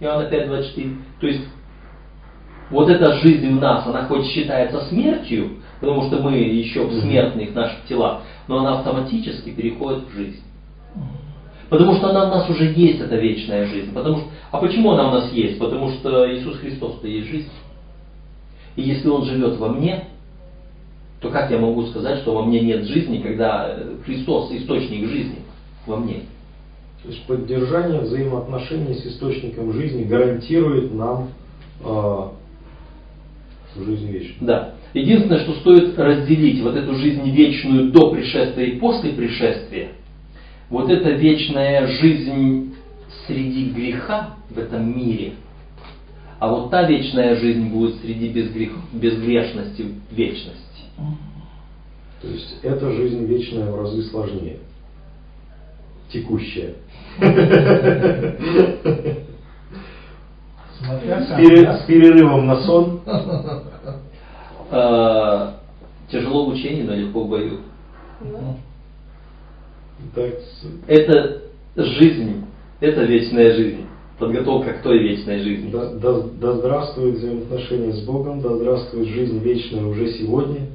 Иоанна 0.00 0.28
5.24. 0.28 0.96
То 1.20 1.26
есть 1.26 1.48
вот 2.70 2.88
эта 2.88 3.14
жизнь 3.20 3.48
в 3.56 3.60
нас, 3.60 3.86
она 3.86 4.04
хоть 4.06 4.26
считается 4.26 4.80
смертью, 4.88 5.58
потому 5.80 6.08
что 6.08 6.22
мы 6.22 6.36
еще 6.36 6.84
в 6.84 7.00
смертных 7.00 7.54
наших 7.54 7.84
телах, 7.84 8.22
но 8.48 8.58
она 8.58 8.78
автоматически 8.78 9.50
переходит 9.50 10.08
в 10.08 10.12
жизнь. 10.12 10.42
Потому 11.68 11.96
что 11.96 12.10
она 12.10 12.24
у 12.26 12.28
нас 12.28 12.48
уже 12.48 12.72
есть, 12.72 13.00
эта 13.00 13.16
вечная 13.16 13.66
жизнь. 13.66 13.92
Потому 13.92 14.18
что, 14.18 14.26
а 14.52 14.58
почему 14.58 14.92
она 14.92 15.08
у 15.08 15.12
нас 15.12 15.32
есть? 15.32 15.58
Потому 15.58 15.90
что 15.90 16.32
Иисус 16.32 16.58
Христос-то 16.58 17.06
есть 17.08 17.28
жизнь. 17.28 17.50
И 18.76 18.82
если 18.82 19.08
Он 19.08 19.24
живет 19.24 19.56
во 19.56 19.68
мне, 19.68 20.04
то 21.20 21.30
как 21.30 21.50
я 21.50 21.58
могу 21.58 21.86
сказать, 21.86 22.20
что 22.20 22.34
во 22.34 22.44
мне 22.44 22.60
нет 22.60 22.84
жизни, 22.84 23.18
когда 23.20 23.76
Христос 24.04 24.52
источник 24.52 25.08
жизни 25.08 25.38
во 25.86 25.96
мне? 25.96 26.24
То 27.02 27.08
есть 27.10 27.24
поддержание 27.26 28.00
взаимоотношений 28.00 28.94
с 28.94 29.06
источником 29.06 29.72
жизни 29.72 30.04
гарантирует 30.04 30.92
нам 30.94 31.30
э, 31.84 32.28
жизнь 33.76 34.10
вечную. 34.10 34.36
Да. 34.40 34.74
Единственное, 34.94 35.40
что 35.40 35.54
стоит 35.60 35.98
разделить 35.98 36.62
вот 36.62 36.74
эту 36.74 36.94
жизнь 36.94 37.28
вечную 37.30 37.90
до 37.90 38.10
пришествия 38.10 38.66
и 38.66 38.78
после 38.78 39.12
пришествия, 39.12 39.88
вот 40.70 40.90
эта 40.90 41.10
вечная 41.10 41.86
жизнь 41.86 42.74
среди 43.26 43.70
греха 43.70 44.36
в 44.50 44.58
этом 44.58 44.96
мире, 44.96 45.34
а 46.38 46.48
вот 46.48 46.70
та 46.70 46.88
вечная 46.88 47.36
жизнь 47.36 47.68
будет 47.68 47.96
среди 48.00 48.28
безгрех, 48.28 48.72
безгрешности 48.92 49.86
вечности. 50.10 50.82
То 52.22 52.28
есть 52.28 52.56
эта 52.62 52.90
жизнь 52.92 53.24
вечная 53.26 53.70
в 53.70 53.76
разы 53.76 54.02
сложнее 54.04 54.58
текущее. 56.16 56.74
С 60.80 61.84
перерывом 61.86 62.46
на 62.46 62.60
сон. 62.62 63.00
А, 64.68 65.60
тяжело 66.10 66.46
в 66.46 66.48
учении, 66.48 66.82
но 66.82 66.94
легко 66.94 67.22
в 67.22 67.28
бою. 67.28 67.60
Это 70.88 71.42
жизнь, 71.76 72.44
это 72.80 73.04
вечная 73.04 73.54
жизнь. 73.54 73.86
Подготовка 74.18 74.72
к 74.72 74.82
той 74.82 74.98
вечной 74.98 75.40
жизни. 75.40 75.70
Да, 75.70 75.90
да, 75.90 76.22
да 76.40 76.54
здравствует 76.54 77.16
взаимоотношения 77.16 77.92
с 77.92 78.04
Богом, 78.04 78.40
да 78.40 78.56
здравствует 78.56 79.08
жизнь 79.08 79.38
вечная 79.38 79.84
уже 79.84 80.10
сегодня, 80.14 80.68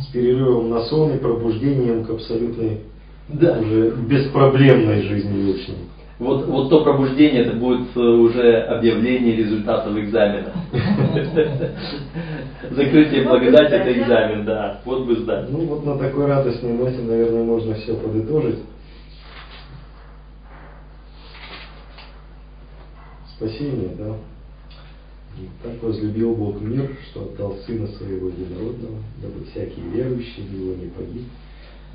с 0.00 0.06
перерывом 0.12 0.70
на 0.70 0.82
сон 0.84 1.14
и 1.14 1.18
пробуждением 1.18 2.04
к 2.04 2.10
абсолютной 2.10 2.80
да. 3.28 3.58
уже 3.58 3.90
беспроблемной 3.90 5.02
жизни 5.02 5.38
вечной. 5.38 5.76
Вот, 6.18 6.46
вот 6.46 6.70
то 6.70 6.84
пробуждение, 6.84 7.42
это 7.42 7.56
будет 7.56 7.96
э, 7.96 8.00
уже 8.00 8.58
объявление 8.62 9.34
результатов 9.34 9.96
экзамена. 9.96 10.52
Закрытие 12.70 13.24
благодати 13.24 13.72
это 13.72 13.92
экзамен, 13.92 14.44
да. 14.44 14.80
Вот 14.84 15.04
бы 15.06 15.16
сдать. 15.16 15.50
Ну 15.50 15.66
вот 15.66 15.84
на 15.84 15.98
такой 15.98 16.26
радостной 16.26 16.74
ноте, 16.74 16.98
наверное, 17.02 17.42
можно 17.42 17.74
все 17.74 17.96
подытожить. 17.96 18.60
Спасение, 23.36 23.90
да. 23.98 24.14
Так 25.64 25.82
возлюбил 25.82 26.36
Бог 26.36 26.60
мир, 26.60 26.96
что 27.10 27.22
отдал 27.22 27.56
Сына 27.66 27.88
Своего 27.88 28.28
Единородного, 28.28 28.98
дабы 29.20 29.44
всякий 29.50 29.80
верующий 29.80 30.42
в 30.44 30.54
Него 30.54 30.74
не 30.74 30.88
погиб, 30.90 31.24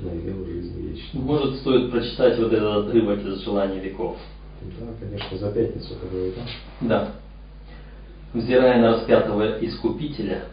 найдем 0.00 0.44
жизнь 0.44 0.80
вечную. 0.80 1.24
Может, 1.24 1.56
стоит 1.60 1.90
прочитать 1.90 2.38
вот 2.38 2.52
этот 2.52 2.86
отрывок 2.86 3.20
из 3.24 3.42
«Желания 3.44 3.80
веков». 3.80 4.16
Да, 4.60 4.86
конечно, 5.00 5.38
за 5.38 5.52
пятницу, 5.52 5.94
который, 6.00 6.32
да? 6.32 6.88
Да. 6.88 7.08
взирая 8.34 8.80
на 8.80 8.94
распятого 8.94 9.58
Искупителя, 9.64 10.44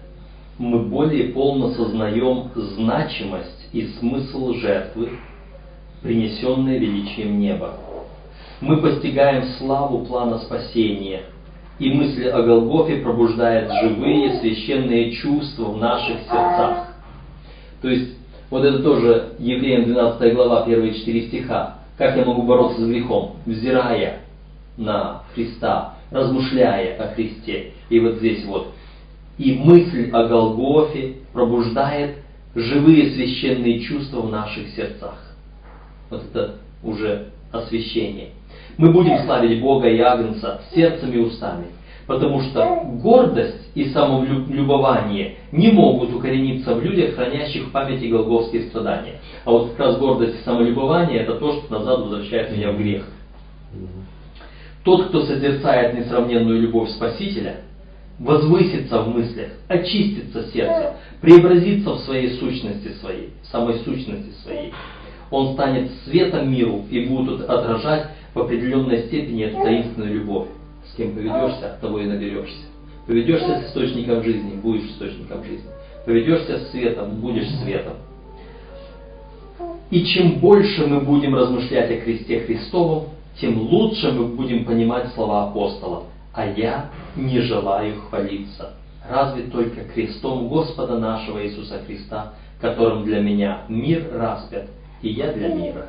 мы 0.57 0.79
более 0.83 1.33
полно 1.33 1.71
сознаем 1.73 2.51
значимость 2.55 3.67
и 3.73 3.87
смысл 3.99 4.53
жертвы, 4.53 5.09
принесенной 6.01 6.77
величием 6.77 7.39
неба. 7.39 7.75
Мы 8.61 8.77
постигаем 8.77 9.49
славу 9.57 10.05
плана 10.05 10.39
спасения, 10.39 11.23
и 11.77 11.91
мысль 11.91 12.29
о 12.29 12.41
Голгофе 12.41 12.97
пробуждает 12.97 13.69
живые 13.81 14.39
священные 14.39 15.11
чувства 15.11 15.65
в 15.71 15.77
наших 15.77 16.19
сердцах. 16.21 16.87
То 17.81 17.89
есть, 17.89 18.14
вот 18.49 18.63
это 18.63 18.79
тоже 18.83 19.29
Евреям 19.39 19.85
12 19.85 20.33
глава, 20.33 20.65
первые 20.65 20.93
четыре 20.93 21.27
стиха. 21.27 21.79
Как 21.97 22.15
я 22.15 22.25
могу 22.25 22.43
бороться 22.43 22.81
с 22.81 22.87
грехом? 22.87 23.37
Взирая 23.45 24.19
на 24.77 25.23
Христа, 25.33 25.95
размышляя 26.11 26.97
о 26.97 27.13
Христе. 27.15 27.71
И 27.89 27.99
вот 27.99 28.15
здесь 28.15 28.45
вот. 28.45 28.73
И 29.37 29.53
мысль 29.53 30.09
о 30.11 30.27
Голгофе 30.27 31.15
пробуждает 31.33 32.17
живые 32.53 33.11
священные 33.11 33.79
чувства 33.81 34.21
в 34.21 34.31
наших 34.31 34.69
сердцах. 34.69 35.17
Вот 36.09 36.23
это 36.23 36.55
уже 36.83 37.29
освящение. 37.51 38.29
Мы 38.77 38.91
будем 38.91 39.17
славить 39.25 39.61
Бога 39.61 39.87
и 39.87 39.99
Агнца 39.99 40.61
сердцем 40.73 41.11
и 41.11 41.17
устами, 41.17 41.65
потому 42.07 42.41
что 42.41 42.81
гордость 43.01 43.69
и 43.73 43.85
самолюбование 43.89 45.37
не 45.51 45.71
могут 45.71 46.13
укорениться 46.13 46.75
в 46.75 46.83
людях, 46.83 47.15
хранящих 47.15 47.67
в 47.67 47.71
памяти 47.71 48.05
голговские 48.05 48.67
страдания. 48.69 49.19
А 49.43 49.51
вот 49.51 49.71
как 49.71 49.79
раз 49.79 49.97
гордость 49.97 50.39
и 50.39 50.43
самолюбование 50.43 51.21
это 51.21 51.35
то, 51.35 51.53
что 51.53 51.79
назад 51.79 51.99
возвращает 52.01 52.55
меня 52.55 52.71
в 52.71 52.77
грех. 52.77 53.05
Тот, 54.83 55.07
кто 55.07 55.23
созерцает 55.25 55.97
несравненную 55.97 56.61
любовь 56.61 56.89
Спасителя, 56.89 57.61
возвысится 58.19 59.01
в 59.01 59.09
мыслях, 59.09 59.49
очистится 59.67 60.49
сердце, 60.51 60.95
преобразится 61.21 61.91
в 61.91 61.99
своей 62.01 62.37
сущности 62.37 62.93
своей, 63.01 63.31
в 63.41 63.47
самой 63.47 63.79
сущности 63.79 64.31
своей. 64.43 64.73
Он 65.31 65.53
станет 65.53 65.91
светом 66.05 66.51
миру 66.51 66.85
и 66.89 67.07
будет 67.07 67.49
отражать 67.49 68.09
в 68.33 68.39
определенной 68.39 69.07
степени 69.07 69.45
эту 69.45 69.57
таинственную 69.63 70.13
любовь. 70.13 70.47
С 70.95 70.97
кем 70.97 71.13
поведешься, 71.13 71.77
того 71.81 71.99
и 71.99 72.05
наберешься. 72.05 72.67
Поведешься 73.05 73.59
с 73.59 73.65
источником 73.67 74.23
жизни, 74.23 74.55
будешь 74.55 74.91
источником 74.91 75.43
жизни. 75.43 75.69
Поведешься 76.05 76.57
с 76.57 76.71
светом, 76.71 77.19
будешь 77.19 77.49
светом. 77.61 77.95
И 79.89 80.05
чем 80.05 80.39
больше 80.39 80.87
мы 80.87 81.01
будем 81.01 81.35
размышлять 81.35 81.91
о 81.91 81.97
кресте 81.97 82.39
Христовом, 82.39 83.07
тем 83.41 83.59
лучше 83.59 84.09
мы 84.13 84.27
будем 84.27 84.63
понимать 84.63 85.11
слова 85.13 85.49
апостола. 85.49 86.03
А 86.33 86.45
я 86.47 86.89
не 87.17 87.41
желаю 87.41 87.99
хвалиться. 88.03 88.75
Разве 89.09 89.43
только 89.47 89.83
крестом 89.83 90.47
Господа 90.47 90.97
нашего 90.97 91.45
Иисуса 91.45 91.81
Христа, 91.85 92.35
которым 92.61 93.03
для 93.03 93.19
меня 93.19 93.63
мир 93.67 94.09
распят, 94.13 94.67
и 95.01 95.09
я 95.09 95.33
для 95.33 95.49
мира. 95.49 95.85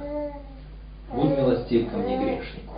Будь 1.15 1.31
милостив 1.31 1.89
ко 1.91 1.97
мне 1.97 2.19
грешнику. 2.19 2.75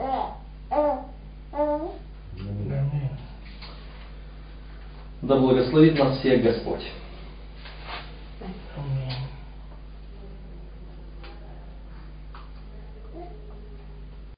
Да 5.23 5.37
благословит 5.37 5.99
нас 5.99 6.19
всех 6.19 6.43
Господь. 6.43 6.83